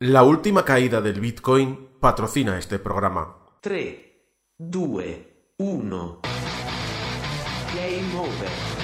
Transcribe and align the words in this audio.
La 0.00 0.22
última 0.22 0.64
caída 0.64 1.00
del 1.00 1.18
Bitcoin 1.18 1.88
patrocina 1.98 2.56
este 2.56 2.78
programa. 2.78 3.36
3, 3.60 3.96
2, 4.56 5.04
1. 5.56 6.20
Game 7.74 8.16
over. 8.16 8.78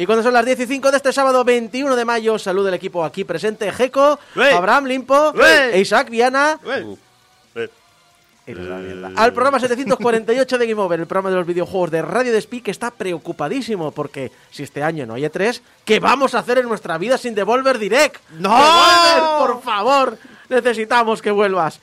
Y 0.00 0.06
cuando 0.06 0.22
son 0.22 0.32
las 0.32 0.46
10 0.46 0.60
y 0.60 0.66
5 0.66 0.90
de 0.92 0.96
este 0.96 1.12
sábado 1.12 1.44
21 1.44 1.94
de 1.94 2.06
mayo, 2.06 2.38
saludo 2.38 2.68
el 2.68 2.74
equipo 2.74 3.04
aquí 3.04 3.24
presente, 3.24 3.70
Jeco. 3.70 4.18
Abraham 4.34 4.86
Limpo, 4.86 5.34
e 5.38 5.78
Isaac 5.78 6.08
Viana. 6.08 6.58
Al 9.14 9.32
programa 9.34 9.60
748 9.60 10.56
de 10.56 10.66
Game 10.66 10.80
Over, 10.80 11.00
el 11.00 11.06
programa 11.06 11.28
de 11.28 11.36
los 11.36 11.46
videojuegos 11.46 11.90
de 11.90 12.00
Radio 12.00 12.32
Despí, 12.32 12.62
que 12.62 12.70
está 12.70 12.90
preocupadísimo 12.90 13.90
porque 13.90 14.32
si 14.50 14.62
este 14.62 14.82
año 14.82 15.04
no 15.04 15.12
hay 15.12 15.24
E3, 15.24 15.60
¿qué 15.84 16.00
vamos 16.00 16.34
a 16.34 16.38
hacer 16.38 16.56
en 16.56 16.66
nuestra 16.66 16.96
vida 16.96 17.18
sin 17.18 17.34
Devolver 17.34 17.78
Direct? 17.78 18.22
¡No! 18.38 18.56
¡Devolver, 18.56 19.38
por 19.38 19.62
favor! 19.62 20.18
Necesitamos 20.48 21.20
que 21.20 21.30
vuelvas. 21.30 21.78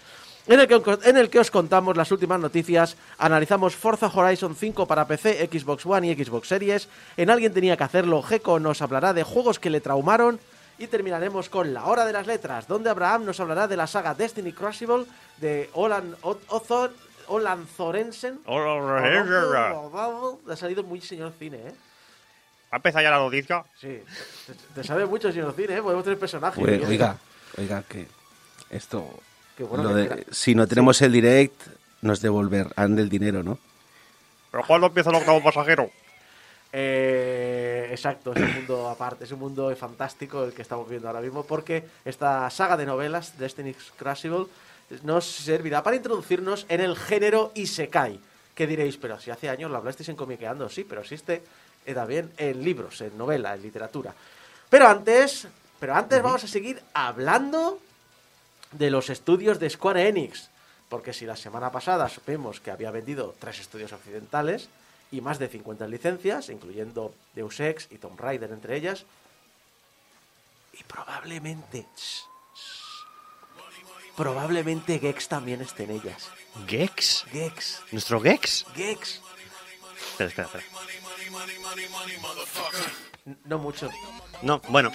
En 0.47 0.59
el, 0.61 0.67
que, 0.67 0.81
en 1.03 1.17
el 1.17 1.29
que 1.29 1.39
os 1.39 1.51
contamos 1.51 1.97
las 1.97 2.11
últimas 2.11 2.39
noticias, 2.39 2.95
analizamos 3.17 3.75
Forza 3.75 4.07
Horizon 4.07 4.55
5 4.55 4.87
para 4.87 5.05
PC, 5.05 5.49
Xbox 5.51 5.85
One 5.85 6.07
y 6.07 6.23
Xbox 6.23 6.47
Series. 6.47 6.87
En 7.17 7.29
Alguien 7.29 7.53
tenía 7.53 7.75
que 7.75 7.83
hacerlo, 7.83 8.21
Geco 8.23 8.57
nos 8.59 8.81
hablará 8.81 9.13
de 9.13 9.23
juegos 9.23 9.59
que 9.59 9.69
le 9.69 9.81
traumaron. 9.81 10.39
Y 10.79 10.85
terminaremos 10.87 11.49
con 11.49 11.73
la 11.73 11.85
hora 11.87 12.05
de 12.05 12.13
las 12.13 12.27
letras, 12.27 12.67
donde 12.67 12.89
Abraham 12.91 13.25
nos 13.25 13.39
hablará 13.39 13.67
de 13.67 13.75
la 13.75 13.87
saga 13.87 14.13
Destiny 14.13 14.53
Crucible 14.53 15.05
de 15.37 15.69
Olan, 15.73 16.15
O- 16.21 16.37
Ozor- 16.49 16.91
Olan 17.27 17.65
Zorensen. 17.75 18.39
Ha 20.47 20.55
salido 20.55 20.83
muy 20.83 21.01
señor 21.01 21.33
cine, 21.39 21.57
¿eh? 21.57 21.73
a 22.69 22.75
empezar 22.75 23.01
ya 23.01 23.09
la 23.09 23.17
noticia. 23.17 23.63
Sí, 23.81 24.01
te, 24.45 24.53
te 24.75 24.83
sabe 24.83 25.05
mucho 25.07 25.31
señor 25.31 25.53
cine, 25.55 25.77
¿eh? 25.77 25.81
Podemos 25.81 26.03
tener 26.03 26.19
personajes. 26.19 26.63
Eso. 26.83 26.87
oiga, 26.87 27.17
oiga, 27.57 27.83
que 27.89 28.05
esto. 28.69 29.09
Qué 29.57 29.63
bueno 29.63 29.83
lo 29.83 29.89
que 29.89 29.95
de- 29.95 30.05
era. 30.05 30.17
si 30.31 30.53
no 30.55 30.67
tenemos 30.67 31.01
el 31.01 31.11
direct, 31.11 31.59
nos 32.01 32.21
devolverán 32.21 32.95
del 32.95 33.09
dinero, 33.09 33.41
¿no? 33.43 33.57
Pero 34.51 34.63
¿cuándo 34.65 34.87
empieza 34.87 35.09
el 35.09 35.15
octavo 35.17 35.43
pasajero? 35.43 35.89
Eh, 36.71 37.87
exacto, 37.91 38.33
es 38.33 38.41
un 38.41 38.53
mundo 38.55 38.89
aparte, 38.89 39.23
es 39.23 39.31
un 39.31 39.39
mundo 39.39 39.75
fantástico 39.75 40.43
el 40.43 40.53
que 40.53 40.61
estamos 40.61 40.87
viendo 40.87 41.07
ahora 41.07 41.21
mismo, 41.21 41.43
porque 41.43 41.83
esta 42.05 42.49
saga 42.49 42.77
de 42.77 42.85
novelas, 42.85 43.37
Destiny's 43.39 43.91
Crucible, 43.97 44.45
nos 45.03 45.25
servirá 45.25 45.81
para 45.83 45.95
introducirnos 45.95 46.65
en 46.69 46.81
el 46.81 46.95
género 46.95 47.51
Isekai. 47.55 48.19
Que 48.53 48.67
diréis, 48.67 48.97
pero 48.97 49.19
si 49.19 49.31
hace 49.31 49.49
años 49.49 49.69
lo 49.71 49.77
hablasteis 49.77 50.09
en 50.09 50.15
Comiqueando, 50.15 50.67
sí, 50.69 50.83
pero 50.83 51.01
existe 51.01 51.43
eh, 51.85 51.93
también 51.93 52.31
en 52.37 52.63
libros, 52.63 53.01
en 53.01 53.17
novela, 53.17 53.53
en 53.55 53.61
literatura. 53.61 54.13
Pero 54.69 54.87
antes, 54.87 55.47
pero 55.79 55.95
antes 55.95 56.21
vamos 56.21 56.43
a 56.43 56.47
seguir 56.47 56.81
hablando 56.93 57.79
de 58.77 58.89
los 58.91 59.09
estudios 59.09 59.59
de 59.59 59.69
Square 59.69 60.07
Enix. 60.07 60.49
Porque 60.89 61.13
si 61.13 61.25
la 61.25 61.35
semana 61.35 61.71
pasada 61.71 62.07
supimos 62.07 62.59
que 62.59 62.71
había 62.71 62.91
vendido 62.91 63.35
tres 63.39 63.59
estudios 63.59 63.91
occidentales 63.91 64.69
y 65.11 65.21
más 65.21 65.39
de 65.39 65.49
50 65.49 65.87
licencias, 65.87 66.49
incluyendo 66.49 67.13
Deus 67.33 67.59
Ex 67.59 67.87
y 67.91 67.97
Tomb 67.97 68.19
Raider 68.19 68.51
entre 68.51 68.77
ellas, 68.77 69.05
y 70.73 70.83
probablemente, 70.83 71.85
shh, 71.97 72.23
shh, 72.55 74.15
probablemente 74.15 74.99
Gex 74.99 75.27
también 75.27 75.61
esté 75.61 75.83
en 75.83 75.91
ellas. 75.91 76.29
¿Gex? 76.67 77.25
Gex, 77.31 77.81
¿Nuestro 77.91 78.21
Gex? 78.21 78.65
Gex, 78.75 79.21
Espera, 80.19 80.45
espera, 80.45 80.63
no 83.45 83.59
mucho. 83.59 83.89
No, 84.41 84.59
bueno, 84.69 84.91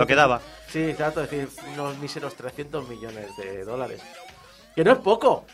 lo 0.00 0.06
que 0.06 0.14
daba. 0.14 0.40
Sí, 0.68 0.94
trato 0.96 1.20
de 1.20 1.26
decir 1.26 1.48
unos 1.74 1.98
míseros 1.98 2.34
300 2.34 2.88
millones 2.88 3.36
de 3.36 3.64
dólares. 3.64 4.00
Que 4.74 4.84
no 4.84 4.92
es 4.92 4.98
poco, 4.98 5.44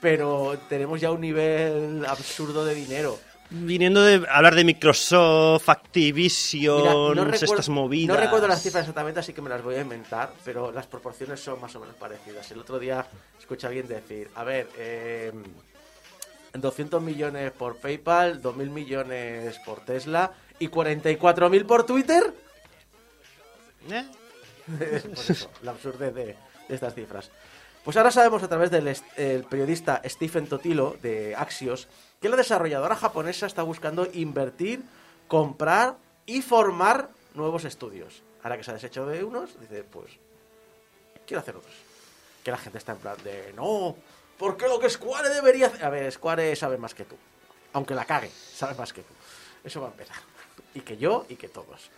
pero 0.00 0.58
tenemos 0.68 1.00
ya 1.00 1.10
un 1.10 1.20
nivel 1.20 2.04
absurdo 2.06 2.64
de 2.64 2.74
dinero. 2.74 3.18
Viniendo 3.50 4.02
de 4.02 4.26
hablar 4.30 4.54
de 4.54 4.62
Microsoft, 4.64 5.68
Activision, 5.70 6.82
Mira, 6.82 6.92
no 6.92 7.14
recuerdo- 7.24 7.44
estas 7.44 7.68
movidas. 7.70 8.14
No 8.14 8.22
recuerdo 8.22 8.46
las 8.46 8.62
cifras 8.62 8.82
exactamente, 8.82 9.20
así 9.20 9.32
que 9.32 9.40
me 9.40 9.48
las 9.48 9.62
voy 9.62 9.76
a 9.76 9.80
inventar, 9.80 10.30
pero 10.44 10.70
las 10.70 10.86
proporciones 10.86 11.40
son 11.40 11.58
más 11.60 11.74
o 11.74 11.80
menos 11.80 11.94
parecidas. 11.96 12.50
El 12.50 12.58
otro 12.60 12.78
día 12.78 13.06
escuché 13.40 13.66
a 13.66 13.68
alguien 13.68 13.88
decir, 13.88 14.30
a 14.34 14.44
ver, 14.44 14.68
eh, 14.76 15.32
200 16.52 17.02
millones 17.02 17.52
por 17.52 17.76
PayPal, 17.76 18.42
2.000 18.42 18.70
millones 18.70 19.58
por 19.64 19.80
Tesla 19.80 20.30
y 20.58 20.68
44.000 20.68 21.64
por 21.66 21.84
Twitter. 21.86 22.34
¿Eh? 23.90 24.04
la 25.62 25.70
absurdez 25.72 26.14
de, 26.14 26.36
estas 26.68 26.94
cifras. 26.94 27.30
Pues 27.84 27.96
ahora 27.96 28.10
sabemos 28.10 28.42
a 28.42 28.48
través 28.48 28.70
del 28.70 29.44
periodista 29.44 30.02
Stephen 30.04 30.46
Totilo 30.46 30.96
de 31.00 31.34
Axios 31.34 31.88
que 32.20 32.28
la 32.28 32.36
desarrolladora 32.36 32.96
japonesa 32.96 33.46
está 33.46 33.62
buscando 33.62 34.06
invertir, 34.12 34.82
comprar 35.26 35.96
y 36.26 36.42
formar 36.42 37.08
nuevos 37.34 37.64
estudios. 37.64 38.22
Ahora 38.42 38.56
que 38.56 38.64
se 38.64 38.70
ha 38.70 38.74
deshecho 38.74 39.06
de 39.06 39.24
unos, 39.24 39.58
dice, 39.60 39.84
pues 39.84 40.10
quiero 41.26 41.40
hacer 41.40 41.56
otros. 41.56 41.74
Que 42.44 42.50
la 42.50 42.58
gente 42.58 42.78
está 42.78 42.92
en 42.92 42.98
plan 42.98 43.16
de, 43.24 43.52
no, 43.54 43.96
¿por 44.38 44.56
qué 44.56 44.68
lo 44.68 44.78
que 44.78 44.90
Square 44.90 45.28
debería 45.30 45.68
hacer? 45.68 45.84
A 45.84 45.90
ver, 45.90 46.10
Square 46.12 46.54
sabe 46.56 46.76
más 46.76 46.94
que 46.94 47.04
tú. 47.04 47.16
Aunque 47.72 47.94
la 47.94 48.04
cague, 48.04 48.30
sabe 48.30 48.74
más 48.74 48.92
que 48.92 49.02
tú. 49.02 49.14
Eso 49.64 49.80
va 49.80 49.88
a 49.88 49.90
empezar. 49.90 50.16
Y 50.74 50.80
que 50.80 50.96
yo 50.96 51.26
y 51.28 51.36
que 51.36 51.48
todos. 51.48 51.90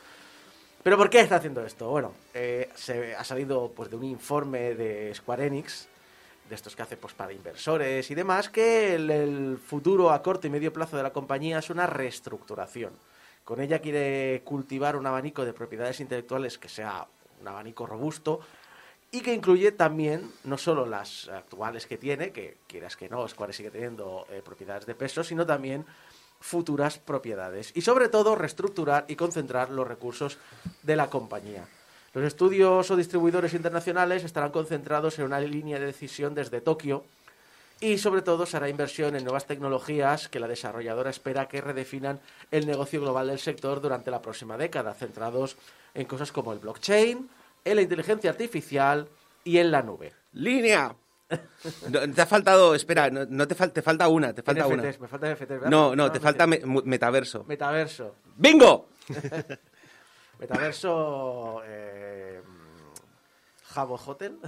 ¿Pero 0.82 0.96
por 0.96 1.10
qué 1.10 1.20
está 1.20 1.36
haciendo 1.36 1.64
esto? 1.64 1.90
Bueno, 1.90 2.14
eh, 2.32 2.70
se 2.74 3.14
ha 3.14 3.22
salido 3.22 3.70
pues, 3.76 3.90
de 3.90 3.96
un 3.96 4.04
informe 4.04 4.74
de 4.74 5.14
Square 5.14 5.46
Enix, 5.46 5.88
de 6.48 6.54
estos 6.54 6.74
que 6.74 6.82
hace 6.82 6.96
pues, 6.96 7.12
para 7.12 7.34
inversores 7.34 8.10
y 8.10 8.14
demás, 8.14 8.48
que 8.48 8.94
el, 8.94 9.58
futuro 9.58 10.10
a 10.10 10.22
corto 10.22 10.46
y 10.46 10.50
medio 10.50 10.72
plazo 10.72 10.96
de 10.96 11.02
la 11.02 11.12
compañía 11.12 11.58
es 11.58 11.68
una 11.68 11.86
reestructuración. 11.86 12.92
Con 13.44 13.60
ella 13.60 13.80
quiere 13.80 14.40
cultivar 14.42 14.96
un 14.96 15.06
abanico 15.06 15.44
de 15.44 15.52
propiedades 15.52 16.00
intelectuales 16.00 16.56
que 16.56 16.68
sea 16.70 17.06
un 17.42 17.48
abanico 17.48 17.84
robusto 17.86 18.40
y 19.10 19.20
que 19.20 19.34
incluye 19.34 19.72
también 19.72 20.30
no 20.44 20.56
solo 20.56 20.86
las 20.86 21.28
actuales 21.28 21.86
que 21.86 21.98
tiene, 21.98 22.30
que 22.30 22.56
quieras 22.66 22.96
que 22.96 23.08
no, 23.10 23.28
Square 23.28 23.52
sigue 23.52 23.70
teniendo 23.70 24.26
eh, 24.30 24.40
propiedades 24.42 24.86
de 24.86 24.94
peso, 24.94 25.22
sino 25.24 25.44
también 25.44 25.84
futuras 26.40 26.98
propiedades 26.98 27.72
y 27.74 27.82
sobre 27.82 28.08
todo 28.08 28.34
reestructurar 28.34 29.04
y 29.08 29.16
concentrar 29.16 29.70
los 29.70 29.86
recursos 29.86 30.38
de 30.82 30.96
la 30.96 31.10
compañía. 31.10 31.68
Los 32.12 32.24
estudios 32.24 32.90
o 32.90 32.96
distribuidores 32.96 33.54
internacionales 33.54 34.24
estarán 34.24 34.50
concentrados 34.50 35.18
en 35.18 35.26
una 35.26 35.40
línea 35.40 35.78
de 35.78 35.86
decisión 35.86 36.34
desde 36.34 36.60
Tokio 36.60 37.04
y 37.80 37.98
sobre 37.98 38.22
todo 38.22 38.46
se 38.46 38.56
hará 38.56 38.68
inversión 38.68 39.16
en 39.16 39.24
nuevas 39.24 39.46
tecnologías 39.46 40.28
que 40.28 40.40
la 40.40 40.48
desarrolladora 40.48 41.10
espera 41.10 41.48
que 41.48 41.60
redefinan 41.60 42.20
el 42.50 42.66
negocio 42.66 43.00
global 43.00 43.28
del 43.28 43.38
sector 43.38 43.80
durante 43.80 44.10
la 44.10 44.20
próxima 44.20 44.56
década, 44.58 44.92
centrados 44.92 45.56
en 45.94 46.04
cosas 46.06 46.32
como 46.32 46.52
el 46.52 46.58
blockchain, 46.58 47.30
en 47.64 47.76
la 47.76 47.82
inteligencia 47.82 48.30
artificial 48.30 49.08
y 49.44 49.58
en 49.58 49.70
la 49.70 49.82
nube. 49.82 50.12
¡Línea! 50.32 50.94
No, 51.90 52.12
te 52.12 52.20
ha 52.22 52.26
faltado, 52.26 52.74
espera, 52.74 53.10
no, 53.10 53.24
no 53.26 53.46
te, 53.46 53.54
fal- 53.56 53.72
te 53.72 53.82
falta 53.82 54.08
una, 54.08 54.32
te 54.34 54.42
falta 54.42 54.66
una. 54.66 54.82
Me 54.82 54.92
falta 55.08 55.32
NFTs. 55.32 55.48
¿verdad? 55.48 55.70
No, 55.70 55.94
no, 55.94 56.10
te 56.10 56.18
me 56.18 56.22
falta 56.22 56.46
me- 56.46 56.60
metaverso. 56.84 57.44
Metaverso. 57.44 58.16
¡Bingo! 58.36 58.88
Metaverso. 60.38 61.62
Eh, 61.64 62.42
Jabo 63.64 63.94
Hotel. 63.96 64.38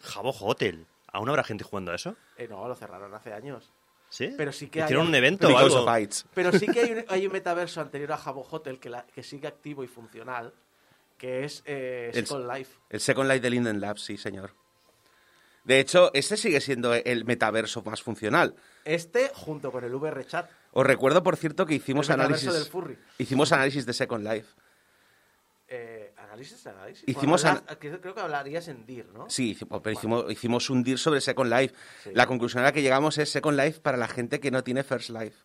Jabo 0.00 0.30
Hotel. 0.30 0.86
¿Aún 1.12 1.28
habrá 1.28 1.42
gente 1.44 1.64
jugando 1.64 1.92
a 1.92 1.94
eso? 1.96 2.16
Eh, 2.36 2.46
no, 2.48 2.66
lo 2.68 2.74
cerraron 2.74 3.12
hace 3.14 3.32
años. 3.32 3.72
¿Sí? 4.10 4.32
Pero 4.36 4.52
sí 4.52 4.68
que 4.68 4.80
hay- 4.80 4.84
¿Hicieron 4.86 5.08
un 5.08 5.14
evento 5.14 5.48
o 5.48 5.56
algo? 5.58 5.86
Pero 6.34 6.52
sí 6.52 6.66
que 6.66 6.80
hay 6.80 6.92
un, 6.92 7.04
hay 7.08 7.26
un 7.26 7.32
metaverso 7.32 7.80
anterior 7.80 8.12
a 8.12 8.16
Jabo 8.16 8.46
Hotel 8.50 8.78
que, 8.78 8.88
la- 8.90 9.04
que 9.06 9.22
sigue 9.22 9.48
activo 9.48 9.82
y 9.84 9.88
funcional, 9.88 10.52
que 11.16 11.44
es 11.44 11.62
eh, 11.66 12.10
El- 12.14 12.26
Skull 12.26 12.46
Life. 12.48 12.78
El 12.90 13.00
Second 13.00 13.28
Life 13.28 13.40
de 13.40 13.50
Linden 13.50 13.80
Labs, 13.80 14.02
sí, 14.02 14.16
señor. 14.16 14.52
De 15.68 15.80
hecho, 15.80 16.10
este 16.14 16.38
sigue 16.38 16.60
siendo 16.62 16.94
el 16.94 17.26
metaverso 17.26 17.82
más 17.82 18.02
funcional. 18.02 18.54
Este, 18.86 19.30
junto 19.34 19.70
con 19.70 19.84
el 19.84 19.94
VR 19.94 20.26
Chat. 20.26 20.50
Os 20.72 20.86
recuerdo, 20.86 21.22
por 21.22 21.36
cierto, 21.36 21.66
que 21.66 21.74
hicimos 21.74 22.08
El 22.08 22.14
análisis. 22.20 22.50
del 22.50 22.64
furry. 22.64 22.98
Hicimos 23.18 23.52
análisis 23.52 23.84
de 23.84 23.92
Second 23.92 24.24
Life. 24.26 24.48
Eh, 25.68 26.14
¿Análisis? 26.16 26.66
¿Análisis? 26.66 27.04
Hicimos 27.06 27.42
Bueno, 27.42 27.58
hablas- 27.58 27.76
creo, 27.78 28.00
creo 28.00 28.14
que 28.14 28.20
hablarías 28.20 28.66
en 28.68 28.86
DIR, 28.86 29.06
¿no? 29.12 29.28
Sí, 29.28 29.50
hicimos, 29.50 29.82
pero 29.82 29.92
hicimos, 29.92 30.32
hicimos 30.32 30.70
un 30.70 30.82
DIR 30.82 30.98
sobre 30.98 31.20
Second 31.20 31.52
Life. 31.52 31.74
Sí. 32.04 32.10
La 32.14 32.26
conclusión 32.26 32.62
a 32.62 32.66
la 32.68 32.72
que 32.72 32.80
llegamos 32.80 33.18
es 33.18 33.30
Second 33.30 33.58
Life 33.58 33.80
para 33.80 33.98
la 33.98 34.08
gente 34.08 34.40
que 34.40 34.50
no 34.50 34.64
tiene 34.64 34.82
First 34.82 35.10
Life. 35.10 35.36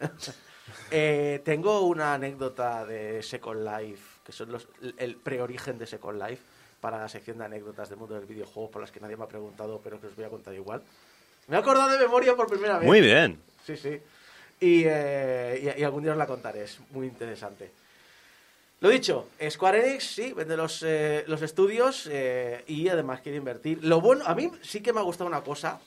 Eh, 0.92 1.40
tengo 1.44 1.80
una 1.80 2.14
anécdota 2.14 2.84
de 2.86 3.22
Second 3.24 3.64
Life, 3.66 4.20
que 4.24 4.30
son 4.30 4.52
los, 4.52 4.68
el 4.98 5.16
preorigen 5.16 5.78
de 5.78 5.86
Second 5.86 6.22
Life, 6.22 6.42
para 6.80 6.98
la 6.98 7.08
sección 7.08 7.38
de 7.38 7.44
anécdotas 7.44 7.88
del 7.88 7.98
mundo 7.98 8.14
del 8.14 8.24
videojuego, 8.26 8.70
por 8.70 8.80
las 8.82 8.90
que 8.90 9.00
nadie 9.00 9.16
me 9.16 9.24
ha 9.24 9.28
preguntado, 9.28 9.80
pero 9.82 10.00
que 10.00 10.06
os 10.06 10.16
voy 10.16 10.24
a 10.24 10.28
contar 10.28 10.54
igual. 10.54 10.82
Me 11.48 11.56
he 11.56 11.58
acordado 11.58 11.88
de 11.90 11.98
memoria 11.98 12.34
por 12.36 12.48
primera 12.48 12.78
vez. 12.78 12.86
Muy 12.86 13.00
bien. 13.00 13.40
Sí, 13.66 13.76
sí. 13.76 14.00
Y, 14.60 14.84
eh, 14.86 15.72
y- 15.76 15.80
y 15.80 15.84
algún 15.84 16.02
día 16.02 16.12
os 16.12 16.18
la 16.18 16.26
contaré, 16.26 16.64
es 16.64 16.78
muy 16.90 17.06
interesante. 17.06 17.70
Lo 18.80 18.88
dicho, 18.88 19.28
Square 19.48 19.86
Enix 19.90 20.04
sí, 20.14 20.32
vende 20.32 20.56
los, 20.56 20.82
eh, 20.86 21.24
los 21.26 21.42
estudios 21.42 22.08
eh, 22.10 22.64
y 22.66 22.88
además 22.88 23.20
quiere 23.20 23.36
invertir. 23.36 23.84
Lo 23.84 24.00
bueno, 24.00 24.24
a 24.26 24.34
mí 24.34 24.50
sí 24.62 24.80
que 24.80 24.92
me 24.94 25.00
ha 25.00 25.02
gustado 25.02 25.28
una 25.28 25.42
cosa, 25.42 25.80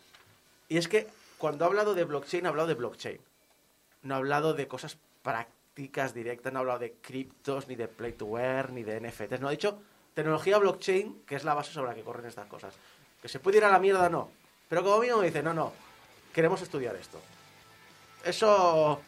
y 0.70 0.78
es 0.78 0.88
que 0.88 1.08
cuando 1.40 1.66
ha 1.66 1.68
hablado 1.68 1.96
de 1.96 2.04
blockchain, 2.04 2.46
ha 2.46 2.50
hablado 2.50 2.68
de 2.68 2.76
blockchain. 2.76 3.20
No 4.04 4.14
ha 4.14 4.18
hablado 4.18 4.54
de 4.54 4.68
cosas 4.68 4.98
prácticas 5.24 6.14
directas, 6.14 6.54
no 6.54 6.60
ha 6.60 6.62
hablado 6.62 6.80
de 6.80 6.94
criptos, 7.02 7.68
ni 7.68 7.76
de 7.76 7.88
play 7.88 8.12
to 8.14 8.26
wear, 8.26 8.72
ni 8.72 8.84
de 8.84 9.00
NFTs. 9.00 9.40
No 9.42 9.48
ha 9.48 9.52
dicho 9.52 9.82
tecnología 10.14 10.58
blockchain, 10.58 11.24
que 11.28 11.36
es 11.36 11.44
la 11.44 11.54
base 11.54 11.72
sobre 11.72 11.90
la 11.90 11.96
que 11.96 12.02
corren 12.04 12.26
estas 12.26 12.48
cosas. 12.48 12.74
Que 13.22 13.28
se 13.30 13.40
puede 13.40 13.58
ir 13.58 13.66
a 13.66 13.70
la 13.72 13.80
mierda, 13.80 14.10
no. 14.10 14.30
Pero 14.70 14.84
como 14.84 15.00
mínimo 15.00 15.22
dice, 15.22 15.42
no, 15.44 15.54
no, 15.54 15.74
queremos 16.34 16.62
estudiar 16.62 16.96
esto. 16.96 17.20
Eso 18.26 18.92
o 18.92 19.02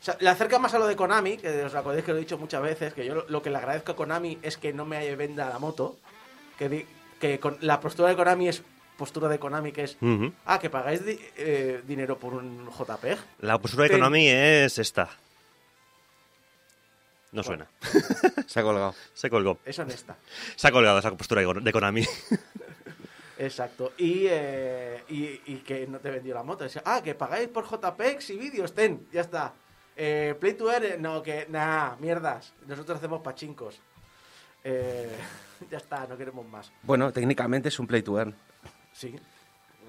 sea, 0.00 0.16
le 0.20 0.28
acerca 0.28 0.58
más 0.58 0.74
a 0.74 0.78
lo 0.78 0.86
de 0.86 0.96
Konami, 0.96 1.36
que 1.38 1.64
os 1.64 1.74
acordáis 1.74 2.04
que 2.04 2.12
lo 2.12 2.18
he 2.18 2.20
dicho 2.20 2.38
muchas 2.38 2.62
veces, 2.62 2.92
que 2.94 3.04
yo 3.04 3.24
lo, 3.28 3.42
que 3.42 3.50
le 3.50 3.58
agradezco 3.58 3.92
a 3.92 3.96
Konami 3.96 4.38
es 4.42 4.56
que 4.56 4.72
no 4.72 4.84
me 4.84 5.14
venda 5.16 5.48
la 5.48 5.58
moto, 5.58 5.96
que, 6.58 6.68
di- 6.68 6.86
que 7.20 7.38
con, 7.40 7.56
la 7.60 7.80
postura 7.80 8.08
de 8.08 8.16
Konami 8.16 8.48
es 8.48 8.62
postura 8.96 9.28
de 9.28 9.38
Konami, 9.38 9.72
que 9.72 9.84
es, 9.84 9.96
ah, 10.46 10.58
que 10.58 10.70
pagáis 10.70 11.04
di- 11.04 11.18
eh, 11.36 11.82
dinero 11.86 12.16
por 12.18 12.34
un 12.34 12.68
JPEG. 12.68 13.18
La 13.40 13.58
postura 13.58 13.84
de. 13.84 13.90
Konami 13.90 14.28
es 14.28 14.78
esta. 14.78 15.08
No 17.32 17.42
suena. 17.42 17.66
Se 18.46 18.60
ha 18.60 18.62
colgado. 18.62 18.94
Se 19.14 19.28
colgó. 19.28 19.58
Es 19.64 19.78
honesta. 19.78 20.16
Se 20.56 20.68
ha 20.68 20.72
colgado 20.72 20.98
esa 20.98 21.10
postura 21.16 21.42
de 21.42 21.72
Konami. 21.72 22.04
Exacto. 23.38 23.92
Y, 23.98 24.26
eh, 24.28 25.04
y, 25.08 25.40
y 25.46 25.56
que 25.58 25.86
no 25.86 25.98
te 26.00 26.10
vendió 26.10 26.34
la 26.34 26.42
moto. 26.42 26.64
Decía, 26.64 26.82
ah, 26.84 27.00
que 27.02 27.14
pagáis 27.14 27.48
por 27.48 27.64
JPEGs 27.66 28.30
y 28.30 28.36
vídeos, 28.38 28.74
ten, 28.74 29.06
ya 29.12 29.20
está. 29.20 29.52
Eh, 29.96 30.34
Play 30.40 30.54
to 30.54 30.70
Earn, 30.72 30.84
eh, 30.84 30.96
no, 30.98 31.22
que, 31.22 31.46
nah, 31.48 31.96
mierdas. 31.96 32.52
Nosotros 32.66 32.98
hacemos 32.98 33.20
pachincos. 33.20 33.80
Eh, 34.64 35.16
ya 35.70 35.78
está, 35.78 36.06
no 36.06 36.16
queremos 36.16 36.46
más. 36.46 36.72
Bueno, 36.82 37.12
técnicamente 37.12 37.68
es 37.68 37.78
un 37.78 37.86
play 37.86 38.02
to 38.02 38.18
earn. 38.18 38.34
Sí. 38.92 39.14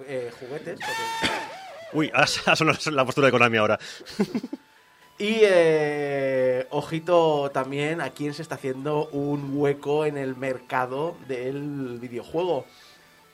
Eh, 0.06 0.32
juguetes. 0.40 0.80
porque- 0.80 1.34
Uy, 1.92 2.12
ha 2.14 2.22
ha 2.22 2.56
sonado 2.56 2.78
la 2.92 3.04
postura 3.06 3.28
de 3.28 3.32
Konami 3.32 3.58
ahora. 3.58 3.80
Y 5.20 5.40
eh, 5.42 6.66
ojito 6.72 7.52
también 7.54 8.00
a 8.00 8.10
quién 8.12 8.34
se 8.34 8.42
está 8.42 8.56
haciendo 8.56 9.08
un 9.10 9.52
hueco 9.54 10.06
en 10.06 10.18
el 10.18 10.38
mercado 10.38 11.18
del 11.28 11.98
videojuego. 12.00 12.66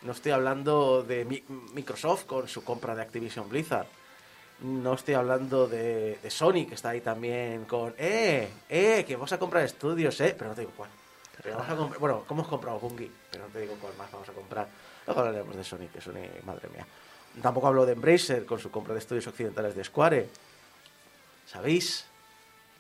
No 0.02 0.12
estoy 0.12 0.32
hablando 0.32 1.04
de 1.04 1.26
Mi- 1.26 1.44
Microsoft 1.74 2.26
con 2.26 2.48
su 2.48 2.64
compra 2.64 2.96
de 2.96 3.04
Activision 3.04 3.48
Blizzard. 3.50 3.86
No 4.62 4.94
estoy 4.96 5.14
hablando 5.14 5.68
de, 5.68 6.18
Sony, 6.30 6.66
que 6.68 6.74
está 6.74 6.90
ahí 6.90 7.02
también 7.02 7.66
con, 7.66 7.94
eh, 8.00 8.50
eh, 8.68 9.04
que 9.06 9.16
vamos 9.16 9.32
a 9.34 9.38
comprar 9.38 9.64
estudios, 9.64 10.20
eh, 10.22 10.34
pero 10.36 10.50
no 10.50 10.56
te 10.56 10.62
digo 10.62 10.74
cuál. 10.76 10.90
Pero 11.44 11.58
vamos 11.58 11.94
a 11.96 12.00
bueno, 12.00 12.24
¿cómo 12.28 12.42
hemos 12.42 12.50
comprado 12.50 12.80
Bungie? 12.80 13.12
Pero 13.30 13.46
no 13.46 13.50
te 13.52 13.60
digo 13.62 13.76
cuál 13.80 13.94
más 13.98 14.12
vamos 14.12 14.28
a 14.28 14.32
comprar. 14.32 14.68
Luego 15.06 15.22
hablaremos 15.22 15.56
de 15.56 15.64
Sony, 15.64 15.88
que 15.94 16.02
Sony, 16.02 16.24
madre 16.46 16.68
mía. 16.74 16.88
Tampoco 17.44 17.68
hablo 17.68 17.86
de 17.86 17.92
Embracer 17.94 18.46
con 18.46 18.58
su 18.58 18.72
compra 18.72 18.94
de 18.94 19.02
estudios 19.02 19.28
occidentales 19.28 19.76
de 19.76 19.84
Square. 19.84 20.30
¿Sabéis 21.56 22.04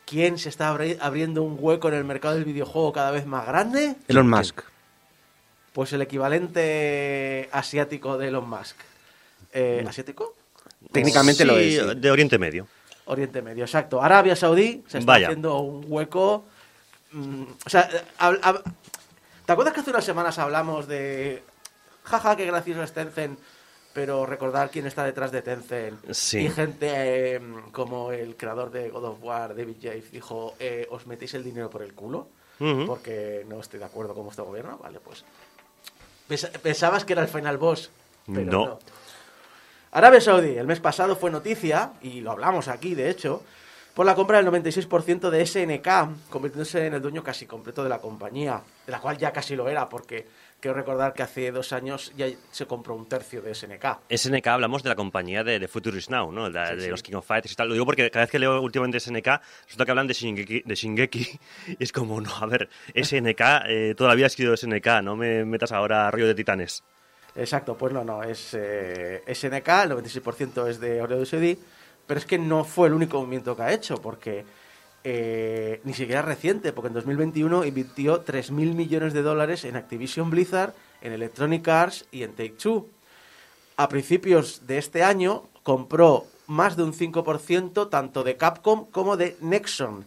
quién 0.06 0.38
se 0.38 0.50
está 0.50 0.69
abri- 0.75 0.98
abriendo 1.00 1.44
un 1.44 1.56
hueco 1.57 1.88
en 1.88 1.94
el 1.94 2.04
mercado 2.04 2.36
del 2.36 2.44
videojuego 2.44 2.92
cada 2.92 3.10
vez 3.10 3.25
más 3.25 3.48
grande? 3.48 3.95
Elon 4.10 4.30
Musk. 4.30 4.60
Pues 5.72 5.94
el 5.94 6.01
equivalente 6.01 7.48
asiático 7.54 8.18
de 8.18 8.27
Elon 8.27 8.50
Musk. 8.50 8.75
Eh, 9.54 9.86
¿Asiático? 9.88 10.36
Técnicamente 10.92 11.44
Sí, 11.44 11.48
lo 11.48 11.57
es. 11.57 11.74
sí. 11.74 11.95
De 11.95 12.12
Oriente 12.12 12.38
Medio. 12.38 12.68
Oriente 13.06 13.42
Medio, 13.42 13.63
exacto. 13.63 14.04
Arabia 14.04 14.36
Saudí 14.36 14.83
se 14.89 14.98
está 14.98 15.13
Vaya. 15.13 15.27
haciendo 15.27 15.57
un 15.60 15.86
hueco. 15.88 16.44
mm, 17.13 17.44
o 17.66 17.69
sea, 17.69 17.89
hab- 18.19 18.42
hab- 18.42 18.63
¿te 19.45 19.51
acuerdas 19.54 19.74
que 19.74 19.80
hace 19.80 19.89
unas 19.92 20.04
semanas 20.04 20.38
hablamos 20.38 20.86
de. 20.89 21.42
Jaja, 22.04 22.36
qué 22.36 22.45
gracioso 22.45 22.83
es 22.83 22.92
Tencent, 22.92 23.39
pero 23.96 24.26
recordar 24.28 24.70
quién 24.70 24.86
está 24.86 25.04
detrás 25.06 25.32
de 25.32 25.42
Tencent. 25.42 26.12
Sí. 26.12 26.40
Y 26.42 26.50
gente 26.50 26.88
eh, 27.36 27.42
como 27.72 28.12
el 28.12 28.36
creador 28.36 28.70
de 28.70 28.90
God 28.90 29.06
of 29.06 29.24
War, 29.24 29.56
David 29.56 29.78
Jaffe, 29.82 30.04
dijo: 30.12 30.54
eh, 30.60 30.86
¿Os 30.92 31.08
metéis 31.08 31.34
el 31.34 31.44
dinero 31.44 31.70
por 31.72 31.82
el 31.82 31.94
culo? 31.96 32.28
Porque 32.86 33.46
no 33.50 33.60
estoy 33.60 33.80
de 33.80 33.86
acuerdo 33.86 34.14
con 34.14 34.26
vuestro 34.26 34.46
gobierno. 34.46 34.78
Vale, 34.78 35.00
pues. 35.00 35.24
Pens- 36.30 36.52
Pensabas 36.60 37.04
que 37.06 37.14
era 37.14 37.22
el 37.22 37.28
final 37.30 37.58
boss, 37.58 37.90
pero 38.28 38.52
No. 38.52 38.66
no. 38.66 38.80
Arabia 39.92 40.20
Saudí, 40.20 40.58
el 40.58 40.68
mes 40.68 40.80
pasado 40.82 41.16
fue 41.16 41.32
noticia, 41.32 41.94
y 42.02 42.20
lo 42.20 42.32
hablamos 42.32 42.68
aquí, 42.68 42.96
de 42.96 43.10
hecho, 43.10 43.44
por 43.94 44.06
la 44.06 44.14
compra 44.14 44.38
del 44.42 44.46
96% 44.52 45.30
de 45.30 45.46
SNK, 45.46 46.30
convirtiéndose 46.30 46.86
en 46.86 46.96
el 46.96 47.02
dueño 47.02 47.24
casi 47.24 47.46
completo 47.46 47.82
de 47.82 47.90
la 47.90 48.00
compañía, 48.00 48.62
de 48.86 48.92
la 48.92 49.00
cual 49.00 49.18
ya 49.18 49.32
casi 49.32 49.56
lo 49.56 49.70
era, 49.70 49.88
porque 49.88 50.28
quiero 50.65 50.79
recordar 50.79 51.13
que 51.13 51.22
hace 51.22 51.51
dos 51.51 51.74
años 51.74 52.12
ya 52.17 52.25
se 52.50 52.65
compró 52.65 52.95
un 52.95 53.07
tercio 53.07 53.39
de 53.39 53.53
SNK. 53.53 54.00
SNK 54.10 54.48
hablamos 54.48 54.81
de 54.81 54.89
la 54.89 54.95
compañía 54.95 55.43
de, 55.43 55.60
de 55.60 55.67
Futurist 55.67 56.10
Now, 56.10 56.31
¿no? 56.31 56.50
De, 56.50 56.65
Sí, 56.65 56.75
de 56.77 56.81
sí. 56.81 56.89
los 56.89 57.03
King 57.03 57.13
of 57.13 57.27
Fighters 57.27 57.51
y 57.53 57.55
tal. 57.55 57.67
Lo 57.67 57.75
digo 57.75 57.86
porque 57.86 58.10
cada 58.10 58.25
vez 58.25 58.31
que 58.31 58.39
leo 58.39 58.60
últimamente 58.60 59.00
SNK, 59.00 59.27
resulta 59.65 59.86
que 59.86 59.91
hablan 59.91 60.07
de 60.07 60.15
Shingeki, 60.15 60.63
de 60.65 60.74
Shingeki 60.74 61.39
y 61.79 61.84
es 61.84 61.91
como, 61.91 62.19
no, 62.19 62.31
a 62.36 62.48
ver, 62.48 62.67
SNK 62.95 63.41
eh, 63.67 63.93
todavía 63.95 64.25
ha 64.25 64.29
sido 64.29 64.57
SNK, 64.57 65.03
no 65.03 65.15
me 65.15 65.45
metas 65.45 65.72
ahora 65.72 66.07
a 66.07 66.12
rollo 66.12 66.25
de 66.25 66.34
titanes. 66.34 66.84
Exacto, 67.36 67.77
pues 67.77 67.93
no, 67.93 68.03
no, 68.03 68.24
es 68.24 68.55
eh, 68.57 69.22
SNK, 69.27 69.67
el 69.84 69.91
96% 69.91 70.67
es 70.67 70.79
de 70.79 71.00
Oreo 71.00 71.19
de 71.19 71.60
pero 72.07 72.19
es 72.19 72.25
que 72.25 72.39
no 72.39 72.63
fue 72.63 72.88
el 72.88 72.95
único 72.95 73.19
movimiento 73.19 73.55
que 73.55 73.62
ha 73.62 73.72
hecho, 73.72 74.01
porque 74.01 74.43
eh, 75.08 75.82
ni 75.84 75.94
siquiera 75.94 76.24
reciente, 76.24 76.74
porque 76.74 76.88
en 76.88 76.96
2021 76.96 77.64
invirtió 77.64 78.26
3.000 78.26 78.74
millones 78.74 79.14
de 79.14 79.22
dólares 79.22 79.64
en 79.64 79.76
Activision 79.76 80.32
Blizzard, 80.32 80.74
en 81.02 81.14
Electronic 81.14 81.68
Arts 81.68 82.08
y 82.12 82.24
en 82.24 82.34
Take-Two. 82.34 82.88
A 83.78 83.88
principios 83.88 84.66
de 84.66 84.80
este 84.80 85.04
año 85.04 85.44
compró 85.62 86.26
más 86.48 86.76
de 86.76 86.82
un 86.82 86.92
5% 86.92 87.88
tanto 87.92 88.24
de 88.24 88.36
Capcom 88.36 88.86
como 88.90 89.16
de 89.16 89.38
Nexon. 89.42 90.06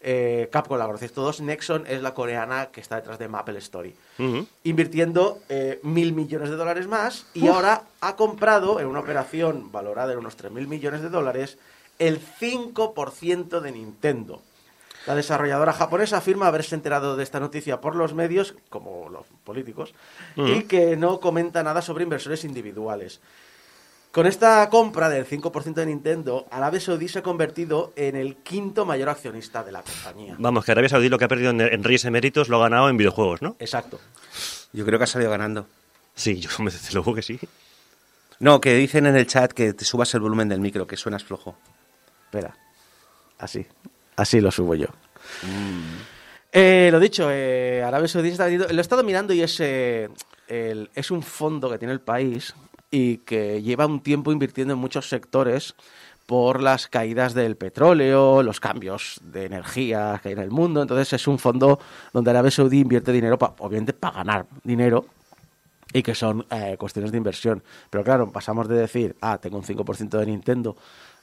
Eh, 0.00 0.48
Capcom 0.50 0.78
la 0.78 0.86
conocéis 0.86 1.12
todos, 1.12 1.40
Nexon 1.40 1.84
es 1.86 2.02
la 2.02 2.12
coreana 2.12 2.70
que 2.72 2.80
está 2.80 2.96
detrás 2.96 3.20
de 3.20 3.28
Maple 3.28 3.58
Story 3.60 3.94
invirtiendo 4.64 5.38
eh, 5.48 5.78
mil 5.84 6.12
millones 6.12 6.50
de 6.50 6.56
dólares 6.56 6.88
más 6.88 7.26
y 7.34 7.46
ahora 7.46 7.84
ha 8.00 8.16
comprado 8.16 8.80
en 8.80 8.86
una 8.86 9.00
operación 9.00 9.70
valorada 9.70 10.12
en 10.12 10.18
unos 10.18 10.36
3.000 10.36 10.66
millones 10.66 11.02
de 11.02 11.08
dólares 11.08 11.56
el 12.00 12.20
5% 12.20 13.60
de 13.60 13.70
Nintendo. 13.70 14.42
La 15.06 15.14
desarrolladora 15.14 15.72
japonesa 15.72 16.18
afirma 16.18 16.46
haberse 16.46 16.74
enterado 16.74 17.16
de 17.16 17.22
esta 17.22 17.40
noticia 17.40 17.80
por 17.80 17.94
los 17.94 18.12
medios, 18.12 18.54
como 18.68 19.08
los 19.08 19.26
políticos, 19.44 19.94
y 20.36 20.64
que 20.64 20.96
no 20.96 21.20
comenta 21.20 21.62
nada 21.62 21.80
sobre 21.80 22.04
inversores 22.04 22.44
individuales. 22.44 23.20
Con 24.12 24.26
esta 24.26 24.68
compra 24.68 25.08
del 25.08 25.24
5% 25.24 25.74
de 25.74 25.86
Nintendo, 25.86 26.46
Arabia 26.50 26.80
Saudí 26.80 27.06
se 27.06 27.20
ha 27.20 27.22
convertido 27.22 27.92
en 27.94 28.16
el 28.16 28.36
quinto 28.38 28.84
mayor 28.84 29.08
accionista 29.08 29.62
de 29.62 29.70
la 29.70 29.82
compañía. 29.82 30.34
Vamos, 30.38 30.64
que 30.64 30.72
Arabia 30.72 30.88
Saudí 30.88 31.08
lo 31.08 31.16
que 31.16 31.26
ha 31.26 31.28
perdido 31.28 31.50
en, 31.50 31.60
en 31.60 31.84
Reyes 31.84 32.04
Eméritos 32.04 32.48
lo 32.48 32.56
ha 32.56 32.68
ganado 32.68 32.88
en 32.88 32.96
videojuegos, 32.96 33.40
¿no? 33.40 33.56
Exacto. 33.60 34.00
Yo 34.72 34.84
creo 34.84 34.98
que 34.98 35.04
ha 35.04 35.06
salido 35.06 35.30
ganando. 35.30 35.66
Sí, 36.14 36.40
yo 36.40 36.50
me 36.58 36.70
desde 36.70 36.92
luego 36.92 37.14
que 37.14 37.22
sí. 37.22 37.38
No, 38.40 38.60
que 38.60 38.74
dicen 38.74 39.06
en 39.06 39.16
el 39.16 39.26
chat 39.26 39.52
que 39.52 39.74
te 39.74 39.84
subas 39.84 40.12
el 40.14 40.20
volumen 40.20 40.48
del 40.48 40.60
micro, 40.60 40.86
que 40.86 40.96
suenas 40.96 41.22
flojo. 41.22 41.56
Espera. 42.30 42.56
Así. 43.38 43.66
Así 44.14 44.40
lo 44.40 44.52
subo 44.52 44.76
yo. 44.76 44.86
Eh, 46.52 46.88
lo 46.92 47.00
dicho, 47.00 47.28
eh, 47.28 47.82
Arabia 47.84 48.06
Saudí 48.06 48.28
está 48.28 48.44
vendiendo- 48.44 48.72
Lo 48.72 48.78
he 48.78 48.80
estado 48.80 49.02
mirando 49.02 49.32
y 49.34 49.42
es, 49.42 49.58
eh, 49.58 50.08
el- 50.46 50.90
es 50.94 51.10
un 51.10 51.22
fondo 51.24 51.68
que 51.68 51.78
tiene 51.78 51.92
el 51.92 52.00
país 52.00 52.54
y 52.88 53.18
que 53.18 53.60
lleva 53.62 53.86
un 53.86 54.00
tiempo 54.00 54.30
invirtiendo 54.30 54.74
en 54.74 54.78
muchos 54.80 55.08
sectores 55.08 55.74
por 56.26 56.62
las 56.62 56.86
caídas 56.86 57.34
del 57.34 57.56
petróleo, 57.56 58.44
los 58.44 58.60
cambios 58.60 59.18
de 59.24 59.46
energía 59.46 60.20
que 60.22 60.28
hay 60.28 60.34
en 60.34 60.40
el 60.40 60.50
mundo. 60.52 60.82
Entonces 60.82 61.12
es 61.14 61.26
un 61.26 61.40
fondo 61.40 61.80
donde 62.12 62.30
Arabia 62.30 62.52
Saudí 62.52 62.78
invierte 62.80 63.10
dinero, 63.10 63.38
pa- 63.38 63.54
obviamente, 63.58 63.92
para 63.92 64.18
ganar 64.18 64.46
dinero 64.62 65.06
y 65.92 66.02
que 66.04 66.14
son 66.14 66.46
eh, 66.50 66.76
cuestiones 66.78 67.10
de 67.10 67.18
inversión. 67.18 67.62
Pero 67.90 68.04
claro, 68.04 68.30
pasamos 68.30 68.68
de 68.68 68.76
decir, 68.76 69.16
ah, 69.20 69.38
tengo 69.38 69.56
un 69.56 69.64
5% 69.64 70.18
de 70.18 70.26
Nintendo, 70.26 70.76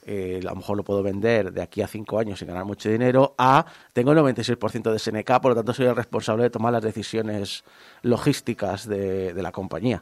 eh, 0.07 0.39
a 0.41 0.49
lo 0.49 0.55
mejor 0.55 0.77
lo 0.77 0.83
puedo 0.83 1.03
vender 1.03 1.51
de 1.51 1.61
aquí 1.61 1.81
a 1.81 1.87
5 1.87 2.17
años 2.17 2.41
y 2.41 2.45
ganar 2.45 2.63
mucho 2.63 2.89
dinero, 2.89 3.35
a 3.37 3.65
tengo 3.91 4.13
el 4.13 4.17
96% 4.17 4.91
de 4.91 4.99
SNK, 4.99 5.41
por 5.41 5.51
lo 5.51 5.55
tanto 5.55 5.73
soy 5.73 5.85
el 5.85 5.95
responsable 5.95 6.43
de 6.43 6.49
tomar 6.49 6.71
las 6.71 6.81
decisiones 6.81 7.65
logísticas 8.03 8.87
de, 8.87 9.33
de 9.33 9.41
la 9.43 9.51
compañía. 9.51 10.01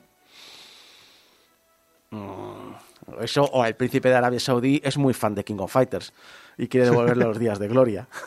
Mm, 2.11 2.73
Eso, 3.21 3.43
o 3.43 3.65
el 3.65 3.75
príncipe 3.75 4.09
de 4.09 4.15
Arabia 4.15 4.39
Saudí 4.39 4.79
es 4.83 4.97
muy 4.97 5.13
fan 5.13 5.35
de 5.35 5.43
King 5.43 5.57
of 5.59 5.71
Fighters 5.71 6.13
y 6.57 6.67
quiere 6.67 6.85
devolverle 6.85 7.25
los 7.25 7.39
días 7.39 7.59
de 7.59 7.67
gloria. 7.67 8.07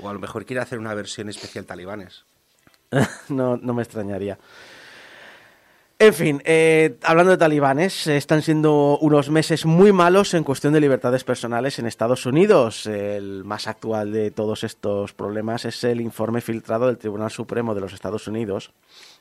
O 0.00 0.08
a 0.08 0.12
lo 0.12 0.18
mejor 0.18 0.44
quiere 0.44 0.60
hacer 0.60 0.80
una 0.80 0.94
versión 0.94 1.28
especial 1.28 1.64
talibanes. 1.64 2.24
no, 3.28 3.56
no 3.56 3.72
me 3.72 3.82
extrañaría. 3.82 4.36
En 6.02 6.14
fin, 6.14 6.42
eh, 6.44 6.98
hablando 7.04 7.30
de 7.30 7.36
talibanes, 7.36 8.08
eh, 8.08 8.16
están 8.16 8.42
siendo 8.42 8.98
unos 8.98 9.30
meses 9.30 9.64
muy 9.64 9.92
malos 9.92 10.34
en 10.34 10.42
cuestión 10.42 10.72
de 10.72 10.80
libertades 10.80 11.22
personales 11.22 11.78
en 11.78 11.86
Estados 11.86 12.26
Unidos. 12.26 12.86
El 12.86 13.44
más 13.44 13.68
actual 13.68 14.10
de 14.10 14.32
todos 14.32 14.64
estos 14.64 15.12
problemas 15.12 15.64
es 15.64 15.84
el 15.84 16.00
informe 16.00 16.40
filtrado 16.40 16.88
del 16.88 16.98
Tribunal 16.98 17.30
Supremo 17.30 17.72
de 17.72 17.82
los 17.82 17.92
Estados 17.92 18.26
Unidos, 18.26 18.72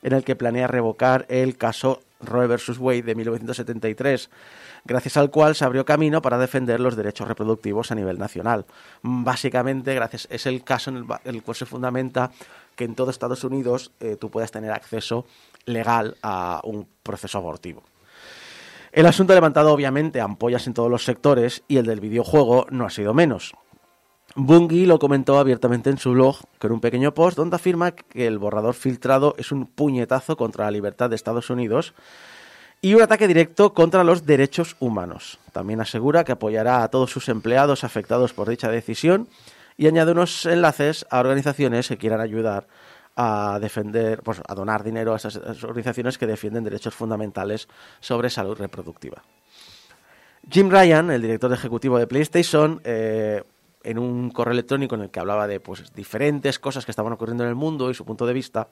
en 0.02 0.14
el 0.14 0.24
que 0.24 0.36
planea 0.36 0.66
revocar 0.66 1.28
el 1.30 1.56
caso 1.56 2.02
Roe 2.20 2.48
vs. 2.48 2.80
Wade 2.80 3.04
de 3.04 3.14
1973, 3.14 4.32
gracias 4.84 5.18
al 5.18 5.30
cual 5.30 5.54
se 5.54 5.66
abrió 5.66 5.86
camino 5.86 6.20
para 6.24 6.40
defender 6.40 6.80
los 6.80 6.96
derechos 6.96 7.28
reproductivos 7.28 7.92
a 7.92 7.96
nivel 7.96 8.18
nacional. 8.18 8.66
Básicamente, 9.04 9.94
gracias 9.94 10.28
es 10.32 10.48
el 10.48 10.64
caso 10.64 10.90
en 10.90 10.98
el, 10.98 11.06
el 11.26 11.44
cual 11.44 11.56
se 11.56 11.68
fundamenta 11.68 12.32
que 12.76 12.86
en 12.86 12.96
todo 12.96 13.12
Estados 13.12 13.44
Unidos 13.44 13.92
eh, 14.00 14.18
tú 14.20 14.32
puedas 14.32 14.52
tener 14.52 14.72
acceso 14.72 15.26
legal 15.66 16.18
a 16.22 16.62
un 16.64 16.88
proceso 17.04 17.38
abortivo. 17.38 17.84
El 18.92 19.06
asunto 19.06 19.32
ha 19.32 19.36
levantado 19.36 19.72
obviamente 19.72 20.20
ampollas 20.20 20.68
en 20.68 20.74
todos 20.74 20.92
los 20.92 21.06
sectores 21.06 21.64
y 21.68 21.78
el 21.78 21.86
del 21.86 22.02
videojuego 22.02 22.68
no 22.72 22.86
ha 22.86 22.90
sido 22.90 23.14
menos. 23.14 23.54
Bungie 24.36 24.86
lo 24.86 25.00
comentó 25.00 25.40
abiertamente 25.40 25.90
en 25.90 25.98
su 25.98 26.12
blog 26.12 26.38
con 26.60 26.72
un 26.72 26.80
pequeño 26.80 27.14
post 27.14 27.38
donde 27.38 27.56
afirma 27.56 27.92
que 27.92 28.28
el 28.28 28.38
borrador 28.38 28.74
filtrado 28.74 29.36
es 29.38 29.52
un 29.52 29.66
puñetazo 29.66 30.38
contra 30.38 30.66
la 30.66 30.72
libertad 30.72 31.10
de 31.10 31.16
Estados 31.16 31.50
Unidos 31.50 31.94
y 32.82 32.94
un 32.94 33.02
ataque 33.02 33.28
directo 33.28 33.74
contra 33.74 34.04
los 34.04 34.26
derechos 34.26 34.76
humanos. 34.80 35.40
También 35.52 35.82
asegura 35.82 36.24
que 36.24 36.32
apoyará 36.32 36.84
a 36.84 36.88
todos 36.90 37.12
sus 37.12 37.30
empleados 37.30 37.84
afectados 37.84 38.34
por 38.34 38.50
dicha 38.50 38.70
decisión 38.70 39.28
y 39.78 39.88
añade 39.88 40.12
unos 40.12 40.46
enlaces 40.46 41.06
a 41.10 41.20
organizaciones 41.20 41.88
que 41.88 41.98
quieran 41.98 42.22
ayudar 42.22 42.68
a 43.16 43.60
defender, 43.60 44.22
pues 44.24 44.42
a 44.48 44.56
donar 44.56 44.84
dinero 44.84 45.14
a 45.14 45.18
esas 45.18 45.36
organizaciones 45.64 46.18
que 46.18 46.28
defienden 46.28 46.64
derechos 46.64 46.96
fundamentales 46.96 47.68
sobre 48.00 48.30
salud 48.30 48.58
reproductiva. 48.58 49.22
Jim 50.50 50.70
Ryan, 50.70 51.12
el 51.12 51.22
director 51.22 51.52
ejecutivo 51.54 52.00
de 52.00 52.08
PlayStation, 52.08 52.82
eh, 52.84 53.44
en 53.84 54.00
un 54.00 54.32
correo 54.32 54.54
electrónico 54.54 54.96
en 54.96 55.02
el 55.02 55.10
que 55.10 55.20
hablaba 55.20 55.48
de 55.48 55.60
pues, 55.60 55.94
diferentes 55.94 56.60
cosas 56.60 56.86
que 56.86 56.92
estaban 56.92 57.14
ocurriendo 57.14 57.44
en 57.44 57.50
el 57.50 57.56
mundo 57.56 57.90
y 57.90 57.94
su 57.94 58.06
punto 58.06 58.26
de 58.26 58.34
vista, 58.34 58.68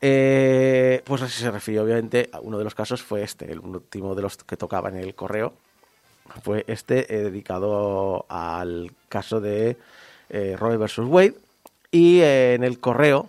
eh, 0.00 1.02
pues 1.04 1.22
así 1.22 1.40
se 1.40 1.50
refirió 1.50 1.82
obviamente 1.82 2.28
a 2.32 2.40
uno 2.40 2.58
de 2.58 2.64
los 2.64 2.74
casos 2.74 3.02
fue 3.02 3.22
este, 3.22 3.50
el 3.50 3.60
último 3.60 4.14
de 4.14 4.22
los 4.22 4.36
que 4.36 4.56
tocaba 4.56 4.88
en 4.88 4.96
el 4.96 5.14
correo, 5.14 5.54
fue 6.42 6.64
este 6.68 7.14
eh, 7.14 7.22
dedicado 7.24 8.26
al 8.28 8.92
caso 9.08 9.40
de 9.40 9.76
eh, 10.30 10.56
Roe 10.58 10.76
versus 10.76 11.06
Wade 11.06 11.36
y 11.90 12.20
en 12.20 12.64
el 12.64 12.80
correo, 12.80 13.28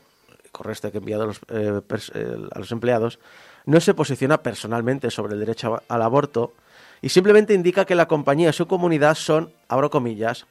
el 0.55 0.57
correo 0.57 0.73
este 0.73 0.91
que 0.91 0.97
he 0.97 0.99
enviado 0.99 1.23
a 1.23 1.27
los, 1.27 1.37
eh, 1.49 1.81
eh, 2.13 2.37
a 2.51 2.59
los 2.59 2.71
empleados, 2.71 3.19
no 3.65 3.79
se 3.79 3.93
posiciona 3.93 4.41
personalmente 4.41 5.11
sobre 5.11 5.33
el 5.33 5.39
derecho 5.39 5.81
al 5.87 6.01
aborto 6.01 6.53
y 7.01 7.09
simplemente 7.09 7.53
indica 7.53 7.85
que 7.85 7.95
la 7.95 8.07
compañía 8.07 8.49
y 8.49 8.53
su 8.53 8.67
comunidad 8.67 9.15
son, 9.15 9.51
abro 9.67 9.89
comillas, 9.89 10.45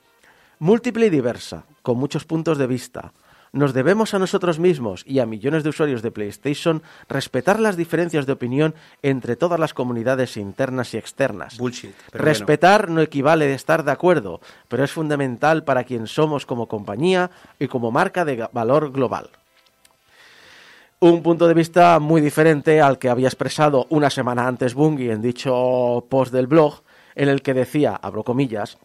múltiple 0.58 1.06
y 1.06 1.10
diversa, 1.10 1.64
con 1.82 1.96
muchos 1.98 2.24
puntos 2.24 2.58
de 2.58 2.66
vista. 2.66 3.12
Nos 3.52 3.72
debemos 3.72 4.14
a 4.14 4.18
nosotros 4.18 4.58
mismos 4.58 5.04
y 5.06 5.20
a 5.20 5.26
millones 5.26 5.62
de 5.62 5.68
usuarios 5.68 6.02
de 6.02 6.10
PlayStation 6.10 6.82
respetar 7.08 7.60
las 7.60 7.76
diferencias 7.76 8.26
de 8.26 8.32
opinión 8.32 8.74
entre 9.00 9.36
todas 9.36 9.60
las 9.60 9.72
comunidades 9.72 10.36
internas 10.36 10.92
y 10.92 10.96
externas. 10.96 11.56
Bullshit. 11.56 11.94
Respetar 12.12 12.90
no 12.90 13.00
equivale 13.00 13.44
a 13.44 13.54
estar 13.54 13.84
de 13.84 13.92
acuerdo, 13.92 14.40
pero 14.66 14.82
es 14.82 14.90
fundamental 14.90 15.62
para 15.62 15.84
quien 15.84 16.08
somos 16.08 16.46
como 16.46 16.66
compañía 16.66 17.30
y 17.60 17.68
como 17.68 17.92
marca 17.92 18.24
de 18.24 18.48
valor 18.52 18.90
global. 18.90 19.30
Un 21.04 21.22
punto 21.22 21.46
de 21.46 21.52
vista 21.52 21.98
muy 21.98 22.22
diferente 22.22 22.80
al 22.80 22.98
que 22.98 23.10
había 23.10 23.28
expresado 23.28 23.86
una 23.90 24.08
semana 24.08 24.48
antes 24.48 24.72
Bungie 24.72 25.12
en 25.12 25.20
dicho 25.20 26.06
post 26.08 26.32
del 26.32 26.46
blog, 26.46 26.80
en 27.14 27.28
el 27.28 27.42
que 27.42 27.52
decía, 27.52 27.94
abro 27.94 28.24
comillas, 28.24 28.78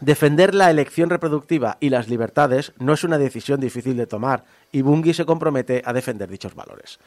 defender 0.00 0.52
la 0.52 0.68
elección 0.68 1.10
reproductiva 1.10 1.76
y 1.78 1.90
las 1.90 2.08
libertades 2.08 2.72
no 2.80 2.94
es 2.94 3.04
una 3.04 3.18
decisión 3.18 3.60
difícil 3.60 3.96
de 3.96 4.08
tomar 4.08 4.42
y 4.72 4.82
Bungie 4.82 5.14
se 5.14 5.24
compromete 5.24 5.80
a 5.84 5.92
defender 5.92 6.28
dichos 6.28 6.56
valores. 6.56 6.98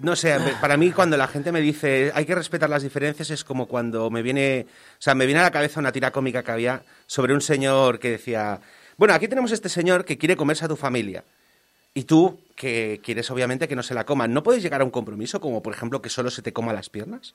No 0.00 0.16
sé, 0.16 0.38
para 0.58 0.78
mí 0.78 0.92
cuando 0.92 1.18
la 1.18 1.28
gente 1.28 1.52
me 1.52 1.60
dice 1.60 2.10
hay 2.14 2.24
que 2.24 2.34
respetar 2.34 2.70
las 2.70 2.84
diferencias 2.84 3.28
es 3.28 3.44
como 3.44 3.66
cuando 3.66 4.08
me 4.08 4.22
viene, 4.22 4.64
o 4.92 4.96
sea, 4.98 5.14
me 5.14 5.26
viene 5.26 5.40
a 5.40 5.44
la 5.44 5.50
cabeza 5.50 5.78
una 5.78 5.92
tira 5.92 6.10
cómica 6.10 6.42
que 6.42 6.52
había 6.52 6.82
sobre 7.06 7.34
un 7.34 7.42
señor 7.42 7.98
que 7.98 8.12
decía, 8.12 8.60
bueno, 8.96 9.12
aquí 9.12 9.28
tenemos 9.28 9.52
este 9.52 9.68
señor 9.68 10.06
que 10.06 10.16
quiere 10.16 10.38
comerse 10.38 10.64
a 10.64 10.68
tu 10.68 10.76
familia 10.76 11.22
y 11.94 12.04
tú 12.04 12.40
que 12.56 13.00
quieres 13.02 13.30
obviamente 13.30 13.68
que 13.68 13.76
no 13.76 13.82
se 13.82 13.94
la 13.94 14.04
coman, 14.04 14.32
¿no 14.32 14.42
puedes 14.42 14.62
llegar 14.62 14.80
a 14.80 14.84
un 14.84 14.90
compromiso 14.90 15.40
como 15.40 15.62
por 15.62 15.74
ejemplo 15.74 16.00
que 16.00 16.08
solo 16.08 16.30
se 16.30 16.42
te 16.42 16.52
coma 16.52 16.72
las 16.72 16.88
piernas? 16.88 17.34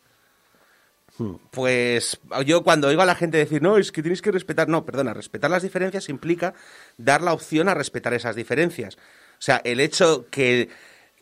Pues 1.51 2.19
yo 2.45 2.63
cuando 2.63 2.87
oigo 2.87 3.01
a 3.01 3.05
la 3.05 3.15
gente 3.15 3.37
decir, 3.37 3.61
no, 3.61 3.77
es 3.77 3.91
que 3.91 4.03
tienes 4.03 4.21
que 4.21 4.31
respetar, 4.31 4.67
no, 4.67 4.85
perdona, 4.85 5.13
respetar 5.13 5.49
las 5.49 5.63
diferencias 5.63 6.09
implica 6.09 6.53
dar 6.97 7.21
la 7.21 7.33
opción 7.33 7.69
a 7.69 7.73
respetar 7.73 8.13
esas 8.13 8.35
diferencias. 8.35 8.95
O 8.95 9.41
sea, 9.41 9.61
el 9.63 9.79
hecho 9.79 10.27
que, 10.29 10.69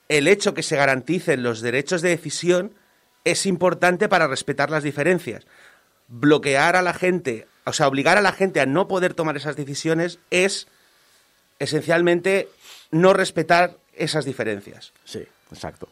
el 0.09 0.27
hecho 0.27 0.53
que 0.53 0.63
se 0.63 0.75
garanticen 0.75 1.43
los 1.43 1.61
derechos 1.61 2.01
de 2.01 2.09
decisión 2.09 2.73
es 3.23 3.45
importante 3.45 4.09
para 4.09 4.27
respetar 4.27 4.69
las 4.69 4.83
diferencias. 4.83 5.45
Bloquear 6.07 6.75
a 6.75 6.81
la 6.81 6.93
gente, 6.93 7.47
o 7.65 7.71
sea, 7.71 7.87
obligar 7.87 8.17
a 8.17 8.21
la 8.21 8.33
gente 8.33 8.59
a 8.59 8.65
no 8.65 8.87
poder 8.87 9.13
tomar 9.13 9.37
esas 9.37 9.55
decisiones 9.55 10.19
es 10.29 10.67
esencialmente 11.59 12.49
no 12.91 13.13
respetar 13.13 13.75
esas 13.93 14.25
diferencias. 14.25 14.91
Sí, 15.03 15.23
exacto. 15.51 15.87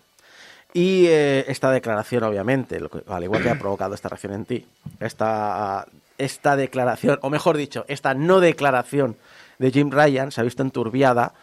Y 0.74 1.06
eh, 1.08 1.46
esta 1.48 1.70
declaración, 1.72 2.24
obviamente, 2.24 2.80
lo 2.80 2.90
que- 2.90 3.04
al 3.08 3.24
igual 3.24 3.44
que 3.44 3.50
ha 3.50 3.56
provocado 3.60 3.94
esta 3.94 4.10
reacción 4.10 4.34
en 4.34 4.46
ti, 4.46 4.66
esta, 5.00 5.86
esta 6.18 6.56
declaración, 6.56 7.20
o 7.22 7.30
mejor 7.30 7.58
dicho, 7.58 7.86
esta 7.88 8.14
no 8.14 8.40
declaración 8.40 9.16
de 9.60 9.72
Jim 9.72 9.92
Ryan 9.92 10.32
se 10.32 10.42
ha 10.42 10.44
visto 10.44 10.64
enturbiada 10.64 11.34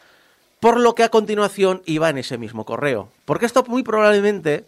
por 0.58 0.78
lo 0.80 0.94
que 0.94 1.04
a 1.04 1.08
continuación 1.08 1.80
iba 1.86 2.10
en 2.10 2.18
ese 2.18 2.36
mismo 2.38 2.64
correo. 2.64 3.08
Porque 3.24 3.46
esto 3.46 3.64
muy 3.68 3.82
probablemente, 3.82 4.66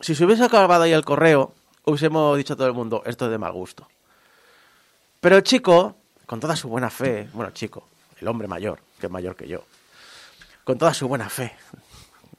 si 0.00 0.14
se 0.14 0.24
hubiese 0.24 0.44
acabado 0.44 0.82
ahí 0.84 0.92
el 0.92 1.04
correo, 1.04 1.54
hubiésemos 1.86 2.36
dicho 2.36 2.52
a 2.52 2.56
todo 2.56 2.66
el 2.66 2.74
mundo, 2.74 3.02
esto 3.06 3.24
es 3.24 3.30
de 3.32 3.38
mal 3.38 3.52
gusto. 3.52 3.88
Pero 5.20 5.36
el 5.36 5.42
chico, 5.42 5.96
con 6.26 6.40
toda 6.40 6.56
su 6.56 6.68
buena 6.68 6.90
fe, 6.90 7.28
bueno, 7.32 7.50
chico, 7.52 7.88
el 8.20 8.28
hombre 8.28 8.48
mayor, 8.48 8.80
que 8.98 9.06
es 9.06 9.12
mayor 9.12 9.36
que 9.36 9.48
yo, 9.48 9.64
con 10.64 10.78
toda 10.78 10.94
su 10.94 11.08
buena 11.08 11.28
fe 11.28 11.52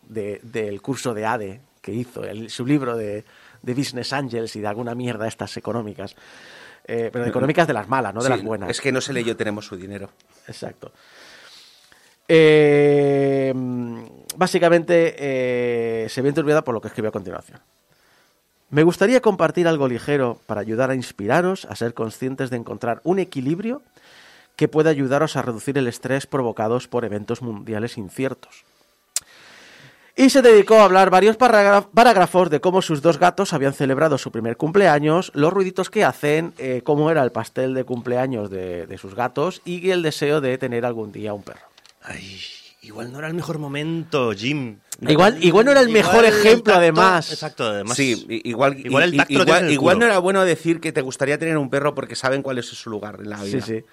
de- 0.04 0.40
del 0.44 0.82
curso 0.82 1.14
de 1.14 1.26
ADE 1.26 1.62
que 1.82 1.92
hizo, 1.94 2.24
el- 2.24 2.50
su 2.50 2.66
libro 2.66 2.96
de, 2.96 3.24
de 3.62 3.74
Business 3.74 4.14
Angels 4.14 4.56
y 4.56 4.60
de 4.62 4.68
alguna 4.68 4.94
mierda 4.96 5.28
estas 5.28 5.56
económicas, 5.58 6.16
eh, 6.86 7.10
pero 7.12 7.24
de 7.26 7.30
económicas 7.30 7.68
de 7.68 7.74
las 7.74 7.88
malas, 7.88 8.14
no 8.14 8.22
de 8.22 8.28
Sí, 8.28 8.34
las 8.34 8.44
buenas. 8.44 8.70
Es 8.70 8.82
que 8.82 8.92
no 8.92 9.02
se 9.02 9.14
leyó 9.14 9.36
Tenemos 9.36 9.66
su 9.66 9.76
dinero. 9.76 10.10
Exacto. 10.48 10.92
Eh, 12.28 13.54
básicamente 14.38 15.16
eh, 15.18 16.10
se 16.10 16.22
ve 16.22 16.30
enturbiada 16.30 16.64
por 16.64 16.74
lo 16.74 16.82
que 16.82 16.88
escribe 16.88 17.10
a 17.10 17.12
continuación. 17.12 17.60
Me 18.70 18.84
gustaría 18.84 19.22
compartir 19.22 19.68
algo 19.68 19.88
ligero 19.88 20.40
para 20.46 20.62
ayudar 20.62 20.92
a 20.92 20.96
inspiraros 20.96 21.66
a 21.66 21.76
ser 21.76 21.94
conscientes 21.94 22.50
de 22.50 22.56
encontrar 22.58 23.02
un 23.04 23.20
equilibrio 23.20 23.82
que 24.62 24.68
pueda 24.68 24.92
ayudaros 24.92 25.38
a 25.38 25.42
reducir 25.42 25.76
el 25.80 25.88
estrés 25.88 26.28
provocados 26.28 26.88
por 26.88 27.04
eventos 27.04 27.42
mundiales 27.42 27.98
inciertos. 27.98 28.64
Y 30.16 30.30
se 30.30 30.44
dedicó 30.44 30.76
a 30.76 30.84
hablar 30.84 31.10
varios 31.10 31.36
parágrafos 31.36 32.52
de 32.52 32.62
cómo 32.62 32.84
sus 32.84 33.02
dos 33.02 33.18
gatos 33.18 33.54
habían 33.54 33.74
celebrado 33.74 34.20
su 34.20 34.32
primer 34.32 34.58
cumpleaños, 34.58 35.32
los 35.34 35.52
ruiditos 35.52 35.90
que 35.90 36.04
hacen, 36.04 36.54
eh, 36.60 36.82
cómo 36.84 37.10
era 37.10 37.24
el 37.24 37.32
pastel 37.32 37.74
de 37.74 37.86
cumpleaños 37.86 38.52
de, 38.52 38.86
de 38.86 38.98
sus 39.00 39.16
gatos 39.16 39.64
y 39.66 39.90
el 39.90 40.04
deseo 40.04 40.42
de 40.42 40.60
tener 40.60 40.86
algún 40.86 41.12
día 41.12 41.34
un 41.34 41.42
perro. 41.42 41.66
Ay, 42.04 42.40
igual 42.84 43.12
no 43.12 43.18
era 43.18 43.30
el 43.30 43.34
mejor 43.34 43.58
momento, 43.58 44.32
Jim. 44.34 44.78
Igual- 45.02 45.44
igual 45.44 45.66
no 45.66 45.72
era 45.72 45.82
el 45.82 45.90
mejor 45.90 46.24
ejemplo, 46.26 46.76
además. 46.76 47.32
Exacto, 47.32 47.66
además. 47.66 47.98
Sí, 47.98 48.24
igual, 48.44 48.78
Igual 48.78 49.06
el 49.06 49.18
tacto 49.18 49.34
igual, 49.72 49.98
no 49.98 50.06
era 50.06 50.20
bueno 50.20 50.46
decir 50.46 50.80
que 50.80 50.92
te 50.92 51.02
gustaría 51.02 51.40
tener 51.40 51.58
un 51.58 51.72
perro 51.72 51.96
porque 51.96 52.16
saben 52.16 52.44
cuál 52.44 52.60
es 52.60 52.68
su 52.68 52.92
lugar 52.92 53.18
en 53.22 53.30
la 53.32 53.42
vida. 53.42 53.62
Sí, 53.66 53.80
sí. 53.80 53.86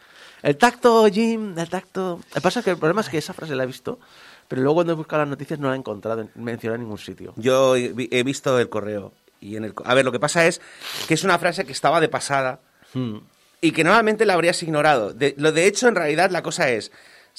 El 0.42 0.56
tacto, 0.56 1.06
Jim, 1.10 1.58
el 1.58 1.68
tacto. 1.68 2.20
Lo 2.28 2.34
que 2.34 2.40
pasa 2.40 2.60
es 2.60 2.64
que 2.64 2.70
el 2.72 2.78
problema 2.78 3.00
es 3.00 3.08
que 3.08 3.18
esa 3.18 3.32
frase 3.32 3.54
la 3.56 3.64
he 3.64 3.66
visto, 3.66 3.98
pero 4.46 4.62
luego 4.62 4.76
cuando 4.76 4.92
he 4.92 4.96
buscado 4.96 5.22
las 5.22 5.28
noticias 5.30 5.58
no 5.58 5.68
la 5.68 5.74
he 5.74 5.78
encontrado 5.78 6.20
en- 6.22 6.30
mencionada 6.36 6.76
en 6.76 6.82
ningún 6.82 6.98
sitio. 6.98 7.32
Yo 7.36 7.76
he, 7.76 7.88
vi- 7.88 8.08
he 8.12 8.22
visto 8.22 8.58
el 8.58 8.68
correo 8.68 9.12
y 9.40 9.56
en 9.56 9.64
el 9.64 9.74
a 9.84 9.94
ver 9.94 10.04
lo 10.04 10.12
que 10.12 10.20
pasa 10.20 10.46
es 10.46 10.60
que 11.06 11.14
es 11.14 11.24
una 11.24 11.38
frase 11.38 11.64
que 11.64 11.72
estaba 11.72 12.00
de 12.00 12.08
pasada 12.08 12.60
Hmm. 12.94 13.18
y 13.60 13.72
que 13.72 13.84
normalmente 13.84 14.24
la 14.24 14.34
habrías 14.34 14.62
ignorado. 14.62 15.12
De, 15.12 15.34
lo 15.36 15.52
de 15.52 15.66
hecho 15.66 15.88
en 15.88 15.94
realidad 15.96 16.30
la 16.30 16.42
cosa 16.42 16.70
es 16.70 16.90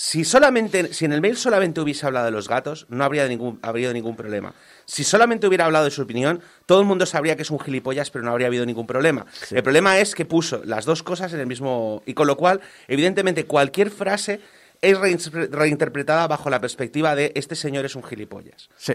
si 0.01 0.23
solamente 0.23 0.93
si 0.93 1.03
en 1.03 1.11
el 1.11 1.19
mail 1.19 1.35
solamente 1.35 1.81
hubiese 1.81 2.05
hablado 2.05 2.27
de 2.27 2.31
los 2.31 2.47
gatos 2.47 2.85
no 2.87 3.03
habría 3.03 3.27
ningún 3.27 3.59
habría 3.61 3.91
ningún 3.91 4.15
problema. 4.15 4.53
Si 4.85 5.03
solamente 5.03 5.45
hubiera 5.45 5.65
hablado 5.65 5.83
de 5.83 5.91
su 5.91 6.03
opinión, 6.03 6.41
todo 6.65 6.79
el 6.79 6.85
mundo 6.85 7.05
sabría 7.05 7.35
que 7.35 7.41
es 7.41 7.51
un 7.51 7.59
gilipollas, 7.59 8.09
pero 8.09 8.23
no 8.23 8.31
habría 8.31 8.47
habido 8.47 8.65
ningún 8.65 8.87
problema. 8.87 9.25
El 9.51 9.61
problema 9.61 9.99
es 9.99 10.15
que 10.15 10.23
puso 10.23 10.61
las 10.63 10.85
dos 10.85 11.03
cosas 11.03 11.33
en 11.33 11.41
el 11.41 11.47
mismo 11.47 12.01
y 12.05 12.13
con 12.13 12.27
lo 12.27 12.37
cual, 12.37 12.61
evidentemente 12.87 13.43
cualquier 13.43 13.91
frase 13.91 14.39
es 14.81 14.97
reinterpre- 14.97 15.49
reinterpretada 15.49 16.27
bajo 16.27 16.49
la 16.49 16.61
perspectiva 16.61 17.13
de 17.13 17.33
este 17.35 17.55
señor 17.57 17.83
es 17.83 17.93
un 17.95 18.03
gilipollas. 18.03 18.69
Sí. 18.77 18.93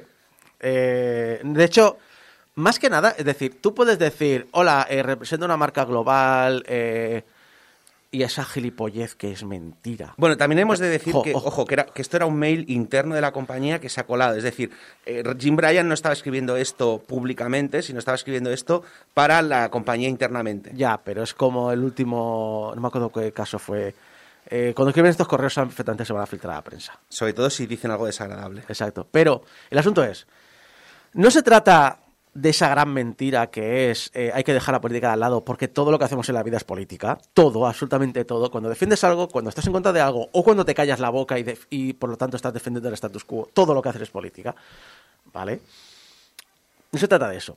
Eh, 0.61 1.39
de 1.45 1.65
hecho, 1.65 1.99
más 2.55 2.79
que 2.79 2.89
nada, 2.89 3.15
es 3.19 3.27
decir, 3.27 3.61
tú 3.61 3.75
puedes 3.75 3.99
decir, 3.99 4.47
hola, 4.53 4.87
eh, 4.89 5.03
represento 5.03 5.45
una 5.45 5.59
marca 5.59 5.85
global 5.85 6.65
eh, 6.67 7.25
y 8.15 8.23
esa 8.23 8.45
gilipollez 8.45 9.15
que 9.17 9.33
es 9.33 9.43
mentira. 9.45 10.15
Bueno, 10.17 10.37
también 10.37 10.61
hemos 10.61 10.79
de 10.79 10.89
decir 10.89 11.13
Ojo, 11.15 11.23
que, 11.25 11.35
ojo. 11.35 11.49
ojo, 11.49 11.65
que, 11.65 11.75
era- 11.75 11.87
que 11.87 12.01
esto 12.03 12.17
era 12.17 12.27
un 12.27 12.37
mail 12.37 12.65
interno 12.69 13.15
de 13.15 13.21
la 13.21 13.33
compañía 13.33 13.81
que 13.81 13.89
se 13.89 14.01
ha 14.01 14.07
colado. 14.07 14.37
Es 14.37 14.43
decir, 14.45 14.71
eh, 15.05 15.23
Jim 15.39 15.57
Bryan 15.57 15.89
no 15.89 15.95
estaba 15.95 16.13
escribiendo 16.13 16.57
esto 16.57 17.03
públicamente, 17.07 17.83
sino 17.83 17.99
estaba 17.99 18.15
escribiendo 18.15 18.51
esto 18.51 18.83
para 19.15 19.43
la 19.43 19.69
compañía 19.71 20.09
internamente. 20.09 20.71
Ya, 20.75 21.01
pero 21.03 21.23
es 21.23 21.35
como 21.35 21.73
el 21.73 21.83
último, 21.83 22.73
no 22.75 22.81
me 22.81 22.89
acuerdo 22.89 23.11
qué 23.11 23.33
caso 23.33 23.59
fue. 23.59 23.95
Eh, 24.49 24.73
cuando 24.77 24.91
escriben 24.91 25.11
estos 25.11 25.27
correos, 25.27 25.55
perfectamente 25.55 26.05
se 26.05 26.13
van 26.13 26.23
a 26.23 26.27
filtrar 26.27 26.53
a 26.53 26.57
la 26.57 26.63
prensa. 26.65 26.99
Sobre 27.09 27.33
todo 27.33 27.49
si 27.51 27.67
dicen 27.67 27.91
algo 27.91 28.07
desagradable. 28.07 28.61
Exacto. 28.69 29.07
Pero 29.11 29.43
el 29.71 29.79
asunto 29.79 30.05
es, 30.05 30.27
no 31.15 31.31
se 31.31 31.43
trata 31.43 31.99
de 32.35 32.51
esa 32.51 32.69
gran 32.69 32.93
mentira 32.93 33.47
que 33.49 33.91
es 33.91 34.11
eh, 34.15 34.33
hay 34.35 34.43
que 34.43 34.53
dejar 34.53 34.75
la 34.75 34.81
política 34.81 35.13
al 35.13 35.21
lado 35.21 35.45
porque 35.45 35.69
todo 35.69 35.91
lo 35.93 35.99
que 35.99 36.05
hacemos 36.05 36.29
en 36.29 36.35
la 36.35 36.43
vida 36.43 36.57
es 36.57 36.65
política. 36.65 37.19
Todo, 37.33 37.67
absolutamente 37.67 38.25
todo. 38.25 38.51
Cuando 38.51 38.69
defiendes 38.69 39.03
algo, 39.05 39.29
cuando 39.29 39.49
estás 39.49 39.67
en 39.67 39.73
contra 39.73 39.93
de 39.93 40.01
algo 40.01 40.29
o 40.33 40.43
cuando 40.43 40.65
te 40.65 40.75
callas 40.75 41.01
la 41.01 41.11
boca 41.11 41.37
y, 41.39 41.93
por 41.95 42.11
lo 42.11 42.17
tanto 42.17 42.37
estás 42.37 42.53
defendiendo 42.53 42.89
el 42.89 42.95
status 42.95 43.25
quo, 43.25 43.49
todo 43.53 43.73
lo 43.73 43.81
que 43.81 43.89
haces 43.89 44.03
es 44.03 44.11
política. 44.11 44.55
¿Vale? 45.33 45.61
No 46.93 46.99
se 46.99 47.09
trata 47.09 47.29
de 47.29 47.37
eso. 47.37 47.57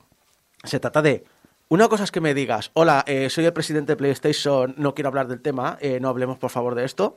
Se 0.64 0.80
trata 0.80 1.02
de... 1.02 1.24
Una 1.70 1.88
cosa 1.88 2.04
es 2.04 2.10
que 2.10 2.20
me 2.20 2.32
digas, 2.32 2.70
hola, 2.72 3.04
eh, 3.06 3.28
soy 3.28 3.44
el 3.44 3.52
presidente 3.52 3.92
de 3.92 3.96
PlayStation, 3.96 4.74
no 4.78 4.94
quiero 4.94 5.08
hablar 5.08 5.28
del 5.28 5.42
tema, 5.42 5.76
eh, 5.80 6.00
no 6.00 6.08
hablemos 6.08 6.38
por 6.38 6.50
favor 6.50 6.74
de 6.74 6.86
esto 6.86 7.16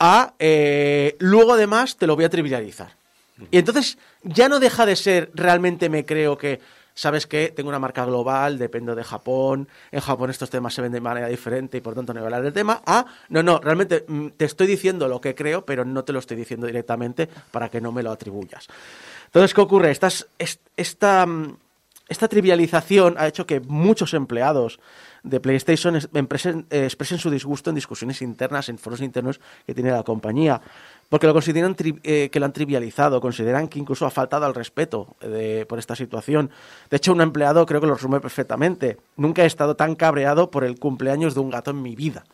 a 0.00 0.34
luego 1.20 1.52
además 1.52 1.96
te 1.96 2.08
lo 2.08 2.16
voy 2.16 2.24
a 2.24 2.28
trivializar. 2.28 3.01
Y 3.50 3.58
entonces 3.58 3.98
ya 4.22 4.48
no 4.48 4.60
deja 4.60 4.86
de 4.86 4.96
ser 4.96 5.30
realmente 5.34 5.88
me 5.88 6.04
creo 6.04 6.36
que, 6.38 6.60
¿sabes 6.94 7.26
qué? 7.26 7.52
Tengo 7.54 7.68
una 7.68 7.78
marca 7.78 8.04
global, 8.04 8.58
dependo 8.58 8.94
de 8.94 9.02
Japón, 9.04 9.68
en 9.90 10.00
Japón 10.00 10.30
estos 10.30 10.50
temas 10.50 10.74
se 10.74 10.82
ven 10.82 10.92
de 10.92 11.00
manera 11.00 11.26
diferente 11.28 11.78
y 11.78 11.80
por 11.80 11.94
tanto 11.94 12.12
no 12.14 12.20
voy 12.20 12.24
a 12.24 12.28
hablar 12.28 12.42
del 12.42 12.52
tema. 12.52 12.82
Ah, 12.86 13.04
no, 13.30 13.42
no, 13.42 13.58
realmente 13.58 14.04
mm, 14.06 14.28
te 14.36 14.44
estoy 14.44 14.66
diciendo 14.66 15.08
lo 15.08 15.20
que 15.20 15.34
creo, 15.34 15.64
pero 15.64 15.84
no 15.84 16.04
te 16.04 16.12
lo 16.12 16.18
estoy 16.18 16.36
diciendo 16.36 16.66
directamente 16.66 17.28
para 17.50 17.68
que 17.68 17.80
no 17.80 17.92
me 17.92 18.02
lo 18.02 18.10
atribuyas. 18.12 18.68
Entonces, 19.26 19.54
¿qué 19.54 19.60
ocurre? 19.60 19.90
Estas, 19.90 20.26
es- 20.38 20.60
esta, 20.76 21.24
mm, 21.26 21.56
esta 22.08 22.28
trivialización 22.28 23.14
ha 23.18 23.26
hecho 23.26 23.46
que 23.46 23.60
muchos 23.60 24.12
empleados 24.14 24.80
de 25.22 25.38
PlayStation 25.40 25.96
eh, 25.96 26.00
expresen 26.84 27.18
su 27.18 27.30
disgusto 27.30 27.70
en 27.70 27.76
discusiones 27.76 28.20
internas, 28.22 28.68
en 28.68 28.76
foros 28.78 29.00
internos 29.00 29.40
que 29.66 29.72
tiene 29.74 29.90
la 29.92 30.02
compañía, 30.02 30.60
porque 31.08 31.26
lo 31.28 31.32
consideran 31.32 31.76
tri- 31.76 32.00
eh, 32.02 32.28
que 32.30 32.40
lo 32.40 32.46
han 32.46 32.52
trivializado, 32.52 33.20
consideran 33.20 33.68
que 33.68 33.78
incluso 33.78 34.04
ha 34.04 34.10
faltado 34.10 34.46
al 34.46 34.54
respeto 34.54 35.16
eh, 35.20 35.28
de- 35.28 35.66
por 35.66 35.78
esta 35.78 35.94
situación. 35.94 36.50
De 36.90 36.96
hecho, 36.96 37.12
un 37.12 37.20
empleado 37.20 37.64
creo 37.66 37.80
que 37.80 37.86
lo 37.86 37.94
resume 37.94 38.20
perfectamente. 38.20 38.98
Nunca 39.16 39.44
he 39.44 39.46
estado 39.46 39.76
tan 39.76 39.94
cabreado 39.94 40.50
por 40.50 40.64
el 40.64 40.78
cumpleaños 40.78 41.34
de 41.34 41.40
un 41.40 41.50
gato 41.50 41.70
en 41.70 41.82
mi 41.82 41.94
vida. 41.94 42.24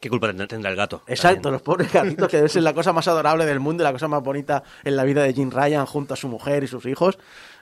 ¿Qué 0.00 0.08
culpa 0.08 0.32
tendrá 0.32 0.70
el 0.70 0.76
gato? 0.76 1.02
Exacto, 1.06 1.42
También. 1.42 1.52
los 1.52 1.62
pobres 1.62 1.92
gatitos 1.92 2.26
que 2.28 2.38
debe 2.38 2.48
ser 2.48 2.62
la 2.62 2.72
cosa 2.72 2.90
más 2.94 3.06
adorable 3.06 3.44
del 3.44 3.60
mundo 3.60 3.82
y 3.82 3.84
la 3.84 3.92
cosa 3.92 4.08
más 4.08 4.22
bonita 4.22 4.62
en 4.82 4.96
la 4.96 5.04
vida 5.04 5.22
de 5.22 5.34
Jim 5.34 5.50
Ryan 5.50 5.84
junto 5.84 6.14
a 6.14 6.16
su 6.16 6.26
mujer 6.26 6.64
y 6.64 6.68
sus 6.68 6.86
hijos. 6.86 7.18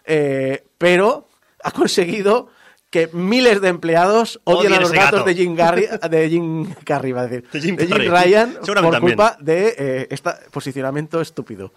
Eh, 0.09 0.65
pero 0.79 1.29
ha 1.63 1.71
conseguido 1.71 2.49
que 2.91 3.09
miles 3.13 3.61
de 3.61 3.69
empleados 3.69 4.41
odien 4.45 4.73
Odien 4.73 4.73
a 4.73 4.81
los 4.81 4.91
ese 4.91 4.99
gatos 4.99 5.21
gato. 5.21 5.29
de 5.29 5.35
Jim, 5.35 5.55
Garry, 5.55 5.87
de 6.11 6.31
Jim 6.31 6.75
Carrey, 6.85 7.11
iba 7.11 7.21
a 7.21 7.27
decir, 7.27 7.49
De 7.51 7.61
Jim 7.61 7.77
Carrey. 7.77 8.09
Ryan 8.09 8.55
Seguramente 8.63 8.97
por 8.97 9.01
culpa 9.01 9.37
de 9.39 9.75
eh, 9.79 10.07
este 10.11 10.31
posicionamiento 10.51 11.21
estúpido. 11.21 11.73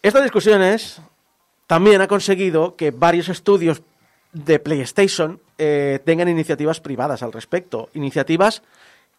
Estas 0.00 0.22
discusiones 0.22 1.00
también 1.66 2.00
ha 2.00 2.06
conseguido 2.06 2.76
que 2.76 2.92
varios 2.92 3.28
estudios 3.28 3.82
de 4.32 4.60
PlayStation 4.60 5.40
eh, 5.58 5.98
tengan 6.04 6.28
iniciativas 6.28 6.80
privadas 6.80 7.24
al 7.24 7.32
respecto. 7.32 7.90
Iniciativas 7.94 8.62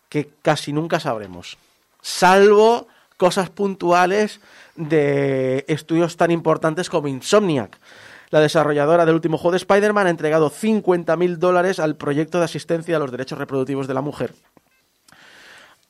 que 0.08 0.30
casi 0.42 0.72
nunca 0.72 1.02
sabremos. 1.02 1.58
Salvo 2.02 2.88
cosas 3.18 3.50
puntuales 3.50 4.40
de 4.78 5.66
estudios 5.68 6.16
tan 6.16 6.32
importantes 6.32 6.90
como 6.90 7.08
Insomniac. 7.08 7.78
La 8.30 8.40
desarrolladora 8.40 9.06
del 9.06 9.16
último 9.16 9.38
juego 9.38 9.52
de 9.52 9.58
Spider-Man 9.58 10.08
ha 10.08 10.10
entregado 10.10 10.50
50.000 10.50 11.38
dólares 11.38 11.80
al 11.80 11.96
proyecto 11.96 12.40
de 12.40 12.46
asistencia 12.46 12.96
a 12.96 13.00
los 13.00 13.12
derechos 13.12 13.40
reproductivos 13.40 13.88
de 13.88 13.94
la 13.94 14.02
mujer. 14.02 14.34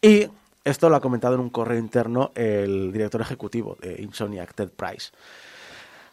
Y 0.02 0.28
esto 0.63 0.89
lo 0.89 0.95
ha 0.95 1.02
comentado 1.02 1.36
en 1.36 1.41
un 1.41 1.50
correo 1.50 1.80
interno 1.80 2.32
el 2.36 2.91
director 2.91 3.21
ejecutivo 3.21 3.78
de 3.82 4.02
Insomniac, 4.02 4.54
Ted 4.54 4.69
Price. 4.69 5.12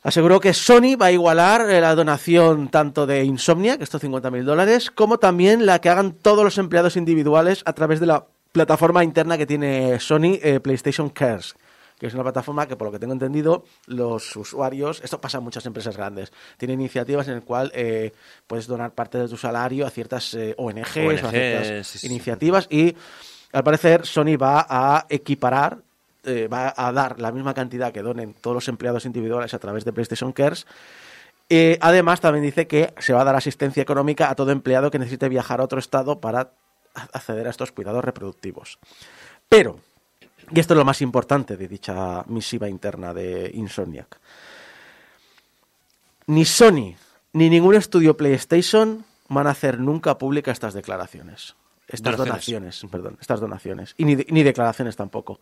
Aseguró 0.02 0.38
que 0.38 0.52
Sony 0.52 0.96
va 1.00 1.06
a 1.06 1.12
igualar 1.12 1.62
la 1.66 1.94
donación 1.94 2.68
tanto 2.68 3.06
de 3.06 3.24
Insomniac, 3.24 3.80
estos 3.80 4.02
50.000 4.02 4.44
dólares, 4.44 4.90
como 4.90 5.18
también 5.18 5.64
la 5.64 5.80
que 5.80 5.88
hagan 5.88 6.12
todos 6.12 6.44
los 6.44 6.58
empleados 6.58 6.96
individuales 6.96 7.62
a 7.64 7.72
través 7.72 8.00
de 8.00 8.06
la 8.06 8.26
plataforma 8.52 9.02
interna 9.02 9.36
que 9.36 9.46
tiene 9.46 9.98
Sony, 10.00 10.38
eh, 10.42 10.60
PlayStation 10.60 11.08
Cares, 11.08 11.54
que 11.98 12.06
es 12.06 12.14
una 12.14 12.22
plataforma 12.22 12.66
que, 12.66 12.76
por 12.76 12.88
lo 12.88 12.92
que 12.92 12.98
tengo 12.98 13.12
entendido, 13.12 13.64
los 13.86 14.34
usuarios, 14.36 15.00
esto 15.02 15.20
pasa 15.20 15.38
en 15.38 15.44
muchas 15.44 15.64
empresas 15.66 15.96
grandes, 15.96 16.32
tienen 16.56 16.80
iniciativas 16.80 17.28
en 17.28 17.34
las 17.34 17.44
cuales 17.44 17.72
eh, 17.74 18.12
puedes 18.46 18.66
donar 18.66 18.92
parte 18.92 19.18
de 19.18 19.28
tu 19.28 19.36
salario 19.36 19.86
a 19.86 19.90
ciertas 19.90 20.34
eh, 20.34 20.54
ONGs, 20.58 21.22
o 21.22 21.26
a 21.26 21.30
ciertas 21.30 21.86
sí, 21.86 21.98
sí. 21.98 22.06
iniciativas 22.06 22.66
y 22.70 22.94
al 23.54 23.62
parecer 23.62 24.04
Sony 24.04 24.36
va 24.36 24.66
a 24.68 25.06
equiparar, 25.08 25.78
eh, 26.24 26.48
va 26.48 26.74
a 26.76 26.90
dar 26.90 27.20
la 27.20 27.30
misma 27.30 27.54
cantidad 27.54 27.92
que 27.92 28.02
donen 28.02 28.34
todos 28.34 28.54
los 28.54 28.68
empleados 28.68 29.06
individuales 29.06 29.54
a 29.54 29.60
través 29.60 29.84
de 29.84 29.92
PlayStation 29.92 30.32
Cares. 30.32 30.66
Eh, 31.48 31.78
además, 31.80 32.20
también 32.20 32.44
dice 32.44 32.66
que 32.66 32.92
se 32.98 33.12
va 33.12 33.20
a 33.20 33.24
dar 33.24 33.36
asistencia 33.36 33.80
económica 33.80 34.28
a 34.28 34.34
todo 34.34 34.50
empleado 34.50 34.90
que 34.90 34.98
necesite 34.98 35.28
viajar 35.28 35.60
a 35.60 35.64
otro 35.64 35.78
estado 35.78 36.20
para 36.20 36.50
acceder 37.12 37.46
a 37.46 37.50
estos 37.50 37.70
cuidados 37.70 38.04
reproductivos. 38.04 38.80
Pero, 39.48 39.78
y 40.50 40.60
esto 40.60 40.74
es 40.74 40.78
lo 40.78 40.84
más 40.84 41.00
importante 41.02 41.56
de 41.56 41.68
dicha 41.68 42.24
misiva 42.28 42.68
interna 42.68 43.14
de 43.14 43.50
Insomniac, 43.54 44.18
ni 46.26 46.44
Sony 46.44 46.96
ni 47.32 47.50
ningún 47.50 47.74
estudio 47.74 48.16
PlayStation 48.16 49.04
van 49.28 49.46
a 49.46 49.50
hacer 49.50 49.78
nunca 49.80 50.18
pública 50.18 50.52
estas 50.52 50.74
declaraciones. 50.74 51.56
Estas 51.86 52.16
Donaciones. 52.16 52.80
donaciones, 52.80 52.90
perdón, 52.90 53.18
estas 53.20 53.40
donaciones. 53.40 53.94
Y 53.98 54.04
ni, 54.04 54.16
ni 54.16 54.42
declaraciones 54.42 54.96
tampoco. 54.96 55.38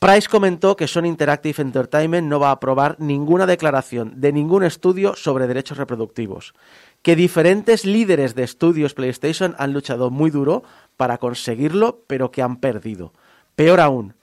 Price 0.00 0.28
comentó 0.28 0.76
que 0.76 0.88
Sony 0.88 1.04
Interactive 1.04 1.60
Entertainment 1.60 2.26
no 2.26 2.40
va 2.40 2.48
a 2.48 2.52
aprobar 2.52 2.96
ninguna 2.98 3.44
declaración 3.44 4.18
de 4.18 4.32
ningún 4.32 4.62
estudio 4.62 5.14
sobre 5.14 5.46
derechos 5.46 5.76
reproductivos, 5.76 6.54
que 7.02 7.16
diferentes 7.16 7.84
líderes 7.84 8.34
de 8.34 8.44
estudios 8.44 8.94
PlayStation 8.94 9.54
han 9.58 9.74
luchado 9.74 10.10
muy 10.10 10.30
duro 10.30 10.62
para 10.96 11.18
conseguirlo, 11.18 12.02
pero 12.06 12.30
que 12.30 12.40
han 12.40 12.56
perdido. 12.56 13.12
Peor 13.60 13.78
aún, 13.80 14.14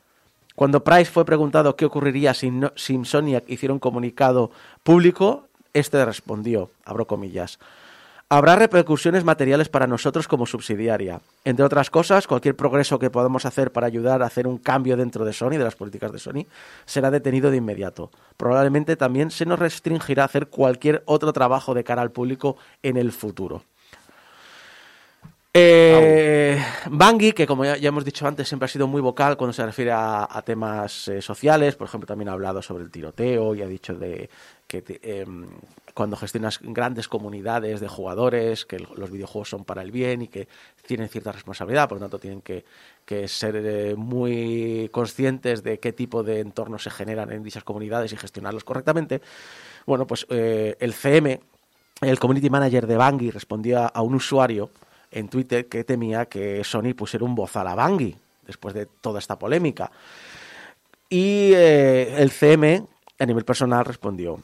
cuando 0.56 0.84
Price 0.84 1.12
fue 1.12 1.24
preguntado 1.24 1.76
qué 1.76 1.86
ocurriría 1.86 2.34
si, 2.34 2.50
no- 2.50 2.74
hiciera 2.76 3.72
un 3.72 3.78
comunicado 3.78 4.50
público, 4.82 5.46
este 5.76 6.04
respondió, 6.04 6.72
abro 6.86 7.06
comillas, 7.06 7.60
Habrá 8.30 8.56
repercusiones 8.56 9.24
materiales 9.24 9.70
para 9.70 9.86
nosotros 9.86 10.28
como 10.28 10.48
subsidiaria. 10.48 11.22
Entre 11.46 11.64
otras 11.64 11.92
cosas, 11.92 12.26
cualquier 12.26 12.56
progreso 12.56 12.98
que 12.98 13.12
podamos 13.12 13.46
hacer 13.46 13.72
para 13.72 13.86
ayudar 13.86 14.24
a 14.24 14.26
hacer 14.26 14.48
un 14.48 14.58
cambio 14.58 14.98
dentro 14.98 15.24
de 15.24 15.34
Sony, 15.34 15.52
de 15.52 15.60
las 15.60 15.76
políticas 15.76 16.12
de 16.12 16.18
Sony, 16.20 16.46
será 16.88 17.12
detenido 17.12 17.52
de 17.52 17.58
inmediato. 17.58 18.10
Probablemente 18.38 18.96
también 18.96 19.30
se 19.30 19.46
nos 19.46 19.60
restringirá 19.60 20.24
a 20.24 20.26
hacer 20.26 20.48
cualquier 20.48 21.04
otro 21.06 21.32
trabajo 21.32 21.76
de 21.76 21.84
cara 21.84 22.02
al 22.02 22.12
público 22.12 22.58
en 22.82 22.98
el 22.98 23.12
futuro. 23.12 23.62
Eh, 25.54 26.62
Bangui, 26.90 27.32
que 27.32 27.48
como 27.48 27.66
ya, 27.66 27.76
hemos 27.76 28.06
dicho 28.06 28.28
antes, 28.28 28.48
siempre 28.48 28.66
ha 28.66 28.70
sido 28.70 28.88
muy 28.88 29.02
vocal 29.02 29.38
cuando 29.38 29.54
se 29.54 29.66
refiere 29.66 29.92
a, 29.92 30.28
a 30.30 30.42
temas 30.44 31.08
eh, 31.08 31.22
sociales, 31.22 31.76
por 31.76 31.88
ejemplo, 31.88 32.06
también 32.06 32.30
ha 32.30 32.34
hablado 32.34 32.62
sobre 32.62 32.84
el 32.84 32.92
tiroteo 32.92 33.56
y 33.56 33.62
ha 33.62 33.68
dicho 33.68 33.96
de 33.96 34.30
que 34.68 34.84
em, 35.02 35.48
cuando 35.94 36.18
gestionas 36.18 36.60
grandes 36.62 37.08
comunidades 37.08 37.80
de 37.80 37.88
jugadores, 37.88 38.66
que 38.66 38.78
los 38.80 39.10
videojuegos 39.10 39.50
son 39.50 39.64
para 39.64 39.82
el 39.82 39.92
bien 39.92 40.22
y 40.22 40.28
que 40.28 40.48
tienen 40.86 41.08
cierta 41.08 41.32
responsabilidad, 41.32 41.88
por 41.88 41.98
lo 41.98 42.02
tanto 42.02 42.20
tienen 42.20 42.42
que, 42.42 42.66
ser 43.28 43.56
eh, 43.56 43.96
muy 43.96 44.90
conscientes 44.92 45.64
de 45.64 45.80
qué 45.80 45.94
tipo 45.94 46.24
de 46.24 46.42
entornos 46.42 46.84
se 46.84 46.90
generan 46.90 47.32
en 47.32 47.42
dichas 47.42 47.64
comunidades 47.64 48.12
y 48.12 48.18
gestionarlos 48.18 48.66
correctamente. 48.66 49.22
Bueno, 49.86 50.06
pues 50.06 50.28
eh, 50.30 50.76
el 50.80 50.94
CM, 50.94 51.40
el 52.02 52.20
community 52.20 52.50
manager 52.50 52.86
de 52.86 52.98
Bangui, 52.98 53.32
respondía 53.32 53.88
a 53.88 54.02
un 54.02 54.16
usuario 54.16 54.70
en 55.12 55.30
Twitter 55.30 55.68
que 55.68 55.84
temía 55.84 56.26
que 56.26 56.64
Sony 56.64 56.94
pusiera 56.96 57.26
un 57.26 57.36
bozal 57.36 57.68
a 57.68 57.76
Bangui 57.76 58.16
después 58.46 58.74
de 58.74 58.86
toda 58.86 59.20
esta 59.20 59.38
polémica. 59.38 59.92
Y 61.10 61.52
eh, 61.54 62.16
el 62.18 62.32
CM, 62.32 62.86
a 63.20 63.26
nivel 63.26 63.46
personal, 63.46 63.86
respondió: 63.86 64.42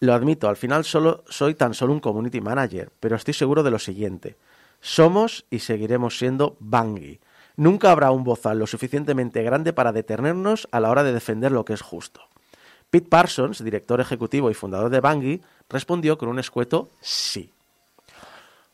Lo 0.00 0.14
admito, 0.14 0.48
al 0.48 0.56
final 0.56 0.84
solo 0.84 1.24
soy 1.28 1.54
tan 1.54 1.74
solo 1.74 1.92
un 1.92 2.00
community 2.00 2.40
manager, 2.40 2.90
pero 3.00 3.16
estoy 3.16 3.34
seguro 3.34 3.62
de 3.62 3.70
lo 3.70 3.78
siguiente: 3.78 4.36
somos 4.80 5.44
y 5.50 5.58
seguiremos 5.58 6.18
siendo 6.18 6.56
Bangui. 6.60 7.20
Nunca 7.56 7.90
habrá 7.90 8.12
un 8.12 8.22
bozal 8.22 8.58
lo 8.58 8.68
suficientemente 8.68 9.42
grande 9.42 9.72
para 9.72 9.92
detenernos 9.92 10.68
a 10.70 10.78
la 10.78 10.90
hora 10.90 11.02
de 11.02 11.12
defender 11.12 11.50
lo 11.50 11.64
que 11.64 11.72
es 11.72 11.82
justo. 11.82 12.20
Pete 12.90 13.08
Parsons, 13.08 13.62
director 13.62 14.00
ejecutivo 14.00 14.50
y 14.50 14.54
fundador 14.54 14.90
de 14.90 15.00
Bangui, 15.00 15.42
respondió 15.68 16.16
con 16.16 16.28
un 16.28 16.38
escueto 16.38 16.90
sí. 17.00 17.50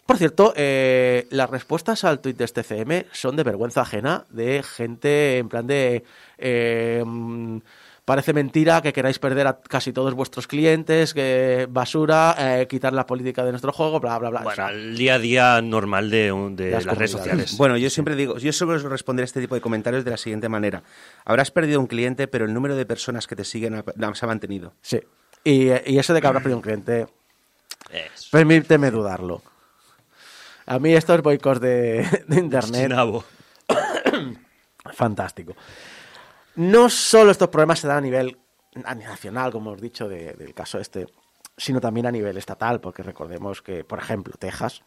Por 0.07 0.19
cierto, 0.19 0.53
eh, 0.57 1.27
las 1.31 1.49
respuestas 1.49 2.05
al 2.05 2.21
tuit 2.21 2.37
de 2.37 2.45
este 2.45 2.63
CM 2.63 3.07
son 3.13 3.37
de 3.37 3.43
vergüenza 3.43 3.81
ajena, 3.83 4.27
de 4.31 4.63
gente 4.63 5.39
en 5.39 5.49
plan 5.49 5.67
de... 5.67 6.05
eh, 6.37 7.03
mm, 7.07 7.59
parece 8.05 8.35
mentira 8.35 8.83
que 8.83 8.93
queráis 8.93 9.19
perder 9.19 9.47
a 9.47 9.61
casi 9.63 9.95
todos 9.95 10.13
vuestros 10.13 10.47
clientes, 10.47 11.15
que 11.15 11.67
basura, 11.71 12.37
eh, 12.39 12.67
quitar 12.69 12.93
la 12.93 13.07
política 13.07 13.43
de 13.47 13.51
nuestro 13.53 13.73
juego, 13.73 13.99
bla, 13.99 14.19
bla, 14.19 14.29
bla. 14.29 14.41
O 14.41 14.43
Bueno, 14.43 14.57
sea, 14.57 14.69
el 14.73 14.95
día 14.95 15.15
a 15.15 15.19
día 15.19 15.63
normal 15.63 16.11
de, 16.11 16.31
un- 16.31 16.55
de 16.55 16.71
Las 16.73 16.85
las, 16.85 16.99
redes 16.99 17.11
sociales. 17.13 17.55
Bueno, 17.57 17.79
yo 17.79 17.89
siempre 17.89 18.15
digo, 18.15 18.37
yo 18.37 18.53
suelo 18.53 18.77
responder 18.91 19.23
a 19.23 19.25
este 19.25 19.41
tipo 19.41 19.55
de 19.55 19.63
comentarios 19.63 20.05
de 20.05 20.11
la 20.11 20.19
siguiente 20.19 20.51
manera. 20.51 20.83
Habrás 21.25 21.51
perdido 21.51 21.81
un 21.81 21.87
cliente, 21.87 22.29
pero 22.29 22.45
el 22.45 22.53
número 22.53 22.77
de 22.77 22.85
personas 22.85 23.27
que 23.27 23.37
te 23.37 23.45
siguen 23.45 23.75
ha- 23.77 24.15
se 24.15 24.25
ha 24.27 24.29
mantenido. 24.29 24.75
sí. 24.83 25.01
Y, 25.47 25.69
y 25.87 25.99
eso 25.99 26.13
de 26.13 26.21
que 26.21 26.27
habrá 26.27 26.41
perdido 26.41 26.57
un 26.59 26.63
cliente, 26.63 27.07
permíteme 28.31 28.91
dudarlo. 28.91 29.43
A 30.67 30.79
mí 30.79 30.95
estos 30.95 31.21
boicots 31.23 31.61
de, 31.61 32.25
de 32.27 32.37
internet... 32.39 32.89
Fantástico. 34.93 35.55
No 36.57 36.89
solo 36.89 37.31
estos 37.31 37.49
problemas 37.49 37.81
se 37.81 37.89
dan 37.89 37.99
a 37.99 38.01
nivel 38.03 38.39
nacional, 38.75 39.51
como 39.53 39.71
hemos 39.71 39.81
dicho 39.83 40.09
de- 40.09 40.35
del 40.35 40.55
caso 40.55 40.79
este, 40.79 41.07
sino 41.57 41.81
también 41.81 42.07
a 42.07 42.11
nivel 42.13 42.37
estatal, 42.37 42.81
porque 42.81 43.03
recordemos 43.03 43.63
que, 43.63 43.85
por 43.85 43.99
ejemplo, 43.99 44.35
Texas 44.39 44.83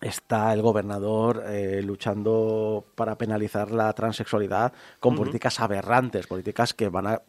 está 0.00 0.52
el 0.52 0.62
gobernador 0.62 1.44
eh, 1.48 1.82
luchando 1.82 2.84
para 2.94 3.18
penalizar 3.18 3.70
la 3.70 3.92
transexualidad 3.92 4.72
con 5.00 5.14
políticas 5.16 5.58
aberrantes, 5.60 6.26
políticas 6.26 6.72
que 6.74 6.88
van 6.88 7.06
a 7.08 7.22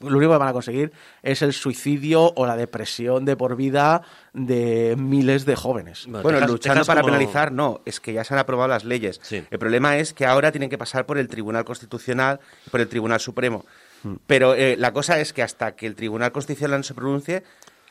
lo 0.00 0.16
único 0.18 0.32
que 0.32 0.38
van 0.38 0.48
a 0.48 0.52
conseguir 0.52 0.92
es 1.22 1.40
el 1.42 1.52
suicidio 1.52 2.32
o 2.36 2.46
la 2.46 2.56
depresión 2.56 3.24
de 3.24 3.36
por 3.36 3.56
vida 3.56 4.02
de 4.34 4.94
miles 4.98 5.46
de 5.46 5.56
jóvenes. 5.56 6.04
Bueno, 6.06 6.22
Bueno, 6.22 6.38
Texas- 6.38 6.50
luchando 6.52 6.74
Texas 6.80 6.86
para 6.86 7.00
como- 7.00 7.14
penalizar, 7.14 7.52
no, 7.52 7.80
es 7.86 8.00
que 8.00 8.12
ya 8.12 8.22
se 8.24 8.34
han 8.34 8.40
aprobado 8.40 8.68
las 8.68 8.84
leyes. 8.84 9.18
Sí. 9.22 9.42
El 9.50 9.58
problema 9.58 9.96
es 9.96 10.12
que 10.12 10.26
ahora 10.26 10.52
tienen 10.52 10.68
que 10.68 10.76
pasar 10.78 11.06
por 11.06 11.16
el 11.18 11.28
Tribunal 11.28 11.64
Constitucional 11.64 12.40
y 12.66 12.70
por 12.70 12.80
el 12.80 12.88
Tribunal 12.88 13.20
Supremo. 13.20 13.64
Pero 14.26 14.54
eh, 14.54 14.76
la 14.78 14.92
cosa 14.92 15.18
es 15.18 15.32
que 15.32 15.42
hasta 15.42 15.74
que 15.74 15.86
el 15.86 15.96
Tribunal 15.96 16.30
Constitucional 16.30 16.78
no 16.80 16.84
se 16.84 16.94
pronuncie, 16.94 17.42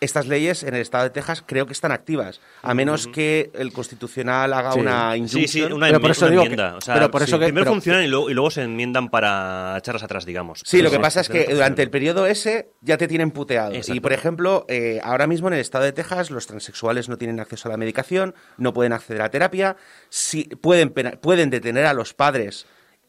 estas 0.06 0.28
leyes 0.28 0.64
en 0.64 0.74
el 0.76 0.82
estado 0.82 1.04
de 1.06 1.10
Texas 1.10 1.44
creo 1.46 1.66
que 1.66 1.74
están 1.74 1.92
activas, 1.92 2.40
a 2.62 2.74
menos 2.74 3.08
que 3.08 3.52
el 3.56 3.74
Constitucional 3.74 4.54
haga 4.54 4.72
Sí. 4.74 4.80
una 4.80 5.14
Sí, 5.28 5.48
sí, 5.48 5.62
una, 5.64 5.88
Pero 5.88 6.00
por 6.00 6.10
enmi- 6.10 6.14
eso 6.14 6.26
una 6.26 6.32
digo 6.32 6.42
que- 6.44 6.48
enmienda. 6.54 6.76
o 6.78 6.82
sea, 6.82 6.94
pero 6.94 7.12
por 7.12 7.22
eso 7.24 7.38
que- 7.40 7.46
primero 7.46 7.64
pero- 7.66 7.74
funcionan 7.74 8.04
y 8.04 8.08
luego, 8.08 8.30
y 8.30 8.34
luego 8.34 8.52
se 8.52 8.62
enmiendan 8.64 9.10
para 9.10 9.76
echarlas 9.78 10.04
atrás, 10.04 10.26
digamos. 10.26 10.60
Sí, 10.60 10.78
Pero 10.78 10.86
lo 10.86 10.90
que 10.92 10.96
sí, 10.98 11.02
pasa 11.02 11.22
es 11.22 11.30
que 11.30 11.46
durante 11.54 11.82
el 11.84 11.90
periodo 11.90 12.26
ese 12.26 12.70
ya 12.82 12.98
te 12.98 13.08
tienen 13.08 13.32
puteado. 13.32 13.72
Exacto. 13.74 13.94
Y, 13.96 14.00
por 14.00 14.14
ejemplo, 14.14 14.66
eh, 14.70 15.00
ahora 15.04 15.28
mismo 15.28 15.48
en 15.50 15.56
el 15.56 15.60
estado 15.60 15.84
de 15.86 15.92
Texas 15.92 16.32
los 16.32 16.48
transexuales 16.48 17.10
no 17.10 17.18
tienen 17.18 17.40
acceso 17.40 17.68
a 17.68 17.72
la 17.72 17.78
medicación, 17.78 18.34
no 18.58 18.74
pueden 18.74 18.94
acceder 18.94 19.22
a 19.22 19.30
terapia, 19.30 19.76
si, 20.10 20.44
pueden, 20.46 20.94
pueden 21.22 21.50
detener 21.50 21.86
a 21.86 21.94
los 21.94 22.14
padres, 22.14 22.66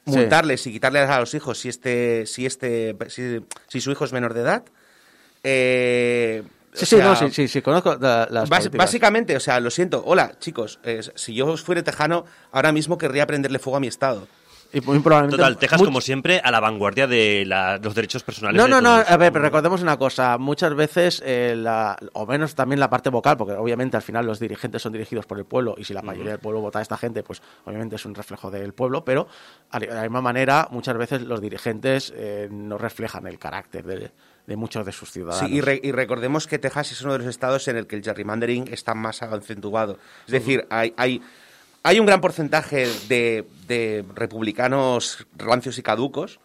Sí. 0.06 0.12
multarles 0.12 0.64
y 0.68 0.72
quitarles 0.72 1.10
a 1.10 1.18
los 1.18 1.34
hijos 1.34 1.58
si, 1.58 1.68
este, 1.68 2.26
si, 2.26 2.46
este, 2.46 2.96
si, 3.08 3.40
si 3.68 3.80
su 3.80 3.90
hijo 3.90 4.04
es 4.04 4.12
menor 4.12 4.34
de 4.34 4.40
edad. 4.42 4.64
Eh, 5.42 6.42
Sí, 6.80 6.86
sí, 6.86 6.96
sea, 6.96 7.04
no, 7.06 7.16
sí, 7.16 7.30
sí, 7.30 7.48
sí, 7.48 7.62
conozco 7.62 7.96
la- 8.00 8.26
las 8.30 8.48
políticas. 8.48 8.78
básicamente, 8.78 9.36
o 9.36 9.40
sea, 9.40 9.58
lo 9.60 9.70
siento. 9.70 10.02
Hola, 10.06 10.32
chicos, 10.38 10.78
eh, 10.84 11.00
si 11.14 11.34
yo 11.34 11.56
fuera 11.56 11.82
tejano, 11.82 12.24
ahora 12.52 12.72
mismo 12.72 12.98
querría 12.98 13.26
prenderle 13.26 13.58
fuego 13.58 13.76
a 13.76 13.80
mi 13.80 13.86
estado. 13.86 14.26
Y 14.72 14.80
muy 14.80 14.98
probablemente 14.98 15.36
Total, 15.36 15.56
Texas, 15.56 15.80
much- 15.80 15.84
como 15.86 16.00
siempre, 16.00 16.40
a 16.42 16.50
la 16.50 16.58
vanguardia 16.58 17.06
de 17.06 17.44
la- 17.46 17.78
los 17.78 17.94
derechos 17.94 18.24
personales. 18.24 18.58
No, 18.58 18.64
de 18.64 18.70
no, 18.70 18.80
no, 18.80 18.90
a 18.96 19.16
ver, 19.16 19.32
pero 19.32 19.44
recordemos 19.44 19.80
una 19.80 19.96
cosa, 19.96 20.36
muchas 20.38 20.74
veces, 20.74 21.22
eh, 21.24 21.54
la, 21.56 21.96
o 22.14 22.26
menos 22.26 22.56
también 22.56 22.80
la 22.80 22.90
parte 22.90 23.08
vocal, 23.08 23.36
porque 23.36 23.54
obviamente 23.54 23.96
al 23.96 24.02
final 24.02 24.26
los 24.26 24.40
dirigentes 24.40 24.82
son 24.82 24.92
dirigidos 24.92 25.24
por 25.24 25.38
el 25.38 25.44
pueblo 25.44 25.76
y 25.78 25.84
si 25.84 25.94
la 25.94 26.02
mayoría 26.02 26.32
del 26.32 26.40
pueblo 26.40 26.60
vota 26.60 26.80
a 26.80 26.82
esta 26.82 26.98
gente, 26.98 27.22
pues 27.22 27.40
obviamente 27.64 27.94
es 27.94 28.04
un 28.04 28.14
reflejo 28.16 28.50
del 28.50 28.74
pueblo, 28.74 29.04
pero 29.04 29.28
a 29.70 29.78
la 29.78 30.02
misma 30.02 30.20
manera 30.20 30.66
muchas 30.72 30.98
veces 30.98 31.22
los 31.22 31.40
dirigentes 31.40 32.12
eh, 32.16 32.48
no 32.50 32.76
reflejan 32.76 33.26
el 33.28 33.38
carácter 33.38 33.84
de, 33.86 34.10
de 34.46 34.56
muchos 34.56 34.86
de 34.86 34.92
sus 34.92 35.10
ciudadanos. 35.10 35.48
Sí, 35.50 35.56
y, 35.56 35.60
re- 35.60 35.80
y 35.82 35.92
recordemos 35.92 36.46
que 36.46 36.58
Texas 36.58 36.92
es 36.92 37.02
uno 37.02 37.12
de 37.14 37.18
los 37.20 37.28
estados 37.28 37.66
en 37.68 37.76
el 37.76 37.86
que 37.86 37.96
el 37.96 38.02
gerrymandering 38.02 38.68
está 38.72 38.94
más 38.94 39.22
acentuado. 39.22 39.98
Es 40.26 40.32
decir, 40.32 40.66
hay, 40.70 40.94
hay, 40.96 41.20
hay 41.82 41.98
un 42.00 42.06
gran 42.06 42.20
porcentaje 42.20 42.86
de, 43.08 43.44
de 43.66 44.04
republicanos 44.14 45.26
rancios 45.36 45.78
y 45.78 45.82
caducos, 45.82 46.38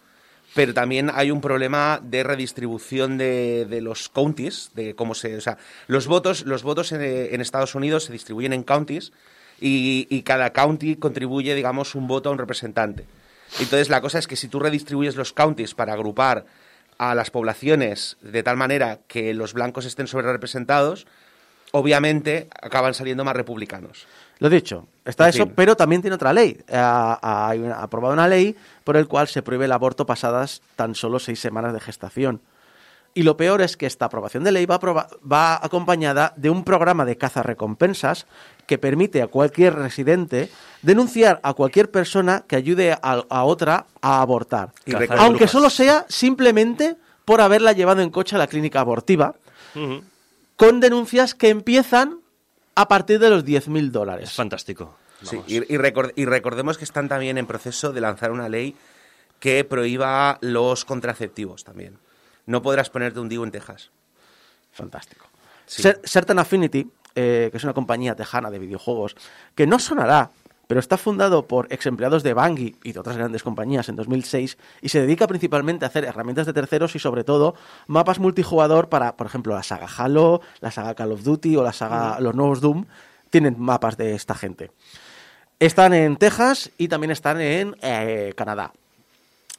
pero 0.53 0.73
también 0.73 1.09
hay 1.13 1.31
un 1.31 1.39
problema 1.39 2.01
de 2.03 2.23
redistribución 2.23 3.17
de, 3.17 3.65
de 3.69 3.81
los 3.81 4.09
counties, 4.09 4.71
de 4.75 4.95
cómo 4.95 5.13
se, 5.15 5.37
o 5.37 5.41
sea, 5.41 5.57
los 5.87 6.07
votos, 6.07 6.45
los 6.45 6.63
votos 6.63 6.91
en, 6.91 7.01
en 7.01 7.39
Estados 7.39 7.73
Unidos 7.75 8.05
se 8.05 8.13
distribuyen 8.13 8.51
en 8.51 8.63
counties 8.63 9.13
y, 9.61 10.07
y 10.09 10.23
cada 10.23 10.51
county 10.51 10.95
contribuye, 10.97 11.55
digamos, 11.55 11.95
un 11.95 12.07
voto 12.07 12.29
a 12.29 12.31
un 12.33 12.37
representante. 12.39 13.05
Entonces 13.59 13.89
la 13.89 14.01
cosa 14.01 14.17
es 14.19 14.27
que 14.27 14.35
si 14.35 14.47
tú 14.47 14.59
redistribuyes 14.59 15.15
los 15.15 15.33
counties 15.33 15.73
para 15.73 15.93
agrupar 15.93 16.45
a 17.09 17.15
las 17.15 17.31
poblaciones 17.31 18.17
de 18.21 18.43
tal 18.43 18.57
manera 18.57 18.99
que 19.07 19.33
los 19.33 19.53
blancos 19.53 19.85
estén 19.85 20.05
sobre 20.05 20.31
representados, 20.31 21.07
obviamente 21.71 22.47
acaban 22.61 22.93
saliendo 22.93 23.23
más 23.23 23.35
republicanos. 23.35 24.05
Lo 24.37 24.49
dicho, 24.49 24.87
está 25.03 25.23
En 25.25 25.29
eso, 25.31 25.43
fin. 25.45 25.53
pero 25.55 25.75
también 25.75 26.01
tiene 26.01 26.13
otra 26.15 26.31
ley. 26.31 26.59
Ha, 26.71 27.17
ha- 27.21 27.81
aprobado 27.83 28.13
una 28.13 28.27
ley 28.27 28.55
por 28.83 28.97
el 28.97 29.07
cual 29.07 29.27
se 29.27 29.41
prohíbe 29.41 29.65
el 29.65 29.71
aborto 29.71 30.05
pasadas 30.05 30.61
tan 30.75 30.93
solo 30.93 31.17
seis 31.17 31.39
semanas 31.39 31.73
de 31.73 31.79
gestación. 31.79 32.41
Y 33.13 33.23
lo 33.23 33.35
peor 33.35 33.61
es 33.61 33.77
que 33.77 33.87
esta 33.87 34.05
aprobación 34.05 34.43
de 34.43 34.51
ley 34.51 34.65
va, 34.65 34.77
va 34.79 35.55
acompañada 35.65 36.33
de 36.37 36.49
un 36.49 36.63
programa 36.63 37.03
de 37.03 37.17
caza-recompensas 37.17 38.25
que 38.67 38.77
permite 38.77 39.21
a 39.21 39.27
cualquier 39.27 39.75
residente 39.75 40.49
denunciar 40.81 41.39
a 41.43 41.53
cualquier 41.53 41.91
persona 41.91 42.43
que 42.47 42.55
ayude 42.55 42.93
a, 42.93 42.97
a 43.01 43.43
otra 43.43 43.85
a 44.01 44.21
abortar. 44.21 44.71
Y 44.85 44.93
Aunque 45.17 45.47
solo 45.47 45.69
sea 45.69 46.05
simplemente 46.09 46.95
por 47.25 47.41
haberla 47.41 47.73
llevado 47.73 48.01
en 48.01 48.09
coche 48.09 48.35
a 48.35 48.39
la 48.39 48.47
clínica 48.47 48.79
abortiva, 48.79 49.35
con 50.55 50.79
denuncias 50.79 51.35
que 51.35 51.49
empiezan 51.49 52.19
a 52.75 52.87
partir 52.87 53.19
de 53.19 53.29
los 53.29 53.45
10.000 53.45 53.85
Es 53.87 53.91
dólares. 53.91 54.31
fantástico. 54.33 54.95
Sí, 55.23 55.39
y, 55.47 55.57
y 55.57 55.77
record- 55.77 56.13
y 56.15 56.25
recordemos 56.25 56.77
que 56.77 56.83
están 56.83 57.07
también 57.07 57.37
en 57.37 57.45
proceso 57.45 57.91
de 57.93 58.01
lanzar 58.01 58.31
una 58.31 58.49
ley 58.49 58.75
que 59.39 59.63
prohíba 59.63 60.37
los 60.41 60.83
contraceptivos 60.85 61.63
también. 61.63 61.97
No 62.47 62.61
podrás 62.61 62.89
ponerte 62.89 63.19
un 63.19 63.29
DIU 63.29 63.43
en 63.43 63.51
Texas. 63.51 63.91
Fantástico. 64.71 65.25
Sí. 65.67 65.83
Cer- 65.83 65.99
Certain 66.03 66.39
Affinity, 66.39 66.89
eh, 67.15 67.49
que 67.51 67.57
es 67.57 67.63
una 67.63 67.73
compañía 67.73 68.15
tejana 68.15 68.51
de 68.51 68.59
videojuegos, 68.59 69.15
que 69.55 69.67
no 69.67 69.79
sonará, 69.79 70.31
pero 70.67 70.79
está 70.79 70.97
fundado 70.97 71.47
por 71.47 71.67
ex 71.69 71.85
empleados 71.85 72.23
de 72.23 72.33
Bangui 72.33 72.77
y 72.83 72.93
de 72.93 72.99
otras 72.99 73.17
grandes 73.17 73.43
compañías 73.43 73.89
en 73.89 73.97
2006 73.97 74.57
y 74.81 74.87
se 74.87 75.01
dedica 75.01 75.27
principalmente 75.27 75.83
a 75.83 75.89
hacer 75.89 76.05
herramientas 76.05 76.45
de 76.45 76.53
terceros 76.53 76.95
y 76.95 76.99
sobre 76.99 77.25
todo 77.25 77.55
mapas 77.87 78.19
multijugador 78.19 78.87
para, 78.87 79.17
por 79.17 79.27
ejemplo, 79.27 79.53
la 79.53 79.63
saga 79.63 79.87
Halo, 79.97 80.39
la 80.61 80.71
saga 80.71 80.95
Call 80.95 81.11
of 81.11 81.23
Duty 81.23 81.57
o 81.57 81.63
la 81.63 81.73
saga 81.73 82.21
los 82.21 82.35
nuevos 82.35 82.61
Doom, 82.61 82.85
tienen 83.29 83.57
mapas 83.59 83.97
de 83.97 84.15
esta 84.15 84.33
gente. 84.33 84.71
Están 85.59 85.93
en 85.93 86.15
Texas 86.15 86.71
y 86.77 86.87
también 86.87 87.11
están 87.11 87.41
en 87.41 87.75
eh, 87.81 88.33
Canadá 88.37 88.71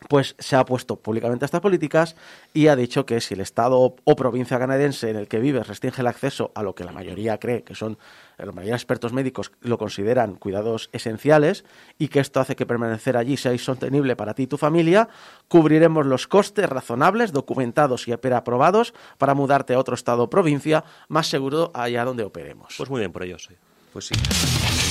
pues 0.09 0.35
se 0.39 0.57
ha 0.57 0.65
puesto 0.65 0.97
públicamente 0.97 1.45
a 1.45 1.47
estas 1.47 1.61
políticas 1.61 2.17
y 2.53 2.69
ha 2.69 2.77
dicho 2.77 3.07
que 3.07 3.21
si 3.21 3.35
el 3.35 3.41
Estado 3.41 3.79
o 3.79 4.17
provincia 4.17 4.59
canadiense 4.59 5.11
en 5.11 5.17
el 5.17 5.29
que 5.29 5.41
vives 5.41 5.67
restringe 5.67 6.01
el 6.01 6.07
acceso 6.07 6.53
a 6.55 6.63
lo 6.63 6.75
que 6.75 6.85
la 6.85 6.93
mayoría 6.93 7.39
cree 7.39 7.63
que 7.63 7.75
son, 7.75 7.99
la 8.39 8.47
mayoría 8.47 8.73
de 8.73 8.77
expertos 8.77 9.13
médicos 9.13 9.53
lo 9.61 9.79
consideran 9.79 10.35
cuidados 10.35 10.91
esenciales 10.93 11.65
y 11.99 12.09
que 12.09 12.21
esto 12.21 12.41
hace 12.41 12.57
que 12.57 12.67
permanecer 12.67 13.17
allí 13.17 13.37
sea 13.37 13.53
insostenible 13.53 14.17
para 14.17 14.35
ti 14.35 14.45
y 14.45 14.47
tu 14.47 14.59
familia, 14.59 15.09
cubriremos 15.49 16.07
los 16.07 16.27
costes 16.27 16.69
razonables, 16.69 17.33
documentados 17.33 18.09
y 18.09 18.13
aprobados 18.13 18.95
para 19.19 19.35
mudarte 19.35 19.75
a 19.75 19.79
otro 19.79 19.95
Estado 19.95 20.25
o 20.25 20.31
provincia 20.31 20.85
más 21.09 21.29
seguro 21.29 21.71
allá 21.75 22.05
donde 22.05 22.25
operemos. 22.25 22.75
Pues 22.77 22.91
muy 22.91 23.01
bien 23.01 23.13
por 23.13 23.23
ellos. 23.23 23.45
sí. 23.49 23.55
Pues 23.93 24.07
sí. 24.07 24.82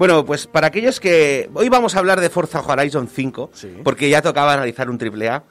Bueno, 0.00 0.24
pues 0.24 0.46
para 0.46 0.68
aquellos 0.68 0.98
que... 0.98 1.50
Hoy 1.52 1.68
vamos 1.68 1.94
a 1.94 1.98
hablar 1.98 2.22
de 2.22 2.30
Forza 2.30 2.62
Horizon 2.62 3.06
5, 3.06 3.50
Sí. 3.52 3.68
porque 3.84 4.08
ya 4.08 4.22
tocaba 4.22 4.54
analizar 4.54 4.88
un 4.88 4.96
triple 4.96 5.28
A. 5.28 5.42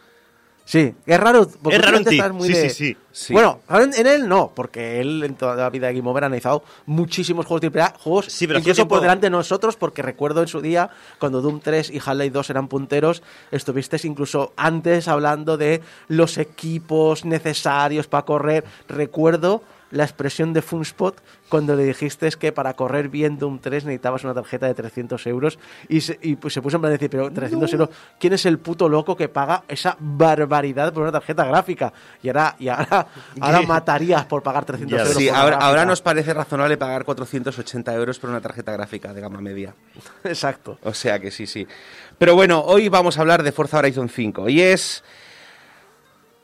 Sí, 0.66 0.92
es 1.06 1.20
raro. 1.20 1.48
porque 1.62 1.76
Es 1.78 1.82
raro 1.86 1.98
en 1.98 2.06
ti. 2.06 2.20
muy 2.34 2.48
Sí, 2.48 2.54
de- 2.56 2.70
sí, 2.72 2.98
sí. 3.12 3.32
Bueno, 3.34 3.60
en, 3.70 3.94
en 3.94 4.08
él 4.08 4.28
no, 4.28 4.52
porque 4.56 5.00
él 5.02 5.22
en 5.24 5.36
toda 5.36 5.54
la 5.56 5.70
vida 5.70 5.86
de 5.86 5.94
Game 5.94 6.10
Over 6.10 6.24
ha 6.24 6.26
analizado 6.26 6.64
muchísimos 6.88 7.46
juegos 7.46 7.62
AAA, 7.64 7.94
juegos 8.00 8.26
Sí, 8.26 8.48
pero 8.48 8.58
incluso 8.58 8.88
por 8.88 9.02
delante 9.02 9.28
de 9.28 9.30
nosotros, 9.30 9.76
porque 9.76 10.02
recuerdo 10.02 10.42
en 10.42 10.48
su 10.48 10.62
día, 10.62 10.90
cuando 11.20 11.42
Doom 11.42 11.60
3 11.60 11.92
y 11.92 11.98
Half-Life 12.00 12.32
2 12.32 12.50
eran 12.50 12.68
punteros, 12.68 13.22
estuvisteis 13.52 14.04
incluso 14.06 14.54
antes 14.58 15.08
hablando 15.08 15.58
de 15.58 15.82
los 16.08 16.40
equipos 16.40 17.24
necesarios 17.24 18.08
para 18.08 18.26
correr. 18.26 18.64
Recuerdo 18.88 19.62
la 19.92 20.04
expresión 20.04 20.54
de 20.54 20.62
Funspot 20.62 21.22
cuando 21.48 21.76
le 21.76 21.84
dijiste 21.84 22.30
que 22.40 22.52
para 22.52 22.74
correr 22.76 23.10
bien 23.10 23.38
Doom 23.38 23.60
3 23.60 23.86
necesitabas 23.86 24.24
una 24.24 24.34
tarjeta 24.34 24.68
de 24.68 24.74
300 24.74 25.26
euros 25.28 25.58
y 25.88 26.02
se, 26.02 26.20
y, 26.22 26.36
pues, 26.36 26.54
se 26.54 26.62
puso 26.62 26.78
en 26.78 26.82
plan 26.82 26.92
de 26.92 26.98
decir, 26.98 27.10
pero 27.10 27.32
300 27.32 27.74
euros, 27.74 27.90
¿quién 28.20 28.34
es 28.34 28.46
el 28.46 28.60
puto 28.60 28.88
loco 28.88 29.16
que 29.16 29.30
paga 29.30 29.64
esa 29.68 29.98
barbaridad 30.00 30.94
por 30.94 31.04
una 31.04 31.12
tarjeta 31.12 31.46
gráfica? 31.46 31.92
Y 32.22 32.28
ahora, 32.30 32.56
y 32.60 32.68
ahora, 32.68 33.08
ahora 33.42 33.62
matarías 33.64 34.26
por 34.26 34.44
pagar 34.44 34.66
300 34.66 34.96
Ya 34.96 35.04
euros. 35.04 35.18
Sí, 35.18 35.28
por 35.28 35.38
ahora, 35.38 35.58
ahora 35.58 35.86
nos 35.86 36.02
parece 36.02 36.34
razonable 36.34 36.78
pagar 36.78 37.04
480 37.06 37.94
euros 37.94 38.20
por 38.20 38.30
una 38.30 38.42
tarjeta 38.42 38.72
gráfica 38.72 39.14
de 39.14 39.22
gama 39.22 39.42
media. 39.42 39.74
Exacto. 40.24 40.78
O 40.84 40.94
sea 40.94 41.20
que 41.20 41.32
sí, 41.32 41.48
sí. 41.48 41.68
Pero 42.18 42.36
bueno, 42.36 42.62
hoy 42.62 42.90
vamos 42.90 43.18
a 43.18 43.22
hablar 43.22 43.44
de 43.44 43.52
Forza 43.52 43.80
Horizon 43.80 44.10
5 44.10 44.50
y 44.50 44.62
es... 44.62 45.04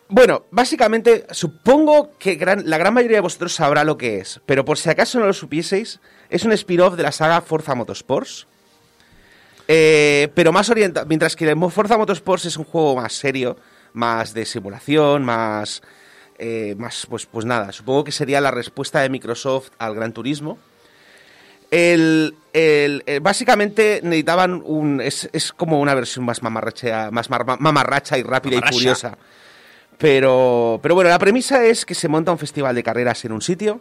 Bueno, 0.07 0.45
básicamente 0.51 1.25
supongo 1.31 2.11
que 2.19 2.35
gran- 2.35 2.69
la 2.69 2.77
gran 2.77 2.93
mayoría 2.93 3.17
de 3.17 3.21
vosotros 3.21 3.53
sabrá 3.55 3.83
lo 3.83 3.97
que 3.97 4.19
es, 4.19 4.39
pero 4.45 4.63
por 4.63 4.77
si 4.77 4.89
acaso 4.89 5.19
no 5.19 5.25
lo 5.25 5.33
supieseis, 5.33 5.99
es 6.29 6.43
un 6.45 6.51
spin-off 6.51 6.95
de 6.95 7.03
la 7.03 7.11
saga 7.11 7.41
Forza 7.41 7.73
Motorsports. 7.73 8.45
Eh, 9.67 10.29
pero 10.35 10.51
más 10.51 10.69
orientado, 10.69 11.07
mientras 11.07 11.35
que 11.35 11.49
el 11.49 11.57
Forza 11.71 11.97
Motorsports 11.97 12.45
es 12.45 12.57
un 12.57 12.65
juego 12.65 12.95
más 12.97 13.13
serio, 13.13 13.57
más 13.93 14.33
de 14.35 14.45
simulación, 14.45 15.23
más... 15.25 15.81
eh, 16.37 16.75
más 16.77 17.07
pues, 17.09 17.25
pues 17.25 17.45
nada, 17.45 17.71
supongo 17.71 18.03
que 18.03 18.11
sería 18.11 18.41
la 18.41 18.51
respuesta 18.51 19.01
de 19.01 19.09
Microsoft 19.09 19.69
al 19.79 19.95
Gran 19.95 20.13
Turismo. 20.13 20.59
El, 21.71 22.35
el- 22.53 23.01
el- 23.07 23.19
básicamente 23.21 24.01
necesitaban 24.03 24.61
un. 24.63 25.01
Es, 25.01 25.27
es 25.33 25.51
como 25.51 25.79
una 25.79 25.95
versión 25.95 26.23
más 26.23 26.43
mamarracha, 26.43 27.09
más 27.11 27.29
mar- 27.31 27.59
mamarracha 27.59 28.17
y 28.19 28.23
rápida 28.23 28.55
Mamarracha. 28.57 28.75
y 28.75 28.77
furiosa. 28.77 29.17
Pero, 29.97 30.79
pero 30.81 30.95
bueno, 30.95 31.09
la 31.09 31.19
premisa 31.19 31.63
es 31.65 31.85
que 31.85 31.95
se 31.95 32.07
monta 32.07 32.31
un 32.31 32.37
festival 32.37 32.75
de 32.75 32.83
carreras 32.83 33.23
en 33.25 33.31
un 33.31 33.41
sitio 33.41 33.79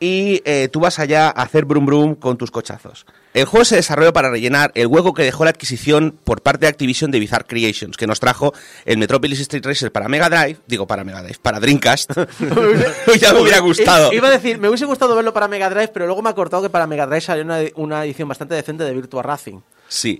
y 0.00 0.40
eh, 0.46 0.68
tú 0.72 0.80
vas 0.80 0.98
allá 0.98 1.26
a 1.26 1.42
hacer 1.42 1.66
brum 1.66 1.84
brum 1.84 2.14
con 2.14 2.38
tus 2.38 2.50
cochazos. 2.50 3.04
El 3.34 3.44
juego 3.44 3.64
se 3.66 3.76
desarrolló 3.76 4.14
para 4.14 4.30
rellenar 4.30 4.72
el 4.74 4.86
hueco 4.86 5.12
que 5.12 5.22
dejó 5.22 5.44
la 5.44 5.50
adquisición 5.50 6.18
por 6.24 6.40
parte 6.40 6.60
de 6.60 6.68
Activision 6.68 7.10
de 7.10 7.20
Bizarre 7.20 7.44
Creations, 7.46 7.98
que 7.98 8.06
nos 8.06 8.18
trajo 8.18 8.54
el 8.86 8.96
Metropolis 8.96 9.38
Street 9.40 9.64
Racer 9.64 9.92
para 9.92 10.08
Mega 10.08 10.30
Drive, 10.30 10.58
digo 10.66 10.86
para 10.86 11.04
Mega 11.04 11.22
Drive, 11.22 11.38
para 11.40 11.60
Dreamcast. 11.60 12.12
ya 13.20 13.34
me 13.34 13.42
hubiera 13.42 13.60
gustado. 13.60 14.12
Iba 14.12 14.28
a 14.28 14.32
decir, 14.32 14.58
me 14.58 14.68
hubiese 14.68 14.86
gustado 14.86 15.14
verlo 15.14 15.34
para 15.34 15.46
Mega 15.48 15.68
Drive, 15.68 15.88
pero 15.88 16.06
luego 16.06 16.22
me 16.22 16.30
ha 16.30 16.34
cortado 16.34 16.62
que 16.62 16.70
para 16.70 16.86
Mega 16.86 17.06
Drive 17.06 17.20
salió 17.20 17.44
una, 17.44 17.60
una 17.76 18.04
edición 18.04 18.26
bastante 18.26 18.54
decente 18.54 18.84
de 18.84 18.94
Virtua 18.94 19.22
Racing. 19.22 19.60
Sí. 19.86 20.18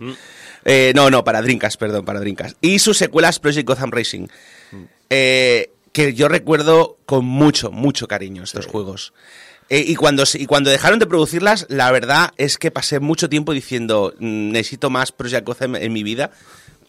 Eh, 0.65 0.93
no, 0.95 1.11
no, 1.11 1.25
para 1.25 1.41
Dreamcast, 1.41 1.81
perdón, 1.81 2.05
para 2.05 2.21
Dreamcast. 2.21 2.57
Y 2.61 2.79
sus 2.81 2.99
secuelas 2.99 3.39
Project 3.39 3.67
Gotham 3.67 3.91
Racing. 3.91 4.27
Eh, 5.11 5.71
que 5.93 6.15
yo 6.15 6.29
recuerdo 6.29 6.99
con 7.05 7.25
mucho, 7.25 7.71
mucho 7.73 8.07
cariño 8.07 8.45
estos 8.45 8.67
juegos. 8.67 9.13
Eh, 9.69 9.85
y, 9.87 9.95
cuando, 9.97 10.25
y 10.35 10.47
cuando 10.47 10.71
dejaron 10.71 10.99
de 10.99 11.07
producirlas, 11.07 11.67
la 11.69 11.91
verdad 11.93 12.33
es 12.37 12.59
que 12.59 12.71
pasé 12.71 12.99
mucho 13.01 13.29
tiempo 13.29 13.53
diciendo, 13.53 14.15
"Mm, 14.19 14.51
necesito 14.53 14.91
más 14.91 15.13
Project 15.13 15.47
Gotham 15.47 15.77
en 15.77 15.93
mi 15.93 16.03
vida, 16.03 16.31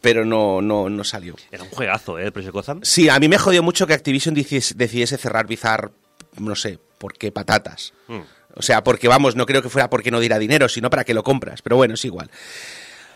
pero 0.01 0.25
no, 0.25 0.61
no, 0.61 0.89
no 0.89 1.03
salió. 1.03 1.35
Era 1.51 1.63
un 1.63 1.69
juegazo, 1.69 2.17
¿eh? 2.17 2.31
Project 2.31 2.53
Gotham. 2.53 2.79
Sí, 2.83 3.07
a 3.09 3.19
mí 3.19 3.27
me 3.27 3.37
jodió 3.37 3.61
mucho 3.61 3.85
que 3.85 3.93
Activision 3.93 4.33
decidiese, 4.33 4.73
decidiese 4.75 5.17
cerrar 5.17 5.45
Bizarre, 5.45 5.89
no 6.37 6.55
sé, 6.55 6.79
¿por 6.97 7.13
qué 7.13 7.31
patatas? 7.31 7.93
Mm. 8.07 8.19
O 8.55 8.61
sea, 8.61 8.83
porque 8.83 9.07
vamos, 9.07 9.35
no 9.35 9.45
creo 9.45 9.61
que 9.61 9.69
fuera 9.69 9.89
porque 9.89 10.11
no 10.11 10.19
diera 10.19 10.37
dinero, 10.39 10.67
sino 10.67 10.89
para 10.89 11.03
que 11.03 11.13
lo 11.13 11.23
compras. 11.23 11.61
Pero 11.61 11.77
bueno, 11.77 11.93
es 11.93 12.03
igual. 12.03 12.29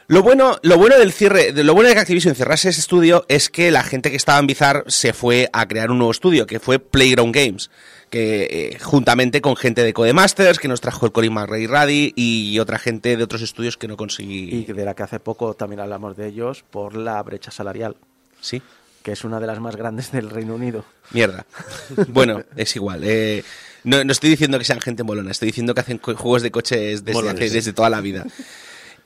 Lo 0.07 0.21
bueno, 0.21 0.57
lo 0.61 0.77
bueno 0.77 0.97
del 0.99 1.11
cierre, 1.11 1.51
de- 1.51 1.63
lo 1.63 1.73
bueno 1.73 1.89
de 1.89 1.95
que 1.95 2.01
Activision 2.01 2.35
cerrase 2.35 2.69
ese 2.69 2.79
estudio 2.79 3.25
es 3.27 3.49
que 3.49 3.71
la 3.71 3.81
gente 3.81 4.11
que 4.11 4.17
estaba 4.17 4.37
en 4.37 4.45
Bizarre 4.45 4.83
se 4.87 5.13
fue 5.13 5.49
a 5.51 5.67
crear 5.67 5.89
un 5.89 5.97
nuevo 5.97 6.11
estudio, 6.11 6.45
que 6.45 6.59
fue 6.59 6.77
Playground 6.77 7.33
Games, 7.33 7.71
que 8.11 8.43
eh, 8.73 8.79
juntamente 8.79 9.41
con 9.41 9.55
gente 9.55 9.83
de 9.83 9.93
Codemasters, 9.93 10.59
que 10.59 10.67
nos 10.67 10.79
trajo 10.79 11.07
el 11.07 11.11
Colin 11.11 11.33
McRae 11.33 11.65
Ruddy 11.65 12.13
y 12.15 12.59
otra 12.59 12.77
gente 12.77 13.17
de 13.17 13.23
otros 13.23 13.41
estudios 13.41 13.77
que 13.77 13.87
no 13.87 13.97
conseguí. 13.97 14.65
Y 14.67 14.71
de 14.71 14.85
la 14.85 14.93
que 14.93 15.01
hace 15.03 15.19
poco 15.19 15.55
también 15.55 15.79
hablamos 15.79 16.15
de 16.15 16.27
ellos 16.27 16.63
por 16.69 16.95
la 16.95 17.21
brecha 17.23 17.49
salarial, 17.49 17.95
Sí. 18.41 18.61
que 19.01 19.11
es 19.13 19.23
una 19.23 19.39
de 19.39 19.47
las 19.47 19.59
más 19.59 19.75
grandes 19.75 20.11
del 20.11 20.29
Reino 20.29 20.53
Unido. 20.53 20.85
Mierda. 21.11 21.47
Bueno, 22.09 22.43
es 22.55 22.75
igual. 22.75 23.01
eh, 23.03 23.43
no, 23.83 24.03
no 24.03 24.11
estoy 24.11 24.29
diciendo 24.29 24.59
que 24.59 24.65
sean 24.65 24.81
gente 24.81 25.01
molona, 25.03 25.31
estoy 25.31 25.47
diciendo 25.47 25.73
que 25.73 25.81
hacen 25.81 25.97
juegos 25.99 26.43
de 26.43 26.51
coches 26.51 27.03
desde, 27.03 27.13
Molones. 27.13 27.41
hace- 27.49 27.53
desde 27.55 27.73
toda 27.73 27.89
la 27.89 28.01
vida. 28.01 28.23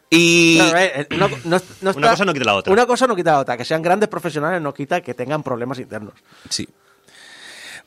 Y... 0.09 0.57
Claro, 0.57 0.77
eh, 0.79 1.07
una, 1.11 1.27
no- 1.27 1.37
no 1.45 1.61
Una 1.81 1.91
está- 1.91 2.09
cosa 2.11 2.25
no 2.25 2.33
quita 2.33 2.45
la 2.45 2.55
otra. 2.55 2.73
Una 2.73 2.85
cosa 2.85 3.07
no 3.07 3.15
quita 3.15 3.31
la 3.33 3.39
otra. 3.39 3.57
Que 3.57 3.65
sean 3.65 3.81
grandes 3.81 4.09
profesionales 4.09 4.61
no 4.61 4.73
quita 4.73 5.01
que 5.01 5.13
tengan 5.13 5.43
problemas 5.43 5.79
internos. 5.79 6.13
Sí. 6.49 6.67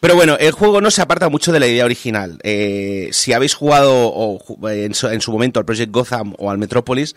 Pero 0.01 0.17
bueno, 0.17 0.37
el 0.39 0.51
juego 0.53 0.81
no 0.81 0.91
se 0.91 1.01
aparta 1.03 1.29
mucho 1.29 1.53
de 1.53 1.61
la 1.61 1.67
idea 1.67 1.85
original. 1.85 2.39
Eh, 2.43 3.09
si 3.13 3.33
habéis 3.33 3.55
jugado 3.55 4.09
o 4.09 4.69
en, 4.69 4.95
su, 4.95 5.09
en 5.09 5.21
su 5.21 5.31
momento 5.31 5.61
al 5.61 5.67
Project 5.67 5.93
Gotham 5.93 6.35
o 6.39 6.51
al 6.51 6.59
Metropolis, 6.59 7.15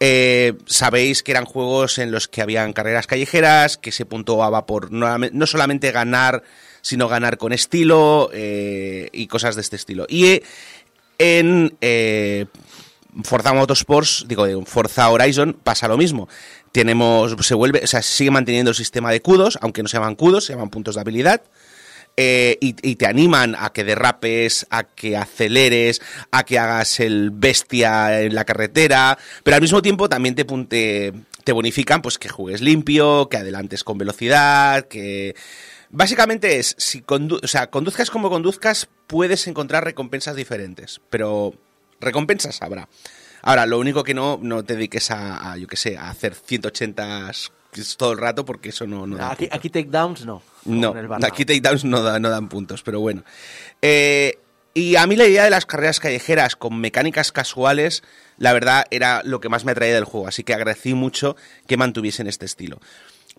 eh, 0.00 0.54
sabéis 0.66 1.22
que 1.22 1.32
eran 1.32 1.44
juegos 1.44 1.98
en 1.98 2.10
los 2.10 2.26
que 2.28 2.40
habían 2.40 2.72
carreras 2.72 3.06
callejeras, 3.06 3.76
que 3.76 3.92
se 3.92 4.06
puntuaba 4.06 4.64
por 4.66 4.90
no, 4.90 5.18
no 5.18 5.46
solamente 5.46 5.90
ganar, 5.92 6.42
sino 6.80 7.08
ganar 7.08 7.36
con 7.38 7.52
estilo 7.52 8.30
eh, 8.32 9.08
y 9.12 9.26
cosas 9.26 9.54
de 9.54 9.60
este 9.60 9.76
estilo. 9.76 10.06
Y 10.08 10.40
en 11.18 11.76
Forza 13.22 13.52
Motorsports, 13.52 14.24
digo, 14.26 14.46
en 14.46 14.66
Forza 14.66 15.08
Horizon 15.10 15.56
pasa 15.62 15.86
lo 15.88 15.96
mismo. 15.96 16.28
Tenemos, 16.72 17.36
se 17.46 17.54
vuelve, 17.54 17.80
o 17.84 17.86
sea, 17.86 18.02
sigue 18.02 18.30
manteniendo 18.30 18.70
el 18.70 18.74
sistema 18.76 19.10
de 19.12 19.20
cudos, 19.22 19.58
aunque 19.60 19.82
no 19.82 19.88
se 19.88 19.96
llaman 19.98 20.16
cudos, 20.16 20.44
se 20.44 20.52
llaman 20.54 20.70
puntos 20.70 20.96
de 20.96 21.00
habilidad. 21.02 21.42
eh, 22.16 22.58
y, 22.60 22.94
te 22.94 23.06
animan 23.06 23.56
a 23.58 23.72
que 23.72 23.82
derrapes, 23.82 24.66
a 24.70 24.84
que 24.84 25.16
aceleres, 25.16 26.00
a 26.30 26.44
que 26.44 26.58
hagas 26.60 27.00
el 27.00 27.30
bestia 27.32 28.22
en 28.22 28.34
la 28.36 28.44
carretera, 28.44 29.18
pero 29.42 29.56
al 29.56 29.60
mismo 29.60 29.82
tiempo 29.82 30.08
también 30.08 30.36
te, 30.36 30.44
te, 30.44 31.12
te 31.42 31.52
bonifican 31.52 32.02
pues 32.02 32.18
que 32.18 32.28
juegues 32.28 32.60
limpio, 32.60 33.28
que 33.28 33.38
adelantes 33.38 33.82
con 33.84 33.98
velocidad, 33.98 34.86
que... 34.86 35.34
Básicamente 35.90 36.58
es, 36.58 36.74
si 36.78 37.02
condu- 37.02 37.38
o 37.42 37.46
sea, 37.46 37.68
conduzcas 37.70 38.10
como 38.10 38.28
conduzcas, 38.30 38.88
puedes 39.06 39.46
encontrar 39.46 39.84
recompensas 39.84 40.34
diferentes, 40.34 41.00
pero 41.08 41.54
recompensas 42.00 42.60
habrá. 42.62 42.88
Ahora, 43.42 43.66
lo 43.66 43.78
único 43.78 44.02
que 44.04 44.14
no, 44.14 44.38
no 44.40 44.64
te 44.64 44.74
dediques 44.74 45.10
a, 45.10 45.52
a, 45.52 45.56
yo 45.58 45.66
qué 45.66 45.76
sé, 45.76 45.96
a 45.98 46.08
hacer 46.10 46.34
180 46.34 47.30
todo 47.96 48.12
el 48.12 48.18
rato 48.18 48.44
porque 48.44 48.68
eso 48.68 48.86
no, 48.86 49.06
no 49.06 49.16
da 49.16 49.32
Aquí, 49.32 49.44
puntos. 49.44 49.58
aquí 49.58 49.68
takedowns 49.70 50.24
no. 50.24 50.42
No, 50.64 50.94
aquí 51.22 51.44
takedowns 51.44 51.84
no, 51.84 52.02
da- 52.02 52.18
no 52.20 52.30
dan 52.30 52.48
puntos, 52.48 52.82
pero 52.82 53.00
bueno. 53.00 53.22
Eh, 53.82 54.38
Y 54.74 54.96
a 54.96 55.06
mí 55.06 55.14
la 55.16 55.26
idea 55.26 55.44
de 55.44 55.50
las 55.50 55.66
carreras 55.66 56.00
callejeras 56.00 56.56
con 56.56 56.80
mecánicas 56.80 57.30
casuales, 57.32 58.02
la 58.38 58.52
verdad, 58.52 58.84
era 58.90 59.22
lo 59.24 59.40
que 59.40 59.48
más 59.48 59.64
me 59.64 59.72
atraía 59.72 59.94
del 59.94 60.04
juego. 60.04 60.26
Así 60.26 60.42
que 60.42 60.54
agradecí 60.54 60.94
mucho 60.94 61.36
que 61.68 61.76
mantuviesen 61.76 62.26
este 62.26 62.46
estilo. 62.46 62.80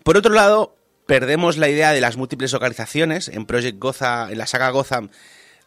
Por 0.02 0.16
otro 0.16 0.32
lado, 0.34 0.76
perdemos 1.06 1.56
la 1.58 1.68
idea 1.68 1.92
de 1.92 2.00
las 2.00 2.16
múltiples 2.16 2.52
localizaciones. 2.52 3.28
En 3.28 3.44
Project 3.44 3.78
Gotham, 3.78 4.30
en 4.30 4.38
la 4.38 4.46
saga 4.46 4.70
Gotham, 4.70 5.10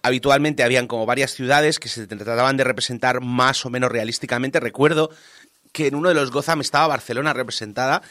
habitualmente 0.03 0.63
habían 0.63 0.87
como 0.87 1.05
varias 1.05 1.31
ciudades 1.33 1.79
que 1.79 1.89
se 1.89 2.07
trataban 2.07 2.57
de 2.57 2.63
representar 2.63 3.21
más 3.21 3.65
o 3.65 3.69
menos 3.69 3.91
realísticamente. 3.91 4.59
Recuerdo 4.59 5.09
que 5.71 5.87
en 5.87 5.95
uno 5.95 6.09
de 6.09 6.15
los 6.15 6.31
Gotham 6.31 6.61
estaba 6.61 6.87
Barcelona 6.87 7.33
representada. 7.33 8.01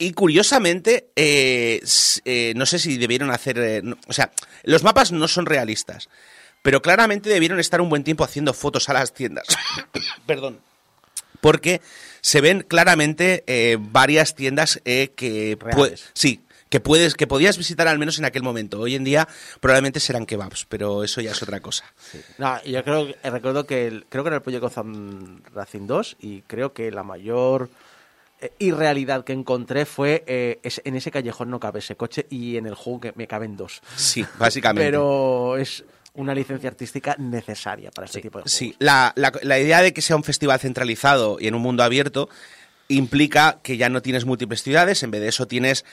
Y 0.00 0.12
curiosamente, 0.12 1.10
eh, 1.16 1.80
eh, 2.24 2.52
no 2.56 2.66
sé 2.66 2.78
si 2.78 2.98
debieron 2.98 3.30
hacer. 3.30 3.58
eh, 3.58 3.80
no- 3.82 3.96
o 4.06 4.12
sea, 4.12 4.30
los 4.62 4.82
mapas 4.84 5.10
no 5.10 5.26
son 5.26 5.46
realistas. 5.46 6.08
Pero 6.62 6.82
claramente 6.82 7.30
debieron 7.30 7.58
estar 7.60 7.80
un 7.80 7.88
buen 7.88 8.04
tiempo 8.04 8.22
haciendo 8.24 8.52
fotos 8.54 8.88
a 8.88 8.92
las 8.92 9.12
tiendas. 9.12 9.46
Perdón. 10.26 10.60
Porque 11.40 11.80
se 12.20 12.40
ven 12.40 12.62
claramente 12.62 13.44
varias 13.78 14.34
tiendas 14.34 14.80
que 14.84 15.56
Reales. 15.60 16.10
sí, 16.12 16.40
que 16.68 16.80
puedes, 16.80 17.14
que 17.14 17.26
podías 17.26 17.56
visitar 17.58 17.88
al 17.88 17.98
menos 17.98 18.18
en 18.18 18.24
aquel 18.24 18.42
momento. 18.42 18.80
Hoy 18.80 18.94
en 18.94 19.04
día 19.04 19.26
probablemente 19.60 20.00
serán 20.00 20.26
kebabs, 20.26 20.66
pero 20.68 21.02
eso 21.04 21.20
ya 21.20 21.30
es 21.32 21.42
otra 21.42 21.60
cosa. 21.60 21.84
No, 22.38 22.62
yo 22.64 22.82
creo, 22.84 23.06
que- 23.06 23.30
recuerdo 23.30 23.64
que 23.66 23.86
el- 23.86 24.06
creo 24.08 24.22
que 24.24 24.28
era 24.28 24.36
el 24.36 24.42
Project 24.42 24.62
Gotham 24.62 25.42
Racing 25.54 25.86
2 25.86 26.16
y 26.20 26.42
creo 26.42 26.72
que 26.72 26.90
la 26.90 27.02
mayor 27.02 27.70
eh, 28.40 28.52
irrealidad 28.60 29.24
que 29.24 29.32
encontré 29.32 29.84
fue 29.84 30.22
eh, 30.28 30.60
es- 30.62 30.80
en 30.84 30.94
ese 30.94 31.10
callejón 31.10 31.50
no 31.50 31.58
cabe 31.58 31.80
ese 31.80 31.96
coche 31.96 32.24
y 32.30 32.56
en 32.56 32.66
el 32.66 32.74
juego 32.74 33.00
que 33.00 33.12
me 33.16 33.26
caben 33.26 33.56
dos. 33.56 33.80
Sí, 33.96 34.24
básicamente. 34.38 34.86
Pero 34.86 35.56
es 35.56 35.82
una 36.14 36.34
licencia 36.36 36.68
artística 36.68 37.16
necesaria 37.18 37.90
para 37.90 38.04
este 38.06 38.20
tipo 38.20 38.38
de 38.38 38.42
juegos. 38.42 38.52
Sí, 38.52 38.76
la, 38.78 39.12
la- 39.16 39.32
la 39.42 39.58
idea 39.58 39.82
de 39.82 39.92
que 39.92 40.02
sea 40.02 40.14
un 40.16 40.22
festival 40.22 40.60
centralizado 40.60 41.38
y 41.40 41.48
en 41.48 41.54
un 41.56 41.62
mundo 41.62 41.82
abierto 41.82 42.28
implica 42.88 43.58
que 43.62 43.76
ya 43.76 43.88
no 43.88 44.02
tienes 44.02 44.24
múltiples 44.24 44.62
ciudades, 44.62 45.02
en 45.02 45.10
vez 45.10 45.20
de 45.20 45.28
eso 45.28 45.46
tienes 45.46 45.84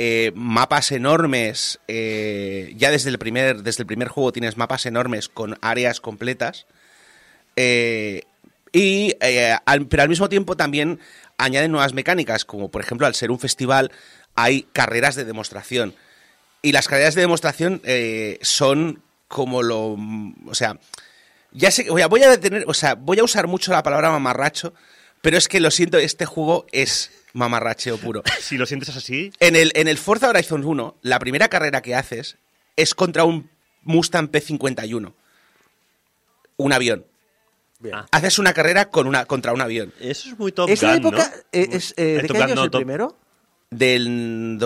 eh, 0.00 0.30
mapas 0.36 0.92
enormes, 0.92 1.80
eh, 1.88 2.72
ya 2.76 2.92
desde 2.92 3.10
el, 3.10 3.18
primer, 3.18 3.64
desde 3.64 3.82
el 3.82 3.86
primer 3.88 4.06
juego 4.06 4.30
tienes 4.30 4.56
mapas 4.56 4.86
enormes 4.86 5.28
con 5.28 5.58
áreas 5.60 6.00
completas, 6.00 6.66
eh, 7.56 8.22
y, 8.70 9.14
pero 9.18 10.02
al 10.04 10.08
mismo 10.08 10.28
tiempo 10.28 10.56
también 10.56 11.00
añaden 11.36 11.72
nuevas 11.72 11.94
mecánicas, 11.94 12.44
como 12.44 12.70
por 12.70 12.80
ejemplo 12.80 13.08
al 13.08 13.16
ser 13.16 13.32
un 13.32 13.40
festival 13.40 13.90
hay 14.36 14.68
carreras 14.72 15.16
de 15.16 15.24
demostración. 15.24 15.96
Y 16.62 16.70
las 16.70 16.86
carreras 16.86 17.16
de 17.16 17.22
demostración 17.22 17.82
son 18.40 19.02
como 19.26 19.62
lo... 19.62 19.96
O 20.46 20.54
sea, 20.54 20.78
ya 21.50 21.72
sé, 21.72 21.90
voy 21.90 22.02
a, 22.02 22.06
voy 22.06 22.22
a 22.22 22.30
detener, 22.30 22.64
o 22.68 22.74
sea, 22.74 22.94
voy 22.94 23.18
a 23.18 23.24
usar 23.24 23.48
mucho 23.48 23.72
la 23.72 23.82
palabra 23.82 24.10
mamarracho, 24.10 24.74
pero 25.22 25.36
es 25.36 25.48
que 25.48 25.60
lo 25.60 25.70
siento, 25.72 25.98
este 25.98 26.24
juego 26.24 26.66
es 26.70 27.10
mamarracheo 27.32 27.98
puro. 27.98 28.22
Si 28.40 28.56
lo 28.56 28.66
sientes 28.66 28.94
así, 28.96 29.32
En 29.40 29.56
el, 29.56 29.72
en 29.74 29.88
el 29.88 29.98
Forza 29.98 30.28
Horizon 30.28 30.64
1, 30.64 30.96
la 31.02 31.18
primera 31.18 31.48
carrera 31.48 31.82
que 31.82 31.94
haces 31.94 32.36
es 32.76 32.94
contra 32.94 33.24
un 33.24 33.50
Mustang 33.82 34.30
P51. 34.30 35.12
Un 36.56 36.72
avión. 36.72 37.04
Bien. 37.80 37.94
Ah. 37.94 38.06
Haces 38.10 38.38
una 38.38 38.52
carrera 38.52 38.90
con 38.90 39.06
una, 39.06 39.24
contra 39.26 39.52
un 39.52 39.60
avión. 39.60 39.92
eso 40.00 40.30
es 40.30 40.38
muy 40.38 40.50
Top 40.52 40.68
¿Esa 40.68 40.88
Gun, 40.88 40.96
época 40.98 41.28
¿no? 41.32 41.36
eh, 41.52 41.68
es, 41.72 41.94
eh, 41.96 42.18
¿de 42.22 42.26
qué 42.28 42.32
Gun 42.32 42.42
año 42.42 42.54
es 42.54 42.60
el 42.64 42.70
Top- 42.70 42.80
primero? 42.80 43.16
Del 43.70 44.56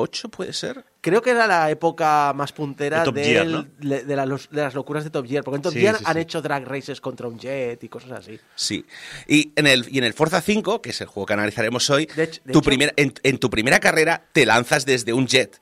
2008, 0.00 0.28
puede 0.28 0.52
ser. 0.52 0.84
Creo 1.00 1.22
que 1.22 1.30
era 1.30 1.46
la 1.46 1.70
época 1.70 2.32
más 2.34 2.52
puntera 2.52 3.04
De 3.04 3.24
Gear, 3.24 3.46
¿no? 3.46 3.66
de, 3.80 4.16
la- 4.16 4.26
los- 4.26 4.50
de 4.50 4.62
las 4.62 4.74
locuras 4.74 5.04
de 5.04 5.10
Top 5.10 5.26
Gear. 5.26 5.42
Porque 5.44 5.56
en 5.56 5.62
Top 5.62 5.72
Sí, 5.72 5.80
Gear 5.80 5.96
sí, 5.98 6.04
han 6.06 6.14
sí. 6.14 6.20
hecho 6.20 6.42
drag 6.42 6.64
races 6.66 7.00
contra 7.00 7.26
un 7.28 7.38
jet 7.38 7.82
y 7.82 7.88
cosas 7.88 8.12
así. 8.12 8.38
Sí. 8.54 8.84
Y 9.26 9.52
en 9.56 9.66
el, 9.66 9.86
y 9.88 9.98
en 9.98 10.04
el 10.04 10.12
Forza 10.12 10.40
5, 10.40 10.82
que 10.82 10.90
es 10.90 11.00
el 11.00 11.06
juego 11.06 11.26
que 11.26 11.32
analizaremos 11.34 11.88
hoy, 11.90 12.06
De 12.06 12.24
hecho- 12.24 12.40
de 12.44 12.52
tu 12.52 12.58
hecho- 12.60 12.66
primer- 12.66 12.94
en, 12.96 13.12
en 13.22 13.38
tu 13.38 13.48
primera 13.50 13.80
carrera 13.80 14.24
te 14.32 14.44
lanzas 14.46 14.84
desde 14.86 15.12
un 15.12 15.26
jet. 15.26 15.60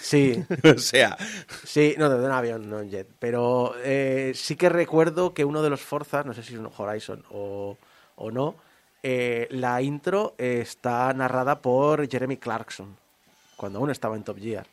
Sí, 0.00 0.42
o 0.74 0.78
sea, 0.78 1.18
sí, 1.64 1.94
no, 1.98 2.08
de 2.08 2.24
un 2.24 2.30
avión, 2.32 2.70
no 2.70 2.78
un 2.78 2.88
jet. 2.90 3.08
Pero 3.18 3.74
eh, 3.84 4.32
sí 4.34 4.56
que 4.56 4.68
recuerdo 4.70 5.34
que 5.34 5.44
uno 5.44 5.60
de 5.62 5.68
los 5.70 5.82
Forzas, 5.82 6.24
no 6.24 6.32
sé 6.32 6.42
si 6.42 6.54
es 6.54 6.58
un 6.60 6.70
Horizon 6.74 7.24
o, 7.30 7.76
o 8.14 8.30
no, 8.30 8.56
eh, 9.02 9.46
la 9.50 9.82
intro 9.82 10.34
eh, 10.38 10.60
está 10.62 11.12
narrada 11.12 11.60
por 11.60 12.08
Jeremy 12.08 12.38
Clarkson, 12.38 12.96
cuando 13.56 13.78
aún 13.78 13.90
estaba 13.90 14.16
en 14.16 14.22
Top 14.24 14.38
Gear. 14.38 14.66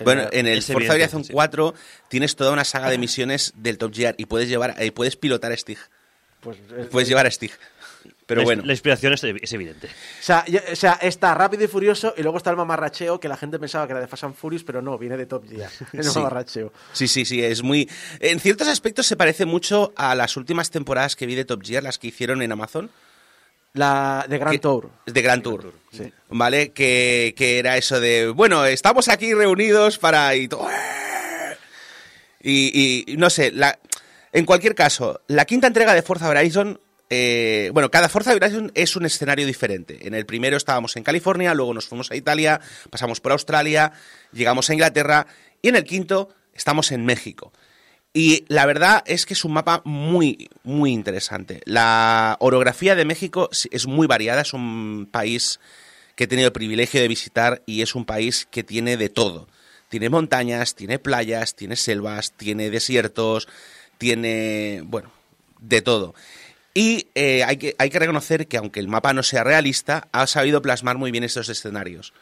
bueno, 0.00 0.28
en 0.32 0.46
el 0.46 0.58
es 0.58 0.66
Forza 0.66 0.92
evidente, 0.94 1.04
Horizon 1.04 1.24
sí. 1.24 1.32
4 1.32 1.74
tienes 2.08 2.36
toda 2.36 2.52
una 2.52 2.64
saga 2.64 2.90
de 2.90 2.98
misiones 2.98 3.52
del 3.56 3.78
Top 3.78 3.94
Gear 3.94 4.14
y 4.18 4.26
puedes 4.26 4.48
llevar, 4.48 4.74
eh, 4.78 4.92
puedes 4.92 5.16
pilotar 5.16 5.52
a 5.52 5.56
Stig. 5.56 5.78
pues, 6.40 6.58
es- 6.76 6.86
Puedes 6.88 7.08
llevar 7.08 7.26
a 7.26 7.30
Stig. 7.30 7.52
Pero 8.26 8.42
la, 8.42 8.44
bueno. 8.44 8.62
La 8.66 8.72
inspiración 8.72 9.12
es, 9.14 9.24
es 9.24 9.52
evidente. 9.54 9.86
O 9.88 10.22
sea, 10.22 10.44
yo- 10.46 10.60
o 10.70 10.76
sea, 10.76 10.92
está 11.00 11.34
rápido 11.34 11.64
y 11.64 11.66
furioso 11.66 12.12
y 12.16 12.22
luego 12.22 12.36
está 12.36 12.50
el 12.50 12.56
mamarracheo 12.56 13.18
que 13.18 13.26
la 13.28 13.36
gente 13.38 13.58
pensaba 13.58 13.86
que 13.86 13.92
era 13.92 14.00
de 14.00 14.06
Fast 14.06 14.24
and 14.24 14.34
Furious, 14.34 14.62
pero 14.64 14.82
no, 14.82 14.98
viene 14.98 15.16
de 15.16 15.24
Top 15.26 15.48
Gear. 15.48 15.70
El 15.94 16.04
Sí. 16.04 16.18
mamarracheo. 16.18 16.72
Sí, 16.92 17.08
sí, 17.08 17.24
sí, 17.24 17.42
es 17.42 17.62
muy... 17.62 17.88
En 18.20 18.38
ciertos 18.40 18.68
aspectos 18.68 19.06
se 19.06 19.16
parece 19.16 19.46
mucho 19.46 19.92
a 19.96 20.14
las 20.14 20.36
últimas 20.36 20.70
temporadas 20.70 21.16
que 21.16 21.24
vi 21.26 21.34
de 21.34 21.44
Top 21.46 21.62
Gear, 21.64 21.82
las 21.82 21.98
que 21.98 22.08
hicieron 22.08 22.42
en 22.42 22.52
Amazon. 22.52 22.90
La 23.78 24.26
de 24.28 24.38
Grand 24.38 24.52
que- 24.52 24.58
Tour. 24.58 24.90
De 25.06 25.22
Grand 25.22 25.42
Tour. 25.42 25.72
Sí. 25.92 26.12
¿Vale? 26.30 26.72
Que, 26.72 27.34
que 27.36 27.58
era 27.58 27.76
eso 27.76 28.00
de, 28.00 28.28
bueno, 28.28 28.64
estamos 28.66 29.08
aquí 29.08 29.32
reunidos 29.34 29.98
para... 29.98 30.34
Y, 30.34 30.48
y, 32.42 33.04
y 33.12 33.16
no 33.16 33.30
sé, 33.30 33.50
la, 33.52 33.78
en 34.32 34.44
cualquier 34.44 34.74
caso, 34.74 35.20
la 35.26 35.44
quinta 35.44 35.66
entrega 35.66 35.94
de 35.94 36.02
Forza 36.02 36.28
Horizon... 36.28 36.80
eh, 37.10 37.70
bueno, 37.72 37.90
cada 37.90 38.08
Forza 38.08 38.32
Horizon 38.32 38.70
es 38.74 38.96
un 38.96 39.06
escenario 39.06 39.46
diferente. 39.46 40.06
En 40.06 40.14
el 40.14 40.26
primero 40.26 40.56
estábamos 40.56 40.96
en 40.96 41.02
California, 41.02 41.54
luego 41.54 41.74
nos 41.74 41.86
fuimos 41.88 42.10
a 42.10 42.16
Italia, 42.16 42.60
pasamos 42.90 43.20
por 43.20 43.32
Australia, 43.32 43.92
llegamos 44.32 44.70
a 44.70 44.74
Inglaterra 44.74 45.26
y 45.62 45.68
en 45.68 45.76
el 45.76 45.84
quinto 45.84 46.28
estamos 46.54 46.92
en 46.92 47.04
México. 47.04 47.52
Y 48.12 48.44
la 48.48 48.66
verdad 48.66 49.02
es 49.06 49.26
que 49.26 49.34
es 49.34 49.44
un 49.44 49.52
mapa 49.52 49.82
muy, 49.84 50.48
muy 50.64 50.92
interesante. 50.92 51.60
La 51.64 52.36
orografía 52.40 52.94
de 52.94 53.04
México 53.04 53.50
es 53.70 53.86
muy 53.86 54.06
variada, 54.06 54.42
es 54.42 54.54
un 54.54 55.08
país 55.10 55.60
que 56.16 56.24
he 56.24 56.26
tenido 56.26 56.48
el 56.48 56.52
privilegio 56.52 57.00
de 57.00 57.08
visitar 57.08 57.62
y 57.66 57.82
es 57.82 57.94
un 57.94 58.04
país 58.04 58.48
que 58.50 58.64
tiene 58.64 58.96
de 58.96 59.08
todo. 59.08 59.46
Tiene 59.88 60.08
montañas, 60.10 60.74
tiene 60.74 60.98
playas, 60.98 61.54
tiene 61.54 61.76
selvas, 61.76 62.32
tiene 62.32 62.70
desiertos, 62.70 63.46
tiene, 63.98 64.82
bueno, 64.84 65.12
de 65.60 65.82
todo. 65.82 66.14
Y 66.74 67.06
eh, 67.14 67.44
hay, 67.44 67.56
que, 67.56 67.74
hay 67.78 67.90
que 67.90 67.98
reconocer 67.98 68.48
que 68.48 68.56
aunque 68.56 68.80
el 68.80 68.88
mapa 68.88 69.12
no 69.12 69.22
sea 69.22 69.44
realista, 69.44 70.08
ha 70.12 70.26
sabido 70.26 70.62
plasmar 70.62 70.98
muy 70.98 71.10
bien 71.10 71.24
estos 71.24 71.48
escenarios. 71.48 72.12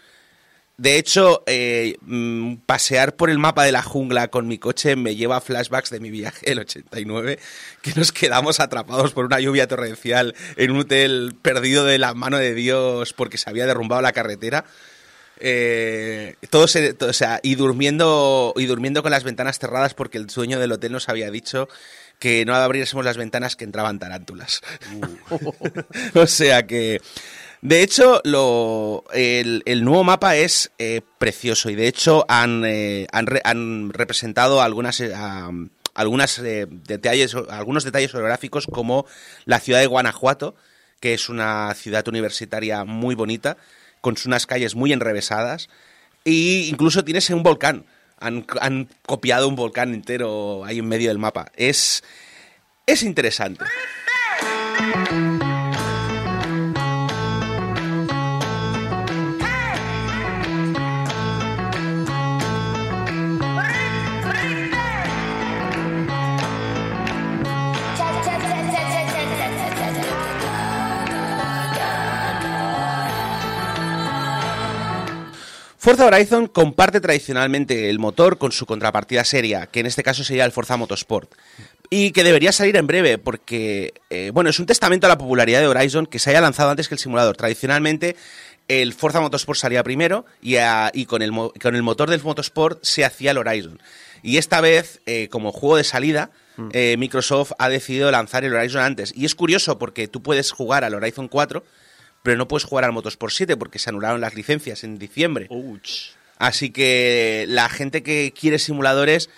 De 0.79 0.99
hecho, 0.99 1.43
eh, 1.47 1.97
mm, 2.03 2.57
pasear 2.67 3.17
por 3.17 3.31
el 3.31 3.39
mapa 3.39 3.65
de 3.65 3.73
la 3.73 3.83
jungla 3.83 4.29
con 4.29 4.47
mi 4.47 4.59
coche 4.59 4.95
me 4.95 5.17
lleva 5.17 5.39
a 5.39 5.41
flashbacks 5.41 5.89
de 5.89 6.01
mi 6.01 6.11
viaje 6.11 6.45
del 6.51 6.59
89, 6.59 7.39
que 7.81 7.95
nos 7.95 8.13
quedamos 8.13 8.61
atrapados 8.61 9.13
por 9.15 9.25
una 9.25 9.41
lluvia 9.41 9.67
torrencial 9.69 10.35
en 10.57 10.71
un 10.73 10.81
hotel 10.81 11.35
perdido 11.41 11.85
de 11.87 11.97
la 11.99 12.13
mano 12.13 12.37
de 12.37 12.53
Dios 12.53 13.15
porque 13.15 13.39
se 13.39 13.49
había 13.49 13.65
derrumbado 13.67 14.03
la 14.03 14.13
carretera. 14.13 14.67
Eh, 15.39 16.35
todo 16.51 16.67
se- 16.69 16.95
todo- 16.95 17.11
o 17.11 17.15
sea, 17.15 17.41
y 17.43 17.55
durmiendo 17.57 18.55
y 18.57 18.67
durmiendo 18.67 19.03
con 19.03 19.11
las 19.13 19.25
ventanas 19.25 19.59
cerradas 19.59 19.95
porque 19.95 20.19
el 20.19 20.27
dueño 20.27 20.59
del 20.59 20.73
hotel 20.73 20.93
nos 20.93 21.09
había 21.09 21.31
dicho 21.31 21.69
que 22.19 22.45
no 22.47 22.55
abriésemos 22.55 23.05
las 23.05 23.19
ventanas 23.19 23.57
que 23.57 23.65
entraban 23.65 23.99
tarántulas. 23.99 24.63
o 26.15 26.27
sea 26.27 26.67
que 26.67 27.01
de 27.67 27.83
hecho, 27.83 28.21
lo, 28.25 29.05
el, 29.13 29.63
nuevo 29.85 30.05
mapa 30.05 30.37
es 30.37 30.71
eh, 30.79 31.01
precioso 31.19 31.69
y 31.69 31.75
de 31.75 31.89
hecho 31.89 32.25
han, 32.29 32.65
eh, 32.65 33.07
re- 33.13 33.43
han 33.45 33.91
representado 33.91 34.63
algunas, 34.63 35.01
eh, 35.01 35.13
eh, 36.45 36.67
detalles, 36.71 37.35
algunos 37.51 37.83
detalles 37.85 38.13
geográficos 38.13 38.67
como 38.67 39.07
la 39.47 39.59
ciudad 39.59 39.81
de 39.81 39.87
Guanajuato, 39.87 40.55
que 41.01 41.15
es 41.15 41.29
una 41.29 41.75
ciudad 41.75 42.07
universitaria 42.07 42.85
muy 42.85 43.15
bonita, 43.15 43.57
con 44.01 44.15
unas 44.27 44.47
calles 44.47 44.77
muy 44.77 44.93
enrevesadas, 44.93 45.69
e 46.25 46.67
incluso 46.69 47.05
tienes 47.05 47.29
un 47.31 47.43
volcán. 47.43 47.85
Han, 48.21 48.47
han 48.61 48.89
copiado 49.05 49.49
un 49.49 49.57
volcán 49.57 49.93
entero 49.93 50.65
ahí 50.65 50.79
en 50.79 50.89
medio 50.89 51.09
del 51.09 51.19
mapa. 51.19 51.51
Es, 51.57 52.05
es 52.87 53.03
interesante. 53.03 53.65
Forza 75.87 76.07
Horizon 76.07 76.49
comparte 76.49 77.01
tradicionalmente 77.01 77.89
el 77.89 78.01
motor 78.01 78.39
con 78.39 78.51
su 78.51 78.67
contrapartida 78.67 79.23
seria, 79.25 79.67
que 79.69 79.79
en 79.79 79.87
este 79.87 80.03
caso 80.03 80.25
sería 80.25 80.45
el 80.45 80.51
Forza 80.51 80.77
Motorsport. 80.77 81.31
Y 81.91 82.11
que 82.11 82.25
debería 82.25 82.51
salir 82.51 82.75
en 82.77 82.89
breve, 82.89 83.19
porque, 83.19 83.95
eh, 84.11 84.33
bueno, 84.35 84.51
es 84.51 84.59
un 84.59 84.67
testamento 84.67 85.07
a 85.07 85.09
la 85.09 85.17
popularidad 85.17 85.61
de 85.61 85.69
Horizon 85.69 86.07
que 86.07 86.19
se 86.19 86.31
haya 86.31 86.41
lanzado 86.41 86.71
antes 86.71 86.89
que 86.89 86.97
el 86.97 86.99
simulador. 86.99 87.37
Tradicionalmente, 87.37 88.17
el 88.67 88.95
Forza 88.95 89.21
Motorsport 89.21 89.61
salía 89.61 89.85
primero 89.85 90.27
y, 90.43 90.57
a- 90.57 90.91
y 90.93 91.07
con, 91.07 91.23
el, 91.23 91.31
con 91.31 91.77
el 91.77 91.83
motor 91.85 92.11
del 92.11 92.21
Motorsport 92.21 92.83
se 92.85 93.05
hacía 93.05 93.31
el 93.31 93.39
Horizon. 93.39 93.81
Y 94.25 94.39
esta 94.39 94.61
vez, 94.61 95.01
eh, 95.07 95.29
como 95.29 95.53
juego 95.53 95.77
de 95.77 95.85
salida, 95.85 96.31
eh, 96.73 96.97
Microsoft 96.99 97.53
ha 97.61 97.69
decidido 97.69 98.11
lanzar 98.11 98.45
el 98.45 98.53
Horizon 98.55 98.83
antes. 98.83 99.13
Y 99.15 99.25
es 99.25 99.37
curioso 99.37 99.79
porque 99.79 100.09
tú 100.09 100.21
puedes 100.21 100.51
jugar 100.51 100.83
al 100.83 100.95
Horizon 100.95 101.29
4, 101.29 101.63
pero 102.27 102.39
no 102.39 102.49
puedes 102.49 102.65
jugar 102.65 102.85
al 102.85 102.91
Motorsport 102.91 103.33
7 103.33 103.57
porque 103.57 103.79
se 103.79 103.89
anularon 103.89 104.21
las 104.21 104.35
licencias 104.35 104.83
en 104.83 104.99
diciembre. 104.99 105.47
Ouch. 105.49 106.11
Así 106.39 106.71
que 106.71 107.45
la 107.47 107.69
gente 107.69 108.03
que 108.03 108.35
quiere 108.37 108.59
simuladores. 108.59 109.31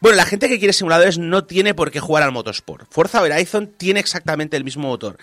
Bueno, 0.00 0.18
la 0.18 0.26
gente 0.26 0.46
que 0.50 0.58
quiere 0.58 0.74
simuladores 0.74 1.16
no 1.16 1.46
tiene 1.46 1.72
por 1.72 1.90
qué 1.90 2.00
jugar 2.00 2.22
al 2.22 2.32
Motorsport. 2.32 2.86
Forza 2.92 3.22
Horizon 3.22 3.68
tiene 3.78 4.00
exactamente 4.00 4.58
el 4.58 4.64
mismo 4.64 4.88
motor. 4.88 5.16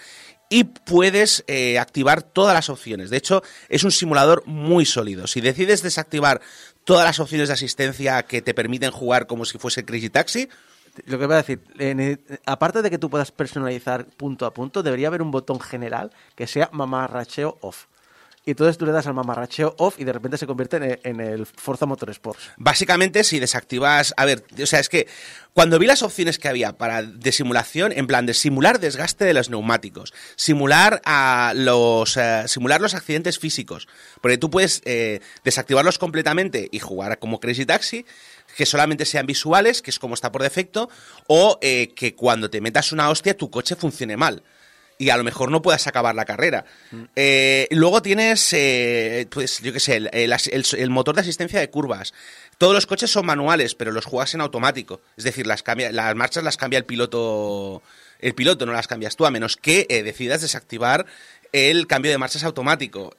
Y 0.50 0.64
puedes 0.64 1.44
eh, 1.46 1.78
activar 1.78 2.24
todas 2.24 2.56
las 2.56 2.72
opciones. 2.72 3.12
De 3.12 3.18
hecho, 3.18 3.44
es 3.70 3.84
un 3.84 3.92
simulador 3.92 4.42
muy 4.48 4.88
sólido. 4.88 5.28
Si 5.28 5.42
decides 5.42 5.84
desactivar 5.84 6.42
todas 6.86 7.06
las 7.06 7.20
opciones 7.20 7.50
de 7.50 7.54
asistencia 7.54 8.24
que 8.24 8.42
te 8.42 8.56
permiten 8.56 8.90
jugar 8.90 9.28
como 9.28 9.46
si 9.46 9.60
fuese 9.60 9.86
Crazy 9.86 10.10
Taxi, 10.10 10.50
Lo 11.06 11.20
que 11.20 11.26
voy 11.26 11.36
a 11.36 11.44
decir, 11.44 11.62
aparte 12.46 12.82
de 12.82 12.90
que 12.90 12.98
tú 12.98 13.10
puedas 13.10 13.32
personalizar 13.32 14.06
punto 14.06 14.46
a 14.46 14.54
punto, 14.54 14.84
debería 14.84 15.08
haber 15.08 15.22
un 15.22 15.32
botón 15.32 15.60
general 15.60 16.12
que 16.36 16.48
sea 16.48 16.70
mamarracheo 16.72 17.58
off. 17.62 17.86
Y 18.46 18.52
entonces 18.52 18.78
tú 18.78 18.86
le 18.86 18.92
das 18.92 19.08
al 19.08 19.16
mamarracheo 19.16 19.74
off 19.80 20.00
y 20.00 20.04
de 20.04 20.14
repente 20.14 20.38
se 20.38 20.46
convierte 20.46 20.78
en 20.78 20.84
el, 20.84 21.00
en 21.04 21.20
el 21.20 21.46
Forza 21.48 21.88
Motorsports. 21.88 22.52
Básicamente, 22.58 23.24
si 23.24 23.40
desactivas. 23.40 24.14
A 24.18 24.26
ver, 24.26 24.44
o 24.62 24.66
sea, 24.68 24.80
es 24.80 24.88
que 24.88 25.08
cuando 25.54 25.80
vi 25.80 25.88
las 25.88 26.04
opciones 26.04 26.38
que 26.38 26.48
había 26.48 26.74
para 26.74 27.02
de 27.02 27.32
simulación, 27.32 27.92
en 27.92 28.06
plan 28.06 28.28
de 28.28 28.36
simular 28.36 28.80
desgaste 28.80 29.26
de 29.26 29.34
los 29.34 29.50
neumáticos, 29.50 30.14
simular 30.36 31.02
a 31.06 31.54
los 31.56 32.18
eh, 32.18 32.44
simular 32.48 32.82
los 32.82 32.94
accidentes 32.94 33.40
físicos, 33.40 33.88
porque 34.22 34.38
tú 34.38 34.52
puedes 34.52 34.84
eh, 34.86 35.22
desactivarlos 35.44 35.98
completamente 35.98 36.70
y 36.72 36.80
jugar 36.80 37.18
como 37.18 37.40
Crazy 37.40 37.66
Taxi, 37.66 38.06
que 38.56 38.66
solamente 38.66 39.06
sean 39.06 39.26
visuales, 39.26 39.82
que 39.82 39.92
es 39.92 40.00
como 40.00 40.14
está 40.14 40.32
por 40.32 40.42
defecto, 40.44 40.90
o 41.28 41.58
eh, 41.62 41.94
que 41.96 42.16
cuando 42.16 42.50
te 42.50 42.62
metas 42.62 42.92
una 42.92 43.10
hostia 43.10 43.36
tu 43.38 43.50
coche 43.50 43.76
funcione 43.76 44.18
mal 44.18 44.44
y 44.98 45.10
a 45.10 45.18
lo 45.18 45.26
mejor 45.26 45.52
no 45.52 45.62
puedas 45.62 45.88
acabar 45.88 46.16
la 46.16 46.24
carrera. 46.24 46.64
Eh, 47.18 47.68
luego 47.72 48.02
tienes, 48.02 48.54
eh, 48.54 49.28
pues 49.30 49.60
yo 49.62 49.74
qué 49.74 49.82
sé, 49.82 49.98
el, 49.98 50.10
el 50.14 50.32
as- 50.32 50.48
el- 50.48 50.66
el 50.78 50.90
motor 50.90 51.16
de 51.16 51.22
asistencia 51.22 51.60
de 51.60 51.70
curvas. 51.70 52.14
Todos 52.58 52.74
los 52.74 52.86
coches 52.86 53.12
son 53.12 53.26
manuales, 53.26 53.76
pero 53.76 53.92
los 53.92 54.06
juegas 54.06 54.34
en 54.36 54.40
automático. 54.42 55.02
Es 55.18 55.26
decir, 55.26 55.48
las, 55.48 55.64
cambia, 55.64 55.92
las 55.92 56.16
marchas 56.16 56.46
las 56.46 56.56
cambia 56.56 56.78
el 56.78 56.86
piloto, 56.86 57.84
el 58.20 58.34
piloto 58.36 58.66
no 58.66 58.72
las 58.72 58.88
cambias 58.88 59.18
tú, 59.18 59.26
a 59.26 59.32
menos 59.32 59.58
que 59.58 59.86
decidas 60.06 60.42
desactivar 60.42 61.06
el 61.52 61.88
cambio 61.88 62.12
de 62.12 62.18
marchas 62.18 62.46
automático. 62.46 63.14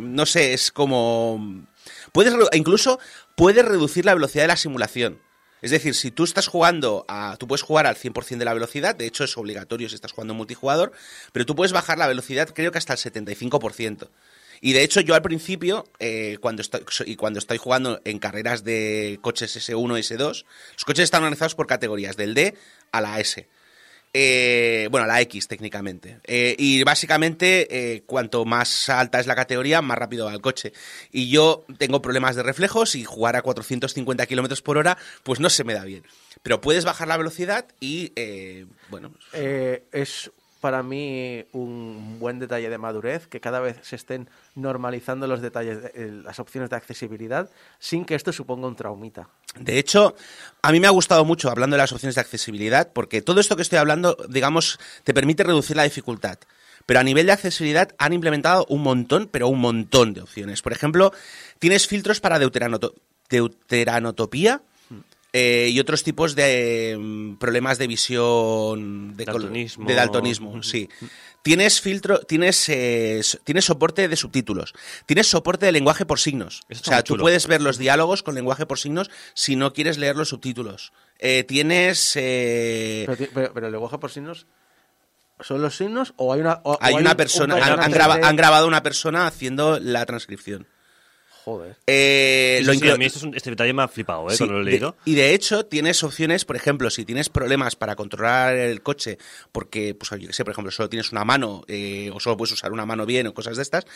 No 0.00 0.26
sé, 0.26 0.52
es 0.52 0.70
como... 0.70 1.64
Puedes, 2.12 2.34
incluso 2.52 3.00
puedes 3.36 3.64
reducir 3.64 4.04
la 4.04 4.14
velocidad 4.14 4.44
de 4.44 4.48
la 4.48 4.56
simulación. 4.56 5.20
Es 5.62 5.70
decir, 5.70 5.94
si 5.94 6.10
tú 6.10 6.24
estás 6.24 6.48
jugando 6.48 7.04
a. 7.08 7.36
Tú 7.38 7.46
puedes 7.46 7.62
jugar 7.62 7.86
al 7.86 7.96
100% 7.96 8.36
de 8.36 8.44
la 8.44 8.52
velocidad, 8.52 8.96
de 8.96 9.06
hecho 9.06 9.22
es 9.22 9.36
obligatorio 9.38 9.88
si 9.88 9.94
estás 9.94 10.10
jugando 10.10 10.34
multijugador, 10.34 10.92
pero 11.32 11.46
tú 11.46 11.54
puedes 11.54 11.72
bajar 11.72 11.98
la 11.98 12.08
velocidad, 12.08 12.50
creo 12.52 12.72
que 12.72 12.78
hasta 12.78 12.94
el 12.94 12.98
75%. 12.98 14.08
Y 14.60 14.74
de 14.74 14.82
hecho, 14.82 15.00
yo 15.00 15.14
al 15.14 15.22
principio, 15.22 15.84
eh, 15.98 16.38
cuando, 16.40 16.62
estoy, 16.62 16.84
y 17.06 17.16
cuando 17.16 17.38
estoy 17.38 17.58
jugando 17.58 18.00
en 18.04 18.18
carreras 18.18 18.62
de 18.62 19.18
coches 19.20 19.56
S1 19.56 19.98
y 19.98 20.02
S2, 20.02 20.44
los 20.74 20.84
coches 20.84 21.04
están 21.04 21.22
organizados 21.22 21.56
por 21.56 21.66
categorías, 21.66 22.16
del 22.16 22.34
D 22.34 22.54
a 22.92 23.00
la 23.00 23.18
S. 23.18 23.48
Eh, 24.14 24.88
bueno, 24.90 25.06
la 25.06 25.20
X 25.22 25.48
técnicamente. 25.48 26.20
Eh, 26.24 26.54
y 26.58 26.82
básicamente, 26.84 27.94
eh, 27.94 28.02
cuanto 28.04 28.44
más 28.44 28.88
alta 28.90 29.18
es 29.20 29.26
la 29.26 29.34
categoría, 29.34 29.80
más 29.80 29.96
rápido 29.96 30.26
va 30.26 30.34
el 30.34 30.40
coche. 30.40 30.72
Y 31.10 31.30
yo 31.30 31.64
tengo 31.78 32.02
problemas 32.02 32.36
de 32.36 32.42
reflejos 32.42 32.94
y 32.94 33.04
jugar 33.04 33.36
a 33.36 33.42
450 33.42 34.26
kilómetros 34.26 34.60
por 34.60 34.76
hora, 34.76 34.98
pues 35.22 35.40
no 35.40 35.48
se 35.48 35.64
me 35.64 35.74
da 35.74 35.84
bien. 35.84 36.04
Pero 36.42 36.60
puedes 36.60 36.84
bajar 36.84 37.08
la 37.08 37.16
velocidad 37.16 37.66
y, 37.80 38.12
eh, 38.16 38.66
bueno, 38.90 39.12
es 39.32 40.30
para 40.62 40.82
mí 40.82 41.44
un 41.52 42.16
buen 42.20 42.38
detalle 42.38 42.70
de 42.70 42.78
madurez 42.78 43.26
que 43.26 43.40
cada 43.40 43.58
vez 43.58 43.76
se 43.82 43.96
estén 43.96 44.30
normalizando 44.54 45.26
los 45.26 45.42
detalles, 45.42 45.82
de- 45.82 45.92
eh, 45.94 46.10
las 46.24 46.38
opciones 46.38 46.70
de 46.70 46.76
accesibilidad, 46.76 47.50
sin 47.80 48.04
que 48.06 48.14
esto 48.14 48.32
suponga 48.32 48.68
un 48.68 48.76
traumita. 48.76 49.28
De 49.58 49.78
hecho, 49.78 50.14
a 50.62 50.70
mí 50.72 50.78
me 50.78 50.86
ha 50.86 50.90
gustado 50.90 51.24
mucho 51.24 51.50
hablando 51.50 51.74
de 51.74 51.82
las 51.82 51.92
opciones 51.92 52.14
de 52.14 52.20
accesibilidad, 52.20 52.90
porque 52.92 53.20
todo 53.22 53.40
esto 53.40 53.56
que 53.56 53.62
estoy 53.62 53.78
hablando, 53.78 54.16
digamos, 54.28 54.78
te 55.02 55.12
permite 55.12 55.42
reducir 55.42 55.76
la 55.76 55.82
dificultad. 55.82 56.38
Pero 56.86 57.00
a 57.00 57.04
nivel 57.04 57.26
de 57.26 57.32
accesibilidad 57.32 57.94
han 57.98 58.12
implementado 58.12 58.64
un 58.68 58.82
montón, 58.82 59.28
pero 59.30 59.48
un 59.48 59.60
montón 59.60 60.14
de 60.14 60.22
opciones. 60.22 60.62
Por 60.62 60.72
ejemplo, 60.72 61.12
tienes 61.58 61.86
filtros 61.88 62.20
para 62.20 62.38
deuteranoto- 62.38 62.94
deuteranotopía 63.28 64.62
eh, 65.32 65.68
y 65.72 65.80
otros 65.80 66.02
tipos 66.04 66.34
de 66.34 66.96
mm, 66.98 67.36
problemas 67.36 67.78
de 67.78 67.86
visión 67.86 69.16
de, 69.16 69.24
Daltonismo. 69.24 69.86
de 69.88 69.94
daltonismo, 69.94 70.62
sí. 70.62 70.88
Tienes 71.42 71.80
filtro, 71.80 72.20
tienes, 72.20 72.68
eh, 72.68 73.20
tienes 73.42 73.64
soporte 73.64 74.06
de 74.06 74.16
subtítulos, 74.16 74.74
tienes 75.06 75.26
soporte 75.26 75.66
de 75.66 75.72
lenguaje 75.72 76.06
por 76.06 76.20
signos. 76.20 76.62
Eso 76.68 76.82
O 76.82 76.84
sea, 76.84 77.02
tú 77.02 77.16
puedes 77.16 77.48
ver 77.48 77.60
los 77.62 77.78
diálogos 77.78 78.22
con 78.22 78.34
lenguaje 78.36 78.64
por 78.66 78.78
signos 78.78 79.10
si 79.34 79.56
no 79.56 79.72
quieres 79.72 79.98
leer 79.98 80.14
los 80.16 80.28
subtítulos. 80.28 80.92
Eh, 81.18 81.42
tienes 81.44 82.12
eh, 82.14 83.04
Pero, 83.06 83.16
ti- 83.18 83.28
pero- 83.34 83.52
pero 83.52 83.66
el 83.66 83.72
lenguaje 83.72 83.98
por 83.98 84.10
signos, 84.12 84.46
¿son 85.40 85.62
los 85.62 85.76
signos 85.76 86.14
o 86.16 86.32
hay 86.32 86.40
una 86.40 86.60
o- 86.62 86.74
o 86.74 86.78
hay 86.80 86.94
un- 86.94 87.00
una 87.00 87.10
un 87.12 87.16
persona, 87.16 87.56
han, 87.56 87.80
han 87.80 87.90
graba- 87.90 88.20
han 88.22 88.36
grabado 88.36 88.68
una 88.68 88.82
persona 88.84 89.26
haciendo 89.26 89.80
la 89.80 90.06
transcripción. 90.06 90.68
Joder. 91.44 91.76
Eh, 91.88 92.58
Sí, 92.60 92.64
lo 92.66 92.72
sí, 92.74 92.88
a 92.88 92.96
mí 92.96 93.04
esto 93.04 93.18
es 93.18 93.24
un- 93.24 93.34
este 93.34 93.50
detalle 93.50 93.72
me 93.72 93.82
ha 93.82 93.88
flipado, 93.88 94.28
¿eh? 94.28 94.32
Sí, 94.32 94.38
Cuando 94.38 94.54
lo 94.54 94.60
he 94.62 94.64
de- 94.64 94.70
leído. 94.70 94.96
y 95.04 95.14
de 95.16 95.34
hecho 95.34 95.66
tienes 95.66 96.02
opciones, 96.04 96.44
por 96.44 96.54
ejemplo, 96.54 96.88
si 96.88 97.04
tienes 97.04 97.28
problemas 97.28 97.74
para 97.74 97.96
controlar 97.96 98.54
el 98.56 98.80
coche, 98.82 99.18
porque, 99.50 99.94
pues 99.94 100.10
yo 100.20 100.28
qué 100.28 100.32
sé, 100.32 100.44
por 100.44 100.52
ejemplo, 100.52 100.70
solo 100.70 100.88
tienes 100.88 101.10
una 101.10 101.24
mano 101.24 101.64
eh, 101.66 102.10
o 102.14 102.20
solo 102.20 102.36
puedes 102.36 102.52
usar 102.52 102.70
una 102.72 102.86
mano 102.86 103.06
bien 103.06 103.26
o 103.26 103.34
cosas 103.34 103.56
de 103.56 103.62
estas, 103.64 103.86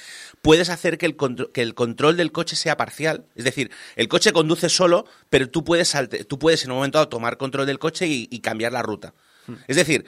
puedes 0.42 0.70
hacer 0.70 0.98
que 0.98 1.06
el, 1.06 1.16
contro- 1.16 1.52
que 1.52 1.62
el 1.62 1.74
control 1.74 2.16
del 2.16 2.32
coche 2.32 2.56
sea 2.56 2.76
parcial. 2.76 3.26
Es 3.36 3.44
decir, 3.44 3.70
el 3.94 4.08
coche 4.08 4.32
conduce 4.32 4.68
solo, 4.68 5.06
pero 5.30 5.48
tú 5.48 5.62
puedes, 5.62 5.94
tú 6.28 6.38
puedes 6.40 6.64
en 6.64 6.72
un 6.72 6.78
momento 6.78 6.98
dado 6.98 7.08
tomar 7.08 7.36
control 7.36 7.66
del 7.66 7.78
coche 7.78 8.08
y, 8.08 8.26
y 8.30 8.40
cambiar 8.40 8.72
la 8.72 8.82
ruta. 8.82 9.14
Es 9.68 9.76
decir, 9.76 10.04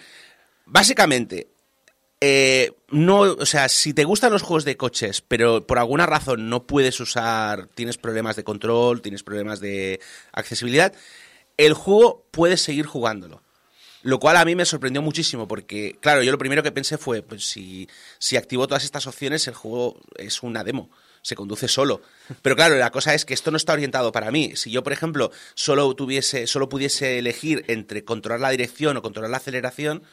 básicamente, 0.67 1.49
eh, 2.21 2.73
no, 2.91 3.21
o 3.21 3.47
sea, 3.47 3.69
si 3.69 3.95
te 3.95 4.05
gustan 4.05 4.33
los 4.33 4.43
juegos 4.43 4.65
de 4.65 4.77
coches, 4.77 5.21
pero 5.21 5.67
por 5.67 5.79
alguna 5.79 6.07
razón 6.07 6.49
no 6.49 6.67
puedes 6.67 6.99
usar, 7.01 7.69
tienes 7.75 7.97
problemas 7.97 8.35
de 8.37 8.45
control, 8.45 9.03
tienes 9.03 9.23
problemas 9.23 9.61
de 9.61 10.01
accesibilidad, 10.33 10.93
el 11.57 11.75
juego 11.75 12.27
puedes 12.31 12.61
seguir 12.61 12.87
jugándolo. 12.87 13.43
Lo 14.03 14.21
cual 14.21 14.37
a 14.37 14.45
mí 14.45 14.55
me 14.55 14.65
sorprendió 14.65 15.03
muchísimo 15.03 15.49
porque, 15.49 15.99
claro, 16.01 16.23
yo 16.23 16.31
lo 16.31 16.39
primero 16.39 16.63
que 16.63 16.71
pensé 16.71 16.99
fue, 16.99 17.21
pues 17.21 17.45
si, 17.45 17.89
si 18.19 18.37
activo 18.37 18.69
todas 18.69 18.85
estas 18.85 19.07
opciones, 19.09 19.47
el 19.49 19.55
juego 19.55 20.01
es 20.17 20.43
una 20.45 20.63
demo, 20.63 20.89
se 21.23 21.35
conduce 21.35 21.67
solo. 21.67 22.01
Pero 22.43 22.55
claro, 22.55 22.77
la 22.77 22.93
cosa 22.93 23.15
es 23.15 23.25
que 23.25 23.35
esto 23.35 23.51
no 23.51 23.57
está 23.57 23.73
orientado 23.73 24.13
para 24.13 24.31
mí. 24.31 24.53
Si 24.55 24.71
yo, 24.71 24.85
por 24.85 24.93
ejemplo, 24.93 25.33
solo 25.55 25.93
tuviese, 25.95 26.47
solo 26.47 26.69
pudiese 26.69 27.19
elegir 27.19 27.65
entre 27.67 28.05
controlar 28.05 28.41
la 28.41 28.51
dirección 28.51 28.97
o 28.97 29.03
controlar 29.03 29.31
la 29.31 29.39
aceleración, 29.39 30.05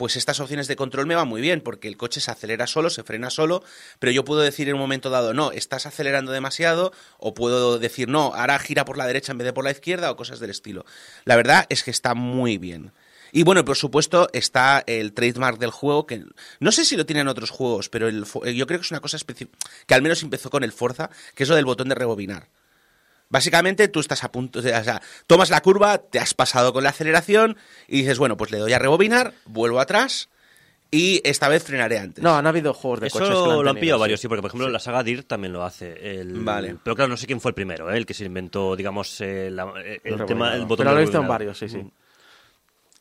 pues 0.00 0.16
estas 0.16 0.40
opciones 0.40 0.66
de 0.66 0.76
control 0.76 1.04
me 1.04 1.14
van 1.14 1.28
muy 1.28 1.42
bien, 1.42 1.60
porque 1.60 1.86
el 1.86 1.98
coche 1.98 2.22
se 2.22 2.30
acelera 2.30 2.66
solo, 2.66 2.88
se 2.88 3.02
frena 3.02 3.28
solo, 3.28 3.62
pero 3.98 4.10
yo 4.10 4.24
puedo 4.24 4.40
decir 4.40 4.66
en 4.66 4.76
un 4.76 4.80
momento 4.80 5.10
dado, 5.10 5.34
no, 5.34 5.52
estás 5.52 5.84
acelerando 5.84 6.32
demasiado, 6.32 6.94
o 7.18 7.34
puedo 7.34 7.78
decir, 7.78 8.08
no, 8.08 8.32
ahora 8.34 8.58
gira 8.60 8.86
por 8.86 8.96
la 8.96 9.06
derecha 9.06 9.32
en 9.32 9.36
vez 9.36 9.44
de 9.44 9.52
por 9.52 9.62
la 9.62 9.72
izquierda, 9.72 10.10
o 10.10 10.16
cosas 10.16 10.40
del 10.40 10.48
estilo. 10.48 10.86
La 11.26 11.36
verdad 11.36 11.66
es 11.68 11.84
que 11.84 11.90
está 11.90 12.14
muy 12.14 12.56
bien. 12.56 12.92
Y 13.30 13.42
bueno, 13.42 13.62
por 13.62 13.76
supuesto, 13.76 14.30
está 14.32 14.82
el 14.86 15.12
trademark 15.12 15.58
del 15.58 15.70
juego, 15.70 16.06
que 16.06 16.24
no 16.60 16.72
sé 16.72 16.86
si 16.86 16.96
lo 16.96 17.04
tienen 17.04 17.28
otros 17.28 17.50
juegos, 17.50 17.90
pero 17.90 18.08
yo 18.08 18.66
creo 18.66 18.80
que 18.80 18.86
es 18.86 18.90
una 18.90 19.00
cosa 19.00 19.18
específica, 19.18 19.58
que 19.86 19.92
al 19.92 20.00
menos 20.00 20.22
empezó 20.22 20.48
con 20.48 20.64
el 20.64 20.72
Forza, 20.72 21.10
que 21.34 21.42
es 21.42 21.48
lo 21.50 21.56
del 21.56 21.66
botón 21.66 21.90
de 21.90 21.94
rebobinar. 21.94 22.48
Básicamente 23.30 23.88
tú 23.88 24.00
estás 24.00 24.24
a 24.24 24.32
punto, 24.32 24.58
o 24.58 24.62
sea, 24.62 25.00
tomas 25.26 25.50
la 25.50 25.62
curva, 25.62 25.98
te 25.98 26.18
has 26.18 26.34
pasado 26.34 26.72
con 26.72 26.82
la 26.84 26.90
aceleración 26.90 27.56
y 27.88 27.98
dices, 28.02 28.18
bueno, 28.18 28.36
pues 28.36 28.50
le 28.50 28.58
doy 28.58 28.72
a 28.72 28.78
rebobinar, 28.78 29.32
vuelvo 29.46 29.78
atrás 29.80 30.28
y 30.90 31.20
esta 31.24 31.48
vez 31.48 31.62
frenaré 31.62 32.00
antes. 32.00 32.24
No, 32.24 32.36
han 32.36 32.48
habido 32.48 32.74
juegos 32.74 32.98
de 32.98 33.06
Eso 33.06 33.20
coches 33.20 33.28
que 33.28 33.34
lo, 33.34 33.50
han 33.52 33.58
tenido, 33.66 33.74
pillado 33.80 33.98
sí. 33.98 34.00
varios, 34.00 34.20
sí, 34.20 34.26
porque 34.28 34.42
por 34.42 34.50
ejemplo 34.50 34.68
la 34.68 34.80
saga 34.80 35.04
Dirt 35.04 35.28
también 35.28 35.52
lo 35.52 35.62
hace. 35.64 36.20
El- 36.20 36.42
Vale. 36.44 36.76
Pero 36.82 36.96
claro, 36.96 37.08
no 37.08 37.16
sé 37.16 37.26
quién 37.28 37.40
fue 37.40 37.50
el 37.52 37.54
primero, 37.54 37.88
¿eh? 37.92 37.96
el 37.96 38.04
que 38.04 38.14
se 38.14 38.24
inventó, 38.24 38.74
digamos, 38.74 39.20
eh, 39.20 39.48
la- 39.52 39.72
eh, 39.84 40.00
el, 40.02 40.16
Lo 40.18 40.26
tema, 40.26 40.52
el 40.54 40.62
botón 40.62 40.78
Pero 40.86 40.90
lo 40.90 40.98
he 40.98 41.02
visto 41.02 41.20
en 41.20 41.28
varios, 41.28 41.56
sí, 41.58 41.68
sí. 41.68 41.84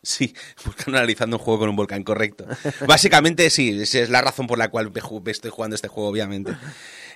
Sí, 0.01 0.33
buscando 0.63 0.97
analizando 0.97 1.35
un 1.37 1.43
juego 1.43 1.59
con 1.61 1.69
un 1.69 1.75
volcán, 1.75 2.03
correcto. 2.03 2.45
Básicamente 2.87 3.49
sí, 3.49 3.81
esa 3.81 3.99
es 3.99 4.09
la 4.09 4.21
razón 4.21 4.47
por 4.47 4.57
la 4.57 4.69
cual 4.69 4.91
me 4.93 5.31
estoy 5.31 5.51
jugando 5.51 5.75
este 5.75 5.89
juego, 5.89 6.09
obviamente. 6.09 6.55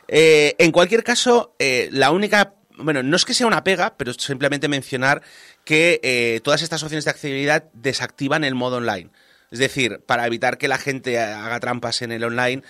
Eh, 0.09 0.53
en 0.57 0.72
cualquier 0.74 1.01
caso, 1.03 1.55
eh, 1.59 1.88
la 1.93 2.11
única. 2.11 2.55
Bueno, 2.78 3.03
no 3.03 3.15
es 3.15 3.26
que 3.26 3.34
sea 3.34 3.47
una 3.47 3.63
pega, 3.63 3.95
pero 3.97 4.13
simplemente 4.13 4.67
mencionar 4.67 5.21
que 5.63 5.99
eh, 6.03 6.41
todas 6.43 6.61
estas 6.61 6.84
opciones 6.84 7.05
de 7.05 7.11
accesibilidad 7.11 7.65
desactivan 7.74 8.43
el 8.43 8.55
modo 8.55 8.78
online. 8.78 9.09
Es 9.51 9.59
decir, 9.59 9.99
para 10.05 10.26
evitar 10.26 10.57
que 10.57 10.67
la 10.67 10.80
gente 10.80 11.19
haga 11.19 11.59
trampas 11.59 12.01
en 12.01 12.11
el 12.11 12.24
online, 12.24 12.63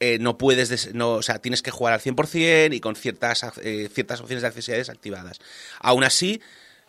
eh, 0.00 0.18
no 0.20 0.36
puedes, 0.36 0.90
o 0.94 1.22
sea, 1.22 1.38
tienes 1.38 1.62
que 1.62 1.70
jugar 1.70 1.94
al 1.94 2.00
100% 2.00 2.74
y 2.74 2.80
con 2.80 2.96
ciertas, 2.96 3.44
eh, 3.62 3.88
ciertas 3.92 4.20
opciones 4.20 4.42
de 4.42 4.48
accesibilidad 4.48 4.80
desactivadas. 4.80 5.38
Aún 5.80 6.04
así, 6.04 6.42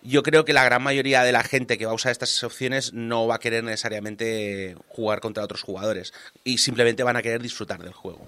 yo 0.04 0.24
creo 0.24 0.44
que 0.44 0.54
la 0.54 0.66
gran 0.66 0.84
mayoría 0.84 1.24
de 1.24 1.32
la 1.32 1.44
gente 1.44 1.78
que 1.78 1.86
va 1.86 1.92
a 1.92 1.96
usar 1.96 2.12
estas 2.12 2.44
opciones 2.44 2.94
no 2.94 3.28
va 3.28 3.36
a 3.36 3.40
querer 3.40 3.64
necesariamente 3.64 4.76
jugar 4.90 5.22
contra 5.22 5.44
otros 5.44 5.62
jugadores 5.62 6.14
y 6.44 6.58
simplemente 6.58 7.04
van 7.04 7.16
a 7.16 7.22
querer 7.22 7.42
disfrutar 7.42 7.82
del 7.82 7.94
juego. 7.94 8.28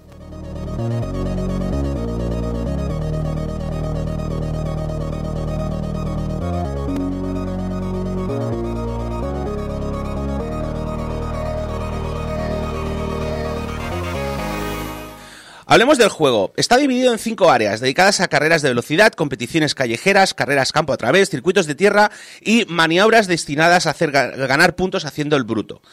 Hablemos 15.72 16.00
del 16.00 16.10
juego. 16.10 16.52
Está 16.58 16.78
dividido 16.78 17.14
en 17.14 17.20
cinco 17.20 17.52
áreas 17.52 17.80
dedicadas 17.80 18.22
a 18.22 18.28
carreras 18.28 18.64
de 18.64 18.70
velocidad, 18.70 19.14
competiciones 19.14 19.76
callejeras, 19.76 20.34
carreras 20.34 20.72
campo 20.72 20.94
a 20.94 20.98
través, 20.98 21.30
circuitos 21.30 21.68
de 21.68 21.76
tierra 21.76 22.10
y 22.42 22.66
maniobras 22.66 23.28
destinadas 23.28 23.86
a 23.86 23.92
hacer 23.92 24.12
ga- 24.12 24.36
ganar 24.48 24.76
puntos 24.76 25.06
haciendo 25.06 25.36
el 25.36 25.44
bruto. 25.44 25.84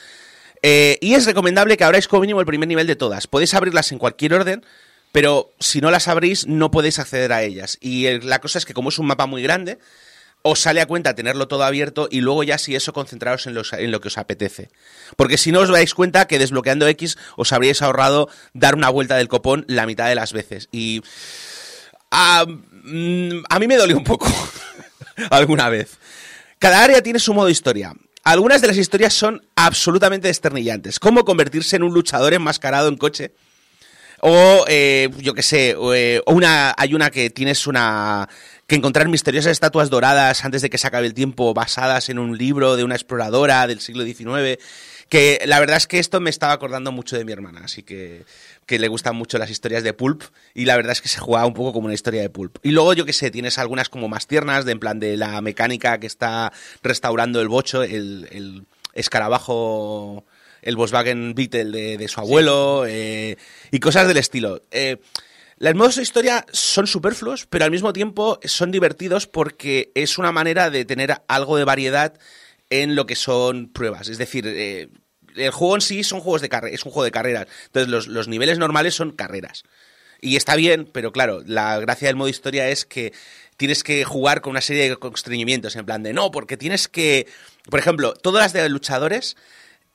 Eh, 0.63 0.97
y 1.03 1.13
es 1.13 1.27
recomendable 1.27 1.77
que 1.77 1.85
abráis 1.85 2.09
como 2.09 2.23
mínimo 2.23 2.41
el 2.41 2.47
primer 2.47 2.67
nivel 2.69 2.87
de 2.87 2.97
todas. 2.97 3.27
Podéis 3.27 3.53
abrirlas 3.53 3.93
en 3.93 3.99
cualquier 3.99 4.33
orden, 4.33 4.65
pero 5.13 5.53
si 5.61 5.83
no 5.83 5.91
las 5.91 6.09
abrís 6.09 6.47
no 6.47 6.71
podéis 6.71 6.99
acceder 6.99 7.35
a 7.35 7.43
ellas. 7.43 7.77
Y 7.83 8.19
la 8.21 8.39
cosa 8.41 8.57
es 8.57 8.65
que 8.65 8.73
como 8.73 8.89
es 8.89 8.99
un 8.99 9.05
mapa 9.07 9.27
muy 9.27 9.43
grande, 9.43 9.79
os 10.49 10.61
sale 10.61 10.81
a 10.81 10.87
cuenta 10.87 11.15
tenerlo 11.15 11.49
todo 11.49 11.65
abierto 11.65 12.09
y 12.11 12.21
luego 12.21 12.43
ya 12.43 12.59
si 12.59 12.75
eso 12.75 12.93
concentraros 12.93 13.47
en, 13.47 13.57
en 13.57 13.91
lo 13.91 14.01
que 14.01 14.09
os 14.09 14.19
apetece. 14.19 14.71
Porque 15.17 15.39
si 15.39 15.53
no 15.53 15.61
os 15.61 15.69
dais 15.69 15.95
cuenta 15.95 16.27
que 16.27 16.39
desbloqueando 16.39 16.87
X 16.89 17.17
os 17.37 17.53
habríais 17.53 17.83
ahorrado 17.83 18.29
dar 18.55 18.75
una 18.75 18.91
vuelta 18.91 19.17
del 19.17 19.29
copón 19.29 19.65
la 19.69 19.87
mitad 19.87 20.09
de 20.09 20.15
las 20.15 20.33
veces. 20.33 20.69
Y 20.73 21.03
a, 22.11 22.47
mm, 22.47 23.45
a 23.49 23.59
mí 23.59 23.67
me 23.67 23.77
dolió 23.77 23.97
un 23.97 24.05
poco 24.05 24.33
alguna 25.31 25.69
vez. 25.69 25.99
Cada 26.59 26.83
área 26.83 27.03
tiene 27.03 27.19
su 27.19 27.35
modo 27.35 27.49
historia. 27.49 27.93
Algunas 28.25 28.61
de 28.61 28.67
las 28.67 28.77
historias 28.77 29.15
son 29.15 29.47
absolutamente 29.55 30.27
desternillantes, 30.27 30.99
como 30.99 31.25
convertirse 31.25 31.77
en 31.77 31.85
un 31.85 31.95
luchador 31.95 32.35
enmascarado 32.35 32.89
en 32.89 32.97
coche. 32.97 33.35
O, 34.21 34.65
eh, 34.67 35.11
yo 35.19 35.35
qué 35.35 35.43
sé, 35.43 35.77
eh, 35.95 36.21
o 36.27 36.33
una, 36.33 36.75
hay 36.77 36.95
una 36.95 37.11
que 37.11 37.31
tienes 37.31 37.67
una... 37.67 38.29
que 38.67 38.75
encontrar 38.75 39.09
misteriosas 39.09 39.53
estatuas 39.53 39.91
doradas 39.91 40.45
antes 40.45 40.63
de 40.63 40.71
que 40.71 40.79
se 40.79 40.87
acabe 40.87 41.07
el 41.07 41.15
tiempo, 41.15 41.55
basadas 41.55 42.09
en 42.09 42.19
un 42.19 42.37
libro 42.37 42.77
de 42.77 42.85
una 42.85 42.97
exploradora 42.97 43.67
del 43.67 43.81
siglo 43.81 44.05
XIX, 44.05 44.61
que 45.09 45.41
la 45.47 45.61
verdad 45.61 45.77
es 45.77 45.87
que 45.87 46.01
esto 46.01 46.21
me 46.21 46.31
estaba 46.31 46.53
acordando 46.53 46.91
mucho 46.91 47.17
de 47.17 47.25
mi 47.25 47.31
hermana, 47.31 47.61
así 47.65 47.85
que, 47.85 48.25
que 48.67 48.81
le 48.81 48.89
gustan 48.89 49.15
mucho 49.15 49.39
las 49.39 49.51
historias 49.51 49.85
de 49.85 49.93
Pulp, 49.93 50.23
y 50.53 50.65
la 50.65 50.75
verdad 50.75 50.93
es 50.93 51.01
que 51.01 51.09
se 51.09 51.21
juega 51.21 51.47
un 51.47 51.55
poco 51.55 51.73
como 51.73 51.85
una 51.85 51.95
historia 51.95 52.23
de 52.23 52.31
Pulp. 52.31 52.59
Y 52.65 52.73
luego, 52.73 52.93
yo 52.93 53.05
qué 53.07 53.13
sé, 53.13 53.31
tienes 53.31 53.59
algunas 53.59 53.89
como 53.89 54.09
más 54.09 54.27
tiernas, 54.27 54.65
de 54.65 54.73
en 54.73 54.81
plan 54.81 54.99
de 54.99 55.17
la 55.17 55.41
mecánica 55.43 56.01
que 56.01 56.09
está 56.09 56.53
restaurando 56.83 57.41
el 57.41 57.49
bocho, 57.49 57.85
el, 57.85 58.29
el 58.33 58.65
escarabajo 58.95 60.25
el 60.67 60.75
Volkswagen 60.75 61.35
Beetle 61.35 61.71
de, 61.71 61.97
de 61.97 62.09
su 62.09 62.21
abuelo 62.21 62.85
eh, 62.89 63.37
y 63.71 63.79
cosas 63.79 64.09
del 64.09 64.17
estilo. 64.17 64.63
Eh, 64.73 64.97
los 65.59 65.75
modos 65.75 65.97
de 65.97 66.03
historia 66.03 66.45
son 66.53 66.87
superfluos, 66.87 67.47
pero 67.47 67.65
al 67.65 67.71
mismo 67.71 67.93
tiempo 67.93 68.39
son 68.45 68.71
divertidos 68.71 69.27
porque 69.27 69.91
es 69.95 70.19
una 70.19 70.31
manera 70.31 70.71
de 70.71 70.85
tener 70.85 71.23
algo 71.29 71.57
de 71.57 71.65
variedad 71.65 72.19
en 72.69 72.95
lo 72.95 73.07
que 73.07 73.17
son 73.17 73.69
pruebas. 73.73 74.09
Es 74.09 74.19
decir, 74.19 74.47
eh, 74.47 74.89
el 75.35 75.51
juego 75.51 75.77
en 75.77 75.81
sí 75.81 76.05
son 76.05 76.21
juegos 76.21 76.43
de 76.43 76.51
es 76.71 76.85
un 76.85 76.93
juego 76.93 77.05
de 77.05 77.11
carreras. 77.11 77.47
Entonces, 77.67 77.89
los, 77.89 78.07
los 78.07 78.29
niveles 78.29 78.59
normales 78.59 78.95
son 78.95 79.13
carreras. 79.13 79.65
Y 80.21 80.37
está 80.37 80.57
bien, 80.57 80.89
pero 80.93 81.13
claro, 81.13 81.43
la 81.47 81.79
gracia 81.79 82.09
del 82.09 82.17
modo 82.17 82.29
historia 82.29 82.69
es 82.69 82.85
que 82.85 83.13
tienes 83.57 83.83
que 83.83 84.05
jugar 84.05 84.41
con 84.41 84.51
una 84.51 84.61
serie 84.61 84.89
de 84.89 84.97
constreñimientos, 84.97 85.77
en 85.77 85.87
plan 85.87 86.03
de 86.03 86.13
no, 86.13 86.31
porque 86.31 86.57
tienes 86.57 86.89
que. 86.89 87.27
Por 87.71 87.81
ejemplo, 87.81 88.15
todas 88.15 88.43
las 88.43 88.53
de 88.53 88.69
luchadores 88.69 89.37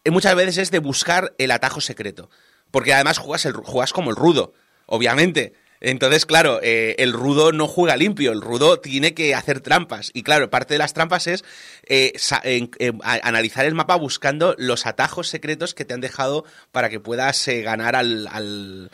eh, 0.03 0.11
muchas 0.11 0.35
veces 0.35 0.57
es 0.57 0.71
de 0.71 0.79
buscar 0.79 1.33
el 1.37 1.51
atajo 1.51 1.81
secreto. 1.81 2.29
Porque 2.71 2.93
además 2.93 3.17
juegas, 3.17 3.45
el, 3.45 3.53
juegas 3.53 3.93
como 3.93 4.09
el 4.09 4.15
rudo, 4.15 4.53
obviamente. 4.91 5.53
Entonces, 5.83 6.27
claro, 6.27 6.59
eh, 6.61 6.93
el 6.99 7.11
rudo 7.11 7.51
no 7.51 7.67
juega 7.67 7.95
limpio, 7.97 8.31
el 8.33 8.41
rudo 8.41 8.79
tiene 8.79 9.15
que 9.15 9.33
hacer 9.33 9.61
trampas. 9.61 10.11
Y 10.13 10.21
claro, 10.21 10.51
parte 10.51 10.75
de 10.75 10.77
las 10.77 10.93
trampas 10.93 11.25
es 11.25 11.43
eh, 11.87 12.13
en- 12.43 12.69
analizar 13.03 13.65
el 13.65 13.73
mapa 13.73 13.95
buscando 13.95 14.53
los 14.59 14.85
atajos 14.85 15.27
secretos 15.27 15.73
que 15.73 15.83
te 15.83 15.95
han 15.95 16.01
dejado 16.01 16.45
para 16.71 16.89
que 16.89 16.99
puedas 16.99 17.47
eh, 17.47 17.63
ganar 17.63 17.95
al... 17.95 18.27
al 18.27 18.91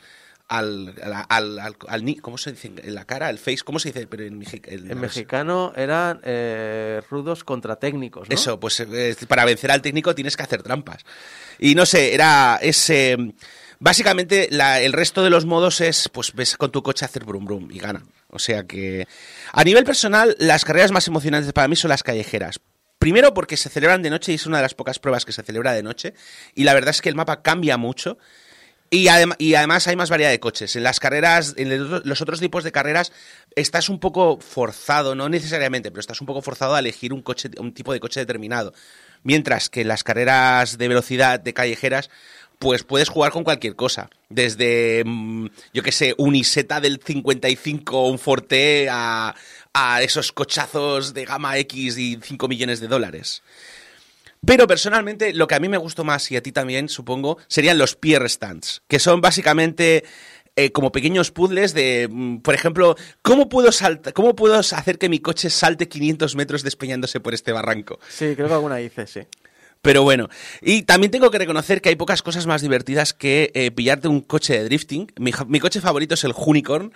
al, 0.50 0.94
al, 1.04 1.26
al- 1.28 1.60
al- 1.60 1.76
al 1.90 2.06
ni- 2.06 2.16
¿cómo 2.16 2.38
se 2.38 2.54
dice? 2.54 2.72
En 2.82 2.96
la 2.96 3.04
cara, 3.04 3.30
el 3.30 3.38
face, 3.38 3.66
¿cómo 3.66 3.80
se 3.80 3.90
dice? 3.92 4.08
Pero 4.08 4.24
en, 4.24 4.42
en- 4.42 4.92
En 4.92 4.98
mexicano 4.98 5.74
eran 5.76 6.22
eh, 6.24 7.02
rudos 7.12 7.44
contra 7.44 7.76
técnicos, 7.76 8.30
¿no? 8.30 8.34
Eso, 8.34 8.58
pues 8.58 8.80
eh, 8.80 9.14
para 9.28 9.44
vencer 9.44 9.72
al 9.72 9.82
técnico 9.82 10.16
tienes 10.16 10.38
que 10.38 10.44
hacer 10.44 10.64
trampas. 10.64 11.04
Y 11.60 11.76
no 11.76 11.86
sé, 11.86 12.14
era. 12.14 12.60
Es, 12.62 12.90
eh, 12.90 13.18
básicamente, 13.80 14.48
la- 14.52 14.82
el 14.82 14.94
resto 14.94 15.24
de 15.24 15.30
los 15.30 15.46
modos 15.46 15.82
es: 15.82 16.10
pues 16.10 16.34
ves 16.34 16.58
con 16.58 16.72
tu 16.72 16.84
coche 16.84 17.06
hacer 17.06 17.24
brum 17.26 17.46
brum 17.46 17.70
y 17.72 17.80
gana. 17.80 18.04
O 18.30 18.40
sea 18.40 18.64
que. 18.66 19.08
A 19.54 19.64
nivel 19.64 19.84
personal, 19.84 20.36
las 20.40 20.66
carreras 20.66 20.92
más 20.92 21.08
emocionantes 21.08 21.54
para 21.54 21.68
mí 21.68 21.76
son 21.76 21.90
las 21.90 22.04
callejeras. 22.04 22.60
Primero 23.00 23.34
porque 23.34 23.58
se 23.58 23.70
celebran 23.70 24.02
de 24.02 24.10
noche 24.10 24.32
y 24.32 24.36
es 24.36 24.46
una 24.46 24.58
de 24.58 24.64
las 24.64 24.74
pocas 24.74 25.00
pruebas 25.00 25.24
que 25.24 25.32
se 25.32 25.44
celebra 25.44 25.74
de 25.74 25.84
noche. 25.84 26.14
Y 26.56 26.64
la 26.64 26.74
verdad 26.74 26.90
es 26.90 27.02
que 27.02 27.10
el 27.10 27.16
mapa 27.16 27.42
cambia 27.42 27.78
mucho. 27.78 28.18
Y, 28.90 29.08
adem- 29.08 29.36
y 29.38 29.54
además 29.56 29.86
hay 29.90 29.98
más 29.98 30.10
variedad 30.10 30.32
de 30.32 30.40
coches. 30.40 30.76
En 30.78 30.84
las 30.84 31.00
carreras, 31.02 31.54
en 31.58 31.90
los 32.08 32.22
otros 32.22 32.40
tipos 32.40 32.64
de 32.64 32.72
carreras, 32.72 33.12
estás 33.56 33.90
un 33.90 34.00
poco 34.00 34.40
forzado, 34.40 35.14
no 35.14 35.28
necesariamente, 35.28 35.92
pero 35.92 36.00
estás 36.00 36.22
un 36.22 36.28
poco 36.28 36.42
forzado 36.42 36.74
a 36.74 36.80
elegir 36.80 37.12
un 37.12 37.22
coche, 37.22 37.50
un 37.60 37.74
tipo 37.74 37.92
de 37.92 38.00
coche 38.00 38.22
determinado. 38.22 38.74
Mientras 39.24 39.70
que 39.70 39.82
en 39.82 39.90
las 39.90 40.06
carreras 40.06 40.78
de 40.78 40.88
velocidad 40.88 41.40
de 41.42 41.54
callejeras, 41.54 42.10
pues 42.60 42.84
puedes 42.84 43.10
jugar 43.10 43.32
con 43.32 43.44
cualquier 43.44 43.76
cosa. 43.76 44.10
Desde, 44.30 45.04
mm, 45.06 45.48
yo 45.74 45.84
qué 45.84 45.92
sé, 45.92 46.16
un 46.18 46.36
Iseta 46.36 46.80
del 46.82 47.00
55, 47.04 48.08
un 48.08 48.20
Forte, 48.20 48.88
a, 48.90 49.36
a 49.74 50.02
esos 50.02 50.32
cochazos 50.32 51.14
de 51.14 51.26
gama 51.26 51.58
X 51.60 51.98
y 51.98 52.20
5 52.22 52.48
millones 52.48 52.80
de 52.80 52.88
dólares. 52.88 53.44
Pero 54.46 54.68
personalmente, 54.68 55.34
lo 55.34 55.48
que 55.48 55.56
a 55.56 55.60
mí 55.60 55.68
me 55.68 55.78
gustó 55.78 56.04
más, 56.04 56.32
y 56.32 56.36
a 56.36 56.44
ti 56.44 56.52
también, 56.52 56.90
supongo, 56.90 57.38
serían 57.48 57.78
los 57.78 57.96
pier 57.96 58.30
stands, 58.30 58.82
que 58.88 59.00
son 59.00 59.20
básicamente 59.20 60.04
eh, 60.56 60.72
como 60.72 60.92
pequeños 60.92 61.32
puzzles 61.32 61.74
de, 61.74 62.08
mm, 62.10 62.38
por 62.38 62.56
ejemplo, 62.56 62.96
¿cómo 63.22 63.48
puedo, 63.50 63.72
salta- 63.72 64.12
¿cómo 64.14 64.36
puedo 64.36 64.56
hacer 64.56 64.98
que 64.98 65.10
mi 65.10 65.20
coche 65.20 65.50
salte 65.52 65.88
500 65.88 66.36
metros 66.36 66.64
despeñándose 66.64 67.20
por 67.20 67.34
este 67.36 67.52
barranco? 67.52 68.00
Sí, 68.10 68.34
creo 68.36 68.48
que 68.48 68.54
alguna 68.56 68.82
hice, 68.82 69.06
sí. 69.06 69.20
Pero 69.82 70.04
bueno, 70.04 70.30
y 70.62 70.84
también 70.84 71.12
tengo 71.12 71.32
que 71.32 71.38
reconocer 71.38 71.82
que 71.82 71.90
hay 71.90 71.96
pocas 71.96 72.22
cosas 72.22 72.48
más 72.48 72.62
divertidas 72.62 73.14
que 73.14 73.52
eh, 73.54 73.72
pillarte 73.72 74.08
un 74.08 74.22
coche 74.22 74.54
de 74.54 74.64
drifting. 74.66 75.12
Mi, 75.18 75.60
coche 75.60 75.82
favorito 75.82 76.16
es 76.16 76.24
el 76.24 76.34
Unicorn. 76.36 76.94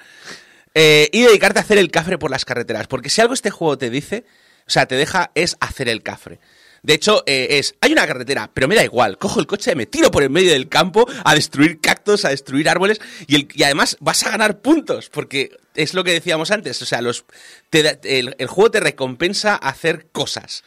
eh, 0.73 1.09
y 1.11 1.21
dedicarte 1.21 1.59
a 1.59 1.63
hacer 1.63 1.77
el 1.77 1.91
cafre 1.91 2.17
por 2.17 2.31
las 2.31 2.45
carreteras. 2.45 2.87
Porque 2.87 3.09
si 3.09 3.21
algo 3.21 3.33
este 3.33 3.51
juego 3.51 3.77
te 3.77 3.89
dice, 3.89 4.25
o 4.67 4.69
sea, 4.69 4.85
te 4.85 4.95
deja, 4.95 5.31
es 5.35 5.57
hacer 5.59 5.89
el 5.89 6.01
cafre. 6.01 6.39
De 6.83 6.93
hecho, 6.95 7.23
eh, 7.27 7.59
es, 7.59 7.75
hay 7.79 7.91
una 7.91 8.07
carretera, 8.07 8.49
pero 8.53 8.67
me 8.67 8.75
da 8.75 8.83
igual. 8.83 9.17
Cojo 9.19 9.39
el 9.39 9.45
coche, 9.45 9.75
me 9.75 9.85
tiro 9.85 10.09
por 10.09 10.23
el 10.23 10.31
medio 10.31 10.51
del 10.51 10.67
campo 10.67 11.07
a 11.23 11.35
destruir 11.35 11.79
cactus, 11.79 12.25
a 12.25 12.29
destruir 12.29 12.67
árboles 12.69 12.99
y, 13.27 13.63
además 13.63 13.97
vas 13.99 14.25
a 14.25 14.31
ganar 14.31 14.61
puntos, 14.61 15.09
porque 15.09 15.55
es 15.75 15.93
lo 15.93 16.03
que 16.03 16.13
decíamos 16.13 16.49
antes. 16.49 16.81
O 16.81 16.85
sea, 16.85 17.01
los, 17.01 17.25
el, 17.71 18.35
el 18.37 18.47
juego 18.47 18.71
te 18.71 18.79
recompensa 18.79 19.55
hacer 19.55 20.07
cosas. 20.11 20.63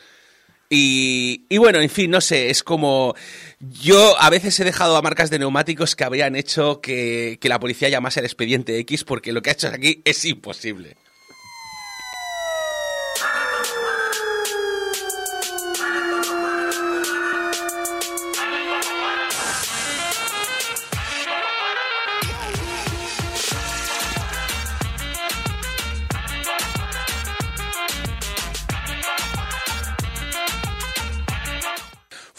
Y, 0.77 1.59
bueno, 1.59 1.81
en 1.81 1.91
fin, 1.91 2.11
no 2.11 2.20
sé, 2.20 2.51
es 2.51 2.62
como... 2.62 3.14
Yo 3.61 4.20
a 4.20 4.29
veces 4.29 4.59
he 4.61 4.64
dejado 4.64 4.97
a 4.97 5.03
marcas 5.03 5.31
de 5.31 5.39
neumáticos 5.39 5.97
que 5.97 6.05
habrían 6.05 6.37
hecho 6.37 6.81
que, 6.81 7.39
que 7.41 7.49
la 7.49 7.61
policía 7.61 7.89
llamase 7.89 8.20
al 8.20 8.27
expediente 8.27 8.79
X 8.81 9.05
porque 9.05 9.33
lo 9.33 9.41
que 9.41 9.51
ha 9.51 9.53
hecho 9.55 9.68
aquí 9.68 10.03
es 10.05 10.25
imposible. 10.25 10.97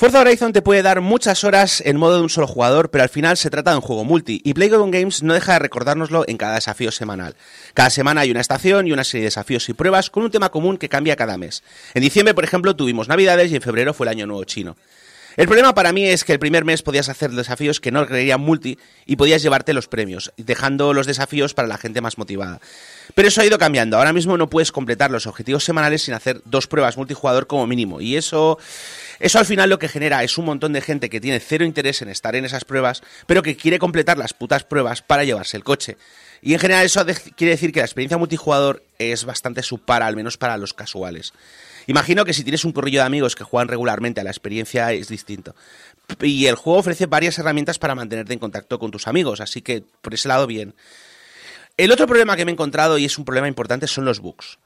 Forza 0.06 0.22
Horizon 0.22 0.53
te 0.53 0.62
puede 0.62 0.84
dar 0.84 1.01
muchas 1.01 1.43
horas 1.43 1.82
en 1.84 1.97
modo 1.97 2.18
de 2.18 2.22
un 2.22 2.30
solo 2.30 2.45
jugador, 2.45 2.91
pero 2.91 3.03
al 3.03 3.10
final 3.10 3.38
se 3.38 3.49
trata 3.49 3.72
de 3.72 3.78
un 3.78 3.82
juego 3.82 4.03
multi, 4.03 4.39
y 4.43 4.53
Playground 4.53 4.93
Games 4.93 5.24
no 5.24 5.34
deja 5.34 5.53
de 5.53 5.60
recordárnoslo 5.60 6.26
en 6.28 6.38
cada 6.38 6.53
desafío 6.53 6.91
semanal. 6.91 7.36
Cada 7.74 7.89
semana 7.89 8.22
hay 8.22 8.30
una 8.30 8.41
estación 8.41 8.86
y 8.86 8.91
una 8.91 9.03
serie 9.03 9.22
de 9.22 9.30
desafíos 9.30 9.68
y 9.68 9.74
pruebas 9.74 10.12
con 10.12 10.22
un 10.22 10.30
tema 10.30 10.51
común 10.51 10.78
que 10.78 10.89
cambia 10.89 11.16
cada 11.16 11.39
mes. 11.39 11.64
En 11.95 12.03
diciembre, 12.03 12.36
por 12.36 12.43
ejemplo, 12.43 12.76
tuvimos 12.76 13.08
Navidades 13.08 13.51
y 13.51 13.56
en 13.56 13.64
febrero 13.64 13.95
fue 13.95 14.06
el 14.06 14.12
Año 14.12 14.28
Nuevo 14.28 14.43
Chino. 14.43 14.78
El 15.38 15.47
problema 15.47 15.74
para 15.76 15.91
mí 15.91 16.06
es 16.06 16.24
que 16.24 16.32
el 16.32 16.39
primer 16.39 16.64
mes 16.64 16.82
podías 16.82 17.10
hacer 17.10 17.32
desafíos 17.32 17.82
que 17.82 17.91
no 17.91 18.06
requerían 18.06 18.39
multi 18.39 18.78
y 19.06 19.18
podías 19.18 19.41
llevarte 19.41 19.74
los 19.74 19.88
premios, 19.88 20.32
dejando 20.38 20.93
los 20.93 21.08
desafíos 21.08 21.53
para 21.53 21.68
la 21.68 21.78
gente 21.78 21.99
más 21.99 22.18
motivada. 22.18 22.62
Pero 23.16 23.28
eso 23.28 23.41
ha 23.41 23.45
ido 23.45 23.58
cambiando. 23.58 23.97
Ahora 23.97 24.14
mismo 24.14 24.38
no 24.38 24.49
puedes 24.49 24.72
completar 24.72 25.12
los 25.12 25.28
objetivos 25.28 25.66
semanales 25.66 26.03
sin 26.03 26.14
hacer 26.14 26.41
dos 26.45 26.68
pruebas 26.68 26.95
multijugador 26.95 27.47
como 27.47 27.68
mínimo. 27.68 27.99
Y 27.99 28.16
eso, 28.16 28.60
eso 29.20 29.39
al 29.39 29.45
final 29.45 29.70
lo 29.70 29.80
que 29.80 29.88
genera 29.88 30.24
es 30.24 30.38
un 30.38 30.45
montón 30.45 30.74
de 30.74 30.82
gente 30.82 31.09
que 31.09 31.22
tiene 31.22 31.39
cero 31.39 31.66
interés 31.66 32.01
en 32.01 32.09
estar 32.09 32.36
en 32.36 32.45
esas 32.45 32.66
pruebas, 32.66 33.01
pero 33.28 33.43
que 33.43 33.55
quiere 33.55 33.80
completar 33.80 34.18
las 34.18 34.34
putas 34.34 34.63
pruebas 34.63 35.01
para 35.01 35.24
llevarse 35.24 35.57
el 35.57 35.63
coche. 35.63 35.97
Y 36.41 36.53
en 36.53 36.59
general 36.59 36.86
eso 36.86 37.05
quiere 37.36 37.51
decir 37.51 37.72
que 37.72 37.80
la 37.80 37.86
experiencia 37.86 38.18
multijugador 38.18 38.84
es 38.99 39.26
bastante 39.26 39.63
subpara, 39.63 40.05
al 40.05 40.16
menos 40.16 40.38
para 40.38 40.57
los 40.57 40.74
casuales. 40.74 41.34
Imagino 41.88 42.26
que 42.26 42.34
si 42.34 42.43
tienes 42.43 42.66
un 42.66 42.72
corrillo 42.72 42.99
de 42.99 43.05
amigos 43.05 43.36
que 43.36 43.43
juegan 43.43 43.68
regularmente 43.68 44.22
a 44.22 44.24
la 44.24 44.32
experiencia 44.32 44.91
es 44.91 45.07
distinto. 45.07 45.55
Y 46.22 46.47
el 46.47 46.55
juego 46.55 46.80
ofrece 46.80 47.05
varias 47.05 47.38
herramientas 47.39 47.80
para 47.80 47.95
mantenerte 47.95 48.34
en 48.34 48.39
contacto 48.39 48.80
con 48.80 48.91
tus 48.91 49.07
amigos, 49.07 49.41
así 49.41 49.61
que 49.61 49.84
por 50.01 50.13
ese 50.13 50.28
lado 50.28 50.47
bien. 50.47 50.76
El 51.78 51.91
otro 51.91 52.07
problema 52.07 52.36
que 52.36 52.45
me 52.45 52.51
he 52.51 52.53
encontrado, 52.53 52.97
y 52.97 53.05
es 53.05 53.18
un 53.18 53.26
problema 53.26 53.47
importante, 53.47 53.88
son 53.88 54.05
los 54.05 54.20
bugs. 54.20 54.59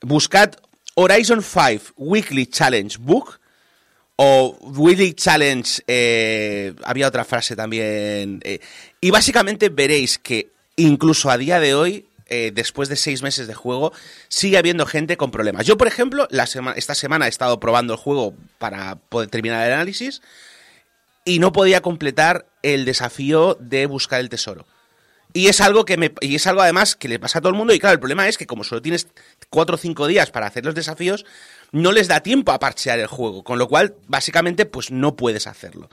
Buscad 0.00 0.54
Horizon 0.94 1.42
5 1.42 1.94
Weekly 1.96 2.46
Challenge 2.46 2.96
Book 3.00 3.38
o 4.16 4.56
Weekly 4.60 5.12
Challenge, 5.14 5.82
eh, 5.86 6.74
había 6.84 7.06
otra 7.08 7.24
frase 7.24 7.54
también, 7.54 8.40
eh, 8.44 8.60
y 9.00 9.10
básicamente 9.10 9.68
veréis 9.68 10.18
que 10.18 10.48
incluso 10.76 11.30
a 11.30 11.36
día 11.38 11.60
de 11.60 11.74
hoy, 11.74 12.06
eh, 12.28 12.50
después 12.54 12.88
de 12.88 12.96
seis 12.96 13.22
meses 13.22 13.46
de 13.46 13.54
juego, 13.54 13.92
sigue 14.28 14.58
habiendo 14.58 14.86
gente 14.86 15.16
con 15.16 15.30
problemas. 15.30 15.66
Yo, 15.66 15.76
por 15.76 15.86
ejemplo, 15.86 16.26
la 16.30 16.46
sema- 16.46 16.72
esta 16.76 16.94
semana 16.94 17.26
he 17.26 17.28
estado 17.28 17.60
probando 17.60 17.92
el 17.92 17.98
juego 17.98 18.34
para 18.58 18.96
poder 18.96 19.28
terminar 19.28 19.66
el 19.66 19.74
análisis 19.74 20.22
y 21.24 21.38
no 21.38 21.52
podía 21.52 21.82
completar 21.82 22.46
el 22.62 22.84
desafío 22.84 23.56
de 23.60 23.86
buscar 23.86 24.20
el 24.20 24.28
tesoro. 24.28 24.66
Y 25.32 25.48
es 25.48 25.60
algo 25.60 25.84
que 25.84 25.98
me, 25.98 26.12
y 26.22 26.36
es 26.36 26.46
algo 26.46 26.62
además 26.62 26.96
que 26.96 27.08
le 27.08 27.18
pasa 27.18 27.38
a 27.38 27.42
todo 27.42 27.50
el 27.50 27.56
mundo. 27.56 27.74
Y 27.74 27.78
claro, 27.78 27.92
el 27.94 28.00
problema 28.00 28.26
es 28.26 28.38
que 28.38 28.46
como 28.46 28.64
solo 28.64 28.80
tienes 28.80 29.06
cuatro 29.50 29.74
o 29.74 29.78
cinco 29.78 30.06
días 30.06 30.30
para 30.30 30.46
hacer 30.46 30.64
los 30.64 30.74
desafíos, 30.74 31.26
no 31.76 31.92
les 31.92 32.08
da 32.08 32.20
tiempo 32.22 32.52
a 32.52 32.58
parchear 32.58 32.98
el 32.98 33.06
juego. 33.06 33.44
Con 33.44 33.58
lo 33.58 33.68
cual, 33.68 33.94
básicamente, 34.08 34.66
pues 34.66 34.90
no 34.90 35.14
puedes 35.16 35.46
hacerlo. 35.46 35.88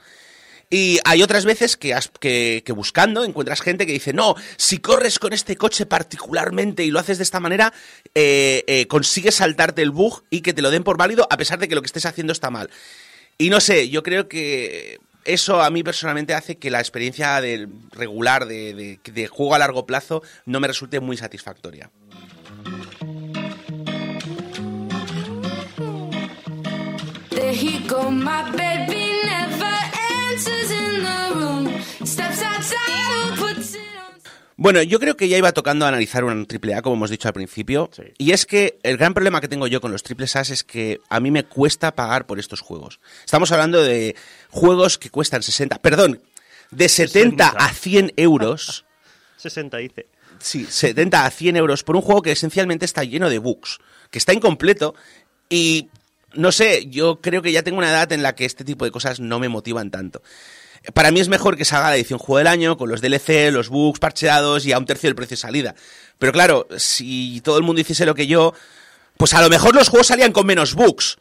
Y 0.70 0.98
hay 1.04 1.22
otras 1.22 1.44
veces 1.44 1.76
que, 1.76 1.92
has- 1.94 2.10
que, 2.18 2.62
buscando 2.74 3.22
encuentras 3.22 3.60
gente 3.60 3.86
que 3.86 3.92
dice, 3.92 4.12
no, 4.12 4.34
si 4.56 4.78
corres 4.78 5.18
con 5.18 5.32
este 5.32 5.56
coche 5.56 5.84
particularmente 5.86 6.82
y 6.84 6.90
lo 6.90 6.98
haces 6.98 7.18
de 7.18 7.24
esta 7.24 7.38
manera, 7.38 7.72
eh, 8.14 8.64
eh, 8.66 8.86
consigues 8.86 9.36
saltarte 9.36 9.82
el 9.82 9.90
bug 9.90 10.24
y 10.30 10.40
que 10.40 10.54
te 10.54 10.62
lo 10.62 10.70
den 10.70 10.82
por 10.82 10.96
válido 10.96 11.28
a 11.30 11.36
pesar 11.36 11.58
de 11.58 11.68
que 11.68 11.74
lo 11.74 11.82
que 11.82 11.86
estés 11.86 12.06
haciendo 12.06 12.32
está 12.32 12.50
mal. 12.50 12.70
Y 13.38 13.50
no 13.50 13.60
sé, 13.60 13.90
yo 13.90 14.02
creo 14.02 14.26
que 14.26 14.98
eso 15.24 15.62
a 15.62 15.70
mí 15.70 15.82
personalmente 15.82 16.34
hace 16.34 16.56
que 16.56 16.70
la 16.70 16.80
experiencia 16.80 17.40
del 17.40 17.68
regular 17.92 18.46
de, 18.46 18.74
de- 18.74 19.12
de 19.12 19.26
juego 19.28 19.54
a 19.54 19.58
largo 19.58 19.84
plazo 19.86 20.22
no 20.46 20.60
me 20.60 20.66
resulte 20.68 20.98
muy 20.98 21.16
satisfactoria. 21.18 21.90
Bueno, 34.64 34.82
yo 34.82 34.98
creo 34.98 35.14
que 35.14 35.28
ya 35.28 35.36
iba 35.36 35.52
tocando 35.52 35.84
analizar 35.84 36.24
un 36.24 36.46
triple 36.46 36.74
A, 36.74 36.80
como 36.80 36.96
hemos 36.96 37.10
dicho 37.10 37.28
al 37.28 37.34
principio. 37.34 37.90
Sí. 37.92 38.04
Y 38.16 38.32
es 38.32 38.46
que 38.46 38.78
el 38.82 38.96
gran 38.96 39.12
problema 39.12 39.42
que 39.42 39.46
tengo 39.46 39.66
yo 39.66 39.78
con 39.82 39.92
los 39.92 40.02
triples 40.02 40.36
A 40.36 40.40
es 40.40 40.64
que 40.64 41.02
a 41.10 41.20
mí 41.20 41.30
me 41.30 41.44
cuesta 41.44 41.94
pagar 41.94 42.26
por 42.26 42.38
estos 42.38 42.62
juegos. 42.62 42.98
Estamos 43.26 43.52
hablando 43.52 43.82
de 43.82 44.16
juegos 44.48 44.96
que 44.96 45.10
cuestan 45.10 45.42
60, 45.42 45.82
perdón, 45.82 46.22
de 46.70 46.88
70 46.88 47.46
a 47.46 47.68
100 47.74 48.14
euros. 48.16 48.86
60 49.36 49.76
dice. 49.76 50.06
Sí, 50.38 50.64
70 50.66 51.26
a 51.26 51.30
100 51.30 51.56
euros 51.56 51.82
por 51.82 51.96
un 51.96 52.00
juego 52.00 52.22
que 52.22 52.32
esencialmente 52.32 52.86
está 52.86 53.04
lleno 53.04 53.28
de 53.28 53.38
bugs, 53.38 53.80
que 54.10 54.16
está 54.16 54.32
incompleto 54.32 54.94
y 55.50 55.90
no 56.34 56.52
sé, 56.52 56.86
yo 56.86 57.20
creo 57.20 57.42
que 57.42 57.52
ya 57.52 57.62
tengo 57.62 57.78
una 57.78 57.90
edad 57.90 58.10
en 58.12 58.22
la 58.22 58.34
que 58.34 58.44
este 58.44 58.64
tipo 58.64 58.84
de 58.84 58.90
cosas 58.90 59.20
no 59.20 59.38
me 59.38 59.48
motivan 59.48 59.90
tanto. 59.90 60.22
Para 60.92 61.10
mí 61.10 61.20
es 61.20 61.28
mejor 61.28 61.56
que 61.56 61.64
salga 61.64 61.88
la 61.88 61.96
edición 61.96 62.18
juego 62.18 62.38
del 62.38 62.46
año 62.46 62.76
con 62.76 62.90
los 62.90 63.00
DLC, 63.00 63.50
los 63.50 63.70
bugs 63.70 63.98
parcheados 63.98 64.66
y 64.66 64.72
a 64.72 64.78
un 64.78 64.84
tercio 64.84 65.08
del 65.08 65.14
precio 65.14 65.34
de 65.34 65.40
salida. 65.40 65.74
Pero 66.18 66.32
claro, 66.32 66.66
si 66.76 67.40
todo 67.42 67.56
el 67.56 67.64
mundo 67.64 67.80
hiciese 67.80 68.04
lo 68.04 68.14
que 68.14 68.26
yo, 68.26 68.52
pues 69.16 69.32
a 69.32 69.40
lo 69.40 69.48
mejor 69.48 69.74
los 69.74 69.88
juegos 69.88 70.08
salían 70.08 70.32
con 70.32 70.46
menos 70.46 70.74
bugs. 70.74 71.18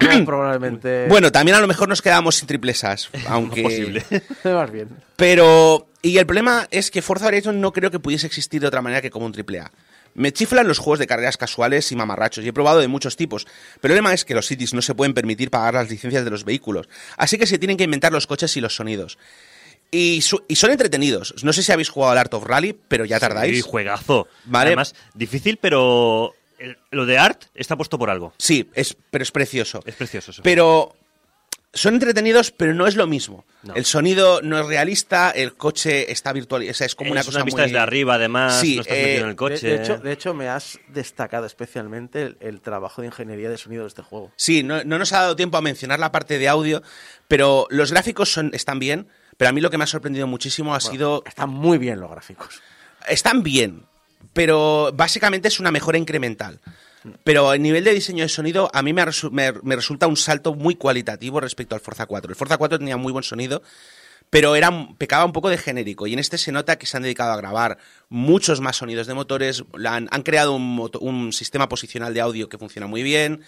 Muy 0.00 0.22
probablemente. 0.26 1.06
Bueno, 1.08 1.30
también 1.30 1.56
a 1.56 1.60
lo 1.60 1.68
mejor 1.68 1.88
nos 1.88 2.02
quedamos 2.02 2.36
sin 2.36 2.48
triplesas, 2.48 3.10
aunque... 3.28 3.62
Posible. 3.62 4.04
más 4.44 4.70
bien. 4.70 4.88
Pero. 5.16 5.86
Y 6.00 6.18
el 6.18 6.26
problema 6.26 6.68
es 6.70 6.92
que 6.92 7.02
Forza 7.02 7.26
Horizon 7.26 7.60
no 7.60 7.72
creo 7.72 7.90
que 7.90 7.98
pudiese 7.98 8.26
existir 8.26 8.60
de 8.60 8.68
otra 8.68 8.82
manera 8.82 9.02
que 9.02 9.10
como 9.10 9.26
un 9.26 9.32
triple 9.32 9.60
A. 9.60 9.72
Me 10.14 10.32
chiflan 10.32 10.66
los 10.66 10.78
juegos 10.78 10.98
de 10.98 11.06
carreras 11.06 11.36
casuales 11.36 11.90
y 11.92 11.96
mamarrachos, 11.96 12.44
y 12.44 12.48
he 12.48 12.52
probado 12.52 12.80
de 12.80 12.88
muchos 12.88 13.16
tipos. 13.16 13.44
Pero 13.80 13.94
el 13.94 13.98
problema 14.00 14.12
es 14.14 14.24
que 14.24 14.34
los 14.34 14.46
cities 14.46 14.74
no 14.74 14.82
se 14.82 14.94
pueden 14.94 15.14
permitir 15.14 15.50
pagar 15.50 15.74
las 15.74 15.88
licencias 15.90 16.24
de 16.24 16.30
los 16.30 16.44
vehículos. 16.44 16.88
Así 17.16 17.38
que 17.38 17.46
se 17.46 17.58
tienen 17.58 17.76
que 17.76 17.84
inventar 17.84 18.12
los 18.12 18.26
coches 18.26 18.56
y 18.56 18.60
los 18.60 18.74
sonidos. 18.74 19.18
Y, 19.90 20.20
su- 20.20 20.44
y 20.48 20.56
son 20.56 20.70
entretenidos. 20.70 21.34
No 21.44 21.52
sé 21.52 21.62
si 21.62 21.72
habéis 21.72 21.88
jugado 21.88 22.12
al 22.12 22.18
Art 22.18 22.34
of 22.34 22.44
Rally, 22.44 22.76
pero 22.88 23.04
ya 23.04 23.18
tardáis. 23.18 23.56
Sí, 23.56 23.62
juegazo. 23.62 24.28
Vale. 24.44 24.68
Además, 24.68 24.94
difícil, 25.14 25.56
pero 25.56 26.34
lo 26.90 27.06
de 27.06 27.16
Art 27.18 27.44
está 27.54 27.76
puesto 27.76 27.98
por 27.98 28.10
algo. 28.10 28.34
Sí, 28.38 28.68
es, 28.74 28.96
pero 29.10 29.22
es 29.22 29.30
precioso. 29.30 29.82
Es 29.86 29.94
precioso 29.94 30.32
eso. 30.32 30.42
Pero 30.42 30.94
son 31.72 31.94
entretenidos, 31.94 32.50
pero 32.50 32.72
no 32.74 32.86
es 32.86 32.96
lo 32.96 33.06
mismo. 33.06 33.44
No. 33.62 33.74
El 33.74 33.84
sonido 33.84 34.40
no 34.42 34.58
es 34.58 34.66
realista, 34.66 35.30
el 35.30 35.54
coche 35.54 36.10
está 36.10 36.32
virtual, 36.32 36.66
o 36.68 36.74
sea, 36.74 36.86
es 36.86 36.94
como 36.94 37.10
una 37.12 37.20
es 37.20 37.26
cosa 37.26 37.38
una 37.38 37.44
vista 37.44 37.62
muy- 37.62 37.68
desde 37.70 37.78
arriba, 37.78 38.14
además, 38.14 38.60
Sí, 38.60 38.76
no 38.76 38.82
estás 38.82 38.96
eh, 38.96 39.02
metido 39.02 39.20
en 39.20 39.24
el 39.28 39.30
De, 39.32 39.36
coche. 39.36 39.66
de 39.66 39.74
hecho, 39.76 39.98
de 39.98 40.12
hecho, 40.12 40.34
me 40.34 40.48
has 40.48 40.78
destacado 40.88 41.44
especialmente 41.46 42.22
el, 42.22 42.36
el 42.40 42.60
trabajo 42.60 43.02
de 43.02 43.08
ingeniería 43.08 43.50
de 43.50 43.58
sonido 43.58 43.82
de 43.82 43.88
este 43.88 44.02
juego. 44.02 44.32
Sí, 44.36 44.62
no, 44.62 44.82
no 44.84 44.98
nos 44.98 45.12
ha 45.12 45.20
dado 45.20 45.36
tiempo 45.36 45.56
a 45.58 45.60
mencionar 45.60 45.98
la 46.00 46.10
parte 46.10 46.38
de 46.38 46.48
audio, 46.48 46.82
pero 47.28 47.66
los 47.70 47.90
gráficos 47.92 48.32
son, 48.32 48.50
están 48.54 48.78
bien, 48.78 49.08
pero 49.36 49.50
a 49.50 49.52
mí 49.52 49.60
lo 49.60 49.70
que 49.70 49.76
me 49.78 49.84
ha 49.84 49.88
sorprendido 49.88 50.26
muchísimo 50.26 50.74
ha 50.74 50.80
sido... 50.80 51.22
Están 51.26 51.50
muy 51.50 51.78
bien 51.78 52.00
los 52.00 52.10
gráficos. 52.10 52.60
Están 53.08 53.42
bien, 53.42 53.84
pero 54.32 54.90
básicamente 54.94 55.48
es 55.48 55.60
una 55.60 55.70
mejora 55.70 55.98
incremental. 55.98 56.60
Pero 57.24 57.52
el 57.52 57.62
nivel 57.62 57.84
de 57.84 57.94
diseño 57.94 58.22
de 58.24 58.28
sonido 58.28 58.70
a 58.72 58.82
mí 58.82 58.92
me, 58.92 59.04
me- 59.32 59.76
resulta 59.76 60.06
un 60.06 60.16
salto 60.16 60.54
muy 60.54 60.74
cualitativo 60.76 61.40
respecto 61.40 61.74
al 61.74 61.80
Forza 61.80 62.06
4. 62.06 62.30
El 62.30 62.36
Forza 62.36 62.56
4 62.56 62.78
tenía 62.78 62.96
muy 62.96 63.12
buen 63.12 63.24
sonido, 63.24 63.62
pero 64.30 64.56
era, 64.56 64.70
pecaba 64.98 65.24
un 65.24 65.32
poco 65.32 65.48
de 65.48 65.58
genérico. 65.58 66.06
Y 66.06 66.12
en 66.12 66.18
este 66.18 66.38
se 66.38 66.52
nota 66.52 66.76
que 66.76 66.86
se 66.86 66.96
han 66.96 67.02
dedicado 67.02 67.32
a 67.32 67.36
grabar 67.36 67.78
muchos 68.08 68.60
más 68.60 68.76
sonidos 68.76 69.06
de 69.06 69.14
motores, 69.14 69.64
han, 69.86 70.08
han 70.10 70.22
creado 70.22 70.54
un, 70.54 70.90
un 71.00 71.32
sistema 71.32 71.68
posicional 71.68 72.12
de 72.14 72.20
audio 72.20 72.48
que 72.48 72.58
funciona 72.58 72.86
muy 72.86 73.02
bien. 73.02 73.42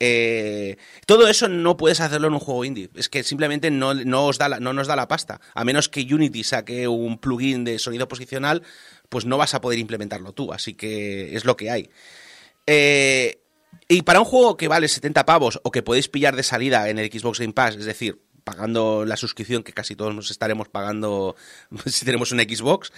Eh, 0.00 0.76
todo 1.06 1.26
eso 1.26 1.48
no 1.48 1.76
puedes 1.76 2.00
hacerlo 2.00 2.28
en 2.28 2.34
un 2.34 2.40
juego 2.40 2.64
indie. 2.64 2.88
Es 2.94 3.08
que 3.08 3.24
simplemente 3.24 3.70
no, 3.70 3.94
no 3.94 4.26
os 4.26 4.38
da 4.38 4.48
no 4.60 4.72
nos 4.72 4.86
da 4.86 4.94
la 4.96 5.08
pasta. 5.08 5.40
A 5.54 5.64
menos 5.64 5.88
que 5.88 6.02
Unity 6.02 6.44
saque 6.44 6.86
un 6.86 7.18
plugin 7.18 7.64
de 7.64 7.78
sonido 7.78 8.06
posicional, 8.06 8.62
pues 9.08 9.24
no 9.24 9.38
vas 9.38 9.54
a 9.54 9.60
poder 9.60 9.78
implementarlo 9.80 10.32
tú. 10.32 10.52
Así 10.52 10.74
que 10.74 11.34
es 11.34 11.44
lo 11.44 11.56
que 11.56 11.70
hay. 11.70 11.90
Eh, 12.70 13.40
y 13.88 14.02
para 14.02 14.18
un 14.20 14.26
juego 14.26 14.58
que 14.58 14.68
vale 14.68 14.86
70 14.88 15.24
pavos 15.24 15.58
o 15.62 15.70
que 15.70 15.82
podéis 15.82 16.08
pillar 16.08 16.36
de 16.36 16.42
salida 16.42 16.90
en 16.90 16.98
el 16.98 17.10
Xbox 17.10 17.40
Game 17.40 17.54
Pass, 17.54 17.76
es 17.76 17.86
decir, 17.86 18.20
pagando 18.44 19.06
la 19.06 19.16
suscripción 19.16 19.62
que 19.62 19.72
casi 19.72 19.96
todos 19.96 20.14
nos 20.14 20.30
estaremos 20.30 20.68
pagando 20.68 21.34
si 21.86 22.04
tenemos 22.04 22.30
una 22.32 22.42
Xbox, 22.42 22.92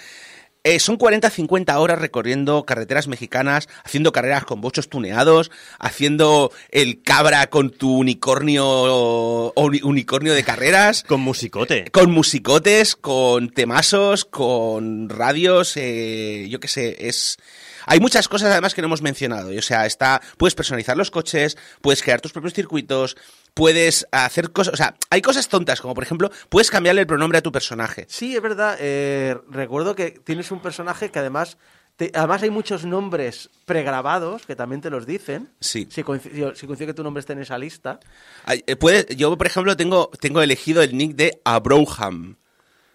eh, 0.65 0.79
son 0.81 0.99
40-50 0.99 1.75
horas 1.79 2.01
recorriendo 2.01 2.65
carreteras 2.67 3.07
mexicanas, 3.09 3.69
haciendo 3.85 4.11
carreras 4.13 4.45
con 4.45 4.61
bochos 4.61 4.89
tuneados, 4.91 5.51
haciendo 5.79 6.53
el 6.71 7.01
cabra 7.03 7.47
con 7.49 7.71
tu 7.71 7.97
unicornio 7.97 9.53
uni- 9.55 9.81
unicornio 9.83 10.35
de 10.35 10.43
carreras. 10.45 11.03
Con 11.09 11.21
musicote. 11.21 11.87
Con 11.93 12.11
musicotes, 12.11 12.95
con 12.97 13.49
temasos, 13.51 14.25
con 14.27 15.09
radios, 15.09 15.77
eh, 15.77 16.47
yo 16.51 16.61
qué 16.61 16.69
sé, 16.69 17.09
es... 17.09 17.39
Hay 17.87 18.01
muchas 18.01 18.29
cosas 18.29 18.51
además 18.53 18.75
que 18.75 18.83
no 18.83 18.87
hemos 18.87 19.03
mencionado. 19.03 19.53
y, 19.53 19.59
O 19.59 19.63
sea, 19.63 19.87
está, 19.87 20.21
puedes 20.37 20.55
personalizar 20.55 20.97
los 20.97 21.11
coches, 21.11 21.57
puedes 21.81 22.03
crear 22.03 22.21
tus 22.21 22.33
propios 22.33 22.55
circuitos, 22.55 23.17
puedes 23.55 24.07
hacer 24.13 24.53
cosas... 24.53 24.75
O 24.75 24.77
sea, 24.77 24.95
hay 25.11 25.23
cosas 25.23 25.49
tontas, 25.49 25.81
como 25.81 25.95
por 25.95 26.05
ejemplo, 26.05 26.31
puedes 26.49 26.71
cambiarle 26.71 27.01
el 27.03 27.07
pronombre 27.07 27.39
a 27.39 27.43
tu 27.43 27.53
personaje. 27.53 28.07
Sí, 28.09 28.35
es 28.37 28.43
verdad. 28.43 28.77
eh, 28.81 29.37
recuerdo 29.51 29.95
que 29.95 30.11
tienes 30.13 30.51
un 30.51 30.61
personaje 30.61 31.11
que 31.11 31.19
además 31.19 31.57
Te- 31.97 32.11
además 32.15 32.43
hay 32.43 32.49
muchos 32.51 32.87
nombres 32.87 33.51
pregrabados 33.67 34.47
que 34.47 34.57
también 34.57 34.81
te 34.81 34.89
los 34.89 35.05
dicen. 35.05 35.51
Sí. 35.61 35.87
Si 35.91 36.03
coincide, 36.03 36.57
si 36.57 36.67
coincide 36.67 36.87
que 36.87 36.95
tu 36.95 37.03
nombre 37.03 37.21
esté 37.21 37.35
en 37.35 37.41
esa 37.41 37.59
lista. 37.59 38.01
Ay, 38.47 38.65
eh, 38.67 38.77
puede- 38.77 39.15
yo, 39.17 39.37
por 39.37 39.47
ejemplo, 39.47 39.77
tengo, 39.77 40.11
tengo 40.19 40.41
elegido 40.41 40.81
el 40.83 40.97
nick 40.97 41.15
de 41.15 41.43
Abraham. 41.45 42.37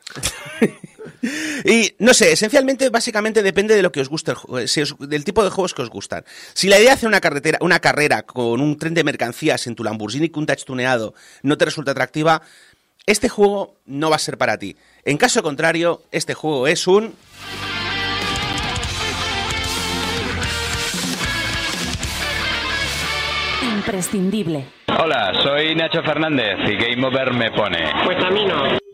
y 1.66 1.94
no 2.00 2.14
sé, 2.14 2.32
esencialmente, 2.32 2.90
básicamente 2.90 3.42
depende 3.44 3.76
de 3.76 3.82
lo 3.82 3.92
que 3.92 4.02
os 4.02 4.10
guste, 4.10 4.32
el 4.32 4.38
ju- 4.38 4.68
si 4.68 4.82
os- 4.82 4.96
del 5.00 5.24
tipo 5.24 5.44
de 5.44 5.50
juegos 5.50 5.74
que 5.74 5.82
os 5.82 5.90
gustan. 5.90 6.24
Si 6.54 6.68
la 6.68 6.78
idea 6.78 6.90
de 6.90 6.96
hacer 6.96 7.08
una, 7.08 7.22
carretera, 7.22 7.58
una 7.62 7.80
carrera 7.80 8.24
con 8.24 8.62
un 8.62 8.78
tren 8.78 8.94
de 8.94 9.04
mercancías 9.04 9.66
en 9.68 9.76
tu 9.76 9.84
Lamborghini 9.84 10.30
con 10.30 10.42
un 10.42 10.48
touch 10.48 10.64
tuneado 10.64 11.14
no 11.44 11.58
te 11.58 11.66
resulta 11.66 11.92
atractiva, 11.92 12.42
este 13.06 13.30
juego 13.30 13.76
no 13.86 14.10
va 14.10 14.16
a 14.16 14.20
ser 14.20 14.38
para 14.38 14.58
ti. 14.58 14.76
En 15.04 15.18
caso 15.18 15.42
contrario, 15.44 16.04
este 16.12 16.34
juego 16.34 16.68
es 16.68 16.88
un... 16.88 17.14
Imprescindible. 23.62 24.66
Hola, 25.00 25.32
soy 25.44 25.76
Nacho 25.76 26.02
Fernández 26.04 26.58
y 26.68 26.76
Game 26.76 27.06
Over 27.06 27.34
me 27.34 27.52
pone. 27.52 27.80
Pues 28.06 28.24
a 28.24 28.30
mí 28.30 28.46
no. 28.46 28.85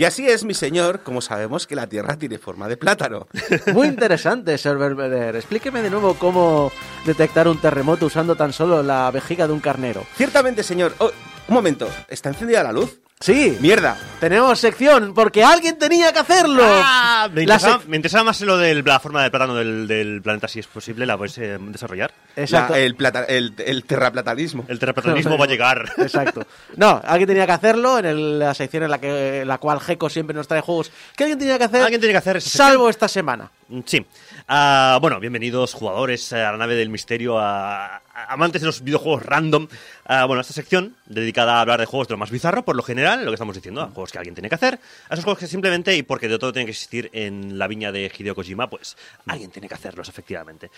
Y 0.00 0.06
así 0.06 0.26
es, 0.26 0.44
mi 0.44 0.54
señor, 0.54 1.02
como 1.02 1.20
sabemos 1.20 1.66
que 1.66 1.74
la 1.74 1.86
Tierra 1.86 2.16
tiene 2.16 2.38
forma 2.38 2.68
de 2.68 2.78
plátano. 2.78 3.26
Muy 3.74 3.86
interesante, 3.86 4.56
Sir 4.56 4.78
Belvedere. 4.78 5.36
Explíqueme 5.36 5.82
de 5.82 5.90
nuevo 5.90 6.14
cómo 6.14 6.72
detectar 7.04 7.46
un 7.46 7.60
terremoto 7.60 8.06
usando 8.06 8.34
tan 8.34 8.54
solo 8.54 8.82
la 8.82 9.10
vejiga 9.10 9.46
de 9.46 9.52
un 9.52 9.60
carnero. 9.60 10.06
Ciertamente, 10.16 10.62
señor. 10.62 10.94
Oh, 11.00 11.10
un 11.48 11.54
momento, 11.54 11.86
¿está 12.08 12.30
encendida 12.30 12.62
la 12.62 12.72
luz? 12.72 12.98
Sí, 13.22 13.58
Mierda. 13.60 13.98
tenemos 14.18 14.58
sección, 14.58 15.12
porque 15.12 15.44
alguien 15.44 15.78
tenía 15.78 16.10
que 16.10 16.20
hacerlo. 16.20 16.62
Ah, 16.66 17.28
me, 17.30 17.42
interesaba, 17.42 17.82
me 17.86 17.96
interesaba 17.96 18.24
más 18.24 18.40
lo 18.40 18.56
de 18.56 18.82
la 18.82 18.98
forma 18.98 19.20
del 19.20 19.30
plátano 19.30 19.54
del, 19.56 19.86
del 19.86 20.22
planeta, 20.22 20.48
si 20.48 20.60
es 20.60 20.66
posible, 20.66 21.04
la 21.04 21.18
puedes 21.18 21.36
eh, 21.36 21.58
desarrollar. 21.60 22.12
Exacto. 22.34 22.72
La- 22.72 22.78
el, 22.78 22.94
plata- 22.96 23.24
el, 23.26 23.52
el 23.58 23.84
terraplatanismo. 23.84 24.64
El 24.68 24.78
terraplanismo 24.78 25.36
va 25.36 25.44
a 25.44 25.48
llegar. 25.48 25.84
Exacto. 25.98 26.46
No, 26.76 26.98
alguien 27.04 27.26
tenía 27.28 27.44
que 27.44 27.52
hacerlo 27.52 27.98
en 27.98 28.06
el- 28.06 28.38
la 28.38 28.54
sección 28.54 28.84
en 28.84 28.90
la 28.90 28.98
que 28.98 29.44
la 29.44 29.58
cual 29.58 29.80
Geco 29.80 30.08
siempre 30.08 30.34
nos 30.34 30.48
trae 30.48 30.62
juegos. 30.62 30.90
¿Qué 31.14 31.24
alguien 31.24 31.38
tenía 31.38 31.58
que 31.58 31.64
hacer? 31.64 31.82
Alguien 31.82 32.00
tiene 32.00 32.14
que 32.14 32.18
hacer. 32.18 32.40
Salvo 32.40 32.88
esta 32.88 33.06
semana. 33.06 33.50
Mm, 33.70 33.80
Sí. 33.86 34.04
Ah, 34.48 34.98
bueno, 35.00 35.20
bienvenidos 35.20 35.74
jugadores 35.74 36.32
a 36.32 36.50
la 36.52 36.56
nave 36.56 36.74
del 36.74 36.88
misterio, 36.88 37.38
a, 37.38 37.96
a 37.96 38.32
amantes 38.32 38.60
de 38.62 38.66
los 38.66 38.82
videojuegos 38.82 39.22
random. 39.24 39.68
Ah, 40.04 40.24
bueno, 40.24 40.40
esta 40.40 40.52
sección 40.52 40.96
dedicada 41.06 41.54
a 41.58 41.60
hablar 41.60 41.78
de 41.78 41.86
juegos 41.86 42.08
de 42.08 42.14
lo 42.14 42.18
más 42.18 42.32
bizarro, 42.32 42.64
por 42.64 42.74
lo 42.74 42.82
general, 42.82 43.24
lo 43.24 43.30
que 43.30 43.34
estamos 43.36 43.54
diciendo, 43.54 43.80
a 43.82 43.86
juegos 43.86 44.10
que 44.10 44.18
alguien 44.18 44.34
tiene 44.34 44.48
que 44.48 44.56
hacer, 44.56 44.80
a 45.08 45.14
esos 45.14 45.24
juegos 45.24 45.38
que 45.38 45.46
simplemente, 45.46 45.94
y 45.96 46.02
porque 46.02 46.26
de 46.26 46.38
todo 46.38 46.52
tiene 46.52 46.66
que 46.66 46.72
existir 46.72 47.10
en 47.12 47.58
la 47.58 47.68
viña 47.68 47.92
de 47.92 48.10
Hideo 48.16 48.34
Kojima, 48.34 48.68
pues 48.68 48.96
alguien 49.26 49.50
tiene 49.52 49.68
que 49.68 49.74
hacerlos, 49.74 50.08
efectivamente. 50.08 50.70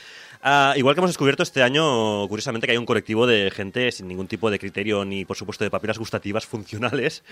Ah, 0.43 0.75
igual 0.77 0.95
que 0.95 1.01
hemos 1.01 1.11
descubierto 1.11 1.43
este 1.43 1.63
año, 1.63 2.29
curiosamente, 2.29 2.67
que 2.67 2.73
hay 2.73 2.79
un 2.79 2.85
colectivo 2.87 3.27
de 3.27 3.51
gente 3.51 3.91
sin 3.91 4.07
ningún 4.07 4.27
tipo 4.29 4.51
de 4.51 4.59
criterio 4.59 5.03
ni, 5.07 5.25
por 5.25 5.37
supuesto, 5.39 5.65
de 5.65 5.71
papilas 5.71 5.99
gustativas 5.99 6.45
funcionales 6.53 7.23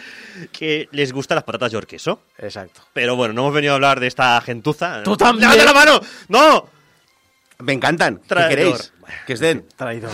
que 0.53 0.89
les 0.93 1.13
gustan 1.13 1.35
las 1.37 1.45
patatas 1.45 1.73
de 1.73 1.81
queso. 1.83 2.23
Exacto. 2.39 2.81
Pero 2.95 3.15
bueno, 3.17 3.35
no 3.35 3.43
hemos 3.43 3.55
venido 3.55 3.73
a 3.73 3.77
hablar 3.77 4.01
de 4.01 4.07
esta 4.07 4.41
gentuza. 4.41 5.03
Tú 5.03 5.17
también. 5.17 5.50
¡Levanta 5.57 5.65
la 5.65 5.73
mano! 5.73 6.01
¡No! 6.29 6.69
Me 7.61 7.73
encantan. 7.73 8.19
¿Qué 8.19 8.29
Traidor. 8.29 8.49
queréis? 8.51 8.93
Que 9.27 9.33
os 9.35 9.41
den. 9.41 9.67
Traidor. 9.77 10.11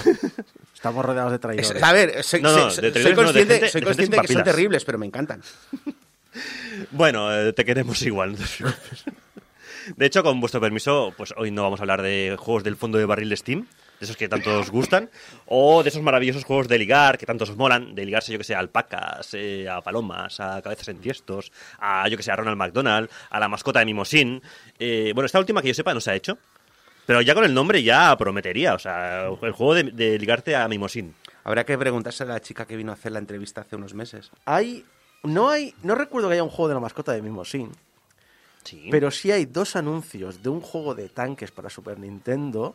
Estamos 0.75 1.05
rodeados 1.05 1.31
de 1.33 1.37
Es- 1.37 1.41
traidores. 1.41 1.83
a 1.83 1.93
ver, 1.93 2.23
soy, 2.25 2.43
No, 2.43 2.53
no, 2.53 2.71
soy- 2.71 2.83
de 2.91 2.93
soy 2.93 3.03
traidores 3.03 3.05
no, 3.05 3.11
de 3.11 3.25
consciente, 3.25 3.55
gente- 3.55 3.69
soy 3.71 3.83
consciente 3.83 4.21
que 4.21 4.33
son 4.33 4.45
terribles, 4.45 4.85
pero 4.85 4.99
me 4.99 5.07
encantan. 5.07 5.43
Bueno, 6.91 7.35
eh, 7.35 7.55
te 7.55 7.65
queremos 7.65 8.03
igual. 8.03 8.37
De 9.97 10.05
hecho, 10.07 10.23
con 10.23 10.39
vuestro 10.41 10.61
permiso, 10.61 11.15
pues 11.17 11.33
hoy 11.37 11.51
no 11.51 11.63
vamos 11.63 11.81
a 11.81 11.85
hablar 11.85 12.03
de 12.03 12.37
juegos 12.39 12.63
del 12.65 12.77
fondo 12.77 12.99
de 12.99 13.07
barril 13.07 13.31
de 13.31 13.37
Steam, 13.39 13.67
de 13.99 14.05
esos 14.05 14.17
que 14.17 14.29
tanto 14.29 14.61
os 14.61 14.71
gustan, 14.71 15.11
o 15.47 15.83
de 15.83 15.89
esos 15.89 16.03
maravillosos 16.03 16.45
juegos 16.45 16.69
de 16.69 16.79
ligar 16.79 17.19
que 17.19 17.27
tanto 17.27 17.45
os 17.45 17.57
molan, 17.57 17.95
de 17.95 18.05
ligarse, 18.05 18.33
yo 18.33 18.39
que 18.39 18.45
sé, 18.45 18.55
a 18.55 18.59
alpacas, 18.59 19.35
eh, 19.35 19.69
a 19.69 19.81
palomas, 19.81 20.41
a 20.41 20.61
cabezas 20.63 20.89
en 20.89 20.99
tiestos, 20.99 21.53
a, 21.79 22.09
yo 22.09 22.17
que 22.17 22.23
sé, 22.23 22.31
a 22.31 22.37
Ronald 22.37 22.59
McDonald, 22.59 23.09
a 23.31 23.41
la 23.41 23.49
mascota 23.49 23.79
de 23.81 23.87
Mimosín. 23.87 24.43
Eh, 24.79 25.13
bueno, 25.15 25.27
esta 25.27 25.39
última 25.39 25.63
que 25.63 25.69
yo 25.69 25.75
sepa 25.75 25.95
no 25.95 26.01
se 26.01 26.11
ha 26.11 26.15
hecho, 26.15 26.39
pero 27.07 27.21
ya 27.23 27.35
con 27.35 27.45
el 27.45 27.55
nombre 27.55 27.83
ya 27.83 28.17
prometería, 28.17 28.75
o 28.75 28.79
sea, 28.79 29.27
el 29.27 29.53
juego 29.53 29.75
de, 29.75 29.85
de 29.85 30.19
ligarte 30.19 30.57
a 30.57 30.67
Mimosín. 30.69 31.15
Habrá 31.45 31.65
que 31.65 31.79
preguntarse 31.79 32.25
a 32.25 32.27
la 32.27 32.41
chica 32.41 32.67
que 32.67 32.77
vino 32.77 32.91
a 32.91 32.95
hacer 32.95 33.13
la 33.13 33.21
entrevista 33.21 33.61
hace 33.61 33.77
unos 33.77 33.95
meses. 33.95 34.33
Hay. 34.47 34.85
No 35.23 35.49
hay. 35.49 35.75
No 35.85 35.95
recuerdo 35.95 36.27
que 36.27 36.35
haya 36.35 36.43
un 36.43 36.51
juego 36.51 36.69
de 36.69 36.75
la 36.75 36.81
mascota 36.81 37.13
de 37.13 37.23
Mimosín. 37.23 37.71
Sí. 38.65 38.89
Pero 38.91 39.13
sí 39.13 39.31
hay 39.31 39.45
dos 39.45 39.77
anuncios 39.77 40.43
de 40.43 40.49
un 40.49 40.61
juego 40.61 40.97
de 40.97 41.09
tanques 41.09 41.53
para 41.53 41.71
Super 41.71 42.01
Nintendo 42.01 42.75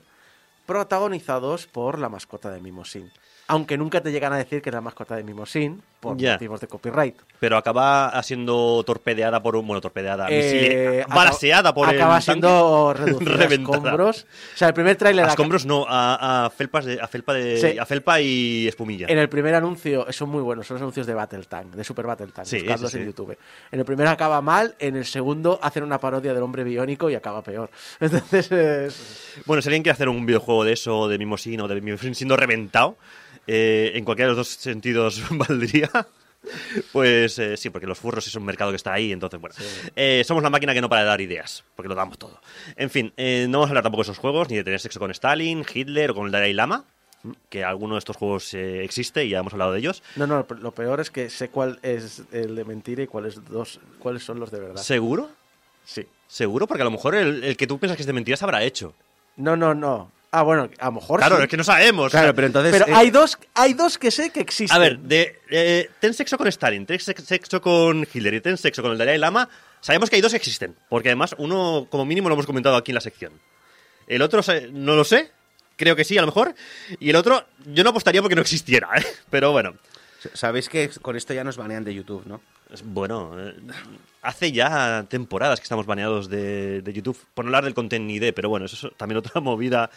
protagonizados 0.71 1.67
por 1.67 1.99
la 1.99 2.07
mascota 2.07 2.49
de 2.49 2.61
Mimosín. 2.61 3.11
Aunque 3.51 3.77
nunca 3.77 4.01
te 4.01 4.11
llegan 4.11 4.33
a 4.33 4.37
decir 4.37 4.61
que 4.61 4.69
es 4.69 4.73
la 4.73 4.81
mascota 4.81 5.15
de 5.15 5.23
Mimosín 5.23 5.81
por 5.99 6.19
motivos 6.19 6.59
de 6.59 6.67
copyright. 6.67 7.15
Pero 7.39 7.57
acaba 7.57 8.19
siendo 8.23 8.83
torpedeada 8.83 9.41
por 9.43 9.55
un. 9.55 9.67
Bueno, 9.67 9.81
torpedeada. 9.81 10.27
Eh, 10.29 11.05
balaseada 11.07 11.73
por 11.73 11.87
acaba 11.89 12.17
el. 12.17 12.23
siendo 12.23 12.93
reducida 12.97 13.43
a 13.43 13.47
escombros. 13.47 14.25
O 14.55 14.57
sea, 14.57 14.67
el 14.69 14.73
primer 14.73 14.95
tráiler 14.95 15.25
A 15.25 15.29
escombros 15.29 15.65
no, 15.65 15.85
a, 15.87 16.45
a 16.45 16.49
felpas 16.49 16.85
de, 16.85 16.99
a 16.99 17.07
felpa 17.07 17.33
de, 17.33 17.57
Sí. 17.57 17.77
a 17.77 17.85
felpa 17.85 18.19
y 18.21 18.67
espumilla. 18.67 19.07
En 19.09 19.17
el 19.19 19.29
primer 19.29 19.53
anuncio, 19.55 20.05
son 20.11 20.29
muy 20.29 20.41
buenos, 20.41 20.65
son 20.65 20.75
los 20.75 20.81
anuncios 20.81 21.05
de 21.05 21.13
Battle 21.13 21.43
Tank, 21.43 21.73
de 21.75 21.83
Super 21.83 22.07
Battle 22.07 22.27
Tank, 22.27 22.45
Sí, 22.45 22.57
buscadlos 22.59 22.93
en 22.95 23.05
YouTube. 23.05 23.37
En 23.71 23.79
el 23.79 23.85
primero 23.85 24.09
acaba 24.09 24.41
mal, 24.41 24.75
en 24.79 24.95
el 24.95 25.05
segundo 25.05 25.59
hacen 25.61 25.83
una 25.83 25.99
parodia 25.99 26.33
del 26.33 26.41
hombre 26.43 26.63
biónico 26.63 27.09
y 27.09 27.15
acaba 27.15 27.43
peor. 27.43 27.69
Entonces, 27.99 28.51
es- 28.51 29.41
Bueno, 29.45 29.61
si 29.61 29.69
alguien 29.69 29.83
quiere 29.83 29.93
hacer 29.93 30.09
un 30.09 30.25
videojuego 30.25 30.63
de 30.63 30.73
eso, 30.73 31.07
de 31.07 31.17
Mimosín 31.17 31.61
o 31.61 31.67
de 31.67 31.79
Mimosín 31.81 32.15
siendo 32.15 32.35
reventado, 32.37 32.97
eh, 33.53 33.91
en 33.95 34.05
cualquiera 34.05 34.31
de 34.31 34.37
los 34.37 34.47
dos 34.47 34.55
sentidos 34.61 35.21
valdría. 35.29 35.89
Pues 36.91 37.37
eh, 37.37 37.57
sí, 37.57 37.69
porque 37.69 37.85
los 37.85 37.99
furros 37.99 38.25
es 38.25 38.33
un 38.35 38.45
mercado 38.45 38.71
que 38.71 38.77
está 38.77 38.93
ahí, 38.93 39.11
entonces 39.11 39.39
bueno. 39.39 39.55
Eh, 39.95 40.23
somos 40.25 40.41
la 40.41 40.49
máquina 40.49 40.73
que 40.73 40.81
no 40.81 40.89
para 40.89 41.01
de 41.01 41.07
dar 41.07 41.21
ideas, 41.21 41.63
porque 41.75 41.89
lo 41.89 41.95
damos 41.95 42.17
todo. 42.17 42.39
En 42.77 42.89
fin, 42.89 43.13
eh, 43.17 43.45
no 43.49 43.59
vamos 43.59 43.69
a 43.69 43.71
hablar 43.71 43.83
tampoco 43.83 44.03
de 44.03 44.11
esos 44.11 44.17
juegos, 44.17 44.49
ni 44.49 44.55
de 44.55 44.63
tener 44.63 44.79
sexo 44.79 44.99
con 44.99 45.11
Stalin, 45.11 45.65
Hitler 45.71 46.11
o 46.11 46.15
con 46.15 46.25
el 46.27 46.31
Dalai 46.31 46.53
Lama, 46.53 46.85
que 47.49 47.63
alguno 47.63 47.95
de 47.95 47.99
estos 47.99 48.15
juegos 48.17 48.53
eh, 48.53 48.83
existe 48.83 49.25
y 49.25 49.29
ya 49.29 49.39
hemos 49.39 49.53
hablado 49.53 49.73
de 49.73 49.79
ellos. 49.79 50.01
no, 50.15 50.25
no, 50.25 50.47
lo 50.49 50.71
peor 50.71 50.99
es 51.01 51.11
que 51.11 51.29
sé 51.29 51.49
cuál 51.49 51.77
es 51.83 52.23
el 52.31 52.55
de 52.55 52.65
mentira 52.65 53.03
y 53.03 53.07
cuáles 53.07 53.43
dos, 53.45 53.79
cuáles 53.99 54.23
son 54.23 54.39
los 54.39 54.49
de 54.49 54.61
verdad. 54.61 54.81
¿Seguro? 54.81 55.29
Sí. 55.85 56.07
¿Seguro? 56.27 56.65
Porque 56.65 56.81
a 56.81 56.85
lo 56.85 56.91
mejor 56.91 57.13
el, 57.15 57.43
el 57.43 57.57
que 57.57 57.67
tú 57.67 57.77
piensas 57.77 57.97
que 57.97 58.03
es 58.03 58.07
de 58.07 58.13
mentiras 58.13 58.41
habrá 58.41 58.63
hecho. 58.63 58.93
No, 59.35 59.55
no, 59.55 59.75
no. 59.75 60.11
Ah, 60.31 60.43
bueno, 60.43 60.69
a 60.79 60.85
lo 60.85 60.91
mejor 60.93 61.19
Claro, 61.19 61.37
sí. 61.37 61.43
es 61.43 61.49
que 61.49 61.57
no 61.57 61.63
sabemos. 61.63 62.09
Claro, 62.11 62.33
pero 62.33 62.47
entonces. 62.47 62.71
Pero 62.71 62.87
eh, 62.87 62.93
hay 62.95 63.09
dos, 63.11 63.37
hay 63.53 63.73
dos 63.73 63.97
que 63.97 64.11
sé 64.11 64.29
que 64.29 64.39
existen. 64.39 64.75
A 64.75 64.79
ver, 64.79 64.97
de, 64.99 65.39
eh, 65.49 65.89
ten 65.99 66.13
sexo 66.13 66.37
con 66.37 66.47
Stalin, 66.47 66.85
ten 66.85 66.99
sex- 66.99 67.23
sexo 67.25 67.61
con 67.61 68.07
Hitler 68.13 68.35
y 68.35 68.41
ten 68.41 68.57
sexo 68.57 68.81
con 68.81 68.91
el 68.93 68.97
Dalai 68.97 69.17
Lama. 69.17 69.49
Sabemos 69.81 70.09
que 70.09 70.15
hay 70.15 70.21
dos 70.21 70.31
que 70.31 70.37
existen, 70.37 70.75
porque 70.89 71.09
además 71.09 71.35
uno, 71.37 71.87
como 71.89 72.05
mínimo, 72.05 72.29
lo 72.29 72.35
hemos 72.35 72.45
comentado 72.45 72.75
aquí 72.77 72.91
en 72.91 72.95
la 72.95 73.01
sección. 73.01 73.33
El 74.07 74.21
otro, 74.21 74.41
no 74.71 74.95
lo 74.95 75.03
sé, 75.03 75.31
creo 75.75 75.95
que 75.95 76.03
sí, 76.05 76.17
a 76.17 76.21
lo 76.21 76.27
mejor. 76.27 76.55
Y 76.99 77.09
el 77.09 77.15
otro, 77.17 77.45
yo 77.65 77.83
no 77.83 77.89
apostaría 77.89 78.21
porque 78.21 78.35
no 78.35 78.41
existiera, 78.41 78.89
¿eh? 78.97 79.05
Pero 79.29 79.51
bueno, 79.51 79.73
Sabéis 80.35 80.69
que 80.69 80.87
con 81.01 81.15
esto 81.15 81.33
ya 81.33 81.43
nos 81.43 81.57
banean 81.57 81.83
de 81.83 81.95
YouTube, 81.95 82.23
¿no? 82.27 82.41
es- 82.71 82.83
bueno, 82.85 83.35
eh, 83.39 83.55
hace 84.21 84.51
ya 84.51 85.03
temporadas 85.09 85.59
que 85.59 85.63
estamos 85.63 85.87
baneados 85.87 86.29
de, 86.29 86.83
de 86.83 86.93
YouTube, 86.93 87.17
por 87.33 87.43
no 87.43 87.49
hablar 87.49 87.63
del 87.63 87.73
contenido, 87.73 88.31
pero 88.31 88.47
bueno, 88.47 88.67
eso 88.67 88.87
es 88.87 88.95
también 88.97 89.17
otra 89.17 89.41
movida. 89.41 89.89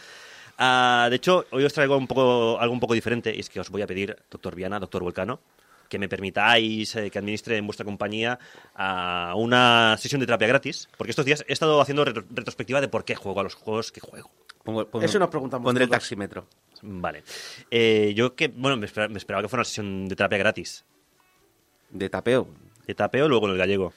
Ah, 0.59 1.09
de 1.11 1.17
hecho, 1.17 1.47
hoy 1.51 1.65
os 1.65 1.73
traigo 1.73 1.97
un 1.97 2.07
poco, 2.07 2.59
algo 2.61 2.73
un 2.73 2.81
poco 2.81 2.95
diferente, 2.95 3.35
y 3.35 3.41
es 3.41 3.49
que 3.51 3.61
os 3.61 3.71
voy 3.71 3.83
a 3.83 3.87
pedir, 3.87 4.17
doctor 4.31 4.55
Viana, 4.55 4.79
doctor 4.79 5.03
Volcano, 5.03 5.41
que 5.89 5.99
me 5.99 6.09
permitáis 6.09 6.95
eh, 6.97 7.11
que 7.11 7.19
administre 7.19 7.57
en 7.57 7.67
vuestra 7.67 7.85
compañía 7.85 8.39
a 8.75 9.35
una 9.37 9.97
sesión 9.99 10.21
de 10.21 10.27
terapia 10.27 10.49
gratis, 10.49 10.89
porque 10.97 11.11
estos 11.11 11.25
días 11.25 11.45
he 11.49 11.53
estado 11.53 11.81
haciendo 11.81 12.05
retro- 12.05 12.25
retrospectiva 12.31 12.81
de 12.81 12.89
por 12.89 13.05
qué 13.05 13.15
juego 13.17 13.41
a 13.41 13.43
los 13.43 13.55
juegos 13.55 13.91
que 13.93 14.01
juego. 14.01 14.31
Pongo- 14.65 14.87
pongo- 14.87 15.05
Eso 15.05 15.19
nos 15.19 15.29
preguntamos 15.29 15.65
Pondré 15.67 15.85
el 15.85 15.91
taxímetro. 15.91 16.47
Vale. 16.83 17.23
Eh, 17.71 18.13
yo 18.17 18.35
que, 18.35 18.49
bueno, 18.49 18.77
me 18.77 18.87
espera- 18.87 19.09
me 19.09 19.19
esperaba 19.19 19.43
que 19.43 19.49
fuera 19.49 19.61
una 19.61 19.65
sesión 19.65 20.07
de 20.09 20.17
terapia 20.17 20.39
gratis. 20.39 20.85
De 21.91 22.09
tapeo. 22.09 22.49
De 22.87 22.95
tapeo 22.95 23.29
luego 23.29 23.47
en 23.47 23.53
el 23.53 23.59
gallego. 23.59 23.93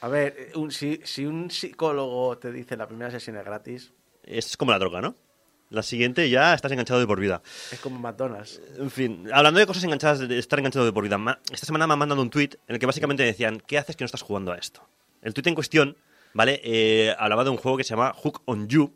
A 0.00 0.08
ver, 0.08 0.34
eh, 0.38 0.52
un- 0.54 0.70
si, 0.70 1.00
si 1.04 1.26
un 1.26 1.50
psicólogo 1.50 2.38
te 2.38 2.52
dice 2.52 2.76
la 2.76 2.86
primera 2.86 3.10
sesión 3.10 3.36
es 3.36 3.44
gratis, 3.44 3.92
Es 4.24 4.56
como 4.56 4.72
la 4.72 4.78
droga, 4.78 5.00
¿no? 5.00 5.14
La 5.70 5.82
siguiente 5.82 6.30
ya 6.30 6.54
estás 6.54 6.72
enganchado 6.72 6.98
de 6.98 7.06
por 7.06 7.20
vida. 7.20 7.42
es 7.70 7.78
como 7.80 7.98
McDonald's. 7.98 8.60
En 8.78 8.90
fin, 8.90 9.28
hablando 9.32 9.60
de 9.60 9.66
cosas 9.66 9.84
enganchadas, 9.84 10.26
de 10.26 10.38
estar 10.38 10.58
enganchado 10.58 10.86
de 10.86 10.92
por 10.92 11.04
vida, 11.04 11.18
esta 11.52 11.66
semana 11.66 11.86
me 11.86 11.92
han 11.92 11.98
mandado 11.98 12.22
un 12.22 12.30
tweet 12.30 12.50
en 12.66 12.74
el 12.74 12.78
que 12.78 12.86
básicamente 12.86 13.22
decían, 13.22 13.62
¿qué 13.66 13.76
haces 13.76 13.94
que 13.94 14.04
no 14.04 14.06
estás 14.06 14.22
jugando 14.22 14.52
a 14.52 14.56
esto? 14.56 14.88
El 15.20 15.34
tweet 15.34 15.48
en 15.48 15.54
cuestión, 15.54 15.96
¿vale? 16.32 16.60
Eh, 16.64 17.14
hablaba 17.18 17.44
de 17.44 17.50
un 17.50 17.58
juego 17.58 17.76
que 17.76 17.84
se 17.84 17.90
llama 17.90 18.14
Hook 18.14 18.42
on 18.46 18.68
You, 18.68 18.94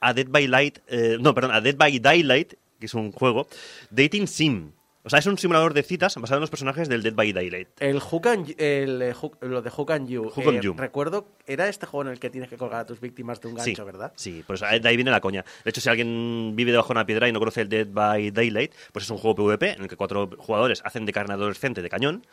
a 0.00 0.14
Dead 0.14 0.28
by 0.28 0.46
Light, 0.46 0.78
eh, 0.86 1.16
no, 1.20 1.34
perdón, 1.34 1.52
a 1.54 1.60
Dead 1.60 1.76
by 1.76 1.98
Daylight, 1.98 2.54
que 2.78 2.86
es 2.86 2.94
un 2.94 3.10
juego, 3.10 3.48
Dating 3.90 4.28
Sim. 4.28 4.72
O 5.04 5.10
sea, 5.10 5.18
es 5.18 5.26
un 5.26 5.36
simulador 5.36 5.74
de 5.74 5.82
citas 5.82 6.14
basado 6.14 6.36
en 6.38 6.42
los 6.42 6.50
personajes 6.50 6.88
del 6.88 7.02
Dead 7.02 7.12
by 7.12 7.32
Daylight. 7.32 7.68
El 7.80 7.98
Hook 7.98 8.28
and 8.28 8.54
el, 8.56 9.02
eh, 9.02 9.12
Hook- 9.12 9.36
lo 9.40 9.60
de 9.60 9.68
Hook 9.68 9.90
and 9.90 10.08
You. 10.08 10.30
Hook 10.30 10.48
and 10.48 10.60
You. 10.60 10.74
Recuerdo, 10.76 11.26
era 11.44 11.68
este 11.68 11.86
juego 11.86 12.02
en 12.06 12.12
el 12.12 12.20
que 12.20 12.30
tienes 12.30 12.48
que 12.48 12.56
colgar 12.56 12.82
a 12.82 12.86
tus 12.86 13.00
víctimas 13.00 13.40
de 13.40 13.48
un 13.48 13.54
gancho, 13.56 13.82
sí, 13.82 13.82
¿verdad? 13.84 14.12
Sí, 14.14 14.44
pues 14.46 14.60
de 14.60 14.88
ahí 14.88 14.94
viene 14.96 15.10
la 15.10 15.20
coña. 15.20 15.44
De 15.64 15.70
hecho, 15.70 15.80
si 15.80 15.88
alguien 15.88 16.52
vive 16.54 16.70
debajo 16.70 16.88
de 16.88 16.92
una 16.98 17.06
piedra 17.06 17.28
y 17.28 17.32
no 17.32 17.40
conoce 17.40 17.62
el 17.62 17.68
Dead 17.68 17.88
by 17.90 18.30
Daylight, 18.30 18.72
pues 18.92 19.04
es 19.04 19.10
un 19.10 19.18
juego 19.18 19.34
PvP 19.34 19.72
en 19.72 19.82
el 19.82 19.88
que 19.88 19.96
cuatro 19.96 20.30
jugadores 20.38 20.80
hacen 20.84 21.04
de 21.04 21.12
carne 21.12 21.34
adolescente 21.34 21.82
de 21.82 21.88
cañón, 21.90 22.24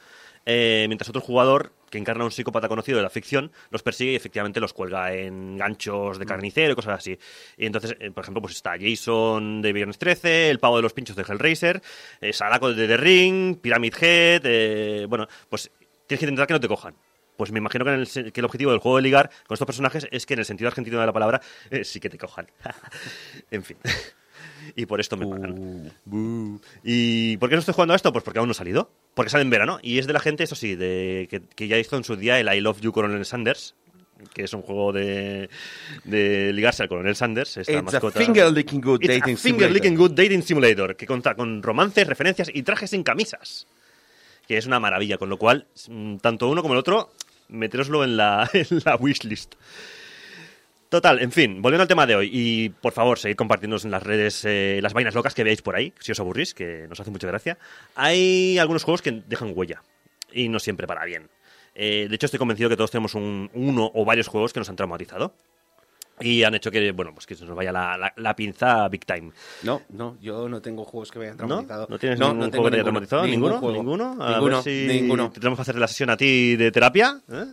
eh, 0.46 0.86
mientras 0.88 1.10
otro 1.10 1.22
jugador, 1.22 1.74
que 1.90 1.98
encarna 1.98 2.22
a 2.24 2.26
un 2.26 2.32
psicópata 2.32 2.68
conocido 2.68 2.98
de 2.98 3.04
la 3.04 3.10
ficción, 3.10 3.52
los 3.72 3.82
persigue 3.82 4.12
y 4.12 4.16
efectivamente 4.16 4.60
los 4.60 4.74
cuelga 4.74 5.14
en 5.14 5.58
ganchos 5.58 6.20
de 6.20 6.26
carnicero 6.26 6.74
y 6.74 6.76
cosas 6.76 7.00
así. 7.00 7.18
Y 7.58 7.66
entonces, 7.66 7.96
eh, 8.00 8.12
por 8.12 8.24
ejemplo, 8.24 8.42
pues 8.42 8.56
está 8.56 8.76
Jason 8.80 9.62
de 9.62 9.74
Viernes 9.74 9.98
13, 9.98 10.50
el 10.52 10.60
pavo 10.60 10.76
de 10.76 10.84
los 10.84 10.94
pinchos 10.94 11.16
de 11.16 11.24
Hellraiser, 11.24 11.82
eh, 12.22 12.32
Sadako 12.34 12.74
de 12.74 12.88
The 12.88 12.98
Ring, 12.98 13.58
Pyramid 13.60 13.94
Head, 14.00 14.42
eh, 14.46 15.06
bueno, 15.10 15.28
pues 15.50 15.72
tienes 16.06 16.20
que 16.20 16.26
intentar 16.26 16.46
que 16.48 16.54
no 16.54 16.60
te 16.60 16.68
cojan. 16.68 16.96
Pues 17.38 17.52
me 17.52 17.60
imagino 17.60 17.86
que, 17.86 17.92
en 17.94 18.00
el, 18.02 18.08
se- 18.08 18.32
que 18.32 18.42
el 18.42 18.46
objetivo 18.46 18.72
del 18.72 18.82
juego 18.82 18.98
de 18.98 19.04
ligar 19.04 19.30
con 19.48 19.56
estos 19.56 19.66
personajes 19.66 20.08
es 20.12 20.26
que 20.26 20.34
en 20.34 20.40
el 20.42 20.46
sentido 20.46 20.68
argentino 20.68 21.00
de 21.00 21.06
la 21.06 21.14
palabra 21.14 21.42
sí 21.84 22.00
que 22.00 22.10
te 22.10 22.18
cojan. 22.18 22.48
en 23.52 23.64
fin. 23.64 23.78
Y 24.76 24.86
por 24.86 25.00
esto 25.00 25.18
me 25.18 25.28
pagan. 25.28 25.92
Buh. 26.06 26.60
¿Y 26.84 27.38
por 27.38 27.50
qué 27.50 27.56
no 27.56 27.60
estoy 27.60 27.74
jugando 27.74 27.94
a 27.94 27.96
esto? 27.96 28.12
Pues 28.12 28.24
porque 28.24 28.40
aún 28.40 28.48
no 28.48 28.52
ha 28.52 28.56
salido. 28.56 28.92
Porque 29.14 29.30
sale 29.30 29.44
en 29.44 29.50
verano. 29.50 29.80
Y 29.82 30.00
es 30.00 30.08
de 30.08 30.14
la 30.14 30.20
gente, 30.20 30.44
eso 30.44 30.56
sí, 30.56 30.76
de, 30.76 31.28
que, 31.30 31.42
que 31.42 31.68
ya 31.68 31.78
hizo 31.78 31.98
en 31.98 32.04
su 32.04 32.16
día 32.16 32.40
el 32.40 32.54
I 32.54 32.62
Love 32.62 32.82
You 32.82 32.92
Coronel 32.92 33.26
Sanders. 33.26 33.76
Que 34.34 34.44
es 34.44 34.54
un 34.54 34.62
juego 34.62 34.92
de, 34.92 35.50
de 36.04 36.52
ligarse 36.54 36.84
al 36.84 36.90
Coronel 36.90 37.16
Sanders. 37.16 37.58
Esta 37.58 37.72
It's 37.72 37.80
a 37.80 37.84
mascota. 37.84 38.20
finger 38.20 38.52
licking 38.52 38.82
good 38.82 39.02
It's 39.02 39.10
a 39.10 39.20
dating 39.20 39.38
finger 39.38 39.72
licking 39.72 39.96
good 39.96 40.12
dating 40.12 40.44
simulator. 40.44 40.96
Que 40.96 41.08
cuenta 41.08 41.36
con 41.36 41.64
romances, 41.64 42.06
referencias 42.06 42.50
y 42.54 42.64
trajes 42.64 42.90
sin 42.90 43.04
camisas 43.04 43.68
que 44.48 44.58
es 44.58 44.66
una 44.66 44.80
maravilla, 44.80 45.20
con 45.20 45.30
lo 45.30 45.38
cual, 45.38 45.68
mm, 45.88 46.18
tanto 46.18 46.50
uno 46.50 46.64
como 46.64 46.74
el 46.74 46.80
otro, 46.80 47.12
meteroslo 47.50 48.04
en 48.04 48.18
la, 48.18 48.50
en 48.54 48.82
la 48.84 48.96
wishlist. 48.96 49.54
Total, 50.90 51.20
en 51.22 51.32
fin, 51.32 51.62
volviendo 51.62 51.84
al 51.84 51.88
tema 51.88 52.08
de 52.08 52.16
hoy, 52.16 52.30
y 52.34 52.70
por 52.70 52.94
favor, 52.94 53.20
seguid 53.20 53.36
compartiéndonos 53.36 53.86
en 53.86 53.92
las 53.92 54.02
redes 54.02 54.44
eh, 54.46 54.80
las 54.82 54.94
vainas 54.94 55.14
locas 55.14 55.36
que 55.36 55.44
veáis 55.44 55.62
por 55.62 55.76
ahí, 55.76 55.94
si 56.00 56.12
os 56.12 56.20
aburrís, 56.20 56.56
que 56.56 56.88
nos 56.90 57.00
hace 57.00 57.12
mucha 57.12 57.28
gracia. 57.28 57.60
Hay 57.96 58.58
algunos 58.58 58.84
juegos 58.84 59.04
que 59.04 59.22
dejan 59.28 59.52
huella, 59.56 59.84
y 60.32 60.50
no 60.50 60.58
siempre 60.60 60.88
para 60.88 61.06
bien. 61.06 61.30
Eh, 61.76 62.08
de 62.10 62.16
hecho, 62.16 62.26
estoy 62.26 62.40
convencido 62.40 62.70
que 62.70 62.76
todos 62.76 62.90
tenemos 62.90 63.14
un- 63.14 63.52
uno 63.54 63.92
o 63.94 64.04
varios 64.04 64.28
juegos 64.28 64.52
que 64.52 64.60
nos 64.60 64.70
han 64.70 64.76
traumatizado. 64.76 65.34
Y 66.22 66.44
han 66.44 66.54
hecho 66.56 66.70
que, 66.70 66.92
bueno, 66.92 67.14
pues 67.14 67.26
que 67.26 67.36
se 67.36 67.46
nos 67.46 67.56
vaya 67.56 67.72
la, 67.72 67.96
la- 67.98 68.14
la 68.18 68.36
pinza 68.36 68.90
big 68.90 69.06
time. 69.06 69.32
No, 69.64 69.84
no, 69.90 70.18
yo 70.20 70.50
no 70.50 70.60
tengo 70.62 70.84
juegos 70.84 71.12
que 71.12 71.20
me 71.20 71.26
hayan 71.26 71.38
traumatizado. 71.38 71.84
¿No? 71.84 71.88
¿No 71.94 72.00
tienes 72.00 72.20
no, 72.20 72.34
ningún 72.34 72.40
no 72.48 72.50
juego 72.50 72.64
que 72.66 72.72
te 72.72 72.76
haya 72.76 72.84
ninguno, 72.84 73.08
traumatizado? 73.08 73.28
¿Ninguno? 73.28 73.60
juego. 73.60 73.76
¿Ninguno? 73.78 74.18
A 74.20 74.32
Ninguno, 74.32 74.56
ver 74.58 74.64
si 74.64 74.88
ninguno. 74.88 75.32
te 75.32 75.40
tenemos 75.40 75.58
que 75.58 75.62
hacer 75.62 75.76
la 75.76 75.88
sesión 75.88 76.10
a 76.10 76.18
ti 76.18 76.58
de 76.58 76.72
terapia. 76.72 77.22
¿eh? 77.32 77.46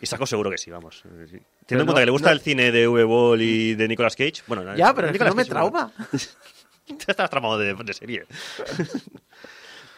Y 0.00 0.06
saco 0.06 0.26
seguro 0.26 0.50
que 0.50 0.58
sí, 0.58 0.70
vamos. 0.70 1.02
Teniendo 1.02 1.26
en 1.34 1.44
Pero 1.66 1.84
cuenta 1.84 1.92
no- 1.92 1.98
que 2.00 2.06
le 2.06 2.10
gusta 2.12 2.28
no- 2.28 2.32
el 2.32 2.40
cine 2.40 2.72
de 2.72 2.88
V-Ball 2.88 3.42
y 3.42 3.74
de 3.74 3.86
Nicolas 3.88 4.16
Cage. 4.16 4.42
Bueno, 4.46 4.74
Ya, 4.76 4.94
pero 4.94 5.10
Nicolas 5.12 5.32
no 5.32 5.36
me 5.36 5.42
Cage, 5.42 5.50
trauma. 5.50 5.92
Te 6.86 7.10
estás 7.12 7.28
tramado 7.30 7.58
de, 7.58 7.74
de 7.74 7.92
serie. 7.94 8.24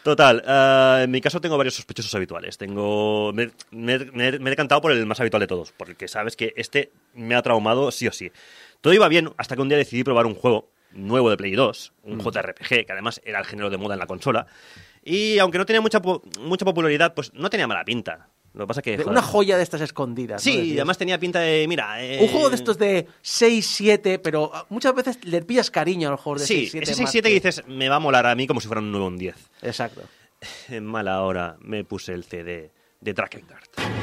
Total, 0.03 0.43
eh, 0.45 1.01
en 1.05 1.11
mi 1.11 1.21
caso 1.21 1.39
tengo 1.39 1.55
varios 1.57 1.75
sospechosos 1.75 2.13
habituales. 2.15 2.57
Tengo, 2.57 3.31
me, 3.33 3.51
me- 3.71 3.99
me- 3.99 4.37
me 4.39 4.49
he 4.49 4.51
decantado 4.51 4.81
por 4.81 4.91
el 4.91 5.05
más 5.05 5.19
habitual 5.21 5.39
de 5.39 5.47
todos, 5.47 5.71
porque 5.71 6.09
sabes 6.09 6.35
que 6.35 6.53
este 6.57 6.91
me 7.13 7.35
ha 7.35 7.41
traumado 7.41 7.89
sí 7.91 8.05
o 8.07 8.11
sí. 8.11 8.29
Todo 8.81 8.93
iba 8.93 9.07
bien 9.07 9.31
hasta 9.37 9.55
que 9.55 9.61
un 9.61 9.69
día 9.69 9.77
decidí 9.77 10.03
probar 10.03 10.25
un 10.25 10.35
juego 10.35 10.69
nuevo 10.91 11.29
de 11.29 11.37
Play 11.37 11.53
2, 11.53 11.93
un 12.03 12.19
JRPG, 12.19 12.85
que 12.85 12.91
además 12.91 13.21
era 13.23 13.39
el 13.39 13.45
género 13.45 13.69
de 13.69 13.77
moda 13.77 13.95
en 13.95 13.99
la 13.99 14.05
consola. 14.07 14.45
Y 15.05 15.39
aunque 15.39 15.57
no 15.57 15.65
tenía 15.65 15.79
mucha, 15.81 16.01
mucha 16.41 16.65
popularidad, 16.65 17.13
pues 17.13 17.33
no 17.33 17.49
tenía 17.49 17.65
mala 17.67 17.85
pinta. 17.85 18.27
Lo 18.53 18.65
que 18.65 18.67
pasa 18.67 18.81
que... 18.81 18.97
Joder, 18.97 19.09
Una 19.11 19.21
joya 19.21 19.57
de 19.57 19.63
estas 19.63 19.81
escondidas. 19.81 20.45
¿no? 20.45 20.51
Sí, 20.51 20.51
y 20.57 20.57
Decías. 20.61 20.77
además 20.77 20.97
tenía 20.97 21.19
pinta 21.19 21.39
de, 21.39 21.65
mira... 21.67 22.03
eh, 22.03 22.19
Un 22.21 22.27
juego 22.27 22.49
de 22.49 22.55
estos 22.55 22.77
de 22.77 23.07
6, 23.21 23.65
7, 23.65 24.19
pero 24.19 24.51
ah, 24.53 24.65
muchas 24.69 24.93
veces 24.93 25.17
le 25.25 25.41
pillas 25.41 25.71
cariño 25.71 26.07
a 26.09 26.11
los 26.11 26.19
juegos 26.21 26.41
de 26.41 26.47
Sí, 26.47 26.67
6, 26.67 26.83
7. 26.85 26.91
ese 26.91 27.03
6-7 27.19 27.23
que 27.23 27.29
dices, 27.33 27.63
me 27.67 27.89
va 27.89 27.95
a 27.95 27.99
molar 27.99 28.25
a 28.27 28.35
mí 28.35 28.45
como 28.45 28.61
si 28.61 28.67
fuera 28.67 28.81
un 28.81 28.91
nuevo 28.91 29.07
un 29.07 29.17
10. 29.17 29.35
Exacto. 29.63 30.01
En 30.69 30.85
mala 30.85 31.21
hora 31.23 31.55
me 31.61 31.83
puse 31.85 32.13
el 32.13 32.25
CD 32.25 32.71
de 33.01 33.13
Drakengard. 33.13 33.63
Crimson 33.75 34.02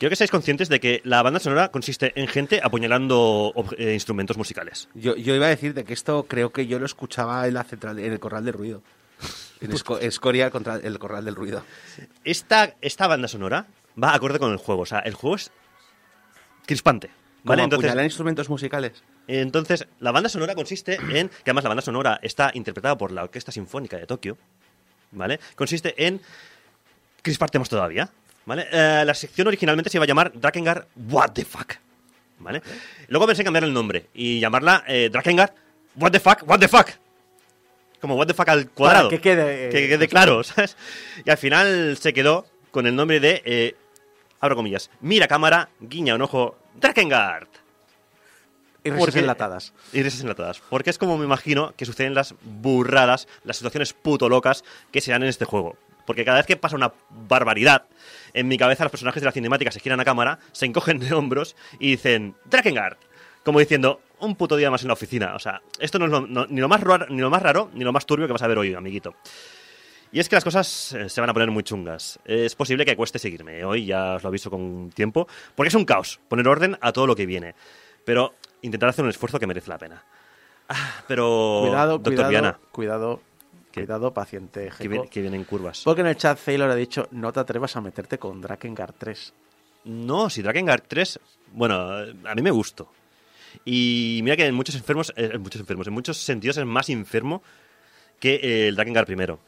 Quiero 0.00 0.08
que 0.10 0.16
seáis 0.16 0.30
conscientes 0.30 0.70
de 0.70 0.80
que 0.80 1.02
la 1.04 1.22
banda 1.22 1.38
sonora 1.40 1.68
consiste 1.70 2.18
en 2.18 2.26
gente 2.26 2.60
apuñalando 2.64 3.52
eh, 3.76 3.92
instrumentos 3.92 4.38
musicales. 4.38 4.88
Yo, 4.94 5.14
yo 5.14 5.34
iba 5.34 5.44
a 5.44 5.50
decirte 5.50 5.84
que 5.84 5.92
esto 5.92 6.24
creo 6.26 6.50
que 6.52 6.66
yo 6.66 6.78
lo 6.78 6.86
escuchaba 6.86 7.46
en 7.46 7.52
la 7.52 7.64
central, 7.64 7.98
en 7.98 8.10
el 8.12 8.18
corral 8.18 8.46
del 8.46 8.54
ruido. 8.54 8.82
En 9.60 9.70
Esco- 9.72 9.98
Escoria, 10.00 10.50
contra- 10.50 10.76
el 10.76 10.98
corral 10.98 11.26
del 11.26 11.34
ruido. 11.36 11.62
Esta, 12.24 12.76
esta 12.80 13.06
banda 13.08 13.28
sonora 13.28 13.66
va 14.02 14.14
acorde 14.14 14.38
con 14.38 14.50
el 14.52 14.56
juego. 14.56 14.82
O 14.82 14.86
sea, 14.86 15.00
el 15.00 15.12
juego 15.12 15.36
es 15.36 15.50
crispante. 16.64 17.10
¿Vale? 17.44 17.62
Entonces, 17.62 17.94
instrumentos 18.02 18.48
musicales. 18.48 19.02
entonces, 19.26 19.86
la 19.98 20.12
banda 20.12 20.28
sonora 20.30 20.54
consiste 20.54 20.94
en. 20.94 21.28
Que 21.28 21.50
además 21.50 21.64
la 21.64 21.68
banda 21.68 21.82
sonora 21.82 22.18
está 22.22 22.50
interpretada 22.54 22.96
por 22.98 23.12
la 23.12 23.22
Orquesta 23.24 23.52
Sinfónica 23.52 23.96
de 23.98 24.06
Tokio. 24.06 24.38
¿Vale? 25.12 25.40
Consiste 25.56 26.06
en 26.06 26.20
crisparte 27.22 27.58
más 27.58 27.68
todavía. 27.68 28.10
¿Vale? 28.50 28.66
Eh, 28.72 29.04
la 29.06 29.14
sección 29.14 29.46
originalmente 29.46 29.90
se 29.90 29.96
iba 29.96 30.02
a 30.02 30.08
llamar 30.08 30.32
Drakengard 30.34 30.86
What 31.08 31.30
the 31.34 31.44
Fuck. 31.44 31.74
¿Vale? 32.40 32.60
Luego 33.06 33.24
pensé 33.28 33.42
en 33.42 33.44
cambiar 33.44 33.62
el 33.62 33.72
nombre 33.72 34.06
y 34.12 34.40
llamarla 34.40 34.82
eh, 34.88 35.08
Drakengard 35.08 35.52
What 35.94 36.10
the 36.10 36.18
Fuck, 36.18 36.48
What 36.48 36.58
the 36.58 36.66
Fuck. 36.66 36.88
Como 38.00 38.16
What 38.16 38.26
the 38.26 38.34
Fuck 38.34 38.48
al 38.48 38.68
cuadrado. 38.70 39.08
que 39.08 39.20
quede, 39.20 39.68
eh, 39.68 39.70
que 39.70 39.88
quede 39.88 40.08
claro, 40.08 40.42
¿sabes? 40.42 40.76
Y 41.24 41.30
al 41.30 41.38
final 41.38 41.96
se 41.96 42.12
quedó 42.12 42.44
con 42.72 42.88
el 42.88 42.96
nombre 42.96 43.20
de. 43.20 43.40
eh, 43.44 43.76
abro 44.40 44.56
comillas. 44.56 44.90
Mira 45.00 45.28
cámara, 45.28 45.68
guiña 45.78 46.16
un 46.16 46.22
ojo, 46.22 46.58
Drakengard. 46.74 47.46
Y 48.82 48.90
risas 48.90 49.14
enlatadas. 49.14 49.72
Y 49.92 50.02
risas 50.02 50.22
enlatadas. 50.22 50.60
Porque 50.68 50.90
es 50.90 50.98
como 50.98 51.16
me 51.16 51.24
imagino 51.24 51.72
que 51.76 51.86
suceden 51.86 52.14
las 52.14 52.34
burradas, 52.42 53.28
las 53.44 53.58
situaciones 53.58 53.92
puto 53.92 54.28
locas 54.28 54.64
que 54.90 55.00
se 55.00 55.12
dan 55.12 55.22
en 55.22 55.28
este 55.28 55.44
juego. 55.44 55.76
Porque 56.06 56.24
cada 56.24 56.38
vez 56.38 56.46
que 56.46 56.56
pasa 56.56 56.76
una 56.76 56.92
barbaridad, 57.10 57.86
en 58.34 58.48
mi 58.48 58.56
cabeza 58.58 58.84
los 58.84 58.90
personajes 58.90 59.22
de 59.22 59.26
la 59.26 59.32
cinemática 59.32 59.70
se 59.70 59.80
giran 59.80 60.00
a 60.00 60.04
cámara, 60.04 60.38
se 60.52 60.66
encogen 60.66 60.98
de 60.98 61.12
hombros 61.14 61.56
y 61.78 61.90
dicen 61.92 62.34
Drakengard. 62.46 62.96
Como 63.44 63.58
diciendo, 63.58 64.00
un 64.18 64.36
puto 64.36 64.56
día 64.56 64.70
más 64.70 64.82
en 64.82 64.88
la 64.88 64.94
oficina. 64.94 65.34
O 65.34 65.38
sea, 65.38 65.62
esto 65.78 65.98
no 65.98 66.04
es 66.04 66.10
lo- 66.10 66.26
no- 66.26 66.46
ni, 66.46 66.60
lo 66.60 66.68
más 66.68 66.80
raro, 66.82 67.06
ni 67.08 67.20
lo 67.20 67.30
más 67.30 67.42
raro 67.42 67.70
ni 67.72 67.84
lo 67.84 67.92
más 67.92 68.04
turbio 68.04 68.26
que 68.26 68.32
vas 68.34 68.42
a 68.42 68.46
ver 68.48 68.58
hoy, 68.58 68.74
amiguito. 68.74 69.14
Y 70.12 70.18
es 70.20 70.28
que 70.28 70.34
las 70.36 70.44
cosas 70.44 70.92
eh, 70.92 71.08
se 71.08 71.20
van 71.20 71.30
a 71.30 71.32
poner 71.32 71.50
muy 71.50 71.62
chungas. 71.62 72.18
Es 72.24 72.54
posible 72.56 72.84
que 72.84 72.96
cueste 72.96 73.18
seguirme. 73.18 73.64
Hoy 73.64 73.86
ya 73.86 74.16
os 74.16 74.22
lo 74.24 74.28
aviso 74.28 74.50
con 74.50 74.90
tiempo. 74.90 75.26
Porque 75.54 75.68
es 75.68 75.74
un 75.74 75.84
caos 75.84 76.20
poner 76.28 76.48
orden 76.48 76.76
a 76.80 76.92
todo 76.92 77.06
lo 77.06 77.14
que 77.16 77.26
viene. 77.26 77.54
Pero 78.04 78.34
intentar 78.62 78.88
hacer 78.88 79.04
un 79.04 79.10
esfuerzo 79.10 79.38
que 79.38 79.46
merece 79.46 79.70
la 79.70 79.78
pena. 79.78 80.04
Ah, 80.68 81.02
pero. 81.06 81.60
Cuidado, 81.62 81.92
Doctor 81.92 82.12
cuidado, 82.14 82.28
Viana, 82.30 82.58
cuidado. 82.72 83.20
Cuidado, 83.74 84.12
paciente. 84.12 84.64
que, 84.64 84.70
Jeco. 84.70 84.90
viene- 84.90 85.08
que 85.08 85.20
vienen 85.20 85.44
curvas. 85.44 85.82
Porque 85.84 86.00
en 86.00 86.08
el 86.08 86.16
chat 86.16 86.38
Sailor 86.38 86.70
ha 86.70 86.74
dicho, 86.74 87.08
no 87.12 87.32
te 87.32 87.40
atrevas 87.40 87.74
a 87.76 87.80
meterte 87.80 88.18
con 88.18 88.40
Drakengard 88.40 88.94
3. 88.98 89.32
No, 89.84 90.28
si 90.30 90.42
Drakengard 90.42 90.82
3. 90.86 91.18
Bueno, 91.52 91.74
a 91.78 92.34
mí 92.34 92.42
me 92.42 92.50
gustó. 92.50 92.90
Y 93.64 94.20
mira 94.22 94.36
que 94.36 94.46
en 94.46 94.54
muchos 94.54 94.74
enfermos. 94.76 95.12
en 95.16 95.40
muchos 95.42 95.60
enfermos. 95.60 95.86
En 95.86 95.92
muchos 95.94 96.16
sentidos 96.18 96.56
es 96.58 96.64
más 96.66 96.88
enfermo 96.90 97.42
que 98.20 98.68
el 98.68 98.76
Drakengard 98.76 99.06
primero. 99.06 99.40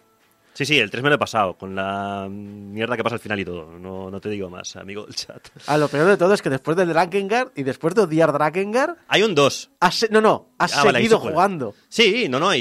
Sí, 0.55 0.66
sí, 0.66 0.78
el 0.78 0.90
3 0.90 1.03
me 1.03 1.09
lo 1.09 1.14
he 1.14 1.18
pasado, 1.18 1.57
con 1.57 1.74
la 1.74 2.28
mierda 2.30 2.94
que 2.94 3.03
pasa 3.03 3.14
al 3.16 3.20
final 3.20 3.40
y 3.40 3.44
todo. 3.44 3.78
No, 3.78 4.11
no 4.11 4.20
te 4.20 4.28
digo 4.28 4.50
más, 4.50 4.76
amigo 4.76 5.07
del 5.07 5.14
chat. 5.14 5.48
Ah, 5.66 5.78
lo 5.78 5.88
peor 5.88 6.07
de 6.07 6.18
todo 6.18 6.34
es 6.34 6.42
que 6.42 6.50
después 6.50 6.76
del 6.76 6.88
Drakengard 6.90 7.53
y 7.57 7.62
después 7.62 7.94
de 7.94 8.03
odiar 8.03 8.32
Drakengard, 8.32 8.96
Hay 9.09 9.22
un 9.22 9.34
2. 9.34 9.70
has 9.80 9.94
se- 9.94 10.09
no, 10.11 10.20
no, 10.20 10.50
has 10.59 10.76
Ah, 10.76 10.82
seguido 10.92 11.18
jugando. 11.20 11.74
Sí, 11.88 12.28
no, 12.28 12.38
no, 12.38 12.55
y, 12.55 12.61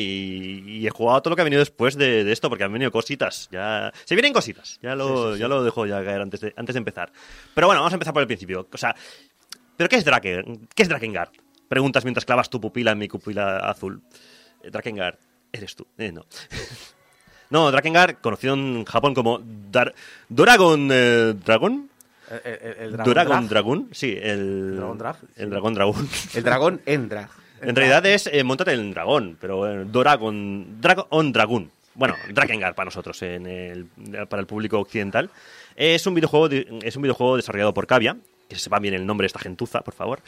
y 0.65 0.87
he 0.87 0.89
jugado 0.89 1.21
todo 1.21 1.31
lo 1.31 1.35
que 1.35 1.41
ha 1.41 1.43
venido 1.43 1.59
después 1.59 1.97
de, 1.97 2.23
de 2.23 2.31
esto, 2.31 2.47
porque 2.47 2.63
han 2.63 2.71
venido 2.71 2.91
cositas. 2.91 3.49
Ya 3.51 3.91
Se 4.05 4.15
vienen 4.15 4.31
cositas, 4.31 4.79
ya 4.81 4.95
lo, 4.95 5.35
ya 5.35 5.49
lo 5.49 5.61
dejo 5.61 5.85
ya 5.85 6.01
caer 6.03 6.21
antes 6.21 6.39
de, 6.39 6.53
antes 6.55 6.73
de 6.75 6.79
empezar. 6.79 7.11
Pero 7.53 7.67
bueno, 7.67 7.81
vamos 7.81 7.91
a 7.91 7.95
empezar 7.95 8.13
por 8.13 8.21
el 8.21 8.27
principio. 8.27 8.69
O 8.71 8.77
sea, 8.77 8.95
¿pero 9.75 9.89
qué 9.89 9.97
es 9.97 10.05
Draken? 10.05 10.69
¿Qué 10.73 10.83
es 10.83 10.87
Drakengard? 10.89 11.31
Preguntas 11.67 12.05
mientras 12.05 12.23
clavas 12.25 12.49
tu 12.49 12.61
pupila 12.61 12.91
en 12.91 12.99
mi 12.99 13.09
pupila 13.09 13.57
azul. 13.57 14.01
Eh, 14.63 14.69
Drakengard, 14.71 15.15
eres 15.51 15.75
tú. 15.75 15.85
Eh, 15.97 16.13
no. 16.13 16.25
no, 17.51 17.69
Drakengard, 17.71 18.15
conocido 18.21 18.55
en 18.55 18.83
Japón 18.85 19.13
como 19.13 19.39
Dar- 19.71 19.93
Doragon 20.29 20.89
eh, 20.91 21.35
Dragon. 21.45 21.87
El, 22.45 22.51
el- 22.53 22.77
el 22.79 22.91
Dragon 22.97 23.13
Drag. 23.13 23.47
Dragon, 23.49 23.89
sí, 23.91 24.17
el. 24.19 24.75
Dragon 24.77 24.97
Drag, 24.97 25.15
El 25.35 25.49
Dragón 25.49 25.73
Dragon. 25.73 26.09
El 26.33 26.43
dragón 26.43 26.81
Endra. 26.85 27.29
En 27.61 27.75
realidad 27.75 28.03
es 28.07 28.27
eh, 28.31 28.43
Móntate 28.43 28.73
en 28.73 28.79
el 28.79 28.93
dragón, 28.93 29.37
pero 29.39 29.67
eh, 29.69 29.85
Doragon, 29.85 30.81
Dragon 30.81 31.31
Dragoon. 31.31 31.69
Bueno, 31.93 32.15
Drakengard 32.33 32.73
para 32.73 32.85
nosotros, 32.85 33.21
en 33.21 33.45
el, 33.45 33.85
para 34.29 34.39
el 34.39 34.47
público 34.47 34.79
occidental. 34.79 35.29
Es 35.75 36.07
un 36.07 36.13
videojuego, 36.15 36.47
de- 36.49 36.79
es 36.83 36.95
un 36.95 37.01
videojuego 37.03 37.35
desarrollado 37.35 37.73
por 37.73 37.85
Cavia, 37.85 38.15
que 38.51 38.57
se 38.57 38.63
sepa 38.65 38.79
bien 38.79 38.93
el 38.93 39.05
nombre 39.05 39.23
de 39.23 39.27
esta 39.27 39.39
gentuza, 39.39 39.81
por 39.81 39.93
favor, 39.93 40.19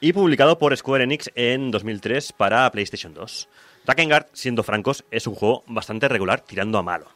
y 0.00 0.12
publicado 0.12 0.58
por 0.58 0.76
Square 0.76 1.04
Enix 1.04 1.30
en 1.34 1.70
2003 1.70 2.32
para 2.32 2.70
PlayStation 2.70 3.14
2. 3.14 3.48
Drakengard, 3.86 4.26
siendo 4.32 4.62
francos, 4.62 5.04
es 5.10 5.26
un 5.26 5.34
juego 5.34 5.64
bastante 5.66 6.06
regular, 6.08 6.40
tirando 6.42 6.78
a 6.78 6.82
malo. 6.82 7.06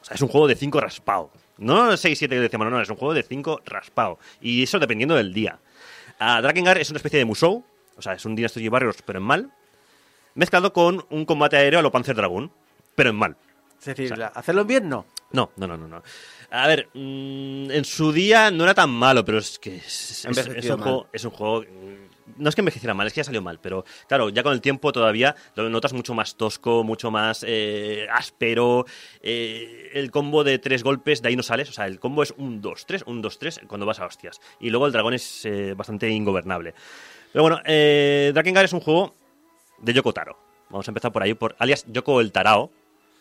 O 0.00 0.04
sea, 0.04 0.14
es 0.14 0.22
un 0.22 0.28
juego 0.28 0.46
de 0.46 0.54
5 0.54 0.80
raspado. 0.80 1.30
No 1.58 1.96
6, 1.96 2.16
7 2.18 2.34
que 2.36 2.40
decíamos, 2.40 2.66
no, 2.66 2.70
no, 2.70 2.80
es 2.80 2.88
un 2.88 2.96
juego 2.96 3.12
de 3.14 3.24
5 3.24 3.62
raspado. 3.66 4.18
Y 4.40 4.62
eso 4.62 4.78
dependiendo 4.78 5.16
del 5.16 5.34
día. 5.34 5.58
Ah, 6.20 6.40
Drakengard 6.40 6.78
es 6.78 6.90
una 6.90 6.98
especie 6.98 7.18
de 7.18 7.24
Musou, 7.24 7.64
o 7.96 8.02
sea, 8.02 8.12
es 8.12 8.24
un 8.24 8.36
Dynasty 8.36 8.68
Warriors, 8.68 9.02
pero 9.04 9.18
en 9.18 9.24
mal, 9.24 9.50
mezclado 10.34 10.72
con 10.72 11.04
un 11.10 11.24
combate 11.24 11.56
aéreo 11.56 11.80
a 11.80 11.82
lo 11.82 11.90
Panzer 11.90 12.14
Dragoon, 12.14 12.50
pero 12.94 13.10
en 13.10 13.16
mal. 13.16 13.36
Es 13.80 13.86
decir, 13.86 14.12
O 14.12 14.16
sea- 14.16 14.28
hacerlo 14.28 14.64
bien 14.64 14.88
no. 14.88 15.04
No, 15.32 15.50
no, 15.56 15.66
no, 15.66 15.76
no. 15.76 15.88
no. 15.88 16.02
A 16.50 16.66
ver, 16.66 16.88
mm, 16.94 17.70
en 17.70 17.84
su 17.84 18.12
día 18.12 18.50
no 18.50 18.64
era 18.64 18.74
tan 18.74 18.88
malo, 18.90 19.24
pero 19.24 19.38
es 19.38 19.58
que 19.58 19.76
es, 19.76 20.10
es- 20.10 20.24
Envejeció 20.24 20.58
es 20.58 20.70
un 20.70 20.82
juego, 20.82 21.08
es 21.12 21.24
un 21.24 21.30
juego. 21.30 21.60
mm, 21.62 22.08
No 22.38 22.48
es 22.50 22.54
que 22.54 22.60
envejeciera 22.60 22.92
mal, 22.94 23.06
es 23.06 23.12
que 23.14 23.18
ya 23.20 23.24
salió 23.24 23.40
mal, 23.42 23.58
pero 23.60 23.84
claro, 24.06 24.28
ya 24.28 24.42
con 24.42 24.52
el 24.52 24.60
tiempo 24.60 24.92
todavía 24.92 25.34
lo 25.54 25.68
notas 25.70 25.92
mucho 25.94 26.12
más 26.14 26.36
tosco, 26.36 26.84
mucho 26.84 27.10
más 27.10 27.42
eh, 27.46 28.06
áspero. 28.12 28.84
eh, 29.22 29.90
el 29.94 30.10
combo 30.10 30.44
de 30.44 30.58
tres 30.58 30.82
golpes, 30.82 31.20
de 31.22 31.28
ahí 31.28 31.36
no 31.36 31.42
sales. 31.42 31.68
O 31.70 31.72
sea, 31.72 31.86
el 31.86 31.98
combo 31.98 32.22
es 32.22 32.32
un 32.36 32.60
2, 32.60 32.84
3, 32.86 33.02
un 33.06 33.20
2, 33.22 33.38
3 33.38 33.60
cuando 33.66 33.86
vas 33.86 33.98
a 34.00 34.06
hostias. 34.06 34.40
Y 34.60 34.70
luego 34.70 34.86
el 34.86 34.92
dragón 34.92 35.14
es 35.14 35.44
eh, 35.46 35.74
bastante 35.74 36.08
ingobernable. 36.10 36.74
Pero 37.32 37.42
bueno, 37.42 37.60
eh, 37.64 38.30
Drakengard 38.34 38.64
es 38.66 38.72
un 38.74 38.80
juego 38.80 39.14
de 39.78 39.92
Yoko 39.94 40.12
Taro. 40.12 40.38
Vamos 40.70 40.86
a 40.86 40.90
empezar 40.90 41.10
por 41.12 41.22
ahí, 41.22 41.32
por 41.34 41.56
alias 41.58 41.84
Yoko 41.88 42.20
el 42.20 42.30
Tarao, 42.30 42.70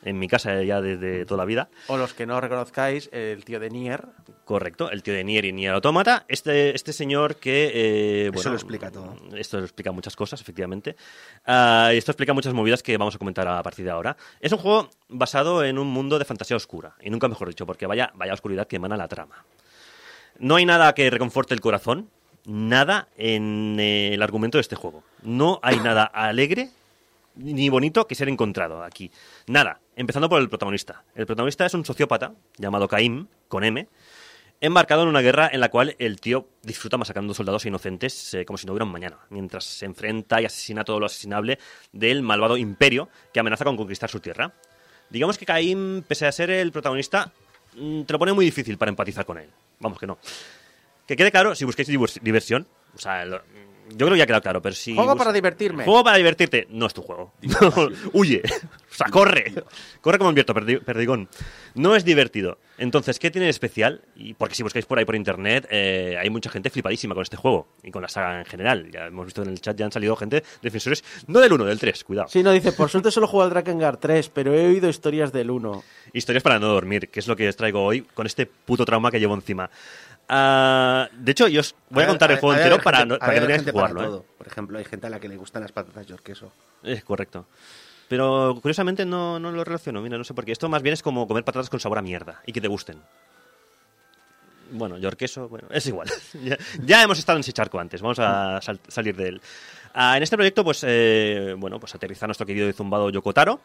en 0.03 0.19
mi 0.19 0.27
casa 0.27 0.61
ya 0.63 0.81
desde 0.81 1.25
toda 1.25 1.39
la 1.39 1.45
vida. 1.45 1.69
O 1.87 1.97
los 1.97 2.13
que 2.13 2.25
no 2.25 2.39
reconozcáis, 2.39 3.09
el 3.11 3.43
tío 3.43 3.59
de 3.59 3.69
Nier. 3.69 4.05
Correcto, 4.45 4.89
el 4.91 5.03
tío 5.03 5.13
de 5.13 5.23
Nier 5.23 5.45
y 5.45 5.51
Nier 5.53 5.73
Automata. 5.73 6.25
Este, 6.27 6.75
este 6.75 6.93
señor 6.93 7.35
que. 7.35 7.71
eh, 7.73 8.21
Eso 8.27 8.31
bueno, 8.33 8.49
lo 8.51 8.55
explica 8.55 8.91
todo. 8.91 9.15
Esto 9.35 9.57
lo 9.57 9.63
explica 9.63 9.91
muchas 9.91 10.15
cosas, 10.15 10.39
efectivamente. 10.39 10.95
Ah, 11.45 11.91
y 11.93 11.97
esto 11.97 12.11
explica 12.11 12.33
muchas 12.33 12.53
movidas 12.53 12.81
que 12.83 12.97
vamos 12.97 13.15
a 13.15 13.17
comentar 13.17 13.47
a 13.47 13.61
partir 13.63 13.83
de 13.85 13.91
ahora. 13.91 14.15
Es 14.39 14.51
un 14.51 14.59
juego 14.59 14.89
basado 15.09 15.63
en 15.65 15.77
un 15.77 15.87
mundo 15.87 16.17
de 16.19 16.25
fantasía 16.25 16.55
oscura. 16.55 16.95
Y 17.01 17.09
nunca 17.09 17.27
mejor 17.27 17.49
dicho, 17.49 17.65
porque 17.65 17.87
vaya, 17.87 18.11
vaya 18.15 18.33
oscuridad 18.33 18.67
que 18.67 18.77
emana 18.77 18.95
la 18.95 19.07
trama. 19.07 19.43
No 20.39 20.55
hay 20.55 20.65
nada 20.65 20.93
que 20.93 21.09
reconforte 21.09 21.53
el 21.53 21.61
corazón, 21.61 22.09
nada 22.45 23.09
en 23.17 23.77
eh, 23.79 24.13
el 24.13 24.21
argumento 24.21 24.57
de 24.59 24.61
este 24.61 24.75
juego. 24.75 25.03
No 25.23 25.59
hay 25.63 25.79
nada 25.79 26.03
alegre 26.05 26.69
ni 27.37 27.69
bonito 27.69 28.07
que 28.07 28.15
ser 28.15 28.29
encontrado 28.29 28.83
aquí. 28.83 29.11
Nada. 29.47 29.79
Empezando 29.95 30.29
por 30.29 30.41
el 30.41 30.49
protagonista. 30.49 31.03
El 31.15 31.25
protagonista 31.25 31.65
es 31.65 31.73
un 31.73 31.85
sociópata 31.85 32.33
llamado 32.57 32.87
Caim, 32.87 33.27
con 33.47 33.63
M, 33.63 33.87
embarcado 34.61 35.03
en 35.03 35.09
una 35.09 35.21
guerra 35.21 35.49
en 35.51 35.59
la 35.59 35.69
cual 35.69 35.95
el 35.99 36.19
tío 36.19 36.47
disfruta 36.63 36.97
masacrando 36.97 37.33
soldados 37.33 37.65
inocentes 37.65 38.33
eh, 38.33 38.45
como 38.45 38.57
si 38.57 38.65
no 38.65 38.73
hubiera 38.73 38.85
un 38.85 38.91
mañana, 38.91 39.17
mientras 39.29 39.63
se 39.65 39.85
enfrenta 39.85 40.41
y 40.41 40.45
asesina 40.45 40.83
todo 40.83 40.99
lo 40.99 41.05
asesinable 41.05 41.59
del 41.91 42.21
malvado 42.23 42.57
imperio 42.57 43.09
que 43.33 43.39
amenaza 43.39 43.65
con 43.65 43.77
conquistar 43.77 44.09
su 44.09 44.19
tierra. 44.19 44.53
Digamos 45.09 45.37
que 45.37 45.45
Caim, 45.45 46.03
pese 46.03 46.25
a 46.27 46.31
ser 46.31 46.49
el 46.49 46.71
protagonista, 46.71 47.31
mm, 47.75 48.03
te 48.03 48.13
lo 48.13 48.19
pone 48.19 48.33
muy 48.33 48.45
difícil 48.45 48.77
para 48.77 48.89
empatizar 48.89 49.25
con 49.25 49.37
él. 49.37 49.49
Vamos 49.79 49.99
que 49.99 50.07
no. 50.07 50.17
Que 51.07 51.15
quede 51.15 51.31
claro, 51.31 51.55
si 51.55 51.65
divers- 51.65 52.19
diversión, 52.21 52.67
o 52.95 52.99
sea, 52.99 53.25
yo 53.91 53.97
creo 54.05 54.11
que 54.11 54.17
ya 54.17 54.23
ha 54.23 54.27
quedado 54.27 54.41
claro, 54.41 54.61
pero 54.61 54.75
si... 54.75 54.93
Juego 54.95 55.15
para 55.15 55.31
divertirme. 55.33 55.83
Juego 55.85 56.03
para 56.03 56.17
divertirte, 56.17 56.67
no 56.69 56.85
es 56.87 56.93
tu 56.93 57.01
juego. 57.01 57.33
Huye. 58.13 58.41
O 58.91 58.93
sea, 58.97 59.07
corre. 59.09 59.53
Corre 60.01 60.17
como 60.17 60.29
un 60.29 60.35
vierto, 60.35 60.53
perdi- 60.53 60.81
perdigón. 60.83 61.27
No 61.75 61.95
es 61.95 62.03
divertido. 62.03 62.57
Entonces, 62.79 63.19
¿qué 63.19 63.29
tiene 63.31 63.45
de 63.45 63.51
especial? 63.51 64.01
Y 64.15 64.33
porque 64.33 64.55
si 64.55 64.63
buscáis 64.63 64.85
por 64.85 64.97
ahí 64.99 65.05
por 65.05 65.15
internet, 65.15 65.67
eh, 65.69 66.17
hay 66.19 66.29
mucha 66.29 66.49
gente 66.49 66.69
flipadísima 66.69 67.13
con 67.15 67.21
este 67.23 67.37
juego 67.37 67.67
y 67.83 67.91
con 67.91 68.01
la 68.01 68.07
saga 68.09 68.39
en 68.39 68.45
general. 68.45 68.89
Ya 68.91 69.05
hemos 69.07 69.25
visto 69.25 69.41
en 69.43 69.49
el 69.49 69.61
chat, 69.61 69.77
ya 69.77 69.85
han 69.85 69.91
salido 69.91 70.15
gente, 70.15 70.43
defensores, 70.61 71.03
no 71.27 71.39
del 71.39 71.53
1, 71.53 71.65
del 71.65 71.79
3, 71.79 72.03
cuidado. 72.03 72.27
Sí, 72.29 72.41
no, 72.43 72.51
dice, 72.51 72.71
por 72.71 72.89
suerte 72.89 73.11
solo 73.11 73.27
juego 73.27 73.43
al 73.43 73.49
Drakengard 73.51 73.97
3, 73.99 74.29
pero 74.29 74.53
he 74.53 74.65
oído 74.67 74.89
historias 74.89 75.31
del 75.31 75.51
1. 75.51 75.83
Historias 76.13 76.43
para 76.43 76.59
no 76.59 76.67
dormir, 76.67 77.09
que 77.09 77.19
es 77.19 77.27
lo 77.27 77.35
que 77.35 77.47
os 77.49 77.55
traigo 77.55 77.83
hoy 77.83 78.01
con 78.01 78.25
este 78.25 78.45
puto 78.47 78.85
trauma 78.85 79.11
que 79.11 79.19
llevo 79.19 79.35
encima. 79.35 79.69
Ah, 80.29 81.07
de 81.13 81.31
hecho, 81.31 81.47
yo 81.47 81.61
os 81.61 81.73
voy 81.89 82.03
a, 82.03 82.07
contar 82.07 82.31
el 82.31 82.39
juego 82.39 82.55
entero 82.55 82.79
para, 82.81 83.05
no- 83.05 83.17
para 83.17 83.33
que 83.33 83.39
no 83.39 83.45
tengáis 83.47 83.63
que 83.63 83.73
para 83.73 83.87
jugarlo. 83.89 84.17
¿eh? 84.19 84.23
Por 84.37 84.47
ejemplo, 84.47 84.77
hay 84.77 84.85
gente 84.85 85.07
a 85.07 85.09
la 85.09 85.19
que 85.19 85.29
le 85.29 85.37
gustan 85.37 85.61
las 85.61 85.71
patatas 85.71 86.05
york 86.05 86.21
queso. 86.23 86.51
Es 86.83 87.03
correcto. 87.03 87.45
Pero 88.09 88.57
curiosamente 88.61 89.05
no, 89.05 89.39
no 89.39 89.51
lo 89.51 89.63
relaciono, 89.63 90.01
mira, 90.01 90.17
no 90.17 90.23
sé 90.23 90.33
por 90.33 90.45
qué. 90.45 90.51
Esto 90.51 90.69
más 90.69 90.81
bien 90.81 90.93
es 90.93 91.01
como 91.01 91.27
comer 91.27 91.43
patatas 91.43 91.69
con 91.69 91.79
sabor 91.79 91.97
a 91.97 92.01
mierda 92.01 92.41
y 92.45 92.53
que 92.53 92.61
te 92.61 92.67
gusten. 92.67 93.01
Bueno, 94.71 94.97
yo 94.97 95.09
queso, 95.11 95.47
bueno, 95.47 95.67
es 95.71 95.85
igual. 95.87 96.09
ya, 96.43 96.57
ya 96.83 97.03
hemos 97.03 97.19
estado 97.19 97.37
en 97.37 97.41
ese 97.41 97.53
charco 97.53 97.79
antes, 97.79 98.01
vamos 98.01 98.19
a 98.19 98.59
sal- 98.61 98.79
salir 98.87 99.15
de 99.15 99.29
él. 99.29 99.41
Ah, 99.99 100.15
en 100.15 100.21
este 100.21 100.35
proyecto, 100.37 100.63
pues, 100.63 100.83
eh, 100.87 101.55
bueno, 101.57 101.79
pues 101.79 101.95
aterriza 101.95 102.27
nuestro 102.27 102.45
querido 102.45 102.69
y 102.69 102.73
zumbado 102.73 103.09
Yokotaro. 103.09 103.59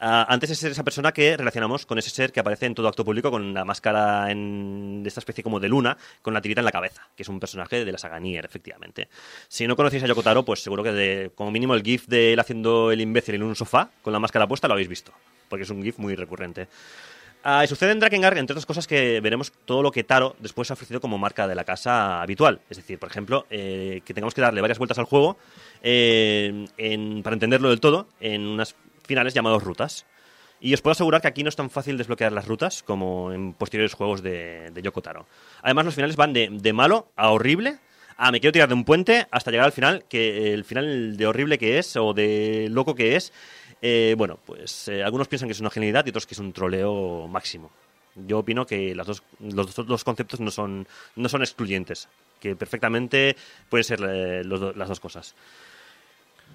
Ah, 0.00 0.26
antes 0.28 0.50
de 0.50 0.54
ser 0.54 0.70
esa 0.72 0.84
persona 0.84 1.12
que 1.12 1.34
relacionamos 1.34 1.86
con 1.86 1.98
ese 1.98 2.10
ser 2.10 2.30
que 2.30 2.40
aparece 2.40 2.66
en 2.66 2.74
todo 2.74 2.88
acto 2.88 3.06
público 3.06 3.30
con 3.30 3.54
la 3.54 3.64
máscara 3.64 4.30
en, 4.30 5.02
de 5.02 5.08
esta 5.08 5.20
especie 5.20 5.42
como 5.42 5.60
de 5.60 5.68
luna, 5.70 5.96
con 6.20 6.34
la 6.34 6.42
tirita 6.42 6.60
en 6.60 6.66
la 6.66 6.72
cabeza, 6.72 7.08
que 7.16 7.22
es 7.22 7.28
un 7.30 7.40
personaje 7.40 7.86
de 7.86 7.90
la 7.90 7.96
saga 7.96 8.20
Nier, 8.20 8.44
efectivamente. 8.44 9.08
Si 9.48 9.66
no 9.66 9.76
conocéis 9.76 10.02
a 10.04 10.06
Yokotaro, 10.06 10.44
pues 10.44 10.62
seguro 10.62 10.82
que 10.82 10.92
de- 10.92 11.30
como 11.34 11.50
mínimo 11.50 11.72
el 11.74 11.82
gif 11.82 12.06
de 12.06 12.34
él 12.34 12.38
haciendo 12.38 12.92
el 12.92 13.00
imbécil 13.00 13.36
en 13.36 13.42
un 13.44 13.56
sofá 13.56 13.88
con 14.02 14.12
la 14.12 14.20
máscara 14.20 14.46
puesta 14.46 14.68
lo 14.68 14.74
habéis 14.74 14.88
visto, 14.88 15.12
porque 15.48 15.62
es 15.64 15.70
un 15.70 15.82
gif 15.82 15.96
muy 15.98 16.14
recurrente. 16.14 16.68
Ah, 17.50 17.64
y 17.64 17.66
sucede 17.66 17.92
en 17.92 17.98
Drakengard, 17.98 18.36
entre 18.36 18.52
otras 18.52 18.66
cosas, 18.66 18.86
que 18.86 19.20
veremos 19.22 19.50
todo 19.64 19.82
lo 19.82 19.90
que 19.90 20.04
Taro 20.04 20.36
después 20.38 20.70
ha 20.70 20.74
ofrecido 20.74 21.00
como 21.00 21.16
marca 21.16 21.48
de 21.48 21.54
la 21.54 21.64
casa 21.64 22.20
habitual. 22.20 22.60
Es 22.68 22.76
decir, 22.76 22.98
por 22.98 23.08
ejemplo, 23.08 23.46
eh, 23.48 24.02
que 24.04 24.12
tengamos 24.12 24.34
que 24.34 24.42
darle 24.42 24.60
varias 24.60 24.76
vueltas 24.76 24.98
al 24.98 25.06
juego 25.06 25.38
eh, 25.82 26.66
en- 26.76 27.22
para 27.22 27.32
entenderlo 27.32 27.70
del 27.70 27.80
todo 27.80 28.06
en 28.20 28.46
unas 28.46 28.74
finales 29.06 29.32
llamados 29.32 29.62
rutas. 29.62 30.04
Y 30.60 30.74
os 30.74 30.82
puedo 30.82 30.92
asegurar 30.92 31.22
que 31.22 31.28
aquí 31.28 31.42
no 31.42 31.48
es 31.48 31.56
tan 31.56 31.70
fácil 31.70 31.96
desbloquear 31.96 32.32
las 32.32 32.46
rutas 32.46 32.82
como 32.82 33.32
en 33.32 33.54
posteriores 33.54 33.94
juegos 33.94 34.22
de, 34.22 34.70
de 34.70 34.82
Yoko 34.82 35.00
Taro. 35.00 35.24
Además, 35.62 35.86
los 35.86 35.94
finales 35.94 36.16
van 36.16 36.34
de, 36.34 36.72
malo 36.74 37.08
a 37.16 37.30
horrible 37.30 37.78
a 38.20 38.32
me 38.32 38.40
quiero 38.40 38.52
tirar 38.52 38.68
de 38.68 38.74
un 38.74 38.84
puente 38.84 39.26
hasta 39.30 39.52
llegar 39.52 39.66
al 39.66 39.72
final, 39.72 40.04
que 40.08 40.52
el 40.52 40.64
final 40.64 41.16
de 41.16 41.26
horrible 41.28 41.56
que 41.56 41.78
es 41.78 41.94
o 41.96 42.12
de 42.12 42.66
loco 42.68 42.96
que 42.96 43.14
es, 43.14 43.32
eh, 43.82 44.14
bueno, 44.16 44.38
pues 44.44 44.88
eh, 44.88 45.02
algunos 45.02 45.28
piensan 45.28 45.48
que 45.48 45.52
es 45.52 45.60
una 45.60 45.70
genialidad 45.70 46.04
y 46.06 46.10
otros 46.10 46.26
que 46.26 46.34
es 46.34 46.38
un 46.38 46.52
troleo 46.52 47.26
máximo. 47.28 47.70
Yo 48.14 48.40
opino 48.40 48.66
que 48.66 48.94
las 48.94 49.06
dos, 49.06 49.22
los 49.38 49.74
dos 49.74 50.04
conceptos 50.04 50.40
no 50.40 50.50
son, 50.50 50.86
no 51.14 51.28
son 51.28 51.42
excluyentes, 51.42 52.08
que 52.40 52.56
perfectamente 52.56 53.36
pueden 53.68 53.84
ser 53.84 54.00
eh, 54.02 54.42
las 54.44 54.88
dos 54.88 55.00
cosas. 55.00 55.34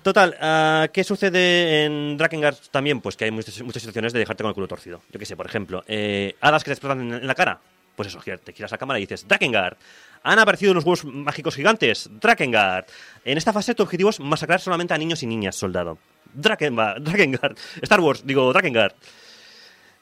Total, 0.02 0.36
ah, 0.42 0.90
¿qué 0.92 1.06
sucede 1.06 1.86
en 1.86 2.18
Drakengard 2.18 2.58
también? 2.72 3.00
Pues 3.00 3.16
que 3.16 3.24
hay 3.26 3.32
muchas, 3.32 3.62
muchas 3.62 3.82
situaciones 3.82 4.12
de 4.12 4.20
dejarte 4.20 4.44
con 4.44 4.50
el 4.50 4.56
culo 4.56 4.68
torcido. 4.68 5.02
Yo 5.10 5.18
qué 5.18 5.26
sé, 5.26 5.38
por 5.38 5.46
ejemplo, 5.46 5.84
eh, 5.88 6.36
hadas 6.42 6.64
que 6.64 6.70
te 6.70 6.74
explotan 6.74 7.00
en, 7.00 7.14
en 7.14 7.28
la 7.28 7.36
cara. 7.36 7.62
Pues 7.96 8.08
eso, 8.08 8.20
te 8.20 8.54
giras 8.54 8.72
la 8.72 8.78
cámara 8.78 9.00
y 9.00 9.04
dices, 9.04 9.26
Drakengard. 9.28 9.78
Han 10.24 10.40
aparecido 10.40 10.72
unos 10.72 10.84
huevos 10.84 11.06
mágicos 11.06 11.56
gigantes, 11.56 12.10
Drakengard. 12.20 12.86
En 13.24 13.38
esta 13.38 13.54
fase 13.54 13.76
tu 13.76 13.84
objetivo 13.84 14.10
es 14.10 14.20
masacrar 14.20 14.60
solamente 14.60 14.94
a 14.94 14.98
niños 14.98 15.22
y 15.24 15.28
niñas, 15.28 15.56
soldado. 15.56 15.98
Drakengard, 16.34 17.02
Drakengard. 17.02 17.58
Star 17.82 18.00
Wars, 18.00 18.26
digo, 18.26 18.52
Drakengard. 18.52 18.94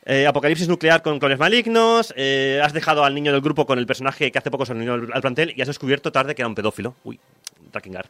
Eh, 0.03 0.25
apocalipsis 0.25 0.67
nuclear 0.67 1.01
con 1.01 1.19
clones 1.19 1.37
malignos. 1.39 2.13
eh, 2.17 2.59
has 2.63 2.73
dejado 2.73 3.03
al 3.03 3.13
niño 3.13 3.31
del 3.31 3.41
grupo 3.41 3.65
con 3.65 3.77
el 3.77 3.85
personaje 3.85 4.31
que 4.31 4.37
hace 4.37 4.49
poco 4.49 4.65
se 4.65 4.73
unió 4.73 4.93
al, 4.93 5.09
al 5.13 5.21
plantel 5.21 5.53
y 5.55 5.61
has 5.61 5.67
descubierto 5.67 6.11
tarde 6.11 6.33
que 6.33 6.41
era 6.41 6.47
un 6.47 6.55
pedófilo. 6.55 6.95
Uy, 7.03 7.19
Drakengard. 7.71 8.09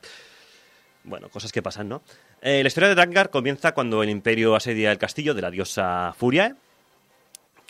Bueno, 1.03 1.30
cosas 1.30 1.51
que 1.51 1.61
pasan, 1.61 1.89
¿no? 1.89 2.01
Eh, 2.41 2.61
la 2.63 2.67
historia 2.67 2.89
de 2.89 2.95
Drakengard 2.95 3.30
comienza 3.30 3.74
cuando 3.74 4.03
el 4.03 4.09
Imperio 4.09 4.55
asedia 4.55 4.91
el 4.91 4.97
castillo 4.97 5.34
de 5.34 5.41
la 5.41 5.51
diosa 5.51 6.13
Furia 6.17 6.55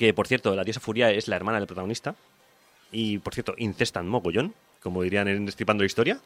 que 0.02 0.16
por 0.16 0.26
cierto, 0.26 0.56
la 0.56 0.64
diosa 0.64 0.80
Furia 0.80 1.12
es 1.12 1.28
la 1.28 1.36
hermana 1.36 1.60
del 1.60 1.68
protagonista, 1.68 2.16
y 2.92 3.20
por 3.20 3.36
cierto, 3.36 3.54
incestan 3.60 4.08
mogollón, 4.08 4.56
como 4.82 5.04
dirían 5.04 5.28
en 5.28 5.46
Destripando 5.46 5.84
la 5.84 5.86
Historia, 5.86 6.20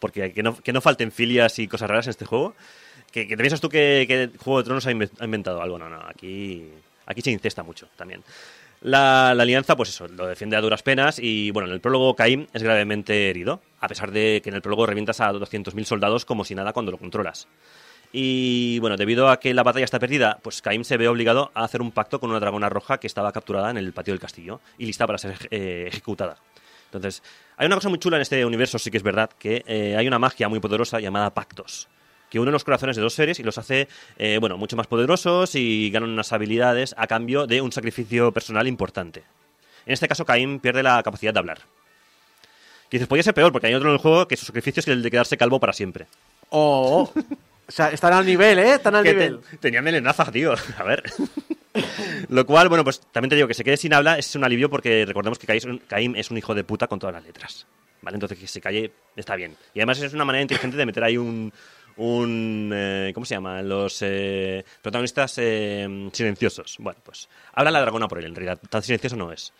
porque 0.00 0.34
que 0.34 0.42
no, 0.42 0.54
que 0.54 0.74
no 0.74 0.82
falten 0.82 1.10
filias 1.10 1.58
y 1.58 1.66
cosas 1.66 1.88
raras 1.88 2.08
en 2.08 2.10
este 2.10 2.26
juego. 2.26 2.54
Que, 3.12 3.24
te 3.26 3.36
piensas 3.36 3.60
tú 3.60 3.68
que, 3.68 4.30
Juego 4.38 4.58
de 4.58 4.64
Tronos 4.64 4.86
ha 4.86 4.92
inve- 4.92 5.10
ha 5.18 5.24
inventado 5.24 5.60
algo, 5.60 5.78
no, 5.78 5.88
no, 5.88 6.00
aquí, 6.08 6.68
aquí 7.06 7.20
se 7.22 7.30
incesta 7.30 7.62
mucho 7.62 7.88
también. 7.96 8.22
La, 8.82 9.34
la 9.34 9.42
alianza, 9.42 9.76
pues 9.76 9.90
eso, 9.90 10.08
lo 10.08 10.26
defiende 10.26 10.56
a 10.56 10.60
duras 10.60 10.82
penas 10.82 11.18
y 11.18 11.50
bueno, 11.50 11.68
en 11.68 11.74
el 11.74 11.80
prólogo 11.80 12.14
Caim 12.16 12.46
es 12.54 12.62
gravemente 12.62 13.28
herido, 13.28 13.60
a 13.80 13.88
pesar 13.88 14.10
de 14.10 14.40
que 14.42 14.48
en 14.48 14.54
el 14.56 14.62
prólogo 14.62 14.86
revientas 14.86 15.20
a 15.20 15.30
200.000 15.32 15.84
soldados 15.84 16.24
como 16.24 16.44
si 16.44 16.54
nada 16.54 16.72
cuando 16.72 16.90
lo 16.92 16.98
controlas. 16.98 17.46
Y 18.12 18.78
bueno, 18.80 18.96
debido 18.96 19.28
a 19.28 19.38
que 19.38 19.54
la 19.54 19.62
batalla 19.62 19.84
está 19.84 19.98
perdida, 19.98 20.38
pues 20.42 20.62
Caim 20.62 20.82
se 20.82 20.96
ve 20.96 21.08
obligado 21.08 21.50
a 21.54 21.62
hacer 21.64 21.80
un 21.80 21.92
pacto 21.92 22.18
con 22.20 22.30
una 22.30 22.40
dragona 22.40 22.68
roja 22.68 22.98
que 22.98 23.06
estaba 23.06 23.30
capturada 23.32 23.70
en 23.70 23.76
el 23.76 23.92
patio 23.92 24.12
del 24.14 24.20
castillo 24.20 24.60
y 24.78 24.86
lista 24.86 25.06
para 25.06 25.18
ser 25.18 25.36
eh, 25.50 25.84
ejecutada. 25.88 26.36
Entonces, 26.86 27.22
hay 27.56 27.66
una 27.66 27.76
cosa 27.76 27.88
muy 27.88 27.98
chula 28.00 28.16
en 28.16 28.22
este 28.22 28.44
universo, 28.44 28.78
sí 28.78 28.90
que 28.90 28.96
es 28.96 29.02
verdad, 29.04 29.30
que 29.38 29.62
eh, 29.66 29.94
hay 29.96 30.08
una 30.08 30.18
magia 30.18 30.48
muy 30.48 30.58
poderosa 30.58 30.98
llamada 30.98 31.32
pactos, 31.32 31.86
que 32.30 32.38
une 32.38 32.50
los 32.52 32.64
corazones 32.64 32.96
de 32.96 33.02
dos 33.02 33.12
seres 33.12 33.38
y 33.40 33.42
los 33.42 33.58
hace, 33.58 33.88
eh, 34.16 34.38
bueno, 34.40 34.56
mucho 34.56 34.76
más 34.76 34.86
poderosos 34.86 35.54
y 35.56 35.90
ganan 35.90 36.10
unas 36.10 36.32
habilidades 36.32 36.94
a 36.96 37.06
cambio 37.06 37.46
de 37.46 37.60
un 37.60 37.72
sacrificio 37.72 38.32
personal 38.32 38.66
importante. 38.68 39.22
En 39.84 39.92
este 39.92 40.08
caso, 40.08 40.24
Caim 40.24 40.60
pierde 40.60 40.82
la 40.82 41.02
capacidad 41.02 41.32
de 41.34 41.38
hablar. 41.40 41.58
Y 42.88 42.92
dices, 42.96 43.08
podría 43.08 43.22
ser 43.24 43.34
peor, 43.34 43.52
porque 43.52 43.66
hay 43.66 43.74
otro 43.74 43.88
en 43.88 43.94
el 43.94 44.00
juego 44.00 44.26
que 44.28 44.36
su 44.36 44.46
sacrificio 44.46 44.80
es 44.80 44.88
el 44.88 45.02
de 45.02 45.10
quedarse 45.10 45.36
calvo 45.36 45.60
para 45.60 45.72
siempre. 45.72 46.06
Oh, 46.48 47.10
oh. 47.14 47.20
O 47.68 47.72
sea, 47.72 47.88
están 47.90 48.12
al 48.12 48.26
nivel, 48.26 48.58
¿eh? 48.58 48.74
Están 48.74 48.96
al 48.96 49.04
Que 49.04 49.10
nivel. 49.12 49.38
te- 49.48 49.56
tenía 49.58 49.80
melenaza, 49.80 50.30
tío. 50.32 50.54
A 50.78 50.82
ver. 50.82 51.04
Lo 52.28 52.44
cual, 52.46 52.68
bueno, 52.68 52.82
pues 52.82 53.00
también 53.12 53.30
te 53.30 53.36
digo 53.36 53.46
que 53.46 53.54
se 53.54 53.62
quede 53.62 53.76
sin 53.76 53.94
habla 53.94 54.18
es 54.18 54.34
un 54.34 54.42
alivio 54.44 54.68
porque 54.68 55.04
recordemos 55.06 55.38
que 55.38 55.46
Caim 55.86 56.16
es 56.16 56.30
un 56.32 56.36
hijo 56.38 56.54
de 56.54 56.64
puta 56.64 56.88
con 56.88 56.98
todas 56.98 57.14
las 57.14 57.24
letras. 57.24 57.66
¿Vale? 58.02 58.16
Entonces 58.16 58.38
que 58.38 58.46
se 58.48 58.60
calle 58.60 58.90
está 59.14 59.36
bien. 59.36 59.56
Y 59.74 59.78
además 59.80 60.00
es 60.00 60.12
una 60.14 60.24
manera 60.24 60.42
inteligente 60.42 60.76
de 60.76 60.86
meter 60.86 61.04
ahí 61.04 61.16
un. 61.16 61.52
Un 62.00 62.72
eh, 62.74 63.12
¿Cómo 63.14 63.26
se 63.26 63.34
llama? 63.34 63.62
Los 63.62 64.00
eh, 64.00 64.64
protagonistas 64.82 65.34
eh, 65.38 66.08
silenciosos. 66.12 66.76
Bueno, 66.78 66.98
pues 67.04 67.28
habla 67.52 67.70
la 67.70 67.80
dragona 67.82 68.08
por 68.08 68.18
él, 68.18 68.26
en 68.26 68.34
realidad. 68.34 68.58
Tan 68.70 68.82
silencioso 68.82 69.16
no 69.16 69.32
es. 69.32 69.52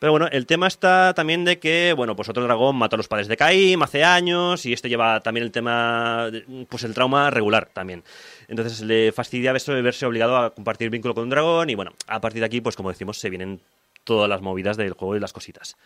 Pero 0.00 0.12
bueno, 0.12 0.28
el 0.32 0.46
tema 0.46 0.66
está 0.66 1.12
también 1.14 1.44
de 1.44 1.58
que, 1.58 1.92
bueno, 1.94 2.16
pues 2.16 2.28
otro 2.28 2.42
dragón 2.42 2.74
mató 2.76 2.96
a 2.96 2.98
los 2.98 3.06
padres 3.06 3.28
de 3.28 3.36
Caim 3.36 3.82
hace 3.82 4.02
años 4.02 4.64
y 4.64 4.72
este 4.72 4.88
lleva 4.88 5.20
también 5.20 5.44
el 5.44 5.52
tema, 5.52 6.30
pues 6.70 6.84
el 6.84 6.94
trauma 6.94 7.28
regular 7.30 7.68
también. 7.72 8.02
Entonces 8.48 8.80
le 8.80 9.12
fastidia 9.12 9.52
verse, 9.52 10.06
obligado 10.06 10.38
a 10.38 10.54
compartir 10.54 10.88
vínculo 10.88 11.14
con 11.14 11.24
un 11.24 11.30
dragón 11.30 11.68
y 11.68 11.74
bueno, 11.74 11.92
a 12.06 12.20
partir 12.20 12.40
de 12.40 12.46
aquí, 12.46 12.62
pues 12.62 12.76
como 12.76 12.88
decimos, 12.88 13.18
se 13.18 13.28
vienen 13.28 13.60
todas 14.02 14.28
las 14.28 14.40
movidas 14.40 14.78
del 14.78 14.94
juego 14.94 15.16
y 15.16 15.20
las 15.20 15.34
cositas. 15.34 15.76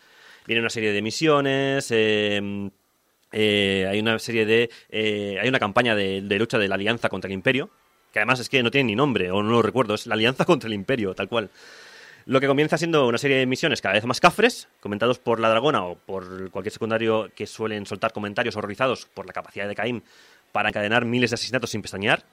Viene 0.47 0.61
una 0.61 0.69
serie 0.69 0.93
de 0.93 1.01
misiones, 1.01 1.91
eh, 3.31 3.87
hay 3.89 3.99
una 3.99 4.17
serie 4.19 4.45
de... 4.45 4.69
eh, 4.89 5.37
hay 5.41 5.47
una 5.49 5.59
campaña 5.59 5.95
de, 5.95 6.21
de 6.21 6.39
lucha 6.39 6.57
de 6.57 6.67
la 6.67 6.75
alianza 6.75 7.09
contra 7.09 7.27
el 7.27 7.33
imperio, 7.33 7.69
que 8.11 8.19
además 8.19 8.39
es 8.39 8.49
que 8.49 8.63
no 8.63 8.71
tiene 8.71 8.87
ni 8.87 8.95
nombre, 8.95 9.31
o 9.31 9.43
no 9.43 9.51
lo 9.51 9.61
recuerdo, 9.61 9.93
es 9.93 10.07
la 10.07 10.15
alianza 10.15 10.45
contra 10.45 10.67
el 10.67 10.73
imperio, 10.73 11.13
tal 11.13 11.27
cual. 11.27 11.49
Lo 12.27 12.39
que 12.39 12.47
comienza 12.47 12.77
siendo 12.77 13.07
una 13.07 13.19
serie 13.19 13.37
de 13.37 13.45
misiones 13.45 13.81
cada 13.81 13.93
vez 13.93 14.05
más 14.05 14.19
cafres, 14.19 14.67
comentados 14.79 15.19
por 15.19 15.39
la 15.39 15.49
dragona 15.49 15.85
o 15.85 15.95
por 15.95 16.49
cualquier 16.49 16.73
secundario 16.73 17.29
que 17.35 17.45
suelen 17.45 17.85
soltar 17.85 18.13
comentarios 18.13 18.55
horrorizados 18.55 19.05
por 19.05 19.27
la 19.27 19.33
capacidad 19.33 19.67
de 19.67 19.75
Caim 19.75 20.01
para 20.51 20.69
encadenar 20.69 21.05
miles 21.05 21.29
de 21.29 21.35
asesinatos 21.35 21.69
sin 21.69 21.83
pestañear, 21.83 22.23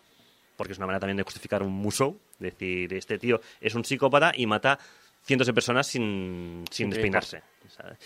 porque 0.57 0.73
es 0.73 0.79
una 0.79 0.87
manera 0.87 1.01
también 1.01 1.19
de 1.19 1.25
justificar 1.25 1.63
un 1.63 1.73
musou, 1.73 2.19
decir, 2.39 2.95
este 2.95 3.19
tío 3.19 3.41
es 3.61 3.75
un 3.75 3.85
psicópata 3.85 4.33
y 4.35 4.47
mata 4.47 4.79
cientos 5.25 5.47
de 5.47 5.53
personas 5.53 5.87
sin, 5.87 6.65
sin 6.71 6.89
despeinarse. 6.89 7.43
¿sabes? 7.69 7.99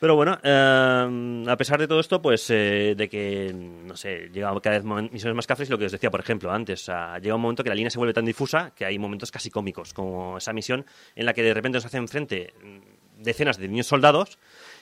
Pero 0.00 0.14
bueno, 0.14 0.38
eh, 0.44 1.44
a 1.48 1.56
pesar 1.56 1.80
de 1.80 1.88
todo 1.88 1.98
esto, 1.98 2.22
pues 2.22 2.48
eh, 2.50 2.94
de 2.96 3.08
que, 3.08 3.52
no 3.52 3.96
sé, 3.96 4.30
llega 4.32 4.52
cada 4.60 4.78
vez 4.78 5.10
misiones 5.10 5.34
más 5.34 5.46
cafres 5.46 5.70
lo 5.70 5.78
que 5.78 5.86
os 5.86 5.92
decía, 5.92 6.10
por 6.10 6.20
ejemplo, 6.20 6.52
antes, 6.52 6.88
llega 7.20 7.34
un 7.34 7.40
momento 7.40 7.64
que 7.64 7.68
la 7.68 7.74
línea 7.74 7.90
se 7.90 7.98
vuelve 7.98 8.14
tan 8.14 8.24
difusa 8.24 8.72
que 8.76 8.84
hay 8.84 8.96
momentos 8.98 9.32
casi 9.32 9.50
cómicos, 9.50 9.92
como 9.92 10.38
esa 10.38 10.52
misión 10.52 10.86
en 11.16 11.26
la 11.26 11.34
que 11.34 11.42
de 11.42 11.52
repente 11.52 11.78
nos 11.78 11.84
hacen 11.84 12.06
frente 12.06 12.54
mm, 12.62 13.22
decenas 13.24 13.58
de 13.58 13.66
niños 13.66 13.88
soldados 13.88 14.38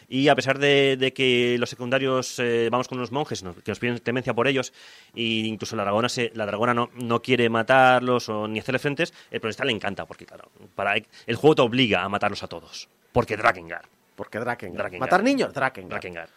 y 0.06 0.28
a 0.28 0.34
pesar 0.34 0.58
de, 0.58 1.12
que 1.14 1.56
los 1.58 1.70
secundarios 1.70 2.38
eh, 2.38 2.68
vamos 2.70 2.86
con 2.86 2.98
unos 2.98 3.10
monjes 3.10 3.42
que 3.42 3.70
nos 3.70 3.78
piden 3.78 3.98
clemencia 3.98 4.34
por 4.34 4.46
ellos 4.46 4.74
e 5.14 5.22
incluso 5.46 5.76
la 5.76 5.82
dragona, 5.82 6.10
se, 6.10 6.30
la 6.34 6.44
dragona 6.44 6.74
no, 6.74 6.90
no 6.94 7.22
quiere 7.22 7.48
matarlos 7.48 8.28
o 8.28 8.46
ni 8.46 8.58
hacerle 8.58 8.78
frentes, 8.78 9.14
el 9.30 9.40
protagonista 9.40 9.64
le 9.64 9.72
encanta 9.72 10.04
porque, 10.04 10.26
claro, 10.26 10.50
para, 10.74 10.94
el 10.94 11.36
juego 11.36 11.54
te 11.54 11.62
obliga 11.62 12.02
a 12.02 12.08
matarlos 12.10 12.42
a 12.42 12.48
todos. 12.48 12.88
Porque 13.12 13.36
Drakengard. 13.36 13.95
Porque 14.16 14.40
Drakengard. 14.40 14.78
Drakengard. 14.78 15.00
Matar 15.00 15.22
niños, 15.22 15.52
Drakengard. 15.52 15.90
Drakengard. 15.90 16.30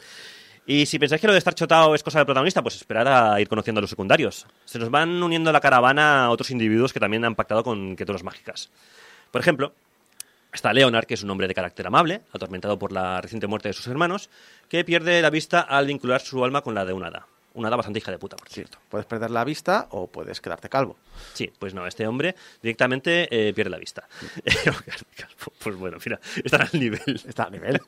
Y 0.65 0.85
si 0.85 0.99
pensáis 0.99 1.19
que 1.19 1.25
lo 1.25 1.33
de 1.33 1.39
estar 1.39 1.55
chotado 1.55 1.95
es 1.95 2.03
cosa 2.03 2.19
del 2.19 2.27
protagonista, 2.27 2.61
pues 2.61 2.75
esperad 2.75 3.33
a 3.33 3.41
ir 3.41 3.49
conociendo 3.49 3.79
a 3.79 3.81
los 3.81 3.89
secundarios. 3.89 4.45
Se 4.65 4.77
nos 4.77 4.91
van 4.91 5.23
uniendo 5.23 5.49
a 5.49 5.53
la 5.53 5.61
caravana 5.61 6.25
a 6.25 6.29
otros 6.29 6.51
individuos 6.51 6.93
que 6.93 6.99
también 6.99 7.25
han 7.25 7.33
pactado 7.33 7.63
con 7.63 7.95
criaturas 7.95 8.23
mágicas. 8.23 8.69
Por 9.31 9.41
ejemplo, 9.41 9.73
está 10.53 10.71
Leonard, 10.71 11.05
que 11.05 11.15
es 11.15 11.23
un 11.23 11.31
hombre 11.31 11.47
de 11.47 11.55
carácter 11.55 11.87
amable, 11.87 12.21
atormentado 12.33 12.77
por 12.77 12.91
la 12.91 13.19
reciente 13.19 13.47
muerte 13.47 13.69
de 13.69 13.73
sus 13.73 13.87
hermanos, 13.87 14.29
que 14.67 14.83
pierde 14.83 15.21
la 15.23 15.31
vista 15.31 15.61
al 15.61 15.87
vincular 15.87 16.21
su 16.21 16.43
alma 16.45 16.61
con 16.61 16.75
la 16.75 16.85
de 16.85 16.93
un 16.93 17.03
hada. 17.03 17.25
Una 17.53 17.67
hada 17.67 17.77
bastante 17.77 17.99
hija 17.99 18.11
de 18.11 18.19
puta, 18.19 18.37
por 18.37 18.47
cierto. 18.49 18.77
Puedes 18.89 19.05
perder 19.05 19.31
la 19.31 19.43
vista 19.43 19.87
o 19.91 20.07
puedes 20.07 20.39
quedarte 20.39 20.69
calvo. 20.69 20.97
Sí, 21.33 21.51
pues 21.59 21.73
no, 21.73 21.87
este 21.87 22.07
hombre 22.07 22.35
directamente 22.61 23.27
eh, 23.31 23.53
pierde 23.53 23.71
la 23.71 23.77
vista. 23.77 24.07
pues 25.63 25.75
bueno, 25.75 25.97
mira, 26.05 26.19
están 26.43 26.61
al 26.61 26.79
nivel. 26.79 27.21
Está 27.27 27.45
a 27.45 27.49
nivel. 27.49 27.81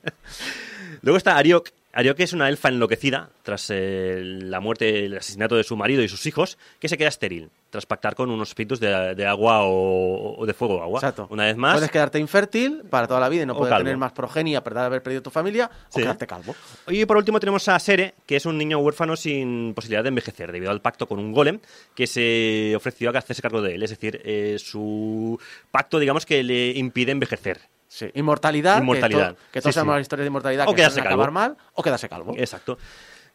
Luego 1.01 1.17
está 1.17 1.37
Ariok. 1.37 1.69
Ariok 1.93 2.19
es 2.21 2.33
una 2.33 2.47
elfa 2.49 2.69
enloquecida 2.69 3.29
tras 3.43 3.67
eh, 3.69 4.21
la 4.23 4.59
muerte, 4.59 5.05
el 5.05 5.17
asesinato 5.17 5.55
de 5.55 5.63
su 5.63 5.75
marido 5.75 6.01
y 6.03 6.07
sus 6.07 6.25
hijos, 6.25 6.57
que 6.79 6.87
se 6.87 6.97
queda 6.97 7.09
estéril 7.09 7.49
tras 7.69 7.85
pactar 7.85 8.15
con 8.15 8.29
unos 8.29 8.49
espíritus 8.49 8.79
de, 8.81 9.15
de 9.15 9.25
agua 9.25 9.63
o, 9.63 10.35
o 10.37 10.45
de 10.45 10.53
fuego 10.53 10.75
o 10.75 10.81
agua. 10.83 10.99
Exacto. 10.99 11.27
Una 11.29 11.45
vez 11.45 11.55
más, 11.55 11.75
Puedes 11.75 11.91
quedarte 11.91 12.19
infértil 12.19 12.81
para 12.89 13.07
toda 13.07 13.19
la 13.21 13.29
vida 13.29 13.43
y 13.43 13.45
no 13.45 13.55
poder 13.55 13.71
calvo. 13.71 13.83
tener 13.85 13.97
más 13.97 14.11
progenie 14.11 14.57
a 14.57 14.63
pesar 14.63 14.81
de 14.81 14.85
haber 14.87 15.01
perdido 15.03 15.21
tu 15.21 15.29
familia 15.29 15.69
o 15.93 15.97
quedarte 15.97 16.27
calvo. 16.27 16.53
Y 16.87 17.05
por 17.05 17.17
último 17.17 17.39
tenemos 17.39 17.67
a 17.69 17.79
Sere, 17.79 18.13
que 18.25 18.35
es 18.35 18.45
un 18.45 18.57
niño 18.57 18.79
huérfano 18.79 19.15
sin 19.15 19.73
posibilidad 19.73 20.03
de 20.03 20.09
envejecer, 20.09 20.51
debido 20.51 20.71
al 20.71 20.81
pacto 20.81 21.07
con 21.07 21.19
un 21.19 21.31
golem 21.31 21.59
que 21.95 22.07
se 22.07 22.73
ofreció 22.75 23.09
a 23.09 23.17
hacerse 23.17 23.41
cargo 23.41 23.61
de 23.61 23.75
él. 23.75 23.83
Es 23.83 23.89
decir, 23.91 24.21
eh, 24.25 24.57
su 24.59 25.39
pacto, 25.71 25.97
digamos, 25.99 26.25
que 26.25 26.43
le 26.43 26.71
impide 26.71 27.11
envejecer. 27.13 27.59
Sí. 27.93 28.09
Inmortalidad. 28.13 28.75
que 28.75 28.81
Inmortalidad. 28.83 29.31
to- 29.33 29.37
Que, 29.51 29.59
todos 29.59 29.73
Sí, 29.73 29.75
sabemos 29.75 29.95
sí. 29.95 29.97
las 29.97 30.01
historias 30.05 30.23
de 30.23 30.27
inmortalidad 30.27 30.65
O 30.67 30.71
que 30.71 30.75
quedarse 30.77 31.01
calvo. 31.01 31.09
acabar 31.09 31.31
mal 31.31 31.57
o 31.73 31.83
quedarse 31.83 32.07
calvo. 32.07 32.33
Exacto. 32.37 32.77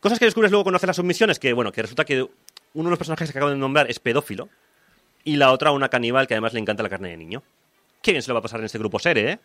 Cosas 0.01 0.19
que 0.19 0.25
descubres 0.25 0.51
luego 0.51 0.65
cuando 0.65 0.77
haces 0.77 0.87
las 0.87 0.97
submisiones, 0.97 1.39
que 1.39 1.53
bueno, 1.53 1.73
que 1.73 1.83
resulta 1.83 2.07
que 2.07 2.23
uno 2.23 2.85
de 2.85 2.91
los 2.91 2.99
personajes 2.99 3.31
que 3.31 3.39
acabo 3.39 3.51
de 3.51 3.57
nombrar 3.59 3.91
es 3.91 3.99
pedófilo 4.01 4.49
y 5.25 5.37
la 5.37 5.53
otra 5.53 5.73
una 5.73 5.91
caníbal 5.91 6.27
que 6.27 6.33
además 6.35 6.55
le 6.55 6.61
encanta 6.61 6.83
la 6.83 6.89
carne 6.89 7.11
de 7.11 7.19
niño. 7.19 7.43
Qué 8.01 8.13
bien 8.13 8.23
se 8.23 8.29
lo 8.29 8.35
va 8.35 8.39
a 8.39 8.43
pasar 8.43 8.61
en 8.61 8.67
este 8.67 8.79
grupo 8.79 8.99
Sere, 8.99 9.33
¿eh? 9.33 9.39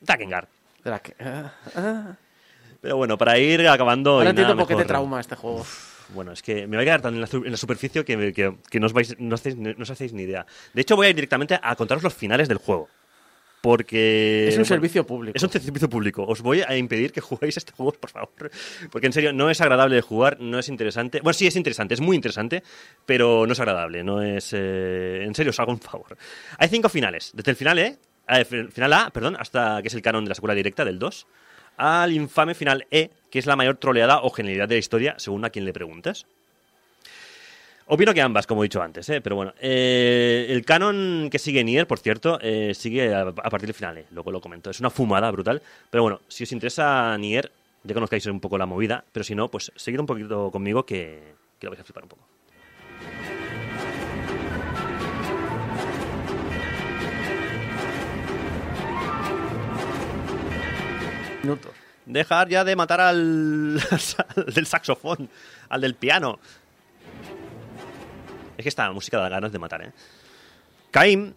Drakengard. 0.00 0.46
Drak- 0.84 1.14
ah, 1.20 1.52
ah. 1.74 2.16
Pero 2.80 2.96
bueno, 2.96 3.16
para 3.18 3.36
ir 3.38 3.66
acabando... 3.66 4.18
Ahora 4.18 4.30
entiendo 4.30 4.54
nada 4.54 4.62
por 4.62 4.68
qué 4.68 4.74
te 4.74 4.78
mejor- 4.78 4.86
trauma 4.88 5.20
este 5.20 5.34
juego. 5.34 5.66
Bueno, 6.10 6.32
es 6.32 6.42
que 6.42 6.66
me 6.68 6.76
voy 6.76 6.82
a 6.82 6.86
quedar 6.86 7.00
tan 7.02 7.14
en 7.14 7.20
la, 7.22 7.26
su- 7.26 7.44
en 7.44 7.50
la 7.50 7.56
superficie 7.56 8.04
que, 8.04 8.32
que- 8.32 8.54
que 8.70 8.80
no, 8.80 8.86
os 8.86 8.92
vais, 8.92 9.18
no, 9.18 9.34
hacéis, 9.34 9.56
no 9.56 9.74
os 9.82 9.90
hacéis 9.90 10.12
ni 10.12 10.22
idea. 10.22 10.44
De 10.72 10.82
hecho, 10.82 10.94
voy 10.94 11.06
a 11.06 11.10
ir 11.10 11.16
directamente 11.16 11.58
a 11.60 11.74
contaros 11.76 12.02
los 12.04 12.14
finales 12.14 12.46
del 12.48 12.58
juego. 12.58 12.88
Porque... 13.64 14.44
Es 14.48 14.54
un 14.56 14.58
bueno, 14.58 14.64
servicio 14.66 15.06
público. 15.06 15.34
Es 15.38 15.42
un 15.42 15.48
servicio 15.50 15.88
público. 15.88 16.22
Os 16.22 16.42
voy 16.42 16.60
a 16.60 16.76
impedir 16.76 17.12
que 17.12 17.20
juguéis 17.22 17.56
este 17.56 17.72
juego, 17.72 17.92
por 17.92 18.10
favor. 18.10 18.50
Porque 18.92 19.06
en 19.06 19.12
serio, 19.14 19.32
no 19.32 19.48
es 19.48 19.58
agradable 19.62 19.94
de 19.96 20.02
jugar, 20.02 20.38
no 20.38 20.58
es 20.58 20.68
interesante. 20.68 21.20
Bueno, 21.22 21.32
sí 21.32 21.46
es 21.46 21.56
interesante, 21.56 21.94
es 21.94 22.02
muy 22.02 22.14
interesante, 22.14 22.62
pero 23.06 23.46
no 23.46 23.54
es 23.54 23.60
agradable. 23.60 24.04
No 24.04 24.20
es. 24.20 24.50
eh, 24.52 25.22
En 25.24 25.34
serio, 25.34 25.48
os 25.48 25.58
hago 25.60 25.72
un 25.72 25.80
favor. 25.80 26.14
Hay 26.58 26.68
cinco 26.68 26.90
finales. 26.90 27.30
Desde 27.34 27.52
el 27.52 27.56
final 27.56 27.78
E, 27.78 27.96
eh, 28.28 28.44
fi- 28.44 28.64
final 28.70 28.92
A, 28.92 29.08
perdón, 29.08 29.34
hasta 29.40 29.80
que 29.80 29.88
es 29.88 29.94
el 29.94 30.02
canon 30.02 30.24
de 30.24 30.28
la 30.28 30.34
secuela 30.34 30.54
directa 30.54 30.84
del 30.84 30.98
2, 30.98 31.26
al 31.78 32.12
infame 32.12 32.54
final 32.54 32.86
E, 32.90 33.12
que 33.30 33.38
es 33.38 33.46
la 33.46 33.56
mayor 33.56 33.78
troleada 33.78 34.20
o 34.20 34.28
genialidad 34.30 34.68
de 34.68 34.74
la 34.74 34.78
historia, 34.80 35.14
según 35.16 35.42
a 35.46 35.48
quien 35.48 35.64
le 35.64 35.72
preguntes. 35.72 36.26
Opino 37.86 38.14
que 38.14 38.22
ambas, 38.22 38.46
como 38.46 38.62
he 38.62 38.66
dicho 38.66 38.80
antes, 38.80 39.06
¿eh? 39.10 39.20
pero 39.20 39.36
bueno. 39.36 39.52
eh, 39.60 40.46
el 40.48 40.64
canon 40.64 41.28
que 41.30 41.38
sigue 41.38 41.62
Nier, 41.62 41.86
por 41.86 41.98
cierto, 41.98 42.38
eh, 42.40 42.72
sigue 42.74 43.14
a, 43.14 43.30
partir 43.32 43.66
del 43.66 43.74
final, 43.74 44.06
luego 44.10 44.32
lo 44.32 44.40
comento. 44.40 44.70
Es 44.70 44.80
una 44.80 44.88
fumada 44.88 45.30
brutal, 45.30 45.60
pero 45.90 46.02
bueno, 46.02 46.20
si 46.28 46.44
os 46.44 46.52
interesa 46.52 47.16
Nier, 47.18 47.52
ya 47.82 47.92
conozcáis 47.92 48.24
un 48.24 48.40
poco 48.40 48.56
la 48.56 48.64
movida, 48.64 49.04
pero 49.12 49.22
si 49.22 49.34
no, 49.34 49.50
pues 49.50 49.70
seguid 49.76 50.00
un 50.00 50.06
poquito 50.06 50.50
conmigo 50.50 50.86
que, 50.86 51.34
que 51.58 51.66
lo 51.66 51.72
vais 51.72 51.80
a 51.80 51.84
flipar 51.84 52.04
un 52.04 52.08
poco. 52.08 52.22
Minutos. 61.42 61.72
Dejar 62.06 62.48
ya 62.48 62.64
de 62.64 62.76
matar 62.76 63.02
al, 63.02 63.78
al 64.36 64.54
del 64.54 64.66
saxofón, 64.66 65.28
al 65.68 65.82
del 65.82 65.94
piano. 65.94 66.38
Es 68.56 68.62
que 68.62 68.68
esta 68.68 68.90
música 68.92 69.18
da 69.18 69.28
ganas 69.28 69.52
de 69.52 69.58
matar, 69.58 69.82
¿eh? 69.82 69.92
Caim, 70.90 71.32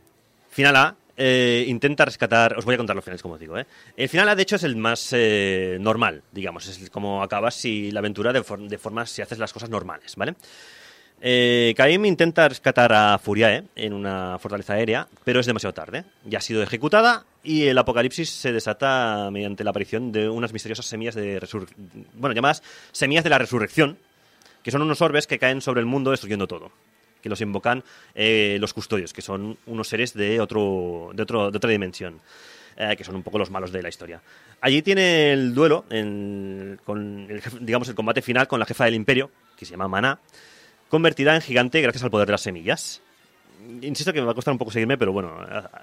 final 0.50 0.76
A, 0.76 0.96
eh, 1.18 1.66
intenta 1.68 2.06
rescatar. 2.06 2.58
Os 2.58 2.66
voy 2.66 2.76
a 2.76 2.78
contar 2.78 2.96
los 2.96 3.04
finales, 3.04 3.22
como 3.24 3.34
os 3.36 3.40
digo. 3.40 3.58
¿eh? 3.58 3.66
El 3.96 4.08
final, 4.08 4.36
de 4.36 4.42
hecho, 4.44 4.56
es 4.56 4.64
el 4.64 4.76
más 4.76 5.10
eh, 5.14 5.78
normal, 5.82 6.22
digamos. 6.32 6.68
Es 6.68 6.90
como 6.92 7.24
acabas 7.24 7.56
si 7.56 7.92
la 7.92 8.00
aventura 8.00 8.32
de, 8.32 8.44
for- 8.44 8.60
de 8.68 8.78
forma 8.78 9.06
si 9.06 9.22
haces 9.22 9.40
las 9.40 9.52
cosas 9.52 9.70
normales, 9.70 10.16
¿vale? 10.16 10.36
Eh, 11.20 11.74
Caim 11.76 12.06
intenta 12.06 12.48
rescatar 12.48 12.94
a 12.94 13.18
Furiae 13.18 13.64
en 13.76 13.94
una 13.94 14.38
fortaleza 14.38 14.74
aérea, 14.74 15.08
pero 15.24 15.40
es 15.40 15.48
demasiado 15.48 15.74
tarde. 15.74 16.04
Ya 16.26 16.38
ha 16.38 16.42
sido 16.42 16.62
ejecutada 16.62 17.26
y 17.42 17.64
el 17.66 17.78
apocalipsis 17.80 18.30
se 18.30 18.52
desata 18.52 19.30
mediante 19.32 19.64
la 19.64 19.72
aparición 19.72 20.12
de 20.12 20.30
unas 20.30 20.54
misteriosas 20.54 20.86
semillas 20.86 21.16
de. 21.16 21.40
Bueno, 22.14 22.36
llamadas 22.36 22.62
semillas 22.92 23.24
de 23.24 23.32
la 23.32 23.40
resurrección, 23.40 23.98
que 24.62 24.70
son 24.70 24.84
unos 24.84 25.02
orbes 25.02 25.26
que 25.26 25.40
caen 25.40 25.62
sobre 25.62 25.80
el 25.80 25.88
mundo 25.88 26.12
destruyendo 26.12 26.46
todo. 26.46 26.72
Que 27.28 27.30
los 27.30 27.42
invocan 27.42 27.84
eh, 28.16 28.56
los 28.62 28.74
custodios, 28.74 29.12
que 29.12 29.22
son 29.22 29.58
unos 29.66 29.90
seres 29.90 30.14
de, 30.14 30.40
otro, 30.40 31.12
de, 31.14 31.24
otro, 31.24 31.52
de 31.52 31.58
otra 31.58 31.70
dimensión. 31.70 32.22
eh, 32.78 32.96
que 32.96 33.04
son 33.04 33.16
un 33.16 33.24
poco 33.24 33.38
los 33.38 33.52
malos 33.52 33.74
de 33.74 33.82
la 33.82 33.90
historia. 33.90 34.22
Allí 34.62 34.82
tiene 34.82 35.34
el 35.34 35.54
duelo, 35.54 35.84
con 36.86 37.28
el 37.30 37.42
digamos 37.60 37.90
el 37.90 37.96
combate 37.96 38.22
final 38.22 38.48
con 38.48 38.62
la 38.62 38.66
jefa 38.66 38.86
del 38.86 38.94
imperio, 38.94 39.30
que 39.58 39.66
se 39.66 39.72
llama 39.72 39.90
Maná, 39.90 40.20
convertida 40.88 41.36
en 41.36 41.42
gigante 41.42 41.82
gracias 41.82 42.06
al 42.06 42.12
poder 42.12 42.28
de 42.28 42.32
las 42.32 42.42
semillas. 42.42 43.02
Insisto 43.82 44.14
que 44.14 44.22
me 44.22 44.26
va 44.26 44.32
a 44.32 44.36
costar 44.36 44.54
un 44.54 44.58
poco 44.58 44.72
seguirme, 44.72 44.98
pero 44.98 45.12
bueno, 45.12 45.36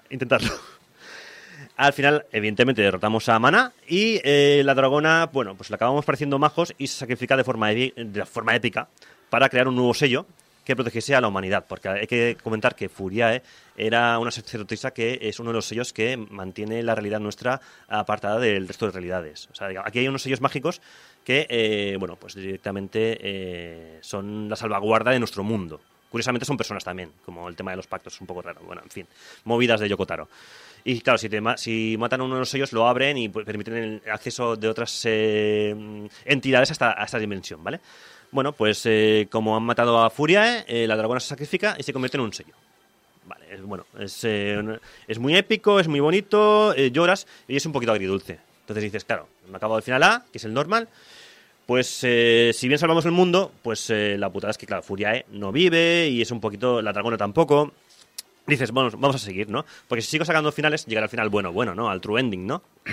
intentarlo. 0.08 0.50
Al 1.76 1.92
final, 1.92 2.24
evidentemente, 2.32 2.80
derrotamos 2.80 3.28
a 3.28 3.38
Mana 3.38 3.72
y 3.86 4.18
eh, 4.24 4.62
la 4.64 4.74
dragona, 4.74 5.28
bueno, 5.30 5.56
pues 5.56 5.68
la 5.68 5.76
acabamos 5.76 6.06
pareciendo 6.06 6.38
majos 6.38 6.72
y 6.78 6.86
se 6.86 6.96
sacrifica 6.96 7.36
de 7.36 7.44
forma, 7.44 7.68
de 7.68 8.24
forma 8.24 8.54
épica 8.56 8.88
para 9.28 9.48
crear 9.48 9.66
un 9.66 9.74
nuevo 9.74 9.92
sello 9.92 10.24
que 10.64 10.74
protegiese 10.74 11.14
a 11.14 11.20
la 11.20 11.28
humanidad. 11.28 11.64
Porque 11.68 11.88
hay 11.88 12.06
que 12.06 12.36
comentar 12.42 12.74
que 12.74 12.88
Furiae 12.88 13.42
era 13.76 14.18
una 14.18 14.30
sacerdotisa 14.30 14.92
que 14.92 15.18
es 15.22 15.38
uno 15.40 15.50
de 15.50 15.54
los 15.54 15.66
sellos 15.66 15.92
que 15.92 16.16
mantiene 16.16 16.82
la 16.82 16.94
realidad 16.94 17.20
nuestra 17.20 17.60
apartada 17.88 18.38
del 18.38 18.66
resto 18.66 18.86
de 18.86 18.92
realidades. 18.92 19.48
O 19.52 19.54
sea, 19.54 19.68
aquí 19.84 19.98
hay 19.98 20.08
unos 20.08 20.22
sellos 20.22 20.40
mágicos 20.40 20.80
que, 21.24 21.46
eh, 21.48 21.96
bueno, 21.98 22.16
pues 22.16 22.34
directamente 22.34 23.18
eh, 23.20 23.98
son 24.00 24.48
la 24.48 24.56
salvaguarda 24.56 25.10
de 25.10 25.18
nuestro 25.18 25.42
mundo. 25.42 25.80
Curiosamente 26.10 26.44
son 26.46 26.56
personas 26.56 26.84
también, 26.84 27.10
como 27.24 27.48
el 27.48 27.56
tema 27.56 27.72
de 27.72 27.76
los 27.78 27.88
pactos 27.88 28.14
es 28.14 28.20
un 28.20 28.26
poco 28.28 28.40
raro. 28.42 28.60
Bueno, 28.64 28.82
en 28.84 28.90
fin, 28.90 29.06
movidas 29.44 29.80
de 29.80 29.88
Yokotaro. 29.88 30.28
Y 30.84 31.00
claro, 31.00 31.18
si, 31.18 31.28
te 31.28 31.40
ma- 31.40 31.56
si 31.56 31.96
matan 31.98 32.20
a 32.20 32.24
uno 32.24 32.34
de 32.34 32.40
los 32.40 32.48
sellos, 32.50 32.72
lo 32.72 32.86
abren 32.86 33.16
y 33.16 33.28
pues, 33.30 33.44
permiten 33.44 33.74
el 33.74 34.02
acceso 34.12 34.54
de 34.54 34.68
otras 34.68 35.02
eh, 35.06 35.74
entidades 36.24 36.70
hasta 36.70 37.00
a 37.00 37.04
esta 37.04 37.18
dimensión, 37.18 37.64
¿vale? 37.64 37.80
Bueno, 38.34 38.50
pues 38.50 38.84
eh, 38.86 39.28
como 39.30 39.56
han 39.56 39.62
matado 39.62 40.02
a 40.02 40.10
Furiae, 40.10 40.64
eh, 40.66 40.88
la 40.88 40.96
dragona 40.96 41.20
se 41.20 41.28
sacrifica 41.28 41.76
y 41.78 41.84
se 41.84 41.92
convierte 41.92 42.16
en 42.16 42.24
un 42.24 42.32
sello. 42.32 42.54
Vale, 43.26 43.54
es, 43.54 43.62
bueno, 43.62 43.86
es, 43.96 44.24
eh, 44.24 44.60
es 45.06 45.20
muy 45.20 45.36
épico, 45.36 45.78
es 45.78 45.86
muy 45.86 46.00
bonito, 46.00 46.74
eh, 46.74 46.90
lloras 46.90 47.28
y 47.46 47.54
es 47.54 47.64
un 47.64 47.70
poquito 47.70 47.92
agridulce. 47.92 48.40
Entonces 48.62 48.82
dices, 48.82 49.04
claro, 49.04 49.28
me 49.48 49.56
acabo 49.56 49.76
del 49.76 49.84
final 49.84 50.02
A, 50.02 50.24
que 50.32 50.38
es 50.38 50.44
el 50.44 50.52
normal. 50.52 50.88
Pues 51.64 51.86
si 51.86 52.66
bien 52.68 52.78
salvamos 52.78 53.04
el 53.04 53.12
mundo, 53.12 53.52
pues 53.62 53.88
la 53.90 54.28
putada 54.30 54.50
es 54.50 54.58
que, 54.58 54.66
claro, 54.66 54.82
Furiae 54.82 55.26
no 55.30 55.52
vive 55.52 56.08
y 56.08 56.20
es 56.20 56.32
un 56.32 56.40
poquito, 56.40 56.82
la 56.82 56.92
dragona 56.92 57.16
tampoco. 57.16 57.72
Dices, 58.48 58.72
bueno, 58.72 58.90
vamos 58.98 59.14
a 59.14 59.18
seguir, 59.20 59.48
¿no? 59.48 59.64
Porque 59.86 60.02
si 60.02 60.10
sigo 60.10 60.24
sacando 60.24 60.50
finales, 60.50 60.86
llegará 60.86 61.04
al 61.04 61.10
final 61.10 61.28
bueno, 61.28 61.52
bueno, 61.52 61.72
¿no? 61.74 61.88
Al 61.88 62.00
true 62.00 62.20
ending, 62.20 62.48
¿no? 62.48 62.62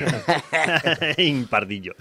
Impardillo. 1.17 1.95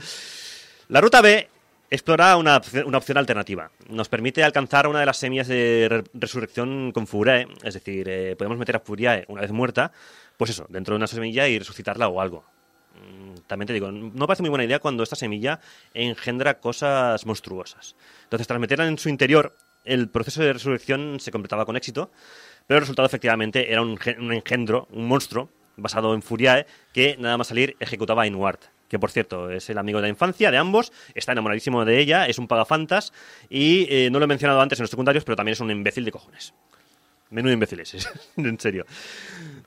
La 0.88 1.00
ruta 1.00 1.22
B 1.22 1.48
explora 1.90 2.36
una, 2.36 2.56
opción- 2.56 3.18
alternativa. 3.18 3.70
Nos 3.88 4.08
permite 4.08 4.42
alcanzar 4.44 4.86
una 4.86 5.00
de 5.00 5.06
las 5.06 5.16
semillas 5.16 5.48
de 5.48 5.88
re- 5.90 6.04
resurrección 6.14 6.92
con 6.92 7.06
Furiae, 7.06 7.48
es 7.64 7.74
decir, 7.74 8.08
eh, 8.08 8.36
podemos 8.36 8.58
meter 8.58 8.76
a 8.76 8.80
Furiae 8.80 9.24
una 9.28 9.42
vez 9.42 9.50
muerta, 9.52 9.92
pues 10.36 10.50
eso, 10.50 10.66
dentro 10.68 10.94
de 10.94 10.96
una 10.98 11.06
semilla 11.06 11.48
y 11.48 11.58
resucitarla 11.58 12.08
o 12.08 12.20
algo. 12.20 12.44
Mm, 12.94 13.40
También 13.46 13.66
te 13.66 13.72
digo, 13.72 13.90
no 13.90 14.26
parece 14.26 14.42
muy 14.42 14.50
buena 14.50 14.64
idea 14.64 14.78
cuando 14.78 15.02
esta 15.02 15.16
semilla 15.16 15.60
engendra 15.92 16.60
cosas 16.60 17.26
monstruosas. 17.26 17.96
Entonces, 18.24 18.46
tras 18.46 18.60
meterla 18.60 18.86
en 18.86 18.98
su 18.98 19.08
interior, 19.08 19.56
el 19.84 20.08
proceso 20.08 20.42
de 20.42 20.52
resurrección 20.52 21.18
se 21.20 21.30
completaba 21.32 21.66
con 21.66 21.76
éxito, 21.76 22.10
pero 22.66 22.78
el 22.78 22.82
resultado 22.82 23.06
efectivamente 23.06 23.72
era 23.72 23.82
un 23.82 23.98
engendro, 24.32 24.86
un 24.92 25.06
monstruo, 25.08 25.50
basado 25.76 26.14
en 26.14 26.22
Furiae, 26.22 26.66
que 26.92 27.16
nada 27.18 27.36
más 27.38 27.48
salir 27.48 27.76
ejecutaba 27.80 28.22
a 28.22 28.26
Inuart, 28.26 28.60
que 28.90 28.98
por 28.98 29.10
cierto 29.10 29.50
es 29.50 29.70
el 29.70 29.78
amigo 29.78 30.00
de 30.00 30.02
la 30.02 30.08
infancia 30.08 30.50
de 30.50 30.58
ambos, 30.58 30.92
está 31.14 31.32
enamoradísimo 31.32 31.84
de 31.84 31.98
ella, 32.00 32.26
es 32.26 32.38
un 32.38 32.48
pagafantas 32.48 33.12
y 33.48 33.86
eh, 33.88 34.10
no 34.10 34.18
lo 34.18 34.24
he 34.24 34.28
mencionado 34.28 34.60
antes 34.60 34.78
en 34.78 34.82
los 34.82 34.90
secundarios, 34.90 35.24
pero 35.24 35.36
también 35.36 35.54
es 35.54 35.60
un 35.60 35.70
imbécil 35.70 36.04
de 36.04 36.12
cojones. 36.12 36.52
Menudo 37.30 37.52
imbécil 37.52 37.78
es, 37.78 38.08
en 38.36 38.58
serio. 38.58 38.84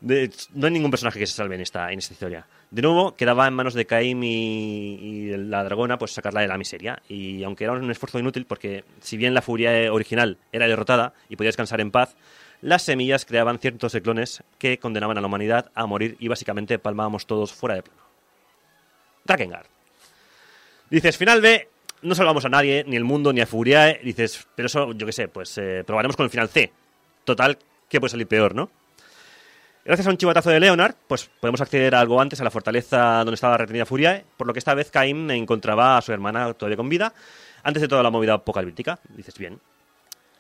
No 0.02 0.68
hay 0.68 0.72
ningún 0.74 0.92
personaje 0.92 1.18
que 1.18 1.26
se 1.26 1.34
salve 1.34 1.56
en 1.56 1.62
esta, 1.62 1.94
en 1.94 2.00
esta 2.00 2.14
historia. 2.14 2.46
De 2.70 2.82
nuevo, 2.82 3.16
quedaba 3.16 3.48
en 3.48 3.54
manos 3.54 3.74
de 3.74 3.86
Caim 3.86 4.22
y, 4.22 4.96
y 5.02 5.38
la 5.38 5.64
dragona 5.64 5.98
pues 5.98 6.12
sacarla 6.12 6.42
de 6.42 6.50
la 6.50 6.58
miseria. 6.58 7.02
Y 7.08 7.42
aunque 7.44 7.64
era 7.64 7.72
un 7.72 7.90
esfuerzo 7.90 8.20
inútil, 8.20 8.46
porque 8.46 8.84
si 9.00 9.16
bien 9.16 9.34
la 9.34 9.42
furia 9.42 9.94
original 9.94 10.38
era 10.52 10.68
derrotada 10.68 11.14
y 11.30 11.38
podía 11.38 11.48
descansar 11.48 11.80
en 11.80 11.92
paz, 11.92 12.18
las 12.60 12.82
semillas 12.82 13.24
creaban 13.24 13.60
ciertos 13.60 13.94
ciclones 13.94 14.44
que 14.58 14.78
condenaban 14.78 15.18
a 15.18 15.22
la 15.22 15.28
humanidad 15.28 15.72
a 15.74 15.86
morir 15.86 16.18
y 16.20 16.28
básicamente 16.28 16.80
palmábamos 16.80 17.26
todos 17.26 17.54
fuera 17.54 17.76
de 17.76 17.84
plano. 17.84 18.03
Drakengard. 19.24 19.68
Dices, 20.90 21.18
final 21.18 21.42
B, 21.42 21.70
no 22.02 22.16
salvamos 22.16 22.46
a 22.46 22.50
nadie, 22.50 22.84
ni 22.88 22.96
el 22.96 23.04
mundo, 23.04 23.34
ni 23.34 23.42
a 23.42 23.46
Furiae. 23.46 24.00
Dices, 24.04 24.48
pero 24.56 24.68
eso, 24.68 24.92
yo 24.94 25.06
qué 25.06 25.14
sé, 25.14 25.28
pues 25.28 25.58
eh, 25.58 25.84
probaremos 25.86 26.16
con 26.16 26.26
el 26.26 26.30
final 26.30 26.50
C. 26.50 26.72
Total, 27.24 27.58
que 27.90 28.00
puede 28.00 28.12
salir 28.12 28.28
peor, 28.28 28.54
¿no? 28.54 28.70
Gracias 29.86 30.08
a 30.08 30.12
un 30.12 30.18
chivatazo 30.18 30.50
de 30.50 30.62
Leonard, 30.62 30.96
pues 31.08 31.30
podemos 31.42 31.60
acceder 31.60 31.94
algo 31.94 32.22
antes 32.22 32.40
a 32.40 32.44
la 32.46 32.52
fortaleza 32.52 33.18
donde 33.18 33.34
estaba 33.34 33.58
retenida 33.58 33.86
Furiae, 33.86 34.24
por 34.38 34.48
lo 34.48 34.54
que 34.54 34.60
esta 34.60 34.74
vez 34.74 34.90
Caim 34.90 35.30
encontraba 35.32 35.98
a 35.98 36.02
su 36.02 36.14
hermana 36.14 36.54
todavía 36.54 36.78
con 36.78 36.88
vida, 36.88 37.14
antes 37.64 37.82
de 37.82 37.90
toda 37.90 38.02
la 38.02 38.10
movida 38.10 38.34
apocalíptica. 38.34 39.00
Dices, 39.10 39.38
bien. 39.38 39.60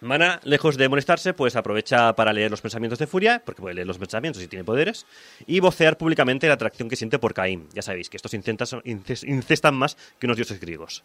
Mana, 0.03 0.41
lejos 0.43 0.75
de 0.75 0.89
molestarse, 0.89 1.34
pues 1.34 1.55
aprovecha 1.55 2.13
para 2.13 2.34
leer 2.34 2.51
los 2.51 2.59
pensamientos 2.59 2.99
de 2.99 3.07
Furia, 3.07 3.41
porque 3.45 3.61
puede 3.61 3.75
leer 3.75 3.88
los 3.88 3.97
pensamientos 3.97 4.43
y 4.43 4.47
tiene 4.47 4.65
poderes, 4.65 5.05
y 5.47 5.61
vocear 5.61 5.97
públicamente 5.97 6.45
la 6.47 6.55
atracción 6.55 6.89
que 6.89 6.97
siente 6.97 7.19
por 7.19 7.34
Caim. 7.34 7.69
Ya 7.73 7.81
sabéis 7.81 8.09
que 8.09 8.17
estos 8.17 8.34
incentas- 8.34 8.73
inces- 8.84 9.25
incestan 9.25 9.75
más 9.75 9.95
que 10.19 10.27
unos 10.27 10.35
dioses 10.35 10.59
griegos. 10.59 11.03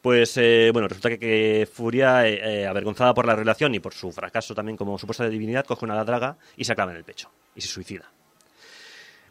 Pues 0.00 0.36
eh, 0.36 0.70
bueno, 0.72 0.86
resulta 0.86 1.18
que, 1.18 1.68
Furia, 1.72 2.26
eh, 2.28 2.62
eh, 2.62 2.66
avergonzada 2.66 3.12
por 3.14 3.26
la 3.26 3.34
relación 3.34 3.74
y 3.74 3.80
por 3.80 3.94
su 3.94 4.12
fracaso 4.12 4.54
también 4.54 4.76
como 4.76 4.96
supuesta 4.96 5.28
divinidad, 5.28 5.64
coge 5.66 5.84
una 5.84 6.02
draga 6.04 6.36
y 6.56 6.64
se 6.64 6.74
clava 6.76 6.92
en 6.92 6.98
el 6.98 7.04
pecho 7.04 7.30
y 7.56 7.60
se 7.60 7.68
suicida. 7.68 8.10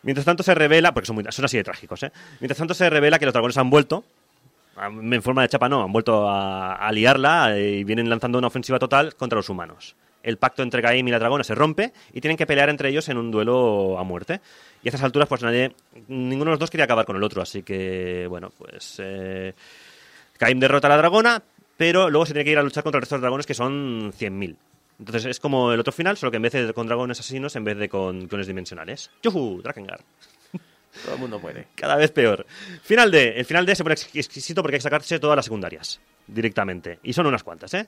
Mientras 0.03 0.25
tanto 0.25 0.43
se 0.43 0.53
revela, 0.53 0.93
porque 0.93 1.07
son, 1.07 1.15
muy- 1.15 1.25
son 1.29 1.45
así 1.45 1.55
de 1.57 1.63
trágicos, 1.63 2.03
¿eh? 2.03 2.11
Mientras 2.41 2.57
tanto 2.57 2.73
se 2.73 2.89
revela 2.89 3.17
que 3.17 3.25
los 3.25 3.33
dragones 3.33 3.57
han 3.57 3.69
vuelto, 3.69 4.03
en 4.87 5.21
forma 5.21 5.41
de 5.41 5.49
chapa 5.49 5.69
no, 5.69 5.83
han 5.83 5.91
vuelto 5.91 6.29
a, 6.29 6.75
a 6.75 6.91
liarla 6.91 7.57
eh, 7.57 7.79
y 7.79 7.83
vienen 7.83 8.09
lanzando 8.09 8.37
una 8.37 8.47
ofensiva 8.47 8.79
total 8.79 9.15
contra 9.15 9.37
los 9.37 9.49
humanos. 9.49 9.95
El 10.21 10.37
pacto 10.37 10.63
entre 10.63 10.81
Caim 10.81 11.07
y 11.07 11.11
la 11.11 11.19
dragona 11.19 11.43
se 11.43 11.55
rompe 11.55 11.93
y 12.13 12.19
tienen 12.19 12.37
que 12.37 12.45
pelear 12.45 12.69
entre 12.69 12.89
ellos 12.89 13.07
en 13.09 13.17
un 13.17 13.31
duelo 13.31 13.97
a 13.97 14.03
muerte. 14.03 14.41
Y 14.83 14.87
a 14.87 14.89
estas 14.89 15.03
alturas, 15.03 15.29
pues 15.29 15.41
nadie, 15.41 15.73
ninguno 16.07 16.45
de 16.45 16.51
los 16.51 16.59
dos 16.59 16.69
quería 16.69 16.85
acabar 16.85 17.05
con 17.05 17.15
el 17.15 17.23
otro, 17.23 17.41
así 17.41 17.63
que, 17.63 18.27
bueno, 18.27 18.51
pues 18.57 18.97
eh, 18.99 19.53
Caim 20.37 20.59
derrota 20.59 20.87
a 20.87 20.91
la 20.91 20.97
dragona, 20.97 21.41
pero 21.77 22.09
luego 22.09 22.25
se 22.25 22.33
tiene 22.33 22.45
que 22.45 22.51
ir 22.51 22.57
a 22.57 22.63
luchar 22.63 22.83
contra 22.83 22.97
el 22.97 23.03
resto 23.03 23.15
de 23.15 23.21
dragones 23.21 23.45
que 23.45 23.53
son 23.53 24.11
100.000. 24.11 24.55
Entonces 24.99 25.25
es 25.25 25.39
como 25.39 25.71
el 25.71 25.79
otro 25.79 25.93
final, 25.93 26.17
solo 26.17 26.31
que 26.31 26.37
en 26.37 26.43
vez 26.43 26.53
de 26.53 26.73
con 26.73 26.87
dragones 26.87 27.19
asesinos, 27.19 27.55
en 27.55 27.63
vez 27.63 27.77
de 27.77 27.87
con 27.87 28.27
clones 28.27 28.47
dimensionales. 28.47 29.09
¡Yuhu! 29.23 29.61
Drakengard. 29.61 30.01
Todo 31.05 31.15
el 31.15 31.19
mundo 31.19 31.39
muere. 31.39 31.67
Cada 31.75 31.95
vez 31.95 32.11
peor. 32.11 32.45
Final 32.83 33.09
D. 33.11 33.39
El 33.39 33.45
final 33.45 33.65
D 33.65 33.75
se 33.75 33.83
pone 33.83 33.93
ex- 33.93 34.09
exquisito 34.15 34.61
porque 34.61 34.75
hay 34.75 34.79
que 34.79 34.83
sacarse 34.83 35.19
todas 35.19 35.35
las 35.35 35.45
secundarias 35.45 35.99
directamente. 36.27 36.99
Y 37.03 37.13
son 37.13 37.25
unas 37.25 37.43
cuantas, 37.43 37.73
¿eh? 37.73 37.87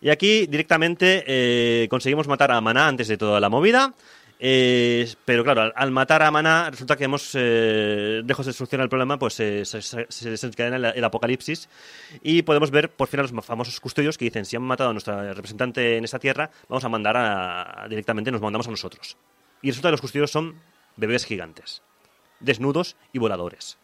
Y 0.00 0.10
aquí 0.10 0.46
directamente 0.46 1.24
eh, 1.26 1.88
conseguimos 1.88 2.28
matar 2.28 2.50
a 2.52 2.60
Maná 2.60 2.86
antes 2.88 3.08
de 3.08 3.16
toda 3.16 3.40
la 3.40 3.48
movida. 3.48 3.94
eh, 4.40 5.08
pero 5.24 5.42
claro, 5.42 5.72
al, 5.74 5.90
matar 5.90 6.22
a 6.22 6.30
Maná 6.30 6.70
resulta 6.70 6.94
que 6.96 7.04
hemos, 7.04 7.32
eh, 7.34 8.22
de 8.24 8.34
solucionar 8.34 8.84
el 8.84 8.88
problema, 8.88 9.18
pues 9.18 9.40
eh, 9.40 9.64
se, 9.64 9.82
se- 9.82 10.06
se 10.08 10.30
desencadena 10.30 10.90
el, 10.90 11.04
apocalipsis 11.04 11.68
y 12.22 12.42
podemos 12.42 12.70
ver 12.70 12.90
por 12.90 13.08
fin 13.08 13.18
a 13.20 13.22
los 13.24 13.32
famosos 13.44 13.80
custodios 13.80 14.16
que 14.16 14.26
dicen 14.26 14.44
si 14.44 14.54
han 14.54 14.62
matado 14.62 14.90
a 14.90 14.92
nuestra 14.92 15.32
representante 15.34 15.96
en 15.96 16.04
esta 16.04 16.20
tierra, 16.20 16.50
vamos 16.68 16.84
a 16.84 16.88
mandar 16.88 17.16
a- 17.16 17.86
directamente, 17.88 18.30
nos 18.30 18.40
mandamos 18.40 18.68
a 18.68 18.70
nosotros. 18.70 19.16
Y 19.62 19.70
resulta 19.70 19.88
que 19.88 19.92
los 19.92 20.00
custodios 20.00 20.30
son 20.30 20.54
bebés 20.96 21.24
gigantes 21.24 21.82
desnudos 22.40 22.96
y 23.12 23.18
voladores. 23.18 23.78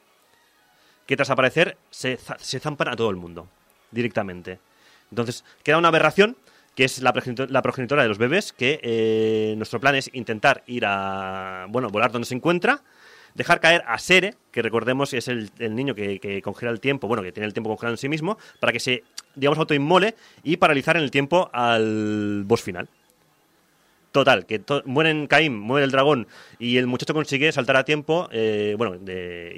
Que 1.07 1.17
tras 1.17 1.31
aparecer 1.31 1.77
se, 1.91 2.19
se 2.39 2.61
zampan 2.61 2.89
a 2.89 2.97
todo 2.97 3.11
el 3.11 3.17
mundo, 3.17 3.49
directamente. 3.91 4.59
Entonces, 5.11 5.45
queda 5.63 5.79
una 5.79 5.89
aberración, 5.89 6.37
que 6.75 6.85
es 6.85 7.01
la, 7.03 7.13
progenitor- 7.13 7.49
la 7.51 7.63
progenitora 7.63 8.03
de 8.03 8.09
los 8.09 8.19
bebés, 8.19 8.53
que 8.53 8.81
eh, 8.83 9.55
nuestro 9.57 9.81
plan 9.81 9.95
es 9.95 10.11
intentar 10.15 10.63
ir 10.67 10.85
a, 10.87 11.67
bueno, 11.69 11.89
volar 11.89 12.11
donde 12.11 12.27
se 12.27 12.35
encuentra, 12.35 12.83
dejar 13.35 13.61
caer 13.61 13.85
a 13.87 13.99
Sere, 13.99 14.35
que 14.51 14.63
recordemos 14.63 15.13
es 15.13 15.29
el, 15.29 15.51
el 15.59 15.75
niño 15.75 15.95
que, 15.95 16.19
que 16.21 16.41
congela 16.41 16.73
el 16.73 16.81
tiempo, 16.81 17.07
bueno, 17.07 17.23
que 17.23 17.33
tiene 17.33 17.47
el 17.47 17.53
tiempo 17.53 17.69
congelado 17.69 17.95
en 17.95 17.99
sí 17.99 18.09
mismo, 18.09 18.39
para 18.61 18.73
que 18.73 18.81
se, 18.81 19.05
digamos, 19.35 19.59
autoinmole 19.59 20.15
y 20.43 20.57
paralizar 20.57 20.97
en 20.97 21.03
el 21.03 21.11
tiempo 21.11 21.51
al 21.53 22.45
boss 22.47 22.63
final. 22.63 22.89
Total, 24.15 24.47
que 24.47 24.61
to- 24.61 24.85
mueren 24.87 25.27
Caín, 25.27 25.59
muere 25.59 25.85
el 25.87 25.91
dragón 25.91 26.29
y 26.61 26.77
el 26.77 26.87
muchacho 26.87 27.15
consigue 27.15 27.51
saltar 27.51 27.77
a 27.77 27.85
tiempo, 27.85 28.29
eh, 28.31 28.77
bueno, 28.79 28.97
de, 28.97 29.53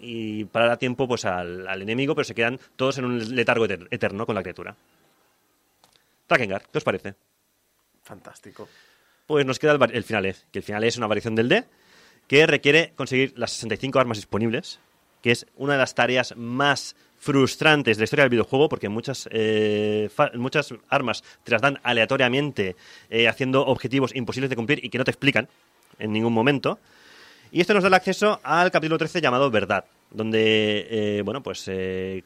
y, 0.00 0.40
y 0.40 0.44
parar 0.44 0.70
a 0.70 0.76
tiempo 0.76 1.08
pues 1.08 1.24
al, 1.24 1.66
al 1.66 1.82
enemigo, 1.82 2.14
pero 2.14 2.24
se 2.24 2.32
quedan 2.32 2.60
todos 2.76 2.98
en 2.98 3.04
un 3.04 3.34
letargo 3.34 3.66
eter- 3.66 3.88
eterno 3.90 4.24
con 4.24 4.36
la 4.36 4.42
criatura. 4.44 4.76
Drakengard, 6.28 6.62
¿qué 6.70 6.78
os 6.78 6.84
parece? 6.84 7.14
Fantástico. 8.04 8.68
Pues 9.26 9.44
nos 9.44 9.58
queda 9.58 9.72
el, 9.72 9.82
el 9.92 10.04
final 10.04 10.24
E, 10.26 10.36
que 10.52 10.60
el 10.60 10.62
final 10.62 10.84
E 10.84 10.86
es 10.86 10.96
una 10.98 11.08
variación 11.08 11.34
del 11.34 11.48
D 11.48 11.64
que 12.28 12.46
requiere 12.46 12.92
conseguir 12.94 13.34
las 13.36 13.50
65 13.54 13.98
armas 13.98 14.18
disponibles, 14.18 14.78
que 15.20 15.32
es 15.32 15.46
una 15.56 15.72
de 15.72 15.78
las 15.80 15.96
tareas 15.96 16.36
más 16.36 16.94
frustrantes 17.26 17.96
de 17.96 18.02
la 18.02 18.04
historia 18.04 18.22
del 18.22 18.30
videojuego, 18.30 18.68
porque 18.68 18.88
muchas, 18.88 19.28
eh, 19.32 20.08
muchas 20.34 20.72
armas 20.88 21.24
te 21.42 21.50
las 21.50 21.60
dan 21.60 21.80
aleatoriamente, 21.82 22.76
eh, 23.10 23.26
haciendo 23.26 23.66
objetivos 23.66 24.14
imposibles 24.14 24.48
de 24.48 24.54
cumplir 24.54 24.84
y 24.84 24.88
que 24.88 24.98
no 24.98 25.04
te 25.04 25.10
explican 25.10 25.48
en 25.98 26.12
ningún 26.12 26.32
momento. 26.32 26.78
Y 27.50 27.60
esto 27.60 27.74
nos 27.74 27.82
da 27.82 27.88
el 27.88 27.94
acceso 27.94 28.40
al 28.44 28.70
capítulo 28.70 28.96
13 28.96 29.20
llamado 29.20 29.50
Verdad, 29.50 29.84
donde, 30.10 30.86
eh, 30.88 31.22
bueno, 31.24 31.42
pues 31.42 31.64
eh, 31.66 32.22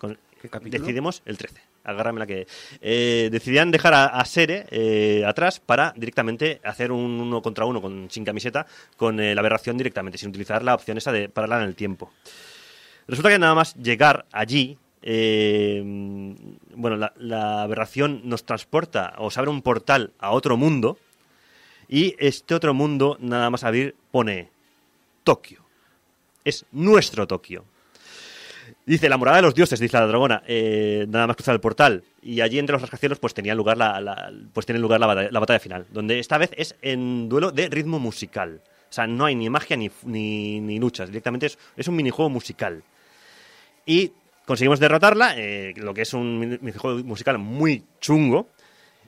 decidimos 0.64 1.22
el 1.24 1.39
13. 1.39 1.60
Agárrame 1.85 2.20
la 2.20 2.27
que. 2.27 2.47
Eh, 2.82 3.31
decidían 3.32 3.70
dejar 3.70 3.94
a, 3.94 4.06
a 4.06 4.24
Sere 4.27 5.24
atrás 5.27 5.60
para 5.60 5.94
directamente 5.97 6.60
hacer 6.62 6.93
un 6.93 7.20
uno 7.20 7.40
contra 7.40 7.64
uno 7.64 7.81
con, 7.81 8.10
sin 8.10 8.24
camiseta 8.24 8.66
con 8.98 9.16
la 9.16 9.40
aberración 9.40 9.78
directamente, 9.78 10.18
sin 10.18 10.28
utilizar 10.28 10.62
la 10.62 10.74
opción 10.74 10.98
esa 10.98 11.10
de 11.10 11.31
pararla 11.31 11.62
en 11.62 11.68
el 11.68 11.74
tiempo. 11.74 12.12
Resulta 13.10 13.31
que 13.31 13.39
nada 13.40 13.56
más 13.56 13.74
llegar 13.74 14.27
allí, 14.31 14.78
eh, 15.02 15.82
bueno, 16.74 17.10
la, 17.16 17.62
aberración 17.62 18.22
nos 18.24 18.44
transporta 18.44 19.14
o 19.18 19.31
se 19.31 19.40
abre 19.40 19.51
un 19.51 19.62
portal 19.62 20.12
a 20.18 20.31
otro 20.31 20.56
mundo 20.56 20.98
y 21.89 22.14
este 22.18 22.55
otro 22.55 22.74
mundo, 22.74 23.16
nada 23.20 23.51
más 23.51 23.64
abrir, 23.64 23.97
pone 24.10 24.51
Tokio. 25.24 25.64
Es 26.44 26.64
nuestro 26.72 27.27
Tokio. 27.27 27.64
Dice, 28.86 29.09
la 29.09 29.16
morada 29.16 29.36
de 29.39 29.43
los 29.43 29.55
dioses, 29.55 29.78
dice 29.81 29.97
la 29.97 30.06
dragona, 30.06 30.43
eh, 30.47 31.06
nada 31.09 31.27
más 31.27 31.36
cruzar 31.36 31.55
el 31.55 31.60
portal. 31.60 32.05
Y 32.22 32.40
allí 32.40 32.59
entre 32.59 32.72
los 32.74 32.82
rascacielos 32.82 33.18
pues 33.18 33.35
tenía 33.35 33.55
lugar 33.55 33.77
la, 33.77 34.32
pues 34.52 34.66
tiene 34.66 34.78
lugar 34.78 35.01
la 35.01 35.06
batalla, 35.06 35.28
la 35.31 35.40
batalla 35.40 35.59
final, 35.59 35.86
donde 35.90 36.18
esta 36.18 36.39
vez 36.39 36.51
es 36.56 36.77
en 36.82 37.28
duelo 37.28 37.51
de 37.51 37.68
ritmo 37.68 37.98
musical. 37.98 38.62
O 38.89 38.93
sea, 38.93 39.06
no 39.06 39.24
hay 39.24 39.35
ni 39.35 39.48
magia 39.48 39.77
ni, 39.77 39.90
ni, 40.05 40.60
ni 40.60 40.78
luchas, 40.78 41.09
directamente 41.09 41.47
es, 41.47 41.59
es 41.77 41.89
un 41.89 41.97
minijuego 41.97 42.28
musical. 42.28 42.82
Y 43.86 44.12
conseguimos 44.46 44.80
derrotarla, 44.80 45.34
eh, 45.36 45.74
lo 45.76 45.94
que 45.94 46.02
es 46.02 46.14
un 46.14 46.38
minijuego 46.38 47.02
musical 47.04 47.38
muy 47.38 47.84
chungo, 48.00 48.48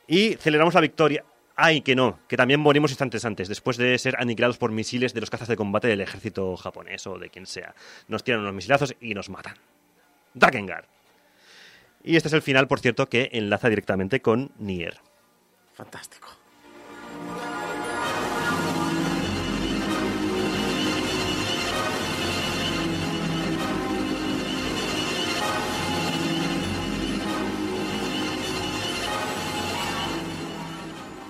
y 0.06 0.34
celebramos 0.34 0.74
la 0.74 0.80
victoria. 0.80 1.24
Ay, 1.54 1.82
que 1.82 1.94
no, 1.94 2.18
que 2.28 2.36
también 2.36 2.60
morimos 2.60 2.90
instantes 2.90 3.24
antes, 3.24 3.48
después 3.48 3.76
de 3.76 3.98
ser 3.98 4.16
aniquilados 4.18 4.56
por 4.56 4.72
misiles 4.72 5.12
de 5.12 5.20
los 5.20 5.30
cazas 5.30 5.48
de 5.48 5.56
combate 5.56 5.88
del 5.88 6.00
ejército 6.00 6.56
japonés 6.56 7.06
o 7.06 7.18
de 7.18 7.28
quien 7.28 7.46
sea. 7.46 7.74
Nos 8.08 8.24
tiran 8.24 8.40
unos 8.40 8.54
misilazos 8.54 8.96
y 9.00 9.14
nos 9.14 9.28
matan. 9.28 9.56
Drakengard. 10.34 10.86
Y 12.02 12.16
este 12.16 12.28
es 12.28 12.34
el 12.34 12.42
final, 12.42 12.66
por 12.68 12.80
cierto, 12.80 13.08
que 13.08 13.30
enlaza 13.32 13.68
directamente 13.68 14.20
con 14.20 14.50
Nier. 14.58 14.98
Fantástico. 15.74 16.41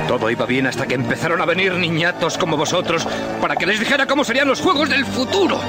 Todo 0.08 0.30
iba 0.30 0.46
bien 0.46 0.66
hasta 0.66 0.86
que 0.86 0.94
empezaron 0.94 1.40
a 1.40 1.46
venir 1.46 1.74
niñatos 1.74 2.36
como 2.38 2.56
vosotros 2.56 3.06
para 3.40 3.56
que 3.56 3.66
les 3.66 3.80
dijera 3.80 4.06
cómo 4.06 4.24
serían 4.24 4.48
los 4.48 4.60
juegos 4.60 4.88
del 4.88 5.04
futuro. 5.04 5.60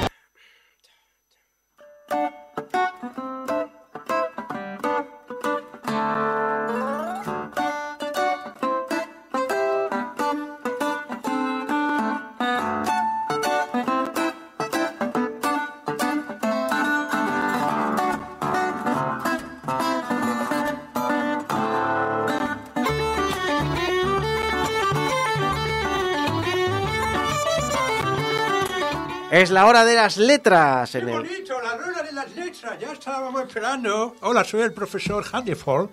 Es 29.44 29.50
la 29.50 29.66
hora 29.66 29.84
de 29.84 29.94
las 29.94 30.16
letras 30.16 30.94
en 30.94 31.06
el... 31.06 31.16
bonito, 31.16 31.60
la 31.60 31.76
rueda 31.76 32.02
de 32.02 32.12
las 32.12 32.34
letras, 32.34 32.78
ya 32.80 32.92
estábamos 32.92 33.42
esperando. 33.42 34.16
Hola, 34.22 34.42
soy 34.42 34.62
el 34.62 34.72
profesor 34.72 35.22
Handeford. 35.30 35.90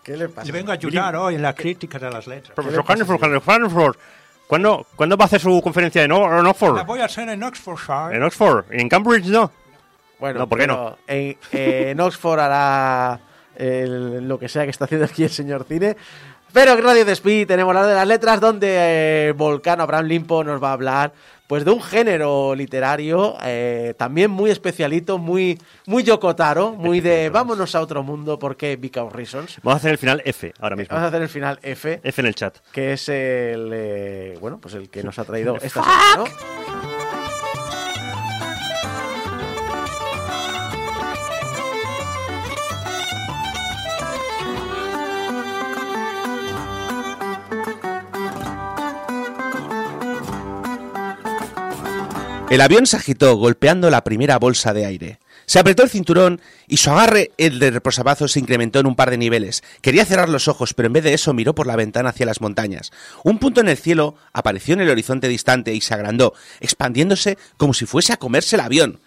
¿Qué 0.00 0.16
le 0.16 0.28
pasa? 0.28 0.46
Le 0.46 0.52
vengo 0.52 0.70
a 0.70 0.74
ayudar 0.74 1.16
hoy 1.16 1.34
en 1.34 1.42
la 1.42 1.54
crítica 1.56 1.98
de 1.98 2.08
las 2.08 2.28
letras. 2.28 2.54
Profesor 2.54 2.84
Hanford, 2.86 3.42
Hanford, 3.48 3.96
¿cuándo, 4.46 4.86
¿cuándo 4.94 5.16
va 5.16 5.24
a 5.24 5.26
hacer 5.26 5.40
su 5.40 5.60
conferencia 5.60 6.04
en, 6.04 6.12
O- 6.12 6.38
en 6.38 6.44
La 6.44 6.50
Oxford? 6.50 6.86
voy 6.86 7.00
a 7.00 7.06
hacer 7.06 7.28
en 7.28 7.42
Oxfordshire. 7.42 8.14
En 8.16 8.22
Oxford, 8.22 8.64
en 8.70 8.88
Cambridge 8.88 9.26
no. 9.26 9.50
Bueno, 10.20 10.38
No, 10.38 10.48
¿por 10.48 10.58
qué 10.58 10.64
pero 10.66 10.96
En, 11.08 11.36
en 11.50 12.00
Oxford 12.00 12.38
hará 12.38 13.18
el- 13.56 14.28
lo 14.28 14.38
que 14.38 14.48
sea 14.48 14.62
que 14.62 14.70
está 14.70 14.84
haciendo 14.84 15.06
aquí 15.06 15.24
el 15.24 15.30
señor 15.30 15.64
Cine. 15.68 15.96
Pero 16.52 16.74
en 16.74 16.84
Radio 16.84 17.04
Despí 17.04 17.44
tenemos 17.44 17.74
la 17.74 17.80
hora 17.80 17.88
de 17.88 17.96
las 17.96 18.06
letras 18.06 18.38
donde 18.40 18.68
eh, 19.28 19.32
Volcano 19.32 19.82
Abraham 19.82 20.06
Limpo 20.06 20.44
nos 20.44 20.62
va 20.62 20.68
a 20.70 20.72
hablar 20.74 21.12
pues 21.46 21.64
de 21.64 21.70
un 21.70 21.82
género 21.82 22.54
literario 22.54 23.36
eh, 23.42 23.94
también 23.96 24.30
muy 24.30 24.50
especialito, 24.50 25.18
muy 25.18 25.58
muy 25.86 26.02
yokotaro, 26.02 26.72
muy 26.72 27.00
de 27.00 27.30
vámonos 27.30 27.74
a 27.74 27.80
otro 27.80 28.02
mundo 28.02 28.38
porque 28.38 28.76
because 28.76 29.14
reasons. 29.14 29.58
Vamos 29.62 29.76
a 29.76 29.78
hacer 29.78 29.92
el 29.92 29.98
final 29.98 30.22
F 30.24 30.52
ahora 30.60 30.76
mismo. 30.76 30.94
Vamos 30.94 31.04
a 31.04 31.08
hacer 31.08 31.22
el 31.22 31.28
final 31.28 31.58
F, 31.62 32.00
F 32.02 32.20
en 32.20 32.26
el 32.26 32.34
chat. 32.34 32.56
que 32.72 32.92
es 32.94 33.08
el 33.08 33.70
eh, 33.72 34.38
bueno, 34.40 34.58
pues 34.58 34.74
el 34.74 34.88
que 34.88 35.02
nos 35.02 35.18
ha 35.18 35.24
traído 35.24 35.56
esta 35.62 35.82
semana, 35.82 36.16
¿no? 36.16 36.73
El 52.50 52.60
avión 52.60 52.86
se 52.86 52.96
agitó 52.96 53.34
golpeando 53.36 53.90
la 53.90 54.04
primera 54.04 54.38
bolsa 54.38 54.74
de 54.74 54.84
aire. 54.84 55.18
Se 55.46 55.58
apretó 55.58 55.82
el 55.82 55.90
cinturón 55.90 56.40
y 56.68 56.76
su 56.76 56.90
agarre, 56.90 57.32
el 57.36 57.58
de 57.58 57.70
reposabazos, 57.70 58.32
se 58.32 58.38
incrementó 58.38 58.78
en 58.78 58.86
un 58.86 58.96
par 58.96 59.10
de 59.10 59.18
niveles. 59.18 59.62
Quería 59.80 60.04
cerrar 60.04 60.28
los 60.28 60.46
ojos, 60.46 60.74
pero 60.74 60.86
en 60.86 60.92
vez 60.92 61.04
de 61.04 61.14
eso 61.14 61.32
miró 61.32 61.54
por 61.54 61.66
la 61.66 61.76
ventana 61.76 62.10
hacia 62.10 62.26
las 62.26 62.40
montañas. 62.40 62.92
Un 63.24 63.38
punto 63.38 63.60
en 63.60 63.68
el 63.68 63.76
cielo 63.76 64.14
apareció 64.32 64.74
en 64.74 64.82
el 64.82 64.90
horizonte 64.90 65.28
distante 65.28 65.74
y 65.74 65.80
se 65.80 65.94
agrandó, 65.94 66.34
expandiéndose 66.60 67.38
como 67.56 67.74
si 67.74 67.86
fuese 67.86 68.12
a 68.12 68.18
comerse 68.18 68.56
el 68.56 68.60
avión. 68.60 69.00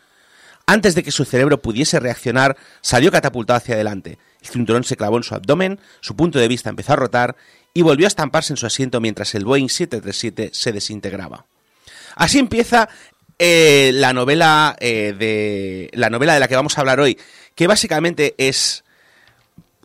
Antes 0.65 0.95
de 0.95 1.03
que 1.03 1.11
su 1.11 1.23
cerebro 1.23 1.61
pudiese 1.61 1.99
reaccionar, 1.99 2.57
salió 2.81 3.11
catapultado 3.11 3.57
hacia 3.57 3.75
adelante. 3.75 4.17
El 4.41 4.47
cinturón 4.47 4.83
se 4.83 4.97
clavó 4.97 5.17
en 5.17 5.23
su 5.23 5.33
abdomen, 5.33 5.79
su 6.01 6.15
punto 6.15 6.39
de 6.39 6.47
vista 6.47 6.69
empezó 6.69 6.93
a 6.93 6.97
rotar 6.97 7.35
y 7.73 7.83
volvió 7.83 8.07
a 8.07 8.09
estamparse 8.09 8.51
en 8.51 8.57
su 8.57 8.65
asiento 8.65 8.99
mientras 8.99 9.33
el 9.35 9.45
Boeing 9.45 9.69
737 9.69 10.49
se 10.53 10.71
desintegraba. 10.73 11.45
Así 12.15 12.39
empieza 12.39 12.89
eh, 13.39 13.91
la 13.93 14.13
novela 14.13 14.75
eh, 14.79 15.13
de 15.17 15.89
la 15.93 16.09
novela 16.09 16.33
de 16.33 16.39
la 16.39 16.47
que 16.47 16.55
vamos 16.55 16.77
a 16.77 16.81
hablar 16.81 16.99
hoy, 16.99 17.17
que 17.55 17.67
básicamente 17.67 18.35
es 18.37 18.83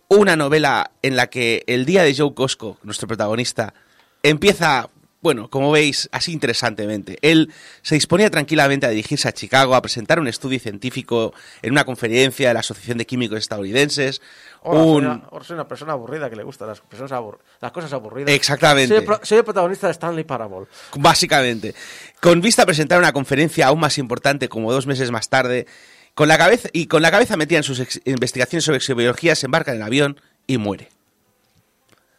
una 0.09 0.37
novela 0.37 0.91
en 1.03 1.17
la 1.17 1.29
que 1.29 1.65
el 1.67 1.85
día 1.85 2.03
de 2.03 2.15
Joe 2.15 2.35
Cosco, 2.35 2.79
nuestro 2.83 3.09
protagonista, 3.09 3.75
empieza, 4.23 4.89
bueno, 5.23 5.49
como 5.49 5.71
veis, 5.71 6.09
así 6.13 6.33
interesantemente. 6.33 7.17
Él 7.23 7.53
se 7.81 7.95
disponía 7.95 8.29
tranquilamente 8.29 8.87
a 8.87 8.91
dirigirse 8.91 9.29
a 9.29 9.33
Chicago 9.33 9.75
a 9.77 9.81
presentar 9.81 10.19
un 10.19 10.27
estudio 10.29 10.59
científico 10.59 11.33
en 11.63 11.71
una 11.73 11.85
conferencia 11.85 12.49
de 12.49 12.55
la 12.55 12.61
Asociación 12.61 12.99
de 12.99 13.07
Químicos 13.07 13.39
Estadounidenses. 13.39 14.21
Ahora 14.65 14.81
soy, 14.81 14.89
un- 14.91 15.07
una, 15.07 15.23
soy 15.45 15.55
una 15.55 15.69
persona 15.69 15.93
aburrida 15.93 16.29
que 16.29 16.35
le 16.37 16.43
gustan 16.43 16.69
las, 16.69 16.81
personas 16.81 17.13
abur- 17.13 17.39
las 17.61 17.71
cosas 17.73 17.93
aburridas. 17.93 18.31
Exactamente. 18.35 18.89
Soy 18.89 18.97
el, 18.99 19.05
pro- 19.05 19.21
soy 19.23 19.39
el 19.39 19.45
protagonista 19.45 19.87
de 19.87 19.93
Stanley 19.93 20.25
Parable. 20.25 20.67
Básicamente. 20.97 21.75
Con 22.21 22.41
vista 22.41 22.63
a 22.65 22.67
presentar 22.67 22.99
una 22.99 23.13
conferencia 23.13 23.69
aún 23.69 23.79
más 23.81 23.99
importante 23.99 24.49
como 24.49 24.73
dos 24.73 24.87
meses 24.87 25.11
más 25.13 25.29
tarde, 25.29 25.67
con 26.15 26.27
la 26.29 26.37
cabeza, 26.37 26.69
y 26.73 26.87
con 26.89 27.01
la 27.01 27.11
cabeza 27.13 27.37
metida 27.37 27.59
en 27.59 27.65
sus 27.65 27.79
ex- 27.81 28.01
investigaciones 28.05 28.65
sobre 28.65 28.79
exobiología, 28.79 29.35
se 29.37 29.47
embarca 29.47 29.71
en 29.71 29.77
el 29.79 29.83
avión 29.85 30.21
y 30.49 30.59
muere. 30.59 30.89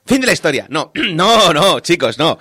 Fin 0.05 0.19
de 0.21 0.27
la 0.27 0.33
historia. 0.33 0.67
No, 0.69 0.91
no, 1.13 1.53
no, 1.53 1.79
chicos, 1.81 2.17
no. 2.17 2.39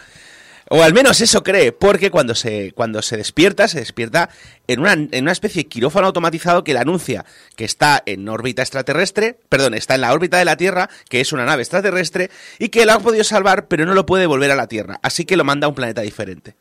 O 0.74 0.82
al 0.82 0.94
menos 0.94 1.20
eso 1.20 1.42
cree, 1.42 1.70
porque 1.72 2.10
cuando 2.10 2.34
se, 2.34 2.72
cuando 2.72 3.02
se 3.02 3.18
despierta, 3.18 3.68
se 3.68 3.78
despierta 3.80 4.30
en 4.66 4.80
una, 4.80 4.92
en 4.94 5.22
una 5.22 5.32
especie 5.32 5.64
de 5.64 5.68
quirófano 5.68 6.06
automatizado 6.06 6.64
que 6.64 6.72
le 6.72 6.78
anuncia 6.78 7.26
que 7.56 7.64
está 7.66 8.02
en 8.06 8.26
órbita 8.28 8.62
extraterrestre, 8.62 9.38
perdón, 9.50 9.74
está 9.74 9.96
en 9.96 10.00
la 10.00 10.12
órbita 10.14 10.38
de 10.38 10.46
la 10.46 10.56
Tierra, 10.56 10.88
que 11.10 11.20
es 11.20 11.32
una 11.32 11.44
nave 11.44 11.62
extraterrestre, 11.62 12.30
y 12.58 12.70
que 12.70 12.86
lo 12.86 12.92
ha 12.92 12.98
podido 13.00 13.22
salvar, 13.22 13.68
pero 13.68 13.84
no 13.84 13.92
lo 13.92 14.06
puede 14.06 14.24
volver 14.24 14.50
a 14.50 14.56
la 14.56 14.66
Tierra. 14.66 14.98
Así 15.02 15.26
que 15.26 15.36
lo 15.36 15.44
manda 15.44 15.66
a 15.66 15.68
un 15.68 15.74
planeta 15.74 16.00
diferente. 16.00 16.54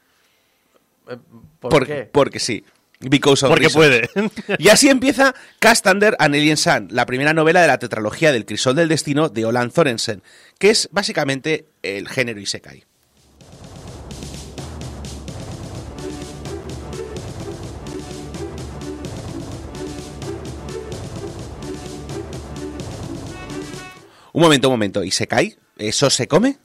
¿Por, 1.05 1.69
Por- 1.71 1.87
qué? 1.87 2.09
Porque 2.11 2.39
sí. 2.39 2.63
Because 2.99 3.45
of 3.45 3.49
Porque 3.49 3.69
reasons. 3.69 4.09
puede. 4.13 4.57
Y 4.59 4.69
así 4.69 4.87
empieza 4.89 5.33
Cast 5.59 5.87
Under 5.87 6.15
an 6.19 6.33
Alien 6.35 6.57
Sun, 6.57 6.89
la 6.91 7.07
primera 7.07 7.33
novela 7.33 7.61
de 7.61 7.67
la 7.67 7.79
tetralogía 7.79 8.31
del 8.31 8.45
Crisol 8.45 8.75
del 8.75 8.89
Destino 8.89 9.29
de 9.29 9.45
Olan 9.45 9.71
Thorensen, 9.71 10.21
que 10.59 10.69
es 10.69 10.87
básicamente 10.91 11.65
el 11.81 12.07
género 12.07 12.39
Isekai. 12.39 12.83
Un 24.33 24.41
momento, 24.41 24.69
un 24.69 24.73
momento. 24.73 25.03
¿Isekai? 25.03 25.57
¿Eso 25.77 26.09
se 26.09 26.27
come? 26.27 26.57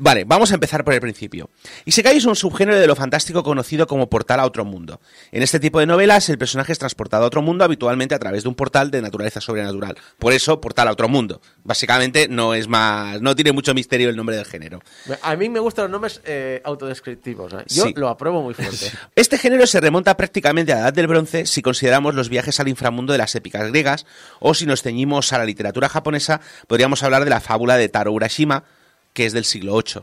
Vale, 0.00 0.24
vamos 0.24 0.50
a 0.52 0.54
empezar 0.54 0.84
por 0.84 0.94
el 0.94 1.00
principio. 1.00 1.50
Isekai 1.84 2.16
es 2.16 2.24
un 2.24 2.36
subgénero 2.36 2.78
de 2.78 2.86
lo 2.86 2.94
fantástico 2.94 3.42
conocido 3.42 3.86
como 3.86 4.08
portal 4.08 4.38
a 4.40 4.44
otro 4.46 4.64
mundo. 4.64 5.00
En 5.32 5.42
este 5.42 5.58
tipo 5.58 5.80
de 5.80 5.86
novelas, 5.86 6.28
el 6.28 6.38
personaje 6.38 6.70
es 6.72 6.78
transportado 6.78 7.24
a 7.24 7.26
otro 7.26 7.42
mundo 7.42 7.64
habitualmente 7.64 8.14
a 8.14 8.18
través 8.18 8.44
de 8.44 8.48
un 8.48 8.54
portal 8.54 8.90
de 8.92 9.02
naturaleza 9.02 9.40
sobrenatural. 9.40 9.96
Por 10.18 10.32
eso, 10.32 10.60
portal 10.60 10.86
a 10.88 10.92
otro 10.92 11.08
mundo. 11.08 11.40
Básicamente, 11.64 12.28
no 12.28 12.54
es 12.54 12.68
más, 12.68 13.20
no 13.20 13.34
tiene 13.34 13.50
mucho 13.52 13.74
misterio 13.74 14.08
el 14.08 14.16
nombre 14.16 14.36
del 14.36 14.44
género. 14.44 14.80
A 15.22 15.34
mí 15.36 15.48
me 15.48 15.58
gustan 15.58 15.84
los 15.86 15.90
nombres 15.90 16.20
eh, 16.24 16.60
autodescriptivos. 16.64 17.52
¿eh? 17.54 17.64
Yo 17.66 17.84
Sí. 17.86 17.94
lo 17.96 18.08
apruebo 18.08 18.40
muy 18.42 18.54
fuerte. 18.54 18.90
Este 19.16 19.36
género 19.36 19.66
se 19.66 19.80
remonta 19.80 20.16
prácticamente 20.16 20.72
a 20.72 20.76
la 20.76 20.80
Edad 20.82 20.92
del 20.92 21.08
Bronce 21.08 21.44
si 21.46 21.60
consideramos 21.60 22.14
los 22.14 22.28
viajes 22.28 22.60
al 22.60 22.68
inframundo 22.68 23.12
de 23.12 23.18
las 23.18 23.34
épicas 23.34 23.68
griegas, 23.68 24.06
o 24.38 24.54
si 24.54 24.64
nos 24.64 24.82
ceñimos 24.82 25.32
a 25.32 25.38
la 25.38 25.44
literatura 25.44 25.88
japonesa, 25.88 26.40
podríamos 26.68 27.02
hablar 27.02 27.24
de 27.24 27.30
la 27.30 27.40
fábula 27.40 27.76
de 27.76 27.88
Taro 27.88 28.12
Urashima, 28.12 28.64
que 29.18 29.26
es 29.26 29.32
del 29.32 29.44
siglo 29.44 29.74
VIII. 29.82 30.02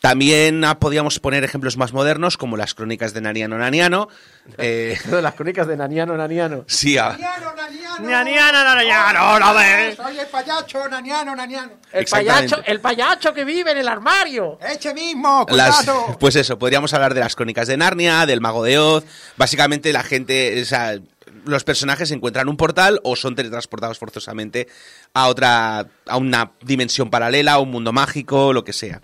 También 0.00 0.62
ah, 0.64 0.78
podríamos 0.78 1.18
poner 1.18 1.42
ejemplos 1.42 1.76
más 1.76 1.92
modernos, 1.92 2.36
como 2.36 2.56
las 2.56 2.74
crónicas 2.74 3.12
de 3.12 3.20
Naniano 3.20 3.58
Naniano. 3.58 4.08
eh, 4.58 4.96
De 5.04 5.20
las 5.20 5.34
crónicas 5.34 5.66
de 5.66 5.76
Naniano 5.76 6.16
Naniano. 6.16 6.62
sí, 6.68 6.96
a- 6.96 7.08
Naniano, 7.08 7.52
naniano. 7.56 8.08
Naniano, 8.08 8.64
naniano, 8.64 9.38
no 9.40 9.54
ves. 9.54 9.96
Soy 9.96 10.18
el 10.20 10.26
payacho, 10.28 10.88
naniano, 10.88 11.34
naniano. 11.34 11.72
El 11.92 12.04
payacho, 12.04 12.62
el 12.64 12.78
payacho 12.80 13.34
que 13.34 13.44
vive 13.44 13.72
en 13.72 13.78
el 13.78 13.88
armario. 13.88 14.60
Eche 14.70 14.94
mismo, 14.94 15.44
las- 15.48 15.78
cuidado. 15.78 16.16
pues 16.20 16.36
eso, 16.36 16.56
podríamos 16.56 16.94
hablar 16.94 17.12
de 17.12 17.20
las 17.20 17.34
crónicas 17.34 17.66
de 17.66 17.76
Narnia, 17.76 18.26
del 18.26 18.40
mago 18.40 18.62
de 18.62 18.78
Oz. 18.78 19.02
Básicamente 19.36 19.92
la 19.92 20.04
gente, 20.04 20.62
o 20.62 20.64
sea, 20.66 21.00
los 21.46 21.64
personajes 21.64 22.10
encuentran 22.10 22.48
un 22.48 22.56
portal 22.56 23.00
o 23.02 23.16
son 23.16 23.34
teletransportados 23.34 23.98
forzosamente 23.98 24.68
a 25.14 25.28
otra, 25.28 25.86
a 26.06 26.16
una 26.16 26.52
dimensión 26.62 27.08
paralela, 27.10 27.52
a 27.54 27.58
un 27.58 27.70
mundo 27.70 27.92
mágico, 27.92 28.52
lo 28.52 28.64
que 28.64 28.72
sea. 28.72 29.00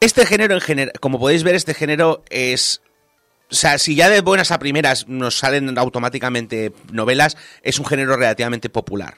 Este 0.00 0.24
género, 0.26 0.54
en 0.54 0.60
gener- 0.60 0.92
como 1.00 1.18
podéis 1.18 1.42
ver, 1.42 1.54
este 1.54 1.74
género 1.74 2.22
es 2.30 2.80
o 3.50 3.54
sea, 3.54 3.78
si 3.78 3.94
ya 3.94 4.10
de 4.10 4.20
buenas 4.20 4.50
a 4.50 4.58
primeras 4.58 5.08
nos 5.08 5.38
salen 5.38 5.78
automáticamente 5.78 6.72
novelas, 6.92 7.36
es 7.62 7.78
un 7.78 7.86
género 7.86 8.14
relativamente 8.14 8.68
popular. 8.68 9.16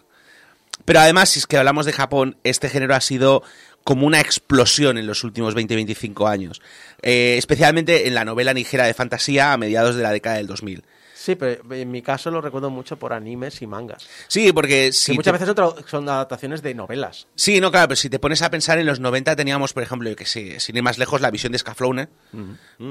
Pero 0.84 1.00
además, 1.00 1.30
si 1.30 1.40
es 1.40 1.46
que 1.48 1.56
hablamos 1.58 1.84
de 1.84 1.92
Japón, 1.92 2.36
este 2.44 2.68
género 2.70 2.94
ha 2.94 3.00
sido 3.00 3.42
como 3.82 4.06
una 4.06 4.20
explosión 4.20 4.98
en 4.98 5.06
los 5.08 5.24
últimos 5.24 5.56
20-25 5.56 6.30
años. 6.30 6.62
Eh, 7.02 7.34
especialmente 7.38 8.06
en 8.06 8.14
la 8.14 8.24
novela 8.24 8.54
ligera 8.54 8.84
de 8.84 8.94
fantasía 8.94 9.52
a 9.52 9.56
mediados 9.56 9.96
de 9.96 10.02
la 10.04 10.12
década 10.12 10.36
del 10.36 10.46
2000. 10.46 10.84
Sí, 11.22 11.34
pero 11.34 11.60
en 11.74 11.90
mi 11.90 12.00
caso 12.00 12.30
lo 12.30 12.40
recuerdo 12.40 12.70
mucho 12.70 12.96
por 12.98 13.12
animes 13.12 13.60
y 13.60 13.66
mangas. 13.66 14.08
Sí, 14.26 14.54
porque 14.54 14.86
que 14.86 14.92
si 14.94 15.12
muchas 15.12 15.38
te- 15.38 15.44
veces 15.44 15.54
son, 15.86 16.08
adaptaciones 16.08 16.62
de 16.62 16.72
novelas. 16.74 17.26
Sí, 17.34 17.60
no, 17.60 17.70
claro, 17.70 17.88
pero 17.88 17.96
si 17.96 18.08
te 18.08 18.18
pones 18.18 18.40
a 18.40 18.50
pensar 18.50 18.78
en 18.78 18.86
los 18.86 19.00
90 19.00 19.36
teníamos, 19.36 19.74
por 19.74 19.82
ejemplo, 19.82 20.08
yo 20.08 20.16
que 20.16 20.24
sé, 20.24 20.58
sin 20.60 20.78
ir 20.78 20.82
más 20.82 20.96
lejos, 20.96 21.20
la 21.20 21.30
visión 21.30 21.52
de 21.52 21.58
Scaflowne, 21.58 22.08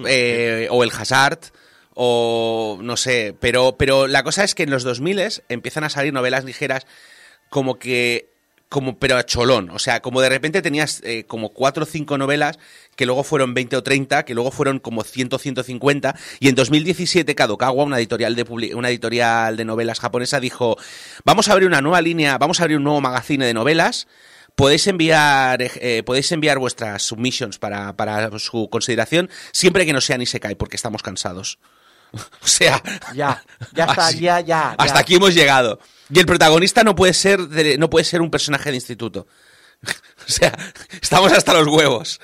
eh, 0.06 0.68
o 0.70 0.84
el 0.84 0.92
Hazard, 0.92 1.40
o 1.96 2.78
no 2.84 2.98
sé, 2.98 3.36
pero, 3.40 3.78
pero 3.78 4.06
la 4.06 4.22
cosa 4.22 4.44
es 4.44 4.54
que 4.54 4.62
en 4.62 4.70
los 4.70 4.84
2000 4.84 5.42
empiezan 5.50 5.84
a 5.84 5.90
salir 5.90 6.14
novelas 6.14 6.46
ligeras 6.46 6.86
como 7.50 7.80
que 7.80 8.29
como 8.70 9.00
pero 9.00 9.18
a 9.18 9.26
cholón, 9.26 9.72
o 9.72 9.80
sea, 9.80 10.02
como 10.02 10.22
de 10.22 10.30
repente 10.30 10.62
tenías 10.62 11.02
eh, 11.04 11.26
como 11.26 11.50
cuatro 11.54 11.84
o 11.84 11.86
cinco 11.88 12.18
novelas 12.18 12.60
que 12.96 13.06
luego 13.08 13.24
fueron 13.24 13.54
20 13.56 13.76
o 13.78 13.84
30, 13.84 14.24
que 14.26 14.36
luego 14.36 14.52
fueron 14.52 14.80
como 14.80 15.04
100 15.04 15.30
o 15.34 15.38
150 15.40 16.16
y 16.40 16.50
en 16.50 16.56
2017 16.56 17.34
Kadokawa, 17.34 17.84
una 17.84 17.98
editorial 17.98 18.36
de 18.36 18.44
una 18.76 18.90
editorial 18.90 19.58
de 19.58 19.66
novelas 19.66 20.00
japonesa 20.00 20.40
dijo, 20.40 20.78
"Vamos 21.26 21.50
a 21.50 21.54
abrir 21.54 21.68
una 21.68 21.82
nueva 21.82 22.02
línea, 22.02 22.38
vamos 22.38 22.60
a 22.60 22.64
abrir 22.64 22.78
un 22.78 22.84
nuevo 22.84 23.02
magazine 23.02 23.46
de 23.46 23.54
novelas 23.54 24.08
Podéis 24.56 24.88
enviar, 24.88 25.62
eh, 25.62 26.04
podéis 26.06 26.30
enviar 26.34 26.60
vuestras 26.60 27.04
submissions 27.04 27.58
para, 27.60 27.96
para 27.96 28.38
su 28.40 28.70
consideración 28.70 29.30
siempre 29.54 29.86
que 29.86 29.94
no 29.94 30.02
sean 30.02 30.22
Isekai, 30.22 30.56
porque 30.56 30.76
estamos 30.76 31.02
cansados. 31.02 31.60
o 32.12 32.48
sea, 32.48 32.82
Ya, 33.16 33.42
ya 33.74 33.86
está, 33.86 34.08
así- 34.08 34.20
ya, 34.20 34.42
ya. 34.42 34.72
hasta 34.72 34.96
ya. 34.96 35.00
aquí 35.00 35.16
hemos 35.16 35.34
llegado. 35.34 35.80
Y 36.12 36.20
el 36.20 36.26
protagonista 36.26 36.84
no 36.84 36.96
puede 36.96 37.14
ser, 37.14 37.40
no 37.78 37.90
puede 37.90 38.06
ser 38.06 38.22
un 38.22 38.32
personaje 38.32 38.70
de 38.70 38.76
instituto. 38.76 39.28
o 39.84 40.32
sea, 40.32 40.58
estamos 41.02 41.32
hasta 41.32 41.54
los 41.54 41.68
huevos. 41.68 42.20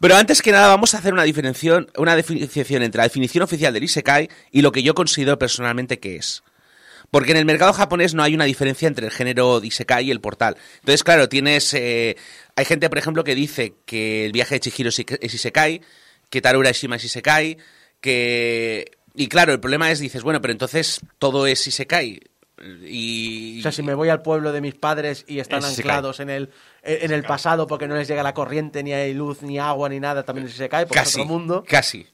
Pero 0.00 0.16
antes 0.16 0.42
que 0.42 0.52
nada 0.52 0.68
vamos 0.68 0.94
a 0.94 0.98
hacer 0.98 1.12
una 1.12 1.22
diferenciación, 1.22 1.90
una 1.96 2.16
diferenciación 2.16 2.82
entre 2.82 2.98
la 2.98 3.04
definición 3.04 3.42
oficial 3.42 3.72
del 3.72 3.84
Isekai 3.84 4.28
y 4.50 4.62
lo 4.62 4.72
que 4.72 4.82
yo 4.82 4.94
considero 4.94 5.38
personalmente 5.38 5.98
que 5.98 6.16
es. 6.16 6.42
Porque 7.10 7.32
en 7.32 7.36
el 7.36 7.44
mercado 7.44 7.72
japonés 7.72 8.14
no 8.14 8.22
hay 8.22 8.34
una 8.34 8.46
diferencia 8.46 8.88
entre 8.88 9.06
el 9.06 9.12
género 9.12 9.60
de 9.60 9.66
Isekai 9.66 10.06
y 10.06 10.10
el 10.10 10.20
portal. 10.20 10.56
Entonces, 10.80 11.04
claro, 11.04 11.28
tienes... 11.28 11.74
eh, 11.74 12.16
hay 12.56 12.64
gente, 12.64 12.88
por 12.88 12.98
ejemplo, 12.98 13.22
que 13.22 13.34
dice 13.34 13.74
que 13.84 14.24
el 14.24 14.32
viaje 14.32 14.56
de 14.56 14.60
Chihiro 14.60 14.88
es 14.88 15.34
Isekai, 15.34 15.82
que 16.30 16.40
Taru 16.40 16.60
Urashima 16.60 16.96
es 16.96 17.04
Isekai, 17.04 17.58
que... 18.00 18.92
Y 19.14 19.28
claro, 19.28 19.52
el 19.52 19.60
problema 19.60 19.90
es, 19.90 19.98
dices, 19.98 20.22
bueno, 20.22 20.40
pero 20.40 20.52
entonces 20.52 21.00
todo 21.18 21.46
es 21.46 21.66
Isekai. 21.66 22.20
Y... 22.84 23.58
O 23.58 23.62
sea, 23.62 23.72
si 23.72 23.82
me 23.82 23.94
voy 23.94 24.08
al 24.08 24.22
pueblo 24.22 24.52
de 24.52 24.60
mis 24.60 24.74
padres 24.74 25.24
y 25.26 25.40
están 25.40 25.60
Es 25.60 25.72
Isekai. 25.72 25.90
anclados 25.90 26.20
en 26.20 26.30
el, 26.30 26.50
en 26.82 27.10
el 27.10 27.22
pasado 27.24 27.66
porque 27.66 27.88
no 27.88 27.96
les 27.96 28.06
llega 28.08 28.22
la 28.22 28.34
corriente, 28.34 28.82
ni 28.82 28.92
hay 28.92 29.14
luz, 29.14 29.42
ni 29.42 29.58
agua, 29.58 29.88
ni 29.88 29.98
nada, 30.00 30.24
también 30.24 30.48
se 30.48 30.68
cae 30.68 30.86
porque 30.86 31.00
es 31.00 31.04
casi, 31.06 31.20
otro 31.20 31.32
mundo. 31.32 31.64
Casi. 31.66 32.06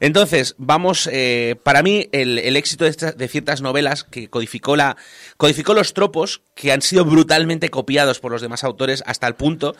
Entonces, 0.00 0.54
vamos, 0.58 1.08
eh, 1.12 1.56
para 1.62 1.82
mí 1.82 2.08
el, 2.12 2.38
el 2.38 2.56
éxito 2.56 2.84
de, 2.84 2.90
estas- 2.90 3.16
de 3.16 3.28
ciertas 3.28 3.62
novelas 3.62 4.04
que 4.04 4.28
codificó, 4.28 4.76
la, 4.76 4.96
codificó 5.36 5.72
los 5.74 5.94
tropos 5.94 6.42
que 6.54 6.72
han 6.72 6.82
sido 6.82 7.04
brutalmente 7.04 7.68
copiados 7.70 8.20
por 8.20 8.32
los 8.32 8.42
demás 8.42 8.64
autores 8.64 9.02
hasta 9.06 9.26
el 9.26 9.34
punto 9.34 9.74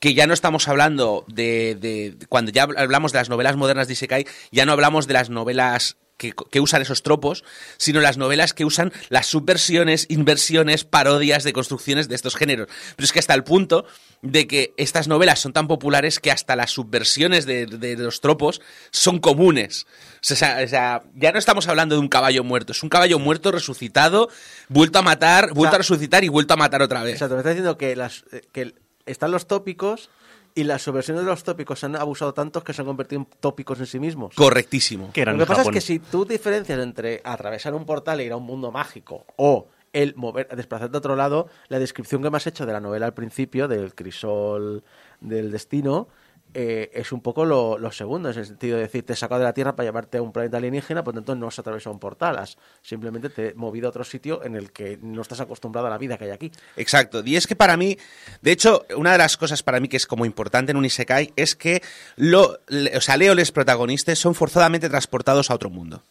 que 0.00 0.14
ya 0.14 0.26
no 0.26 0.32
estamos 0.32 0.66
hablando 0.66 1.24
de, 1.28 1.74
de- 1.74 2.26
cuando 2.28 2.50
ya 2.52 2.62
hablamos 2.62 3.12
de 3.12 3.18
las 3.18 3.28
novelas 3.28 3.56
modernas 3.56 3.86
de 3.86 3.92
Isekai, 3.92 4.26
ya 4.50 4.64
no 4.64 4.72
hablamos 4.72 5.06
de 5.06 5.12
las 5.12 5.28
novelas 5.28 5.98
que, 6.20 6.34
que 6.50 6.60
usan 6.60 6.82
esos 6.82 7.02
tropos, 7.02 7.42
sino 7.78 8.00
las 8.00 8.18
novelas 8.18 8.52
que 8.52 8.66
usan 8.66 8.92
las 9.08 9.26
subversiones, 9.26 10.04
inversiones, 10.10 10.84
parodias 10.84 11.44
de 11.44 11.54
construcciones 11.54 12.08
de 12.08 12.14
estos 12.14 12.36
géneros. 12.36 12.68
Pero 12.94 13.04
es 13.06 13.12
que 13.12 13.18
hasta 13.18 13.32
el 13.32 13.42
punto 13.42 13.86
de 14.20 14.46
que 14.46 14.74
estas 14.76 15.08
novelas 15.08 15.40
son 15.40 15.54
tan 15.54 15.66
populares 15.66 16.20
que 16.20 16.30
hasta 16.30 16.54
las 16.56 16.72
subversiones 16.72 17.46
de, 17.46 17.64
de 17.64 17.96
los 17.96 18.20
tropos 18.20 18.60
son 18.90 19.18
comunes. 19.18 19.86
O 20.22 20.34
sea, 20.34 20.60
o 20.62 20.68
sea, 20.68 21.02
ya 21.14 21.32
no 21.32 21.38
estamos 21.38 21.66
hablando 21.68 21.94
de 21.94 22.02
un 22.02 22.08
caballo 22.08 22.44
muerto, 22.44 22.72
es 22.72 22.82
un 22.82 22.90
caballo 22.90 23.18
muerto 23.18 23.50
resucitado, 23.50 24.28
vuelto 24.68 24.98
a 24.98 25.02
matar, 25.02 25.54
vuelto 25.54 25.70
sea, 25.70 25.76
a 25.76 25.78
resucitar 25.78 26.22
y 26.22 26.28
vuelto 26.28 26.52
a 26.52 26.58
matar 26.58 26.82
otra 26.82 27.00
O 27.00 27.04
vez. 27.04 27.18
sea, 27.18 27.28
te 27.28 27.34
me 27.34 27.40
estás 27.40 27.54
diciendo 27.54 27.78
que, 27.78 27.96
las, 27.96 28.24
eh, 28.32 28.42
que 28.52 28.74
están 29.06 29.30
los 29.30 29.46
tópicos 29.46 30.10
y 30.54 30.64
las 30.64 30.82
subversiones 30.82 31.24
de 31.24 31.30
los 31.30 31.42
tópicos 31.44 31.80
se 31.80 31.86
han 31.86 31.96
abusado 31.96 32.34
tantos 32.34 32.64
que 32.64 32.72
se 32.72 32.82
han 32.82 32.86
convertido 32.86 33.22
en 33.22 33.28
tópicos 33.40 33.78
en 33.80 33.86
sí 33.86 33.98
mismos. 34.00 34.34
Correctísimo. 34.34 35.10
Que 35.12 35.22
eran 35.22 35.38
Lo 35.38 35.44
que 35.44 35.48
pasa 35.48 35.60
Japón. 35.62 35.76
es 35.76 35.84
que 35.84 35.86
si 35.86 35.98
tú 35.98 36.24
diferencias 36.24 36.78
entre 36.78 37.20
atravesar 37.24 37.74
un 37.74 37.86
portal 37.86 38.20
e 38.20 38.24
ir 38.24 38.32
a 38.32 38.36
un 38.36 38.44
mundo 38.44 38.70
mágico 38.72 39.24
o 39.36 39.68
el 39.92 40.14
mover, 40.14 40.48
desplazarte 40.54 40.96
a 40.96 40.98
otro 40.98 41.16
lado, 41.16 41.48
la 41.68 41.78
descripción 41.78 42.22
que 42.22 42.30
me 42.30 42.36
has 42.36 42.46
hecho 42.46 42.66
de 42.66 42.72
la 42.72 42.80
novela 42.80 43.06
al 43.06 43.14
principio, 43.14 43.68
del 43.68 43.94
crisol 43.94 44.84
del 45.20 45.50
destino, 45.50 46.08
eh, 46.54 46.90
es 46.94 47.12
un 47.12 47.20
poco 47.20 47.44
lo, 47.44 47.78
lo 47.78 47.92
segundo, 47.92 48.30
en 48.30 48.38
el 48.38 48.46
sentido 48.46 48.76
de 48.76 48.82
decir, 48.82 49.04
te 49.04 49.12
he 49.12 49.16
sacado 49.16 49.40
de 49.40 49.44
la 49.44 49.52
Tierra 49.52 49.76
para 49.76 49.86
llevarte 49.86 50.18
a 50.18 50.22
un 50.22 50.32
planeta 50.32 50.56
alienígena, 50.56 51.04
por 51.04 51.14
tanto 51.14 51.34
no 51.34 51.48
has 51.48 51.58
atravesado 51.58 51.92
un 51.92 52.00
portal, 52.00 52.38
has 52.38 52.56
simplemente 52.82 53.30
te 53.30 53.48
he 53.48 53.54
movido 53.54 53.86
a 53.86 53.90
otro 53.90 54.04
sitio 54.04 54.44
en 54.44 54.56
el 54.56 54.72
que 54.72 54.98
no 55.02 55.22
estás 55.22 55.40
acostumbrado 55.40 55.86
a 55.86 55.90
la 55.90 55.98
vida 55.98 56.18
que 56.18 56.24
hay 56.24 56.30
aquí. 56.30 56.52
Exacto. 56.76 57.22
Y 57.24 57.36
es 57.36 57.46
que 57.46 57.56
para 57.56 57.76
mí, 57.76 57.96
de 58.42 58.52
hecho, 58.52 58.84
una 58.96 59.12
de 59.12 59.18
las 59.18 59.36
cosas 59.36 59.62
para 59.62 59.80
mí 59.80 59.88
que 59.88 59.96
es 59.96 60.06
como 60.06 60.24
importante 60.24 60.72
en 60.72 60.76
un 60.76 60.84
Isekai 60.84 61.32
es 61.36 61.54
que 61.54 61.82
lo, 62.16 62.58
o 62.94 63.00
sea, 63.00 63.16
Leo, 63.16 63.34
los 63.34 63.52
protagonistas 63.52 64.18
son 64.18 64.34
forzadamente 64.34 64.88
transportados 64.88 65.50
a 65.50 65.54
otro 65.54 65.70
mundo. 65.70 66.02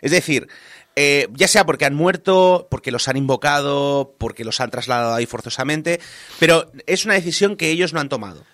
Es 0.00 0.10
decir, 0.10 0.48
eh, 0.94 1.28
ya 1.34 1.48
sea 1.48 1.66
porque 1.66 1.84
han 1.84 1.94
muerto, 1.94 2.68
porque 2.70 2.90
los 2.90 3.08
han 3.08 3.16
invocado, 3.16 4.14
porque 4.18 4.44
los 4.44 4.60
han 4.60 4.70
trasladado 4.70 5.14
ahí 5.14 5.26
forzosamente, 5.26 6.00
pero 6.38 6.70
es 6.86 7.04
una 7.04 7.14
decisión 7.14 7.56
que 7.56 7.70
ellos 7.70 7.92
no 7.92 8.00
han 8.00 8.08
tomado. 8.08 8.44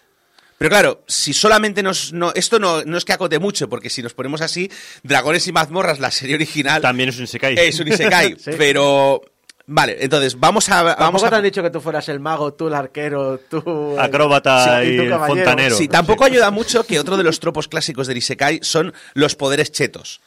Pero 0.62 0.70
claro, 0.70 1.02
si 1.08 1.32
solamente 1.34 1.82
nos... 1.82 2.12
No, 2.12 2.30
esto 2.36 2.60
no, 2.60 2.84
no 2.84 2.96
es 2.96 3.04
que 3.04 3.12
acote 3.12 3.40
mucho, 3.40 3.68
porque 3.68 3.90
si 3.90 4.00
nos 4.00 4.14
ponemos 4.14 4.40
así, 4.42 4.70
Dragones 5.02 5.44
y 5.48 5.52
mazmorras, 5.52 5.98
la 5.98 6.12
serie 6.12 6.36
original... 6.36 6.80
También 6.80 7.08
es 7.08 7.18
un 7.18 7.24
Isekai. 7.24 7.56
Es 7.58 7.80
un 7.80 7.88
Isekai, 7.88 8.36
Sí. 8.38 8.52
pero... 8.56 9.20
Vale, 9.66 9.96
entonces 10.04 10.38
vamos 10.38 10.68
a... 10.68 10.82
Vamos 10.84 10.96
Tampoco 10.98 11.26
a 11.26 11.30
te 11.30 11.34
han 11.36 11.42
dicho 11.42 11.62
que 11.64 11.70
tú 11.70 11.80
fueras 11.80 12.08
el 12.08 12.20
mago, 12.20 12.52
tú 12.54 12.68
el 12.68 12.74
arquero, 12.74 13.40
tú... 13.50 13.92
el- 13.94 13.98
Acróbata 13.98 14.82
Sí, 14.82 14.88
y 14.90 14.96
tú 15.08 15.14
fontanero. 15.26 15.76
Sí, 15.76 15.88
tampoco 15.88 16.24
ayuda 16.24 16.52
mucho 16.52 16.84
que 16.84 17.00
otro 17.00 17.16
de 17.16 17.24
los 17.24 17.40
tropos 17.40 17.66
clásicos 17.66 18.06
del 18.06 18.18
Isekai 18.18 18.60
son 18.62 18.94
los 19.14 19.34
poderes 19.34 19.72
chetos. 19.72 20.20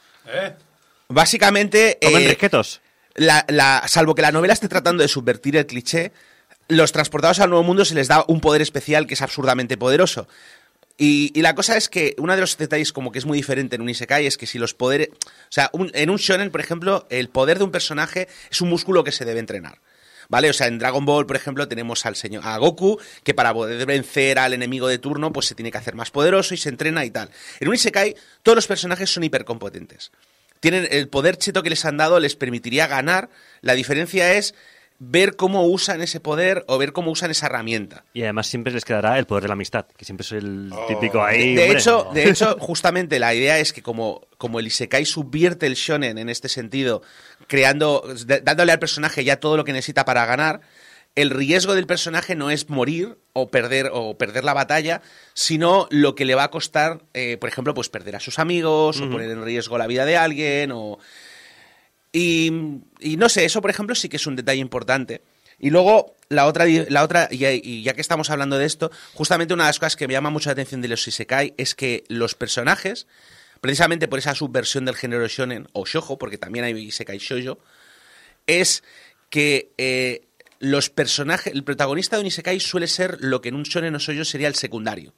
Básicamente... 1.08 1.98
¿Comen 2.02 2.28
eh, 2.30 2.38
la, 3.14 3.44
la- 3.48 3.84
salvo 3.86 4.14
que 4.14 4.20
la 4.22 4.32
novela 4.32 4.52
esté 4.52 4.68
tratando 4.68 5.02
de 5.02 5.08
subvertir 5.08 5.56
el 5.56 5.64
cliché, 5.66 6.12
los 6.68 6.92
transportados 6.92 7.40
al 7.40 7.50
nuevo 7.50 7.62
mundo 7.64 7.84
se 7.84 7.94
les 7.94 8.08
da 8.08 8.24
un 8.28 8.40
poder 8.40 8.62
especial 8.62 9.06
que 9.06 9.14
es 9.14 9.22
absurdamente 9.22 9.76
poderoso. 9.76 10.28
Y, 10.98 11.38
la 11.42 11.54
cosa 11.54 11.76
es 11.76 11.90
que 11.90 12.14
uno 12.18 12.34
de 12.34 12.40
los 12.40 12.56
detalles 12.56 12.92
como 12.92 13.12
que 13.12 13.18
es 13.18 13.26
muy 13.26 13.36
diferente 13.36 13.76
en 13.76 13.82
un 13.82 13.90
Isekai 13.90 14.26
es 14.26 14.38
que 14.38 14.46
si 14.46 14.58
los 14.58 14.72
poderes... 14.72 15.10
O 15.10 15.50
sea, 15.50 15.68
un- 15.74 15.90
en 15.92 16.08
un 16.08 16.16
shonen, 16.16 16.50
por 16.50 16.60
ejemplo, 16.62 17.06
el 17.10 17.28
poder 17.28 17.58
de 17.58 17.64
un 17.64 17.70
personaje 17.70 18.28
es 18.50 18.60
un 18.62 18.70
músculo 18.70 19.04
que 19.04 19.12
se 19.12 19.26
debe 19.26 19.40
entrenar. 19.40 19.78
¿Vale? 20.28 20.50
O 20.50 20.52
sea, 20.52 20.66
en 20.66 20.78
Dragon 20.78 21.04
Ball, 21.04 21.26
por 21.26 21.36
ejemplo, 21.36 21.68
tenemos 21.68 22.04
al 22.06 22.16
señor 22.16 22.42
a 22.46 22.56
Goku, 22.56 22.98
que 23.22 23.34
para 23.34 23.52
poder 23.54 23.84
vencer 23.86 24.38
al 24.40 24.54
enemigo 24.54 24.88
de 24.88 24.98
turno, 24.98 25.32
pues 25.32 25.46
se 25.46 25.54
tiene 25.54 25.70
que 25.70 25.78
hacer 25.78 25.94
más 25.94 26.10
poderoso 26.10 26.54
y 26.54 26.56
se 26.56 26.68
entrena 26.70 27.04
y 27.04 27.10
tal. 27.10 27.30
En 27.60 27.68
un 27.68 27.74
Isekai, 27.74 28.16
todos 28.42 28.56
los 28.56 28.66
personajes 28.66 29.08
son 29.10 29.22
hipercompetentes. 29.22 30.10
Tienen 30.60 30.88
el 30.90 31.08
poder 31.08 31.36
cheto 31.36 31.62
que 31.62 31.70
les 31.70 31.84
han 31.84 31.98
dado, 31.98 32.18
les 32.18 32.34
permitiría 32.34 32.86
ganar. 32.88 33.28
La 33.60 33.74
diferencia 33.74 34.32
es 34.32 34.54
ver 34.98 35.36
cómo 35.36 35.66
usan 35.66 36.00
ese 36.00 36.20
poder 36.20 36.64
o 36.68 36.78
ver 36.78 36.92
cómo 36.92 37.10
usan 37.10 37.30
esa 37.30 37.46
herramienta. 37.46 38.04
Y 38.14 38.22
además 38.22 38.46
siempre 38.46 38.72
les 38.72 38.84
quedará 38.84 39.18
el 39.18 39.26
poder 39.26 39.42
de 39.42 39.48
la 39.48 39.54
amistad, 39.54 39.86
que 39.96 40.04
siempre 40.04 40.24
es 40.24 40.32
el 40.32 40.72
típico 40.88 41.22
ahí. 41.22 41.54
De 41.54 41.70
hecho, 41.70 42.08
de 42.14 42.28
hecho, 42.28 42.56
justamente 42.58 43.18
la 43.18 43.34
idea 43.34 43.58
es 43.58 43.72
que 43.72 43.82
como, 43.82 44.26
como 44.38 44.58
el 44.58 44.66
Isekai 44.66 45.04
subvierte 45.04 45.66
el 45.66 45.74
shonen 45.74 46.18
en 46.18 46.28
este 46.28 46.48
sentido, 46.48 47.02
creando, 47.46 48.04
dándole 48.42 48.72
al 48.72 48.78
personaje 48.78 49.24
ya 49.24 49.38
todo 49.38 49.56
lo 49.56 49.64
que 49.64 49.72
necesita 49.72 50.04
para 50.04 50.24
ganar, 50.24 50.60
el 51.16 51.30
riesgo 51.30 51.74
del 51.74 51.86
personaje 51.86 52.34
no 52.34 52.50
es 52.50 52.68
morir 52.68 53.16
o 53.32 53.48
perder 53.48 53.90
o 53.92 54.18
perder 54.18 54.44
la 54.44 54.52
batalla, 54.52 55.00
sino 55.32 55.88
lo 55.90 56.14
que 56.14 56.26
le 56.26 56.34
va 56.34 56.44
a 56.44 56.50
costar, 56.50 57.02
eh, 57.14 57.38
por 57.38 57.48
ejemplo, 57.48 57.72
pues 57.72 57.88
perder 57.88 58.16
a 58.16 58.20
sus 58.20 58.38
amigos 58.38 59.00
o 59.00 59.10
poner 59.10 59.30
en 59.30 59.42
riesgo 59.42 59.78
la 59.78 59.86
vida 59.86 60.04
de 60.04 60.18
alguien 60.18 60.72
o 60.72 60.98
y, 62.12 62.50
no 63.18 63.28
sé, 63.28 63.44
eso 63.44 63.60
por 63.60 63.70
ejemplo 63.70 63.94
sí 63.94 64.08
que 64.08 64.16
es 64.16 64.26
un 64.26 64.36
detalle 64.36 64.60
importante. 64.60 65.22
Y 65.58 65.70
luego 65.70 66.16
la 66.28 66.46
otra, 66.46 66.66
la 66.66 67.02
otra 67.02 67.28
y, 67.30 67.44
y 67.44 67.82
ya 67.82 67.94
que 67.94 68.00
estamos 68.00 68.30
hablando 68.30 68.58
de 68.58 68.66
esto, 68.66 68.90
justamente 69.14 69.54
una 69.54 69.64
de 69.64 69.68
las 69.70 69.78
cosas 69.78 69.96
que 69.96 70.06
me 70.06 70.12
llama 70.12 70.30
mucho 70.30 70.50
la 70.50 70.52
atención 70.52 70.82
de 70.82 70.88
los 70.88 71.06
Isekai 71.06 71.54
es 71.56 71.74
que 71.74 72.04
los 72.08 72.34
personajes, 72.34 73.06
precisamente 73.60 74.08
por 74.08 74.18
esa 74.18 74.34
subversión 74.34 74.84
del 74.84 74.96
género 74.96 75.26
shonen 75.28 75.68
o 75.72 75.86
shojo, 75.86 76.18
porque 76.18 76.38
también 76.38 76.64
hay 76.64 76.78
Isekai 76.78 77.18
shoujo, 77.18 77.58
es 78.46 78.82
que 79.30 79.72
eh, 79.78 80.26
los 80.58 80.90
personajes, 80.90 81.52
el 81.52 81.64
protagonista 81.64 82.16
de 82.16 82.22
un 82.22 82.26
Isekai 82.28 82.60
suele 82.60 82.86
ser 82.86 83.18
lo 83.20 83.40
que 83.40 83.48
en 83.48 83.54
un 83.54 83.62
shonen 83.62 83.94
o 83.94 83.98
shoujo 83.98 84.24
sería 84.24 84.48
el 84.48 84.54
secundario. 84.54 85.14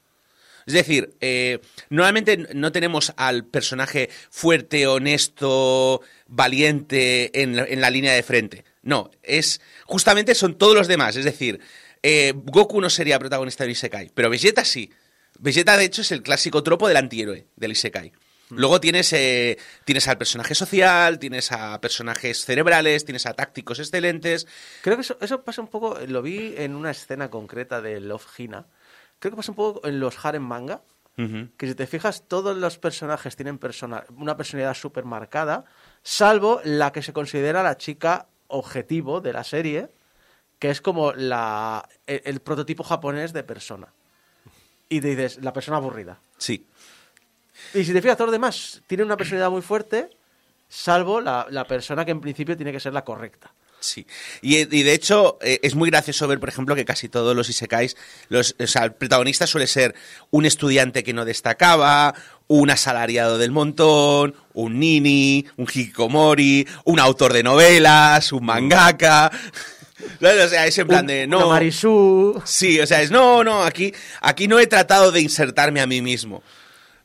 Es 0.68 0.74
decir, 0.74 1.16
eh, 1.20 1.60
normalmente 1.90 2.36
no 2.54 2.70
tenemos 2.70 3.12
al 3.16 3.44
personaje 3.46 4.10
fuerte, 4.30 4.86
honesto, 4.86 6.02
valiente 6.26 7.42
en, 7.42 7.56
la- 7.56 7.64
en 7.64 7.80
la 7.80 7.90
línea 7.90 8.12
de 8.12 8.22
frente. 8.22 8.64
No, 8.82 9.10
es 9.22 9.60
justamente 9.86 10.34
son 10.34 10.56
todos 10.56 10.74
los 10.74 10.86
demás. 10.86 11.16
Es 11.16 11.24
decir, 11.24 11.60
eh, 12.02 12.32
Goku 12.36 12.80
no 12.80 12.90
sería 12.90 13.18
protagonista 13.18 13.64
de 13.64 13.72
Isekai, 13.72 14.10
pero 14.14 14.30
Vegeta 14.30 14.64
sí. 14.64 14.90
Vegeta, 15.38 15.76
de 15.76 15.84
hecho, 15.84 16.02
es 16.02 16.12
el 16.12 16.22
clásico 16.22 16.62
tropo 16.62 16.86
del 16.88 16.96
antihéroe 16.96 17.46
del 17.56 17.72
Isekai. 17.72 18.12
Luego 18.50 18.80
tienes, 18.80 19.12
eh, 19.12 19.58
tienes 19.84 20.08
al 20.08 20.16
personaje 20.16 20.54
social, 20.54 21.18
tienes 21.18 21.52
a 21.52 21.78
personajes 21.82 22.44
cerebrales, 22.46 23.04
tienes 23.04 23.26
a 23.26 23.34
tácticos 23.34 23.78
excelentes. 23.78 24.46
Creo 24.80 24.96
que 24.96 25.02
eso, 25.02 25.18
eso 25.20 25.42
pasa 25.44 25.60
un 25.60 25.68
poco, 25.68 25.98
lo 26.08 26.22
vi 26.22 26.54
en 26.56 26.74
una 26.74 26.90
escena 26.90 27.30
concreta 27.30 27.82
de 27.82 28.00
Love 28.00 28.26
Hina. 28.38 28.66
Creo 29.18 29.32
que 29.32 29.36
pasa 29.36 29.52
un 29.52 29.56
poco 29.56 29.86
en 29.86 30.00
los 30.00 30.24
harem 30.24 30.42
manga, 30.42 30.82
que 31.56 31.66
si 31.66 31.74
te 31.74 31.88
fijas, 31.88 32.22
todos 32.28 32.56
los 32.56 32.78
personajes 32.78 33.34
tienen 33.34 33.58
persona- 33.58 34.04
una 34.16 34.36
personalidad 34.36 34.74
súper 34.74 35.04
marcada, 35.04 35.64
salvo 36.00 36.60
la 36.62 36.92
que 36.92 37.02
se 37.02 37.12
considera 37.12 37.64
la 37.64 37.76
chica 37.76 38.28
objetivo 38.46 39.20
de 39.20 39.32
la 39.32 39.42
serie, 39.42 39.88
que 40.60 40.70
es 40.70 40.80
como 40.80 41.12
la, 41.12 41.88
el, 42.06 42.22
el 42.24 42.40
prototipo 42.40 42.84
japonés 42.84 43.32
de 43.32 43.42
persona. 43.42 43.88
Y 44.88 45.00
te 45.00 45.08
dices, 45.08 45.42
la 45.42 45.52
persona 45.52 45.78
aburrida. 45.78 46.20
Sí. 46.36 46.64
Y 47.74 47.82
si 47.82 47.92
te 47.92 48.00
fijas, 48.00 48.16
todos 48.16 48.28
los 48.28 48.32
demás 48.32 48.82
tienen 48.86 49.06
una 49.06 49.16
personalidad 49.16 49.50
muy 49.50 49.62
fuerte, 49.62 50.10
salvo 50.68 51.20
la, 51.20 51.48
la 51.50 51.66
persona 51.66 52.04
que 52.04 52.12
en 52.12 52.20
principio 52.20 52.56
tiene 52.56 52.70
que 52.70 52.78
ser 52.78 52.92
la 52.92 53.04
correcta. 53.04 53.52
Sí. 53.80 54.06
Y, 54.42 54.56
y 54.56 54.82
de 54.82 54.92
hecho, 54.92 55.38
eh, 55.40 55.60
es 55.62 55.74
muy 55.74 55.90
gracioso 55.90 56.26
ver, 56.26 56.40
por 56.40 56.48
ejemplo, 56.48 56.74
que 56.74 56.84
casi 56.84 57.08
todos 57.08 57.36
los 57.36 57.48
isekais, 57.48 57.96
los, 58.28 58.56
o 58.58 58.66
sea, 58.66 58.84
el 58.84 58.92
protagonista 58.92 59.46
suele 59.46 59.66
ser 59.66 59.94
un 60.30 60.46
estudiante 60.46 61.04
que 61.04 61.12
no 61.12 61.24
destacaba, 61.24 62.14
un 62.48 62.70
asalariado 62.70 63.38
del 63.38 63.50
montón, 63.50 64.34
un 64.54 64.80
nini, 64.80 65.46
un 65.56 65.66
hikikomori, 65.66 66.66
un 66.84 66.98
autor 66.98 67.32
de 67.32 67.42
novelas, 67.42 68.32
un 68.32 68.44
mangaka. 68.44 69.30
O 70.20 70.48
sea, 70.48 70.64
es 70.66 70.78
en 70.78 70.86
plan 70.86 71.06
de 71.06 71.26
no. 71.26 71.48
Marisú. 71.48 72.40
Sí, 72.44 72.78
o 72.78 72.86
sea, 72.86 73.02
es 73.02 73.10
no, 73.10 73.42
no, 73.42 73.64
aquí, 73.64 73.92
aquí 74.20 74.46
no 74.46 74.60
he 74.60 74.66
tratado 74.68 75.10
de 75.10 75.20
insertarme 75.20 75.80
a 75.80 75.88
mí 75.88 76.00
mismo. 76.00 76.42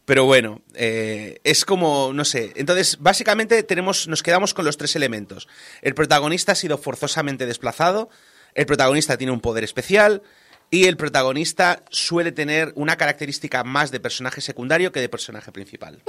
Pero 0.06 0.26
bueno, 0.26 0.62
eh, 0.74 1.40
es 1.44 1.64
como, 1.64 2.12
no 2.14 2.26
sé. 2.26 2.52
Entonces, 2.56 2.98
básicamente 3.00 3.64
tenemos, 3.64 4.08
nos 4.08 4.22
quedamos 4.22 4.54
con 4.54 4.66
los 4.66 4.78
tres 4.78 4.96
elementos. 4.96 5.48
El 5.82 5.96
protagonista 5.96 6.52
ha 6.52 6.56
sido 6.56 6.78
forzosamente 6.78 7.46
desplazado, 7.46 8.10
el 8.54 8.66
protagonista 8.66 9.18
tiene 9.18 9.32
un 9.32 9.40
poder 9.40 9.64
especial 9.64 10.22
y 10.70 10.86
el 10.86 10.98
protagonista 10.98 11.84
suele 11.90 12.32
tener 12.32 12.74
una 12.76 12.98
característica 12.98 13.64
más 13.64 13.92
de 13.92 14.00
personaje 14.00 14.42
secundario 14.42 14.92
que 14.92 15.00
de 15.00 15.10
personaje 15.10 15.52
principal. 15.52 16.02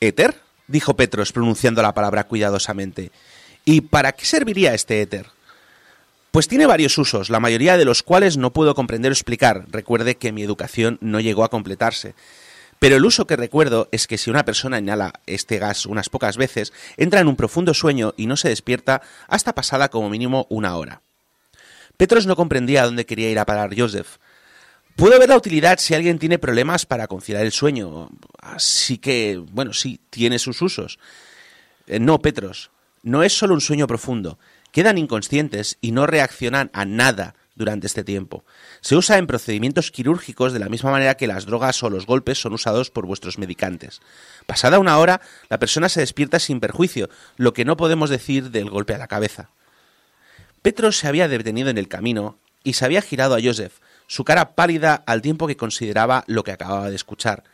¿Éter? 0.00 0.34
dijo 0.66 0.96
Petros, 0.96 1.32
pronunciando 1.32 1.82
la 1.82 1.94
palabra 1.94 2.24
cuidadosamente. 2.24 3.10
¿Y 3.64 3.82
para 3.82 4.12
qué 4.12 4.24
serviría 4.24 4.74
este 4.74 5.00
éter? 5.00 5.26
Pues 6.34 6.48
tiene 6.48 6.66
varios 6.66 6.98
usos, 6.98 7.30
la 7.30 7.38
mayoría 7.38 7.76
de 7.76 7.84
los 7.84 8.02
cuales 8.02 8.36
no 8.38 8.52
puedo 8.52 8.74
comprender 8.74 9.12
o 9.12 9.14
explicar. 9.14 9.66
Recuerde 9.70 10.16
que 10.16 10.32
mi 10.32 10.42
educación 10.42 10.98
no 11.00 11.20
llegó 11.20 11.44
a 11.44 11.48
completarse. 11.48 12.16
Pero 12.80 12.96
el 12.96 13.04
uso 13.04 13.28
que 13.28 13.36
recuerdo 13.36 13.88
es 13.92 14.08
que 14.08 14.18
si 14.18 14.30
una 14.30 14.44
persona 14.44 14.80
inhala 14.80 15.12
este 15.26 15.60
gas 15.60 15.86
unas 15.86 16.08
pocas 16.08 16.36
veces, 16.36 16.72
entra 16.96 17.20
en 17.20 17.28
un 17.28 17.36
profundo 17.36 17.72
sueño 17.72 18.14
y 18.16 18.26
no 18.26 18.36
se 18.36 18.48
despierta 18.48 19.00
hasta 19.28 19.54
pasada 19.54 19.90
como 19.90 20.10
mínimo 20.10 20.48
una 20.50 20.76
hora. 20.76 21.02
Petros 21.96 22.26
no 22.26 22.34
comprendía 22.34 22.82
a 22.82 22.86
dónde 22.86 23.06
quería 23.06 23.30
ir 23.30 23.38
a 23.38 23.46
parar 23.46 23.70
Joseph. 23.78 24.16
Puedo 24.96 25.16
ver 25.20 25.28
la 25.28 25.36
utilidad 25.36 25.78
si 25.78 25.94
alguien 25.94 26.18
tiene 26.18 26.40
problemas 26.40 26.84
para 26.84 27.06
conciliar 27.06 27.44
el 27.44 27.52
sueño. 27.52 28.10
Así 28.40 28.98
que, 28.98 29.40
bueno, 29.52 29.72
sí, 29.72 30.00
tiene 30.10 30.40
sus 30.40 30.60
usos. 30.62 30.98
Eh, 31.86 32.00
no, 32.00 32.18
Petros, 32.18 32.72
no 33.04 33.22
es 33.22 33.32
solo 33.38 33.54
un 33.54 33.60
sueño 33.60 33.86
profundo. 33.86 34.36
Quedan 34.74 34.98
inconscientes 34.98 35.78
y 35.80 35.92
no 35.92 36.04
reaccionan 36.04 36.68
a 36.72 36.84
nada 36.84 37.36
durante 37.54 37.86
este 37.86 38.02
tiempo. 38.02 38.44
Se 38.80 38.96
usa 38.96 39.18
en 39.18 39.28
procedimientos 39.28 39.92
quirúrgicos 39.92 40.52
de 40.52 40.58
la 40.58 40.68
misma 40.68 40.90
manera 40.90 41.14
que 41.14 41.28
las 41.28 41.46
drogas 41.46 41.80
o 41.84 41.90
los 41.90 42.06
golpes 42.06 42.40
son 42.40 42.54
usados 42.54 42.90
por 42.90 43.06
vuestros 43.06 43.38
medicantes. 43.38 44.00
Pasada 44.46 44.80
una 44.80 44.98
hora, 44.98 45.20
la 45.48 45.60
persona 45.60 45.88
se 45.88 46.00
despierta 46.00 46.40
sin 46.40 46.58
perjuicio, 46.58 47.08
lo 47.36 47.52
que 47.52 47.64
no 47.64 47.76
podemos 47.76 48.10
decir 48.10 48.50
del 48.50 48.68
golpe 48.68 48.96
a 48.96 48.98
la 48.98 49.06
cabeza. 49.06 49.50
Petros 50.60 50.98
se 50.98 51.06
había 51.06 51.28
detenido 51.28 51.70
en 51.70 51.78
el 51.78 51.86
camino 51.86 52.36
y 52.64 52.72
se 52.72 52.84
había 52.84 53.00
girado 53.00 53.36
a 53.36 53.40
Joseph, 53.40 53.74
su 54.08 54.24
cara 54.24 54.56
pálida 54.56 55.04
al 55.06 55.22
tiempo 55.22 55.46
que 55.46 55.56
consideraba 55.56 56.24
lo 56.26 56.42
que 56.42 56.50
acababa 56.50 56.90
de 56.90 56.96
escuchar. 56.96 57.44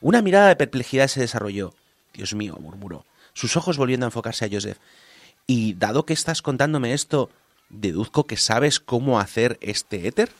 Una 0.00 0.22
mirada 0.22 0.46
de 0.46 0.54
perplejidad 0.54 1.08
se 1.08 1.18
desarrolló. 1.18 1.74
Dios 2.14 2.32
mío, 2.32 2.56
murmuró, 2.60 3.04
sus 3.34 3.56
ojos 3.56 3.76
volviendo 3.76 4.06
a 4.06 4.10
enfocarse 4.10 4.44
a 4.44 4.48
Joseph. 4.48 4.78
Y 5.46 5.74
dado 5.74 6.06
que 6.06 6.12
estás 6.12 6.42
contándome 6.42 6.92
esto, 6.92 7.30
deduzco 7.68 8.26
que 8.26 8.36
sabes 8.36 8.80
cómo 8.80 9.20
hacer 9.20 9.58
este 9.60 10.06
éter. 10.06 10.30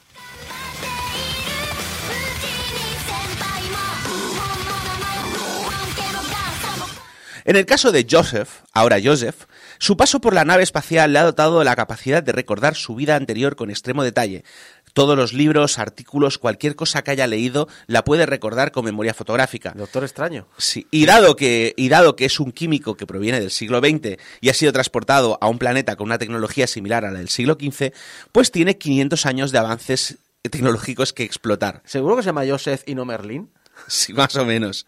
En 7.43 7.55
el 7.55 7.65
caso 7.65 7.91
de 7.91 8.05
Joseph, 8.09 8.49
ahora 8.71 8.97
Joseph, 9.03 9.45
su 9.79 9.97
paso 9.97 10.21
por 10.21 10.35
la 10.35 10.45
nave 10.45 10.61
espacial 10.61 11.11
le 11.11 11.19
ha 11.19 11.23
dotado 11.23 11.57
de 11.57 11.65
la 11.65 11.75
capacidad 11.75 12.21
de 12.21 12.31
recordar 12.31 12.75
su 12.75 12.93
vida 12.93 13.15
anterior 13.15 13.55
con 13.55 13.71
extremo 13.71 14.03
detalle, 14.03 14.43
Todos 14.93 15.17
los 15.17 15.33
libros, 15.33 15.79
artículos, 15.79 16.37
cualquier 16.37 16.75
cosa 16.75 17.03
que 17.03 17.11
haya 17.11 17.27
leído, 17.27 17.67
la 17.87 18.03
puede 18.03 18.25
recordar 18.25 18.71
con 18.71 18.85
memoria 18.85 19.13
fotográfica. 19.13 19.73
Doctor 19.75 20.03
Extraño. 20.03 20.47
Sí, 20.57 20.87
y 20.91 21.05
dado 21.05 21.35
que, 21.35 21.73
y 21.77 21.89
dado 21.89 22.15
que 22.15 22.25
es 22.25 22.39
un 22.39 22.51
químico 22.51 22.95
que 22.95 23.07
proviene 23.07 23.39
del 23.39 23.51
siglo 23.51 23.79
XX 23.79 24.17
y 24.41 24.49
ha 24.49 24.53
sido 24.53 24.71
transportado 24.73 25.37
a 25.41 25.47
un 25.47 25.57
planeta 25.59 25.95
con 25.95 26.05
una 26.05 26.17
tecnología 26.17 26.67
similar 26.67 27.05
a 27.05 27.11
la 27.11 27.19
del 27.19 27.29
siglo 27.29 27.57
XV, 27.59 27.93
pues 28.31 28.51
tiene 28.51 28.77
500 28.77 29.25
años 29.25 29.51
de 29.51 29.57
avances 29.57 30.17
tecnológicos 30.41 31.13
que 31.13 31.23
explotar. 31.23 31.81
¿Seguro 31.85 32.15
que 32.15 32.23
se 32.23 32.27
llama 32.27 32.45
Joseph 32.47 32.83
y 32.85 32.95
no 32.95 33.05
Merlin? 33.05 33.49
Sí, 33.87 34.13
más 34.13 34.35
o 34.35 34.45
menos. 34.45 34.85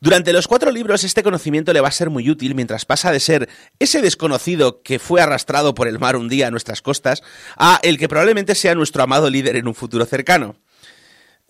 Durante 0.00 0.32
los 0.32 0.46
cuatro 0.46 0.70
libros 0.70 1.02
este 1.02 1.22
conocimiento 1.22 1.72
le 1.72 1.80
va 1.80 1.88
a 1.88 1.92
ser 1.92 2.10
muy 2.10 2.30
útil 2.30 2.54
mientras 2.54 2.84
pasa 2.84 3.10
de 3.10 3.20
ser 3.20 3.48
ese 3.78 4.00
desconocido 4.00 4.82
que 4.82 4.98
fue 4.98 5.20
arrastrado 5.20 5.74
por 5.74 5.88
el 5.88 5.98
mar 5.98 6.16
un 6.16 6.28
día 6.28 6.46
a 6.46 6.50
nuestras 6.50 6.82
costas 6.82 7.22
a 7.56 7.80
el 7.82 7.98
que 7.98 8.08
probablemente 8.08 8.54
sea 8.54 8.74
nuestro 8.74 9.02
amado 9.02 9.28
líder 9.28 9.56
en 9.56 9.66
un 9.66 9.74
futuro 9.74 10.06
cercano. 10.06 10.56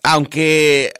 Aunque 0.01 0.93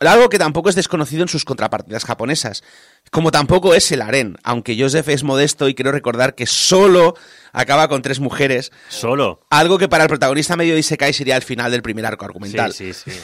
algo 0.00 0.28
que 0.28 0.38
tampoco 0.38 0.68
es 0.68 0.74
desconocido 0.74 1.22
en 1.22 1.28
sus 1.28 1.44
contrapartidas 1.44 2.04
japonesas, 2.04 2.62
como 3.10 3.30
tampoco 3.30 3.74
es 3.74 3.90
el 3.92 4.02
harén, 4.02 4.36
aunque 4.42 4.76
Joseph 4.78 5.08
es 5.08 5.22
modesto 5.22 5.68
y 5.68 5.74
quiero 5.74 5.92
recordar 5.92 6.34
que 6.34 6.46
solo 6.46 7.14
acaba 7.52 7.88
con 7.88 8.02
tres 8.02 8.20
mujeres. 8.20 8.72
Solo. 8.88 9.46
Algo 9.50 9.78
que 9.78 9.88
para 9.88 10.04
el 10.04 10.08
protagonista 10.08 10.56
medio 10.56 10.76
Isekai 10.76 11.12
sería 11.12 11.36
el 11.36 11.42
final 11.42 11.70
del 11.70 11.82
primer 11.82 12.04
arco 12.04 12.24
argumental. 12.24 12.72
Sí, 12.72 12.92
sí, 12.92 13.10
sí. 13.10 13.20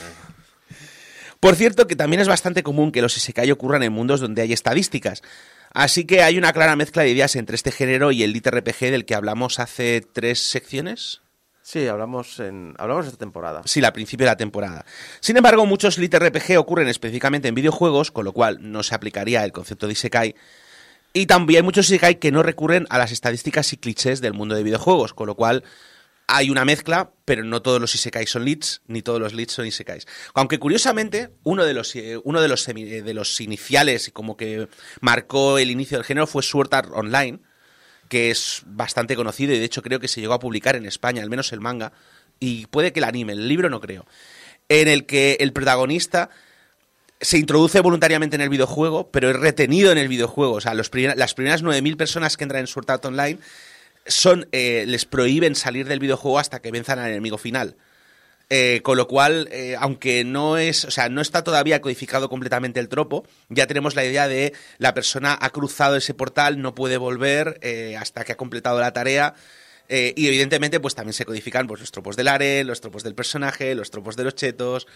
Por 1.41 1.57
cierto, 1.57 1.87
que 1.87 1.97
también 1.97 2.21
es 2.21 2.29
bastante 2.29 2.63
común 2.63 2.93
que 2.93 3.01
los 3.01 3.17
Isekai 3.17 3.51
ocurran 3.51 3.83
en 3.83 3.93
mundos 3.93 4.21
donde 4.21 4.43
hay 4.43 4.53
estadísticas. 4.53 5.23
Así 5.73 6.05
que 6.05 6.23
hay 6.23 6.37
una 6.37 6.53
clara 6.53 6.77
mezcla 6.77 7.03
de 7.03 7.11
ideas 7.11 7.35
entre 7.37 7.57
este 7.57 7.73
género 7.73 8.13
y 8.13 8.23
el 8.23 8.33
Lit 8.33 8.49
RPG 8.49 8.91
del 8.91 9.07
que 9.07 9.15
hablamos 9.15 9.59
hace 9.59 10.01
tres 10.01 10.41
secciones. 10.41 11.23
Sí, 11.63 11.87
hablamos 11.87 12.41
en 12.41 12.75
hablamos 12.79 13.07
esta 13.07 13.19
temporada. 13.19 13.63
Sí, 13.65 13.83
al 13.83 13.93
principio 13.93 14.27
de 14.27 14.33
la 14.33 14.37
temporada. 14.37 14.85
Sin 15.21 15.37
embargo, 15.37 15.65
muchos 15.65 15.97
Lit 15.97 16.15
RPG 16.15 16.59
ocurren 16.59 16.89
específicamente 16.89 17.49
en 17.49 17.55
videojuegos, 17.55 18.11
con 18.11 18.25
lo 18.25 18.33
cual 18.33 18.59
no 18.61 18.83
se 18.83 18.95
aplicaría 18.95 19.45
el 19.45 19.53
concepto 19.53 19.87
de 19.87 19.93
Isekai. 19.93 20.35
Y 21.13 21.27
también 21.27 21.59
hay 21.59 21.63
muchos 21.63 21.87
Isekai 21.87 22.19
que 22.19 22.33
no 22.33 22.43
recurren 22.43 22.87
a 22.91 22.99
las 22.99 23.13
estadísticas 23.13 23.73
y 23.73 23.77
clichés 23.77 24.21
del 24.21 24.35
mundo 24.35 24.57
de 24.57 24.65
videojuegos, 24.65 25.15
con 25.15 25.29
lo 25.29 25.37
cual 25.37 25.65
hay 26.33 26.49
una 26.49 26.65
mezcla, 26.65 27.11
pero 27.25 27.43
no 27.43 27.61
todos 27.61 27.81
los 27.81 27.93
Isekai 27.95 28.27
son 28.27 28.45
leads, 28.45 28.83
ni 28.87 29.03
todos 29.03 29.21
los 29.21 29.35
leads 29.35 29.53
son 29.53 29.67
Isekais. 29.67 30.07
Aunque 30.35 30.61
curiosamente, 30.61 31.31
uno 31.43 31.65
de 31.65 31.75
los, 31.75 31.95
eh, 31.97 32.21
uno 32.23 32.41
de 32.41 32.47
los, 32.47 32.69
eh, 32.69 33.03
de 33.03 33.15
los 33.15 33.41
iniciales 33.41 34.07
y 34.07 34.11
como 34.13 34.37
que 34.37 34.69
marcó 35.01 35.59
el 35.59 35.73
inicio 35.73 35.99
del 35.99 36.05
género 36.05 36.29
fue 36.29 36.45
Sword 36.45 36.73
Art 36.73 36.91
Online, 36.95 37.41
que 38.09 38.31
es 38.31 38.63
bastante 38.65 39.17
conocido 39.17 39.55
y 39.55 39.59
de 39.59 39.65
hecho 39.65 39.83
creo 39.83 39.99
que 39.99 40.07
se 40.07 40.21
llegó 40.21 40.35
a 40.35 40.39
publicar 40.39 40.77
en 40.77 40.87
España, 40.87 41.21
al 41.23 41.31
menos 41.31 41.53
el 41.53 41.61
manga, 41.61 41.93
y 42.39 42.67
puede 42.67 42.93
que 42.93 43.01
el 43.01 43.05
anime, 43.05 43.33
el 43.33 43.49
libro 43.49 43.69
no 43.69 43.81
creo, 43.81 44.07
en 44.69 44.87
el 44.87 45.07
que 45.07 45.37
el 45.41 45.53
protagonista 45.53 46.31
se 47.21 47.39
introduce 47.39 47.81
voluntariamente 47.81 48.37
en 48.37 48.43
el 48.43 48.49
videojuego, 48.49 49.11
pero 49.11 49.31
es 49.31 49.37
retenido 49.37 49.91
en 49.93 49.99
el 49.99 50.09
videojuego. 50.09 50.55
O 50.55 50.61
sea, 50.61 50.75
los 50.75 50.91
las 50.95 51.35
primeras 51.35 51.63
9.000 51.63 51.97
personas 51.97 52.37
que 52.37 52.45
entran 52.45 52.61
en 52.61 52.67
Sword 52.67 52.91
Art 52.91 53.05
Online 53.05 53.39
son, 54.07 54.49
eh, 54.53 54.85
les 54.87 55.05
prohíben 55.05 55.55
salir 55.55 55.87
del 55.87 56.01
videojuego 56.01 56.39
hasta 56.39 56.61
que 56.61 56.71
venzan 56.71 56.99
al 56.99 57.11
enemigo 57.11 57.39
final. 57.39 57.77
Eh, 58.53 58.81
con 58.83 58.97
lo 58.97 59.07
cual, 59.07 59.49
eh, 59.53 59.77
aunque 59.79 60.25
no 60.25 60.59
es, 60.59 60.85
o 60.85 60.91
sea, 60.91 61.09
no 61.09 61.21
está 61.21 61.45
todavía 61.45 61.81
codificado 61.81 62.29
completamente 62.29 62.81
el 62.81 62.89
tropo, 62.89 63.25
ya 63.49 63.69
tenemos 63.69 63.95
la 63.95 64.05
idea 64.05 64.27
de 64.27 64.53
la 64.79 64.93
persona 64.93 65.39
ha 65.41 65.51
cruzado 65.51 65.95
ese 65.95 66.15
portal, 66.15 66.61
no 66.61 66.75
puede 66.75 66.97
volver 66.97 67.61
hasta 67.97 68.25
que 68.25 68.33
ha 68.33 68.37
completado 68.37 68.81
la 68.81 68.93
tarea. 68.93 69.35
y 69.89 70.27
evidentemente, 70.27 70.81
pues 70.81 70.95
también 70.95 71.15
se 71.15 71.25
codifican 71.25 71.67
pues, 71.69 71.81
los 71.81 71.93
tropos 71.93 72.17
del 72.17 72.29
are, 72.29 72.65
los 72.65 72.81
tropos 72.81 73.05
del 73.05 73.15
personaje, 73.15 73.75
los 73.75 73.91
tropos 73.91 74.17
de 74.17 74.25
los 74.25 74.35
chetos. 74.35 74.89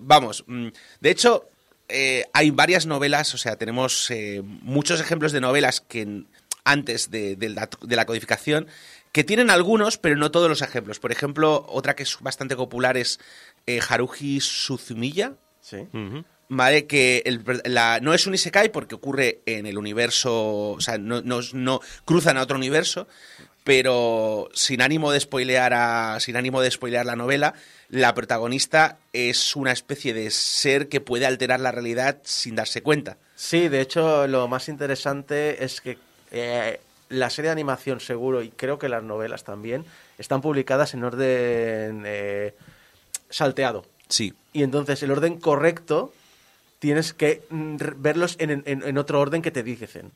Vamos, 0.00 0.44
mm, 0.46 0.68
de 1.00 1.10
hecho, 1.10 1.48
hay 2.32 2.50
varias 2.50 2.86
novelas, 2.86 3.34
o 3.34 3.38
sea, 3.38 3.54
tenemos 3.56 4.12
muchos 4.62 5.00
ejemplos 5.00 5.30
de 5.30 5.40
novelas 5.40 5.80
que 5.80 6.24
antes 6.64 7.10
de, 7.10 7.36
de 7.36 7.48
la, 7.50 7.68
de 7.80 7.96
la 7.96 8.06
codificación, 8.06 8.66
que 9.12 9.24
tienen 9.24 9.50
algunos, 9.50 9.98
pero 9.98 10.16
no 10.16 10.30
todos 10.30 10.48
los 10.48 10.62
ejemplos. 10.62 10.98
Por 11.00 11.12
ejemplo, 11.12 11.64
otra 11.68 11.94
que 11.96 12.02
es 12.04 12.16
bastante 12.20 12.56
popular 12.56 12.96
es 12.96 13.20
eh, 13.66 13.80
Haruhi 13.86 14.40
Suzumiya, 14.40 15.34
Sí. 15.60 15.76
Ujú. 15.92 16.24
¿vale? 16.48 16.86
Que 16.86 17.22
el- 17.24 17.44
la- 17.66 18.00
no 18.00 18.14
es 18.14 18.26
un 18.26 18.34
isekai 18.34 18.70
porque 18.72 18.94
ocurre 18.94 19.40
en 19.46 19.66
el 19.66 19.78
universo, 19.78 20.70
o 20.70 20.80
sea, 20.80 20.98
no, 20.98 21.20
no, 21.22 21.40
no 21.52 21.80
cruzan 22.04 22.36
a 22.36 22.42
otro 22.42 22.56
universo, 22.56 23.06
pero 23.64 24.48
sin 24.54 24.82
ánimo 24.82 25.12
de 25.12 25.20
spoilear 25.20 25.72
a, 25.74 26.18
sin 26.20 26.36
ánimo 26.36 26.60
de 26.60 26.70
spoilear 26.70 27.06
la 27.06 27.16
novela, 27.16 27.54
la 27.88 28.12
protagonista 28.14 28.98
es 29.12 29.54
una 29.54 29.72
especie 29.72 30.14
de 30.14 30.30
ser 30.30 30.88
que 30.88 31.00
puede 31.00 31.26
alterar 31.26 31.60
la 31.60 31.70
realidad 31.70 32.18
sin 32.24 32.56
darse 32.56 32.82
cuenta. 32.82 33.18
Sí, 33.36 33.68
de 33.68 33.80
hecho, 33.80 34.26
lo 34.26 34.48
más 34.48 34.68
interesante 34.68 35.64
es 35.64 35.80
que 35.80 35.96
eh, 36.32 36.80
la 37.08 37.30
serie 37.30 37.48
de 37.48 37.52
animación, 37.52 38.00
seguro, 38.00 38.42
y 38.42 38.48
creo 38.50 38.78
que 38.78 38.88
las 38.88 39.02
novelas 39.02 39.44
también, 39.44 39.84
están 40.18 40.40
publicadas 40.40 40.94
en 40.94 41.04
orden 41.04 42.02
eh, 42.06 42.54
salteado. 43.30 43.84
Sí. 44.08 44.34
Y 44.52 44.62
entonces 44.62 45.02
el 45.02 45.10
orden 45.10 45.38
correcto 45.38 46.12
tienes 46.78 47.12
que 47.12 47.42
mm, 47.50 47.76
verlos 47.98 48.36
en, 48.38 48.62
en- 48.66 48.82
en 48.82 48.98
otro 48.98 49.20
orden 49.20 49.42
que 49.42 49.50
te 49.50 49.62
dicen. 49.62 50.10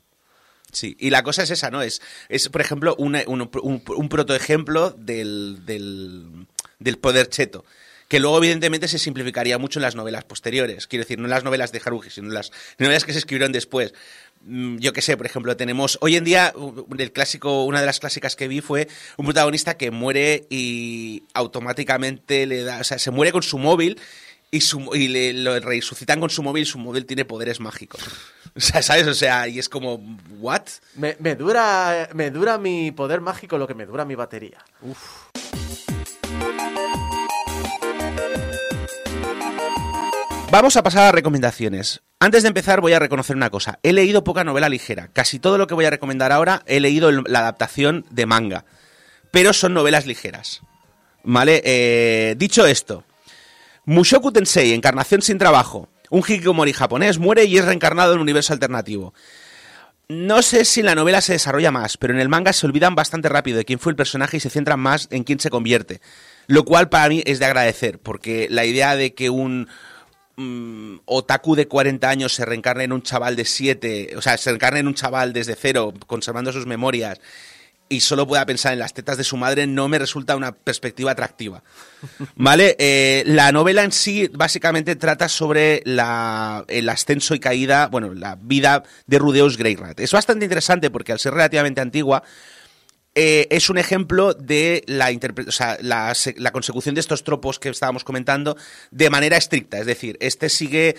Sí, 0.72 0.96
y 0.98 1.10
la 1.10 1.22
cosa 1.22 1.44
es 1.44 1.50
esa, 1.50 1.70
¿no? 1.70 1.80
Es, 1.80 2.02
es 2.28 2.48
por 2.48 2.60
ejemplo, 2.60 2.94
una- 2.98 3.22
un, 3.26 3.42
un, 3.62 3.82
un 3.86 4.08
protoejemplo 4.08 4.90
del, 4.90 5.64
del, 5.64 6.46
del 6.78 6.98
poder 6.98 7.28
cheto. 7.28 7.64
Que 8.08 8.20
luego, 8.20 8.38
evidentemente, 8.38 8.86
se 8.86 8.98
simplificaría 9.00 9.58
mucho 9.58 9.80
en 9.80 9.82
las 9.82 9.96
novelas 9.96 10.22
posteriores. 10.24 10.86
Quiero 10.86 11.04
decir, 11.04 11.18
no 11.18 11.24
en 11.24 11.30
las 11.30 11.42
novelas 11.42 11.72
de 11.72 11.80
Haruhi, 11.84 12.10
sino 12.10 12.28
en 12.28 12.34
las 12.34 12.52
novelas 12.78 13.04
que 13.04 13.12
se 13.12 13.18
escribieron 13.18 13.50
después. 13.50 13.94
Mm, 14.46 14.78
Yo 14.78 14.92
qué 14.92 15.02
sé, 15.02 15.16
por 15.16 15.26
ejemplo, 15.26 15.56
tenemos. 15.56 15.98
Hoy 16.00 16.16
en 16.16 16.24
día, 16.24 16.54
el 16.98 17.12
clásico, 17.12 17.64
una 17.64 17.80
de 17.80 17.86
las 17.86 17.98
clásicas 18.00 18.36
que 18.36 18.48
vi 18.48 18.60
fue 18.60 18.88
un 19.16 19.26
protagonista 19.26 19.76
que 19.76 19.90
muere 19.90 20.46
y 20.50 21.24
automáticamente 21.34 22.46
le 22.46 22.62
da. 22.62 22.80
O 22.80 22.84
sea, 22.84 22.98
se 22.98 23.10
muere 23.10 23.32
con 23.32 23.42
su 23.42 23.58
móvil 23.58 23.98
y, 24.50 24.60
su, 24.60 24.94
y 24.94 25.08
le, 25.08 25.32
lo 25.32 25.58
resucitan 25.58 26.20
con 26.20 26.30
su 26.30 26.42
móvil 26.42 26.62
y 26.62 26.66
su 26.66 26.78
móvil 26.78 27.04
tiene 27.06 27.24
poderes 27.24 27.60
mágicos. 27.60 28.00
O 28.54 28.60
sea, 28.60 28.80
¿sabes? 28.80 29.06
O 29.06 29.14
sea, 29.14 29.48
y 29.48 29.58
es 29.58 29.68
como, 29.68 29.96
¿what? 30.38 30.62
Me, 30.94 31.16
me 31.18 31.34
dura, 31.34 32.08
me 32.14 32.30
dura 32.30 32.56
mi 32.56 32.90
poder 32.90 33.20
mágico 33.20 33.58
lo 33.58 33.66
que 33.66 33.74
me 33.74 33.84
dura 33.84 34.04
mi 34.04 34.14
batería. 34.14 34.64
Vamos 40.56 40.78
a 40.78 40.82
pasar 40.82 41.04
a 41.04 41.12
recomendaciones. 41.12 42.00
Antes 42.18 42.42
de 42.42 42.48
empezar 42.48 42.80
voy 42.80 42.94
a 42.94 42.98
reconocer 42.98 43.36
una 43.36 43.50
cosa. 43.50 43.78
He 43.82 43.92
leído 43.92 44.24
poca 44.24 44.42
novela 44.42 44.70
ligera. 44.70 45.10
Casi 45.12 45.38
todo 45.38 45.58
lo 45.58 45.66
que 45.66 45.74
voy 45.74 45.84
a 45.84 45.90
recomendar 45.90 46.32
ahora 46.32 46.62
he 46.64 46.80
leído 46.80 47.12
la 47.12 47.40
adaptación 47.40 48.06
de 48.08 48.24
manga. 48.24 48.64
Pero 49.30 49.52
son 49.52 49.74
novelas 49.74 50.06
ligeras. 50.06 50.62
¿Vale? 51.24 51.60
Eh, 51.62 52.36
dicho 52.38 52.66
esto, 52.66 53.04
Mushoku 53.84 54.32
Tensei, 54.32 54.72
Encarnación 54.72 55.20
sin 55.20 55.36
trabajo. 55.36 55.90
Un 56.08 56.20
hikikomori 56.20 56.72
japonés 56.72 57.18
muere 57.18 57.44
y 57.44 57.58
es 57.58 57.66
reencarnado 57.66 58.12
en 58.12 58.20
un 58.20 58.22
universo 58.22 58.54
alternativo. 58.54 59.12
No 60.08 60.40
sé 60.40 60.64
si 60.64 60.80
en 60.80 60.86
la 60.86 60.94
novela 60.94 61.20
se 61.20 61.34
desarrolla 61.34 61.70
más, 61.70 61.98
pero 61.98 62.14
en 62.14 62.20
el 62.20 62.30
manga 62.30 62.54
se 62.54 62.64
olvidan 62.64 62.94
bastante 62.94 63.28
rápido 63.28 63.58
de 63.58 63.66
quién 63.66 63.78
fue 63.78 63.92
el 63.92 63.96
personaje 63.96 64.38
y 64.38 64.40
se 64.40 64.48
centran 64.48 64.80
más 64.80 65.08
en 65.10 65.24
quién 65.24 65.38
se 65.38 65.50
convierte. 65.50 66.00
Lo 66.46 66.64
cual 66.64 66.88
para 66.88 67.10
mí 67.10 67.22
es 67.26 67.40
de 67.40 67.44
agradecer, 67.44 67.98
porque 67.98 68.46
la 68.48 68.64
idea 68.64 68.96
de 68.96 69.12
que 69.12 69.28
un 69.28 69.68
mm, 70.36 70.96
otaku 71.06 71.54
de 71.56 71.68
40 71.68 72.08
años 72.08 72.32
se 72.34 72.44
reencarne 72.44 72.84
en 72.84 72.92
un 72.92 73.02
chaval 73.02 73.36
de 73.36 73.44
7, 73.44 74.14
o 74.16 74.22
sea, 74.22 74.36
se 74.36 74.50
reencarne 74.50 74.80
en 74.80 74.86
un 74.88 74.94
chaval 74.94 75.32
desde 75.32 75.56
cero, 75.56 75.92
conservando 76.06 76.52
sus 76.52 76.66
memorias, 76.66 77.20
y 77.88 78.00
solo 78.00 78.26
pueda 78.26 78.44
pensar 78.44 78.72
en 78.72 78.80
las 78.80 78.94
tetas 78.94 79.16
de 79.16 79.22
su 79.22 79.36
madre, 79.36 79.64
no 79.68 79.86
me 79.86 79.98
resulta 80.00 80.34
una 80.34 80.50
perspectiva 80.50 81.12
atractiva. 81.12 81.62
¿Vale? 82.34 82.74
Eh, 82.80 83.22
la 83.26 83.52
novela 83.52 83.84
en 83.84 83.92
sí 83.92 84.28
básicamente 84.32 84.96
trata 84.96 85.28
sobre 85.28 85.82
la- 85.84 86.64
el 86.66 86.88
ascenso 86.88 87.34
y 87.36 87.38
caída, 87.38 87.86
bueno, 87.86 88.12
la 88.12 88.36
vida 88.42 88.82
de 89.06 89.18
Rudeus 89.20 89.56
Greyrat. 89.56 90.00
Es 90.00 90.10
bastante 90.12 90.44
interesante 90.44 90.90
porque 90.90 91.12
al 91.12 91.20
ser 91.20 91.34
relativamente 91.34 91.80
antigua, 91.80 92.24
eh, 93.18 93.48
es 93.50 93.70
un 93.70 93.78
ejemplo 93.78 94.34
de 94.34 94.84
la, 94.86 95.10
o 95.48 95.50
sea, 95.50 95.78
la, 95.80 96.12
la 96.36 96.52
consecución 96.52 96.94
de 96.94 97.00
estos 97.00 97.24
tropos 97.24 97.58
que 97.58 97.70
estábamos 97.70 98.04
comentando 98.04 98.58
de 98.90 99.08
manera 99.08 99.38
estricta. 99.38 99.78
Es 99.78 99.86
decir, 99.86 100.18
este 100.20 100.50
sigue. 100.50 100.96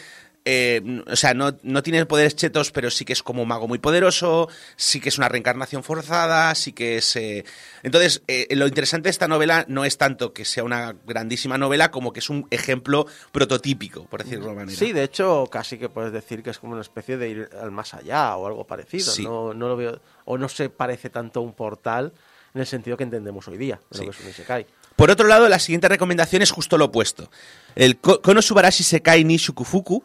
Eh, 0.49 1.03
o 1.06 1.15
sea, 1.18 1.34
no, 1.34 1.57
no 1.64 1.84
tiene 1.84 2.06
poderes 2.06 2.36
chetos, 2.38 2.72
pero 2.72 2.90
sí 2.90 3.03
que 3.03 3.11
es 3.11 3.22
como 3.22 3.41
un 3.41 3.49
mago 3.49 3.68
muy 3.68 3.80
poderoso, 3.80 4.48
sí 4.78 5.02
que 5.02 5.10
es 5.10 5.18
una 5.18 5.28
reencarnación 5.28 5.84
forzada, 5.84 6.56
sí 6.56 6.72
que 6.72 6.98
es... 6.98 7.15
eh, 7.18 7.44
Entonces, 7.84 8.22
eh, 8.28 8.48
lo 8.56 8.65
interesante 8.65 9.07
de 9.07 9.11
esta 9.11 9.28
novela 9.28 9.65
no 9.68 9.84
es 9.84 9.98
tanto 9.98 10.32
que 10.34 10.45
sea 10.45 10.64
una 10.64 10.95
grandísima 11.06 11.57
novela, 11.57 11.91
como 11.91 12.14
que 12.14 12.19
es 12.19 12.30
un 12.30 12.48
ejemplo 12.49 13.07
prototípico, 13.34 14.06
por 14.06 14.24
decirlo 14.24 14.45
de 14.45 14.49
alguna 14.52 14.65
manera. 14.65 14.80
Sí, 14.80 14.94
de 14.94 15.03
hecho, 15.03 15.48
casi 15.52 15.78
que 15.78 15.90
puedes 15.90 16.14
decir 16.14 16.41
que 16.44 16.52
es 16.52 16.60
como 16.60 16.74
una 16.74 16.82
especie 16.82 17.18
de 17.18 17.30
ir 17.30 17.49
al 17.61 17.72
más 17.72 17.94
allá 17.94 18.36
o 18.38 18.48
algo 18.48 18.65
parecido. 18.65 19.11
Sí. 19.11 19.24
No, 19.24 19.53
no 19.53 19.68
lo 19.68 19.76
veo, 19.76 20.02
o 20.26 20.38
no 20.38 20.48
se 20.48 20.69
parece 20.69 21.10
tanto 21.10 21.41
a 21.41 21.44
un 21.44 21.53
portal 21.53 22.14
en 22.53 22.61
el 22.61 22.68
sentido 22.68 22.95
que 22.98 23.03
entendemos 23.03 23.48
hoy 23.49 23.57
día, 23.57 23.80
de 23.91 23.98
Sí. 23.99 24.06
lo 24.06 24.11
que 24.11 24.18
es 24.18 24.24
un 24.24 24.30
Isekai. 24.32 24.65
Por 24.95 25.11
otro 25.11 25.28
lado, 25.28 25.48
la 25.48 25.60
siguiente 25.60 25.88
recomendación 25.88 26.41
es 26.41 26.49
justo 26.49 26.78
lo 26.78 26.86
opuesto. 26.86 27.30
El 27.76 27.98
Ko- 27.99 28.19
Konosubarashi 28.22 28.84
Sekai 28.84 29.24
ni 29.24 29.38
Shukufuku, 29.38 30.03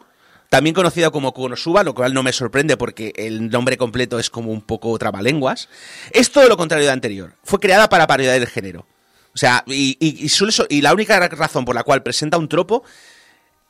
también 0.53 0.75
conocido 0.75 1.11
como 1.11 1.33
Konosuba, 1.33 1.83
lo 1.83 1.95
cual 1.95 2.13
no 2.13 2.21
me 2.21 2.31
sorprende 2.31 2.77
porque 2.77 3.11
el 3.15 3.49
nombre 3.49 3.75
completo 3.75 4.19
es 4.19 4.29
como 4.29 4.51
un 4.51 4.61
poco 4.61 4.95
trabalenguas, 4.99 5.67
es 6.11 6.31
todo 6.31 6.47
lo 6.47 6.57
contrario 6.57 6.85
de 6.85 6.91
anterior. 6.91 7.33
Fue 7.43 7.59
creada 7.59 7.89
para 7.89 8.05
parodiar 8.05 8.35
el 8.35 8.45
género. 8.45 8.85
O 9.33 9.37
sea, 9.39 9.63
y, 9.65 9.97
y 9.99 10.81
la 10.81 10.93
única 10.93 11.27
razón 11.29 11.65
por 11.65 11.73
la 11.73 11.81
cual 11.81 12.03
presenta 12.03 12.37
un 12.37 12.49
tropo 12.49 12.83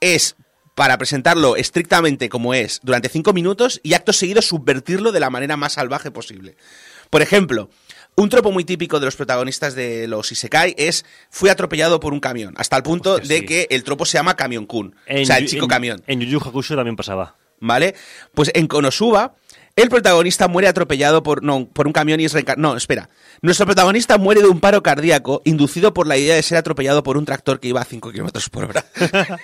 es 0.02 0.36
para 0.76 0.98
presentarlo 0.98 1.56
estrictamente 1.56 2.28
como 2.28 2.54
es 2.54 2.82
durante 2.84 3.08
cinco 3.08 3.32
minutos 3.32 3.80
y 3.82 3.94
acto 3.94 4.12
seguido 4.12 4.42
subvertirlo 4.42 5.14
de 5.14 5.22
la 5.22 5.30
manera 5.30 5.56
más 5.56 5.72
salvaje 5.72 6.12
posible. 6.12 6.58
Por 7.10 7.22
ejemplo, 7.22 7.70
un 8.16 8.30
tropo 8.30 8.52
muy 8.52 8.64
típico 8.64 9.00
de 9.00 9.06
los 9.06 9.16
protagonistas 9.16 9.76
de 9.76 10.08
los 10.08 10.32
Isekai 10.32 10.76
es 10.78 11.06
fui 11.30 11.50
atropellado 11.50 12.00
por 12.00 12.14
un 12.14 12.20
camión, 12.20 12.54
hasta 12.58 12.78
el 12.78 12.84
punto 12.84 13.16
Hostia, 13.16 13.28
de 13.28 13.40
sí. 13.40 13.46
que 13.46 13.68
el 13.70 13.84
tropo 13.84 14.06
se 14.06 14.18
llama 14.18 14.36
Camión 14.36 14.66
Kun, 14.66 14.96
o 15.10 15.26
sea, 15.26 15.38
el 15.38 15.48
chico 15.48 15.68
camión. 15.68 16.02
En 16.08 16.20
Yu 16.22 16.28
Yu 16.28 16.40
Hakusho 16.40 16.76
también 16.76 16.96
pasaba. 16.96 17.36
¿Vale? 17.60 17.96
Pues 18.34 18.52
en 18.54 18.68
Konosuba, 18.68 19.36
el 19.76 19.90
protagonista 19.90 20.48
muere 20.48 20.68
atropellado 20.68 21.24
por, 21.24 21.44
no, 21.44 21.68
por 21.68 21.88
un 21.88 21.94
camión 21.94 22.20
y 22.20 22.26
es 22.26 22.34
reencarnado. 22.34 22.74
No, 22.74 22.78
espera. 22.78 23.10
Nuestro 23.44 23.66
protagonista 23.66 24.18
muere 24.18 24.42
de 24.42 24.48
un 24.48 24.62
paro 24.62 24.82
cardíaco 24.82 25.42
inducido 25.44 25.94
por 25.94 26.08
la 26.08 26.16
idea 26.18 26.34
de 26.34 26.42
ser 26.42 26.58
atropellado 26.58 27.04
por 27.04 27.18
un 27.18 27.26
tractor 27.26 27.60
que 27.60 27.68
iba 27.68 27.82
a 27.82 27.84
5 27.84 28.10
kilómetros 28.14 28.50
por 28.50 28.64
hora. 28.64 28.86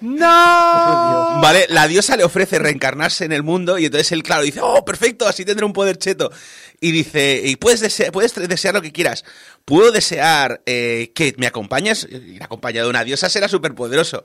¡No! 0.00 0.16
¿Vale? 1.42 1.66
La 1.68 1.86
diosa 1.86 2.16
le 2.16 2.24
ofrece 2.24 2.58
reencarnarse 2.58 3.26
en 3.26 3.32
el 3.32 3.42
mundo 3.42 3.78
y 3.78 3.84
entonces 3.84 4.12
él, 4.12 4.22
claro, 4.22 4.44
dice, 4.44 4.60
oh, 4.62 4.82
perfecto, 4.86 5.28
así 5.28 5.44
tendré 5.44 5.66
un 5.66 5.74
poder 5.74 5.98
cheto. 5.98 6.32
Y 6.80 6.90
dice, 6.90 7.42
y 7.44 7.56
puedes, 7.56 7.80
desear, 7.80 8.12
puedes 8.12 8.34
desear 8.34 8.72
lo 8.72 8.80
que 8.80 8.92
quieras. 8.92 9.26
¿Puedo 9.66 9.92
desear 9.92 10.62
eh, 10.64 11.12
que 11.14 11.34
me 11.36 11.46
acompañes? 11.46 12.08
Ir 12.10 12.42
acompañado 12.42 12.86
de 12.86 12.90
una 12.92 13.04
diosa 13.04 13.28
será 13.28 13.46
superpoderoso. 13.48 14.24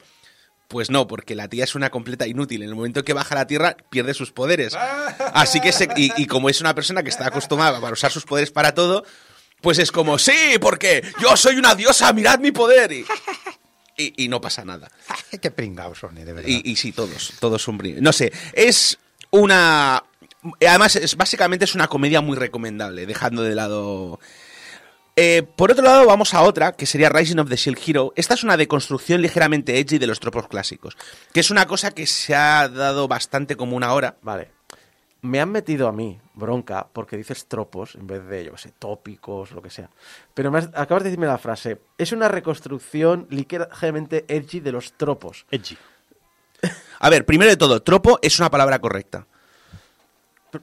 Pues 0.70 0.90
no, 0.90 1.08
porque 1.08 1.36
la 1.36 1.48
tía 1.50 1.64
es 1.66 1.76
una 1.76 1.90
completa 1.90 2.26
inútil. 2.28 2.62
En 2.64 2.70
el 2.70 2.76
momento 2.76 3.04
que 3.04 3.12
baja 3.14 3.36
a 3.36 3.40
la 3.40 3.48
Tierra, 3.48 3.76
pierde 3.90 4.14
sus 4.14 4.32
poderes. 4.32 4.74
Así 5.34 5.60
que, 5.60 5.72
se- 5.74 5.90
y, 5.98 6.12
y 6.16 6.28
como 6.28 6.48
es 6.50 6.62
una 6.62 6.74
persona 6.76 7.04
que 7.04 7.10
está 7.10 7.28
acostumbrada 7.28 7.80
a 7.80 7.92
usar 7.92 8.12
sus 8.12 8.24
poderes 8.24 8.52
para 8.52 8.74
todo, 8.74 9.04
pues 9.62 9.80
es 9.80 9.92
como, 9.92 10.18
sí, 10.20 10.32
porque 10.62 11.04
yo 11.20 11.36
soy 11.36 11.58
una 11.58 11.74
diosa, 11.76 12.14
mirad 12.14 12.40
mi 12.40 12.52
poder. 12.52 12.92
Y, 12.92 13.04
y- 13.98 14.14
y 14.26 14.28
no 14.30 14.40
pasa 14.40 14.64
nada. 14.64 14.90
Qué 15.42 15.52
pringao, 15.52 15.96
Sony, 15.96 16.24
de 16.24 16.34
verdad. 16.34 16.48
Y, 16.48 16.62
y 16.72 16.76
sí, 16.76 16.92
todos, 16.92 17.34
todos 17.40 17.62
son 17.64 17.78
brillantes. 17.78 18.04
No 18.04 18.14
sé, 18.14 18.32
es 18.54 18.98
una... 19.32 20.04
Además, 20.66 20.96
es, 20.96 21.18
básicamente 21.18 21.66
es 21.66 21.76
una 21.76 21.88
comedia 21.88 22.22
muy 22.22 22.38
recomendable, 22.38 23.06
dejando 23.08 23.42
de 23.42 23.56
lado... 23.56 24.20
Eh, 25.22 25.44
por 25.44 25.70
otro 25.70 25.84
lado, 25.84 26.06
vamos 26.06 26.34
a 26.34 26.42
otra, 26.44 26.72
que 26.72 26.86
sería 26.86 27.10
Rising 27.10 27.40
of 27.40 27.50
the 27.50 27.58
Shield 27.58 27.78
Hero. 27.86 28.14
Esta 28.16 28.36
es 28.36 28.44
una 28.46 28.56
deconstrucción 28.56 29.22
ligeramente 29.22 29.78
edgy 29.78 29.98
de 29.98 30.08
los 30.08 30.22
tropos 30.22 30.48
clásicos, 30.48 30.96
que 31.34 31.42
es 31.42 31.52
una 31.52 31.66
cosa 31.66 31.92
que 31.92 32.08
se 32.08 32.34
ha 32.36 32.70
dado 32.70 33.08
bastante 33.10 33.58
común 33.58 33.84
ahora. 33.84 34.16
Vale. 34.22 34.52
Me 35.22 35.42
han 35.42 35.52
metido 35.52 35.90
a 35.90 35.92
mí 35.92 36.18
bronca 36.36 36.88
porque 36.94 37.18
dices 37.18 37.48
tropos 37.48 37.96
en 37.96 38.08
vez 38.08 38.26
de, 38.28 38.46
yo 38.46 38.54
qué 38.54 38.58
sé, 38.60 38.72
tópicos, 38.80 39.52
lo 39.52 39.62
que 39.62 39.70
sea. 39.70 39.90
Pero 40.34 40.52
me 40.52 40.60
has- 40.60 40.70
acabas 40.74 41.04
de 41.04 41.10
decirme 41.10 41.28
la 41.28 41.38
frase. 41.38 41.82
Es 41.98 42.14
una 42.14 42.30
reconstrucción 42.30 43.28
ligeramente 43.30 44.24
edgy 44.30 44.62
de 44.62 44.72
los 44.72 44.94
tropos. 44.94 45.46
Edgy. 45.52 45.78
A 47.00 47.10
ver, 47.10 47.26
primero 47.26 47.52
de 47.52 47.58
todo, 47.58 47.82
tropo 47.82 48.20
es 48.22 48.40
una 48.40 48.50
palabra 48.50 48.80
correcta. 48.80 49.28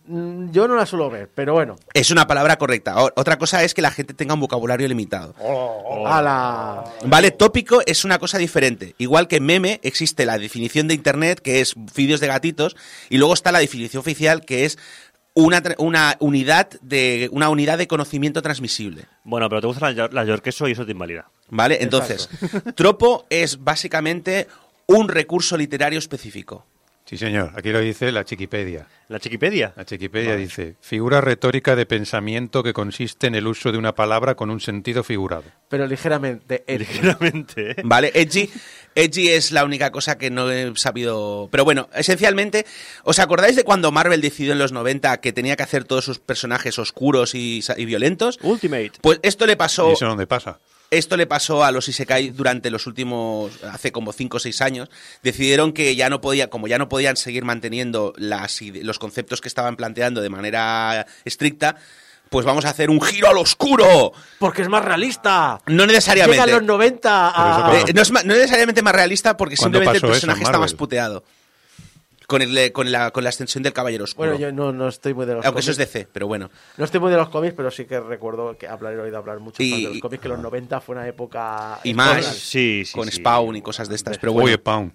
Mm, 0.06 0.50
Yo 0.50 0.66
no 0.68 0.74
la 0.76 0.86
suelo 0.86 1.08
ver, 1.10 1.30
pero 1.34 1.52
bueno. 1.54 1.76
Es 1.94 2.10
una 2.10 2.26
palabra 2.26 2.56
correcta. 2.58 2.96
Otra 3.14 3.38
cosa 3.38 3.62
es 3.62 3.74
que 3.74 3.82
la 3.82 3.90
gente 3.90 4.14
tenga 4.14 4.34
un 4.34 4.40
vocabulario 4.40 4.88
limitado. 4.88 5.34
A 6.06 6.22
la... 6.22 6.84
Vale, 7.04 7.30
tópico 7.30 7.80
es 7.86 8.04
una 8.04 8.18
cosa 8.18 8.38
diferente. 8.38 8.94
Igual 8.98 9.28
que 9.28 9.40
meme 9.40 9.80
existe 9.82 10.26
la 10.26 10.38
definición 10.38 10.88
de 10.88 10.94
internet 10.94 11.40
que 11.40 11.60
es 11.60 11.74
vídeos 11.94 12.20
de 12.20 12.26
gatitos 12.26 12.76
y 13.10 13.18
luego 13.18 13.34
está 13.34 13.52
la 13.52 13.58
definición 13.60 14.00
oficial 14.00 14.44
que 14.44 14.64
es 14.64 14.78
una, 15.34 15.62
tra- 15.62 15.74
una 15.78 16.16
unidad 16.20 16.68
de 16.80 17.28
una 17.30 17.50
unidad 17.50 17.76
de 17.78 17.86
conocimiento 17.86 18.40
transmisible. 18.42 19.04
Bueno, 19.24 19.48
pero 19.48 19.60
te 19.60 19.66
gusta 19.66 19.90
la, 19.92 20.08
la 20.10 20.24
york 20.24 20.42
queso 20.42 20.66
y 20.66 20.72
eso 20.72 20.86
te 20.86 20.92
invalida. 20.92 21.28
¿Vale? 21.48 21.78
Entonces, 21.82 22.28
tropo 22.74 23.26
es 23.30 23.62
básicamente 23.62 24.48
un 24.86 25.08
recurso 25.08 25.56
literario 25.56 25.98
específico. 25.98 26.64
Sí, 27.06 27.16
señor. 27.16 27.52
Aquí 27.56 27.70
lo 27.70 27.78
dice 27.78 28.10
la 28.10 28.24
Chiquipedia. 28.24 28.88
¿La 29.08 29.20
Chiquipedia? 29.20 29.72
La 29.76 29.84
Chiquipedia 29.84 30.34
dice, 30.34 30.74
figura 30.80 31.20
retórica 31.20 31.76
de 31.76 31.86
pensamiento 31.86 32.64
que 32.64 32.72
consiste 32.72 33.28
en 33.28 33.36
el 33.36 33.46
uso 33.46 33.70
de 33.70 33.78
una 33.78 33.94
palabra 33.94 34.34
con 34.34 34.50
un 34.50 34.58
sentido 34.60 35.04
figurado. 35.04 35.44
Pero 35.68 35.86
ligeramente 35.86 36.64
edgy. 36.66 36.78
Ligeramente, 36.84 37.70
¿eh? 37.70 37.76
¿Vale? 37.84 38.10
Edgy, 38.12 38.50
edgy 38.96 39.28
es 39.28 39.52
la 39.52 39.64
única 39.64 39.92
cosa 39.92 40.18
que 40.18 40.30
no 40.30 40.50
he 40.50 40.72
sabido. 40.74 41.48
Pero 41.52 41.64
bueno, 41.64 41.88
esencialmente, 41.94 42.66
¿os 43.04 43.20
acordáis 43.20 43.54
de 43.54 43.62
cuando 43.62 43.92
Marvel 43.92 44.20
decidió 44.20 44.52
en 44.52 44.58
los 44.58 44.72
90 44.72 45.20
que 45.20 45.32
tenía 45.32 45.54
que 45.54 45.62
hacer 45.62 45.84
todos 45.84 46.04
sus 46.04 46.18
personajes 46.18 46.76
oscuros 46.80 47.36
y, 47.36 47.62
sa- 47.62 47.78
y 47.78 47.84
violentos? 47.84 48.40
Ultimate. 48.42 48.92
Pues 49.00 49.20
esto 49.22 49.46
le 49.46 49.56
pasó. 49.56 49.90
¿Y 49.90 49.92
eso 49.92 50.06
dónde 50.06 50.26
pasa? 50.26 50.58
Esto 50.90 51.16
le 51.16 51.26
pasó 51.26 51.64
a 51.64 51.72
los 51.72 51.88
Isekai 51.88 52.30
durante 52.30 52.70
los 52.70 52.86
últimos, 52.86 53.52
hace 53.64 53.90
como 53.90 54.12
5 54.12 54.36
o 54.36 54.40
6 54.40 54.60
años. 54.62 54.88
Decidieron 55.22 55.72
que 55.72 55.96
ya 55.96 56.08
no 56.08 56.20
podía, 56.20 56.48
como 56.48 56.68
ya 56.68 56.78
no 56.78 56.88
podían 56.88 57.16
seguir 57.16 57.44
manteniendo 57.44 58.12
las, 58.16 58.60
los 58.62 58.98
conceptos 58.98 59.40
que 59.40 59.48
estaban 59.48 59.76
planteando 59.76 60.20
de 60.20 60.28
manera 60.30 61.06
estricta, 61.24 61.74
pues 62.30 62.46
vamos 62.46 62.64
a 62.64 62.70
hacer 62.70 62.90
un 62.90 63.00
giro 63.00 63.28
al 63.28 63.38
oscuro. 63.38 64.12
Porque 64.38 64.62
es 64.62 64.68
más 64.68 64.84
realista. 64.84 65.60
No 65.66 65.86
necesariamente. 65.86 66.40
Llega 66.44 66.56
a 66.56 66.60
los 66.60 66.66
90 66.66 67.28
a... 67.28 67.66
Pero 67.70 67.78
eso 67.78 67.86
Eh, 67.88 67.92
no, 67.94 68.02
es 68.02 68.10
ma- 68.12 68.22
no 68.22 68.32
es 68.34 68.38
necesariamente 68.40 68.82
más 68.82 68.94
realista 68.94 69.36
porque 69.36 69.56
¿Cuándo 69.56 69.78
simplemente 69.78 70.06
el 70.06 70.10
personaje 70.12 70.42
está 70.42 70.58
más 70.58 70.74
puteado. 70.74 71.24
Con, 72.26 72.42
el, 72.42 72.56
eh, 72.58 72.72
con, 72.72 72.90
la, 72.90 73.10
con 73.12 73.22
la 73.24 73.30
extensión 73.30 73.62
del 73.62 73.72
Caballero 73.72 74.04
Oscuro. 74.04 74.30
Bueno, 74.30 74.40
yo 74.44 74.52
no, 74.52 74.72
no 74.72 74.88
estoy 74.88 75.14
muy 75.14 75.26
de 75.26 75.34
los 75.34 75.44
Aunque 75.46 75.60
eso 75.60 75.70
es. 75.70 75.76
DC, 75.76 76.08
pero 76.12 76.26
bueno. 76.26 76.50
No 76.76 76.84
estoy 76.84 76.98
muy 77.00 77.10
de 77.10 77.16
los 77.16 77.28
cómics, 77.28 77.54
pero 77.56 77.70
sí 77.70 77.84
que 77.84 78.00
recuerdo 78.00 78.56
que 78.58 78.66
hablar, 78.66 78.94
he 78.94 79.00
oído 79.00 79.18
hablar 79.18 79.38
mucho 79.38 79.62
Y- 79.62 79.70
más 79.70 79.80
de 79.82 79.88
los 79.90 80.00
cómics, 80.00 80.22
que 80.22 80.28
los 80.28 80.38
90 80.40 80.80
fue 80.80 80.94
una 80.96 81.06
época... 81.06 81.78
Y 81.84 81.94
más. 81.94 82.24
Sí, 82.26 82.82
sí, 82.84 82.92
con 82.92 83.08
sí. 83.08 83.18
Spawn 83.18 83.56
y 83.56 83.62
cosas 83.62 83.88
de 83.88 83.94
estas. 83.94 84.18
Pero 84.18 84.32
bueno. 84.32 84.56
Spawn. 84.56 84.92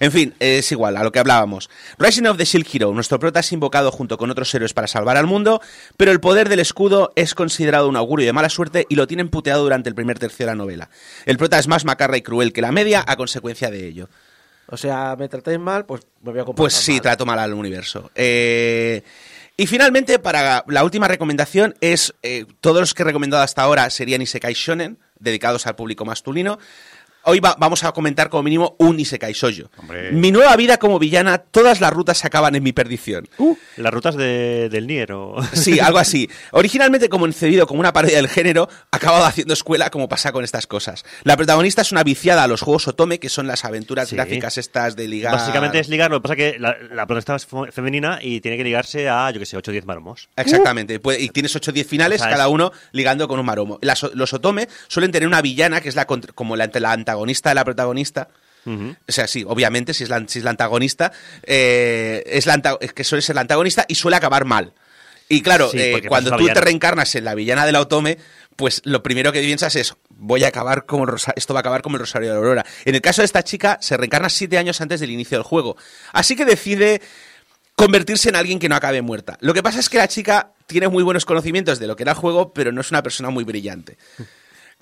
En 0.00 0.10
fin, 0.12 0.34
es 0.40 0.72
igual, 0.72 0.96
a 0.96 1.04
lo 1.04 1.12
que 1.12 1.18
hablábamos. 1.18 1.68
Rising 1.98 2.24
of 2.26 2.36
the 2.36 2.44
Shield 2.44 2.66
Hero, 2.72 2.92
nuestro 2.92 3.18
prota 3.18 3.40
es 3.40 3.52
invocado 3.52 3.90
junto 3.92 4.16
con 4.18 4.30
otros 4.30 4.52
héroes 4.54 4.72
para 4.72 4.86
salvar 4.88 5.16
al 5.16 5.26
mundo, 5.26 5.60
pero 5.96 6.10
el 6.10 6.20
poder 6.20 6.48
del 6.48 6.58
escudo 6.60 7.12
es 7.16 7.34
considerado 7.34 7.88
un 7.88 7.96
augurio 7.96 8.26
de 8.26 8.32
mala 8.32 8.48
suerte 8.48 8.86
y 8.88 8.94
lo 8.96 9.06
tienen 9.06 9.28
puteado 9.28 9.62
durante 9.62 9.88
el 9.88 9.94
primer 9.94 10.18
tercio 10.18 10.46
de 10.46 10.52
la 10.52 10.56
novela. 10.56 10.90
El 11.26 11.36
prota 11.38 11.58
es 11.58 11.68
más 11.68 11.84
macarra 11.84 12.16
y 12.16 12.22
cruel 12.22 12.52
que 12.52 12.62
la 12.62 12.72
media 12.72 13.04
a 13.06 13.16
consecuencia 13.16 13.70
de 13.70 13.86
ello. 13.86 14.08
O 14.68 14.76
sea, 14.76 15.14
me 15.18 15.28
tratáis 15.28 15.58
mal, 15.58 15.84
pues 15.86 16.02
me 16.22 16.32
voy 16.32 16.40
a 16.40 16.44
comportar 16.44 16.62
Pues 16.64 16.74
sí, 16.74 16.92
mal. 16.92 17.00
trato 17.02 17.26
mal 17.26 17.38
al 17.38 17.52
universo. 17.54 18.10
Eh, 18.14 19.02
y 19.56 19.66
finalmente, 19.66 20.18
para 20.18 20.64
la 20.66 20.82
última 20.84 21.06
recomendación, 21.06 21.74
es 21.80 22.14
eh, 22.22 22.46
todos 22.60 22.80
los 22.80 22.94
que 22.94 23.02
he 23.02 23.06
recomendado 23.06 23.42
hasta 23.42 23.62
ahora 23.62 23.88
serían 23.90 24.22
Isekai 24.22 24.54
Shonen, 24.54 24.98
dedicados 25.18 25.66
al 25.66 25.76
público 25.76 26.04
masculino. 26.04 26.58
Hoy 27.26 27.40
va- 27.40 27.56
vamos 27.58 27.84
a 27.84 27.92
comentar 27.92 28.28
como 28.28 28.42
mínimo 28.42 28.76
un 28.78 28.98
Isekai. 29.00 29.34
Hombre. 29.78 30.12
Mi 30.12 30.30
nueva 30.30 30.54
vida 30.56 30.78
como 30.78 30.98
villana, 30.98 31.38
todas 31.38 31.80
las 31.80 31.92
rutas 31.92 32.24
acaban 32.24 32.54
en 32.54 32.62
mi 32.62 32.72
perdición. 32.72 33.28
Las 33.76 33.92
rutas 33.92 34.16
de- 34.16 34.68
del 34.70 34.86
Nier 34.86 35.12
o... 35.12 35.36
Sí, 35.52 35.80
algo 35.80 35.98
así. 35.98 36.28
Originalmente 36.52 37.08
como 37.08 37.24
concebido 37.24 37.66
como 37.66 37.80
una 37.80 37.92
parodia 37.92 38.16
del 38.16 38.28
género, 38.28 38.68
acabado 38.90 39.24
haciendo 39.24 39.54
escuela 39.54 39.90
como 39.90 40.08
pasa 40.08 40.30
con 40.32 40.44
estas 40.44 40.66
cosas. 40.66 41.04
La 41.24 41.36
protagonista 41.36 41.82
es 41.82 41.90
una 41.92 42.04
viciada 42.04 42.44
a 42.44 42.46
los 42.48 42.60
juegos 42.60 42.86
Otome, 42.86 43.18
que 43.18 43.28
son 43.28 43.46
las 43.46 43.64
aventuras 43.64 44.08
Sí. 44.10 44.16
gráficas 44.16 44.58
estas 44.58 44.94
de 44.94 45.08
ligar... 45.08 45.32
Básicamente 45.32 45.78
es 45.80 45.88
ligar, 45.88 46.10
lo 46.10 46.18
que 46.18 46.22
pasa 46.22 46.36
que 46.36 46.56
la, 46.58 46.76
la 46.90 47.06
protagonista 47.06 47.36
es 47.36 47.46
fe- 47.46 47.72
femenina 47.72 48.18
y 48.22 48.40
tiene 48.40 48.56
que 48.58 48.64
ligarse 48.64 49.08
a, 49.08 49.30
yo 49.30 49.40
que 49.40 49.46
sé, 49.46 49.56
8 49.56 49.70
o 49.70 49.72
10 49.72 49.86
maromos. 49.86 50.28
Exactamente, 50.36 51.00
y 51.18 51.28
tienes 51.30 51.56
8 51.56 51.70
o 51.70 51.74
10 51.74 51.86
finales, 51.86 52.20
O 52.20 52.24
sea, 52.24 52.30
cada 52.32 52.44
es- 52.44 52.50
uno 52.50 52.70
ligando 52.92 53.26
con 53.26 53.40
un 53.40 53.46
maromo. 53.46 53.78
Las- 53.80 54.02
los 54.14 54.32
Otome 54.34 54.68
suelen 54.88 55.10
tener 55.10 55.26
una 55.26 55.40
villana 55.42 55.80
que 55.80 55.88
es 55.88 55.96
la 55.96 56.06
contra- 56.06 56.32
como 56.34 56.56
la, 56.56 56.70
la 56.72 56.92
antagonista 57.14 57.48
de 57.50 57.54
la 57.54 57.64
protagonista. 57.64 58.28
O 59.08 59.12
sea, 59.12 59.26
sí, 59.26 59.44
obviamente, 59.46 59.92
si 59.94 60.04
es 60.04 60.08
la, 60.08 60.24
si 60.26 60.38
es 60.38 60.44
la 60.44 60.50
antagonista, 60.50 61.12
eh, 61.42 62.22
es, 62.26 62.46
la 62.46 62.54
anta- 62.54 62.78
es 62.80 62.92
que 62.92 63.04
suele 63.04 63.20
ser 63.22 63.34
la 63.34 63.42
antagonista 63.42 63.84
y 63.88 63.94
suele 63.94 64.16
acabar 64.16 64.44
mal. 64.44 64.72
Y 65.28 65.42
claro, 65.42 65.70
Sí, 65.70 65.78
eh, 65.80 65.92
cuando 66.08 66.30
tú 66.30 66.44
te 66.54 66.60
reencarnas 66.64 67.14
en 67.14 67.24
la 67.24 67.34
villana 67.34 67.66
de 67.66 67.72
la 67.72 67.80
Otome, 67.80 68.18
pues 68.56 68.80
lo 68.84 69.02
primero 69.02 69.32
que 69.32 69.40
piensas 69.40 69.74
es, 69.76 69.94
voy 70.10 70.44
a 70.44 70.48
acabar 70.48 70.86
como 70.86 71.04
el 71.04 71.10
Rosa- 71.10 71.32
esto 71.36 71.52
va 71.54 71.60
a 71.60 71.62
acabar 71.62 71.82
como 71.82 71.96
el 71.96 72.00
Rosario 72.00 72.30
de 72.30 72.36
Aurora. 72.36 72.64
En 72.84 72.94
el 72.94 73.00
caso 73.00 73.20
de 73.22 73.26
esta 73.26 73.42
chica, 73.42 73.78
se 73.80 73.96
reencarna 73.96 74.28
siete 74.30 74.56
años 74.58 74.80
antes 74.80 75.00
del 75.00 75.10
inicio 75.10 75.36
del 75.38 75.44
juego. 75.44 75.76
Así 76.12 76.34
que 76.36 76.44
decide 76.44 77.00
convertirse 77.74 78.28
en 78.28 78.36
alguien 78.36 78.58
que 78.58 78.68
no 78.68 78.76
acabe 78.76 79.02
muerta. 79.02 79.36
Lo 79.40 79.52
que 79.52 79.62
pasa 79.62 79.80
es 79.80 79.88
que 79.88 79.98
la 79.98 80.08
chica 80.08 80.52
tiene 80.66 80.88
muy 80.88 81.02
buenos 81.02 81.24
conocimientos 81.24 81.78
de 81.78 81.86
lo 81.86 81.96
que 81.96 82.04
era 82.04 82.12
el 82.12 82.18
juego, 82.18 82.52
pero 82.52 82.70
no 82.72 82.80
es 82.80 82.90
una 82.90 83.02
persona 83.02 83.30
muy 83.30 83.44
brillante. 83.44 83.98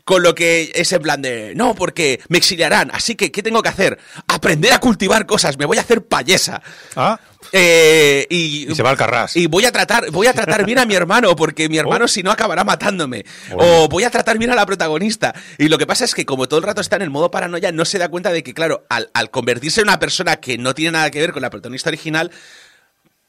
Con 0.05 0.23
lo 0.25 0.35
que 0.35 0.73
es 0.75 0.91
en 0.93 1.01
plan 1.03 1.23
de, 1.23 1.53
no, 1.55 1.75
porque 1.77 2.21
me 2.29 2.39
exiliarán, 2.39 2.91
así 2.93 3.15
que, 3.15 3.31
¿qué 3.31 3.41
tengo 3.43 3.63
que 3.63 3.69
hacer? 3.69 3.99
Aprender 4.27 4.73
a 4.73 4.81
cultivar 4.81 5.27
cosas, 5.27 5.57
me 5.59 5.65
voy 5.65 5.79
a 5.79 5.83
hacer 5.83 6.05
payesa. 6.05 6.61
Ah, 6.97 7.21
Eh, 7.53 8.27
y, 8.31 8.71
y 8.71 8.75
se 8.75 8.83
va 8.83 8.91
al 8.91 8.97
carras. 8.97 9.37
y 9.37 9.47
voy 9.47 9.65
a 9.65 9.71
tratar, 9.73 10.11
voy 10.11 10.27
a 10.27 10.33
tratar 10.33 10.65
bien 10.65 10.79
a 10.79 10.87
mi 10.87 10.95
hermano, 10.97 11.37
porque 11.37 11.69
mi 11.69 11.77
hermano 11.79 12.09
si 12.09 12.23
no 12.23 12.31
acabará 12.33 12.65
matándome. 12.65 13.25
O 13.53 13.89
voy 13.89 14.05
a 14.05 14.11
tratar 14.11 14.39
bien 14.39 14.51
a 14.51 14.55
la 14.57 14.67
protagonista. 14.67 15.35
Y 15.59 15.69
lo 15.69 15.79
que 15.79 15.87
pasa 15.87 16.05
es 16.05 16.15
que 16.15 16.25
como 16.25 16.49
todo 16.49 16.59
el 16.59 16.65
rato 16.67 16.81
está 16.81 16.97
en 16.97 17.03
el 17.03 17.11
modo 17.11 17.31
paranoia, 17.31 17.71
no 17.71 17.85
se 17.85 17.99
da 17.99 18.09
cuenta 18.09 18.33
de 18.33 18.43
que, 18.43 18.55
claro, 18.55 18.85
al, 18.89 19.11
al 19.15 19.31
convertirse 19.31 19.83
en 19.83 19.89
una 19.89 19.99
persona 20.01 20.37
que 20.37 20.57
no 20.59 20.75
tiene 20.75 20.93
nada 20.93 21.11
que 21.11 21.21
ver 21.21 21.33
con 21.33 21.43
la 21.43 21.51
protagonista 21.51 21.91
original, 21.91 22.31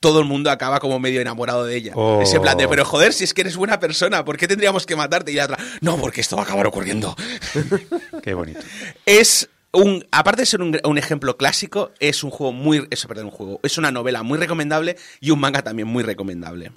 todo 0.03 0.19
el 0.19 0.25
mundo 0.25 0.51
acaba 0.51 0.81
como 0.81 0.99
medio 0.99 1.21
enamorado 1.21 1.63
de 1.63 1.77
ella. 1.77 1.93
Oh. 1.95 2.21
Ese 2.21 2.41
plan 2.41 2.57
de, 2.57 2.67
pero 2.67 2.83
joder, 2.83 3.13
si 3.13 3.23
es 3.23 3.33
que 3.33 3.39
eres 3.39 3.55
buena 3.55 3.79
persona, 3.79 4.25
¿por 4.25 4.35
qué 4.37 4.49
tendríamos 4.49 4.85
que 4.85 4.97
matarte? 4.97 5.31
Y 5.31 5.35
la 5.35 5.45
otra, 5.45 5.57
no, 5.79 5.95
porque 5.97 6.19
esto 6.19 6.35
va 6.35 6.41
a 6.41 6.45
acabar 6.45 6.67
ocurriendo. 6.67 7.15
Qué 8.21 8.33
bonito. 8.33 8.59
Es 9.05 9.47
un, 9.71 10.05
aparte 10.11 10.41
de 10.41 10.45
ser 10.45 10.61
un, 10.61 10.77
un 10.83 10.97
ejemplo 10.97 11.37
clásico, 11.37 11.91
es 12.01 12.21
un 12.21 12.31
juego 12.31 12.51
muy, 12.51 12.85
eso, 12.91 13.07
perdón, 13.07 13.27
un 13.27 13.31
juego, 13.31 13.59
es 13.63 13.77
una 13.77 13.91
novela 13.91 14.23
muy 14.23 14.37
recomendable 14.37 14.97
y 15.21 15.31
un 15.31 15.39
manga 15.39 15.61
también 15.61 15.87
muy 15.87 16.03
recomendable. 16.03 16.73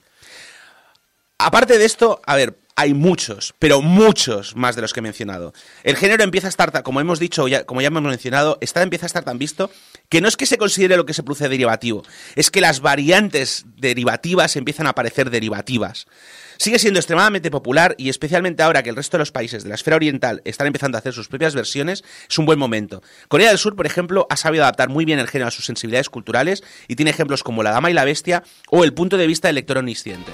Aparte 1.39 1.79
de 1.79 1.85
esto, 1.85 2.21
a 2.25 2.37
ver, 2.37 2.57
hay 2.77 2.95
muchos, 2.95 3.55
pero 3.59 3.83
muchos 3.83 4.55
más 4.55 4.77
de 4.77 4.83
los 4.83 4.93
que 4.93 5.01
he 5.01 5.03
mencionado. 5.03 5.53
El 5.83 5.97
género 5.97 6.23
empieza 6.25 6.47
a 6.47 6.51
estar, 6.51 6.71
ta- 6.71 6.83
como 6.83 7.01
hemos 7.01 7.19
dicho, 7.19 7.49
ya, 7.49 7.65
como 7.65 7.81
ya 7.81 7.89
hemos 7.89 8.03
mencionado, 8.03 8.57
está, 8.61 8.83
empieza 8.83 9.07
a 9.07 9.09
estar 9.09 9.25
tan 9.25 9.39
visto 9.39 9.71
que 10.09 10.21
no 10.21 10.29
es 10.29 10.37
que 10.37 10.47
se 10.47 10.59
considere 10.59 10.97
lo 10.97 11.07
que 11.07 11.15
se 11.15 11.23
produce 11.23 11.49
derivativo, 11.49 12.03
es 12.35 12.51
que 12.51 12.61
las 12.61 12.81
variantes 12.81 13.65
derivativas 13.77 14.57
empiezan 14.57 14.87
a 14.87 14.95
parecer 14.95 15.31
derivativas. 15.31 16.07
Sigue 16.59 16.79
siendo 16.79 16.99
extremadamente 16.99 17.51
popular 17.51 17.95
y 17.99 18.09
especialmente 18.09 18.63
ahora 18.63 18.83
que 18.83 18.91
el 18.91 18.97
resto 18.97 19.17
de 19.17 19.21
los 19.21 19.33
países 19.33 19.63
de 19.63 19.69
la 19.69 19.75
esfera 19.75 19.97
oriental 19.97 20.41
están 20.45 20.67
empezando 20.67 20.97
a 20.97 21.01
hacer 21.01 21.13
sus 21.13 21.29
propias 21.29 21.55
versiones, 21.55 22.03
es 22.29 22.39
un 22.39 22.47
buen 22.47 22.59
momento. 22.59 23.03
Corea 23.29 23.51
del 23.51 23.59
Sur, 23.59 23.77
por 23.77 23.87
ejemplo, 23.87 24.27
ha 24.31 24.37
sabido 24.37 24.65
adaptar 24.65 24.89
muy 24.89 25.05
bien 25.05 25.19
el 25.19 25.29
género 25.29 25.49
a 25.49 25.51
sus 25.51 25.67
sensibilidades 25.67 26.09
culturales 26.09 26.63
y 26.89 26.97
tiene 26.97 27.11
ejemplos 27.11 27.43
como 27.43 27.63
La 27.63 27.73
Dama 27.73 27.91
y 27.91 27.95
la 27.95 28.05
Bestia 28.05 28.43
o 28.71 28.85
el 28.85 28.95
punto 28.95 29.19
de 29.19 29.27
vista 29.27 29.49
del 29.49 29.57
lector 29.57 29.79
omnisciente. 29.79 30.33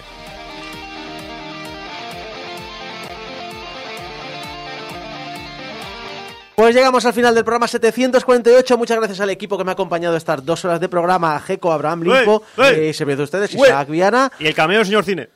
Pues 6.54 6.74
llegamos 6.74 7.04
al 7.06 7.12
final 7.12 7.34
del 7.34 7.44
programa 7.44 7.66
748. 7.66 8.76
Muchas 8.76 8.98
gracias 8.98 9.20
al 9.20 9.30
equipo 9.30 9.56
que 9.56 9.64
me 9.64 9.70
ha 9.70 9.74
acompañado 9.74 10.16
estas 10.16 10.44
dos 10.44 10.64
horas 10.64 10.80
de 10.80 10.88
programa. 10.88 11.34
A 11.34 11.40
Jeco, 11.40 11.72
Abraham 11.72 12.02
Limpo, 12.02 12.42
eh, 12.58 12.92
de 13.16 13.22
ustedes. 13.22 13.54
Isaac 13.54 13.88
Viana. 13.88 14.30
Y 14.38 14.46
el 14.46 14.54
cameo 14.54 14.84
señor 14.84 15.04
Cine. 15.04 15.30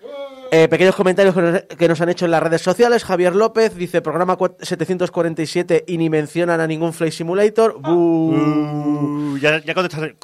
Eh, 0.53 0.69
pequeños 0.69 0.95
comentarios 0.95 1.35
que 1.35 1.41
nos, 1.43 1.61
que 1.63 1.89
nos 1.89 2.01
han 2.01 2.09
hecho 2.09 2.25
en 2.25 2.31
las 2.31 2.43
redes 2.43 2.63
sociales. 2.63 3.05
Javier 3.05 3.35
López 3.35 3.75
dice: 3.75 4.01
programa 4.01 4.39
cua- 4.39 4.55
747 4.61 5.85
y 5.87 5.99
ni 5.99 6.09
mencionan 6.11 6.61
a 6.61 6.67
ningún 6.67 6.93
Flight 6.93 7.13
Simulator. 7.13 7.81
Buh. 7.81 8.35
Uh, 8.35 9.39
ya 9.39 9.59
ya 9.63 9.75
contestaste, 9.75 10.17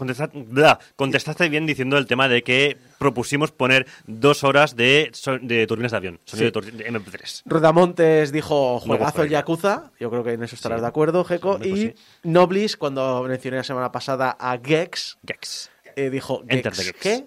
contestaste- 0.97 1.49
bien 1.51 1.67
diciendo 1.67 1.99
el 1.99 2.07
tema 2.07 2.29
de 2.29 2.43
que 2.43 2.79
propusimos 2.99 3.51
poner 3.51 3.87
dos 4.07 4.45
horas 4.45 4.77
de, 4.77 5.11
de 5.43 5.67
turbinas 5.67 5.91
de 5.91 5.97
avión, 5.97 6.21
sonido 6.25 6.47
de, 6.47 6.53
tur- 6.53 6.73
de 6.73 6.91
MP3. 6.91 7.43
Rudamontes 7.47 8.33
dijo 8.33 8.79
juegazo 8.81 9.23
el. 9.25 9.31
Yakuza. 9.31 9.91
Yo 9.99 10.11
creo 10.11 10.23
que 10.25 10.33
en 10.35 10.43
eso 10.43 10.55
estarás 10.55 10.79
Sí. 10.79 10.83
de 10.83 10.89
acuerdo, 10.89 11.25
Jeco. 11.25 11.59
Y 11.63 11.69
pues 11.69 11.81
sí. 11.81 11.95
Noblis, 12.23 12.77
cuando 12.77 13.23
mencioné 13.25 13.59
la 13.59 13.65
semana 13.65 13.91
pasada 13.93 14.37
a 14.39 14.59
Gex, 14.63 15.19
Gex. 15.27 15.71
eh, 15.97 16.11
dijo 16.11 16.43
Gex. 16.49 16.93
¿Qué? 17.01 17.27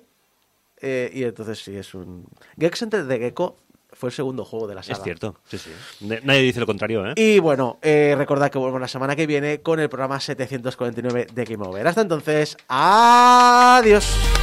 Eh, 0.87 1.09
y 1.11 1.23
entonces 1.23 1.63
sí, 1.63 1.75
es 1.75 1.95
un. 1.95 2.27
Gex 2.59 2.83
Enter 2.83 3.07
the 3.07 3.17
Gecko 3.17 3.57
fue 3.91 4.09
el 4.09 4.13
segundo 4.13 4.45
juego 4.45 4.67
de 4.67 4.75
la 4.75 4.83
saga. 4.83 4.97
Es 4.97 5.03
cierto, 5.03 5.35
sí, 5.45 5.57
sí. 5.57 5.71
Nadie 6.01 6.41
dice 6.41 6.59
lo 6.59 6.67
contrario, 6.67 7.07
¿eh? 7.07 7.13
Y 7.15 7.39
bueno, 7.39 7.79
eh, 7.81 8.13
recordad 8.15 8.51
que 8.51 8.59
vuelvo 8.59 8.77
la 8.77 8.87
semana 8.87 9.15
que 9.15 9.25
viene 9.25 9.61
con 9.61 9.79
el 9.79 9.89
programa 9.89 10.19
749 10.19 11.27
de 11.33 11.45
Game 11.45 11.65
Over. 11.65 11.87
Hasta 11.87 12.01
entonces, 12.01 12.55
adiós. 12.67 14.34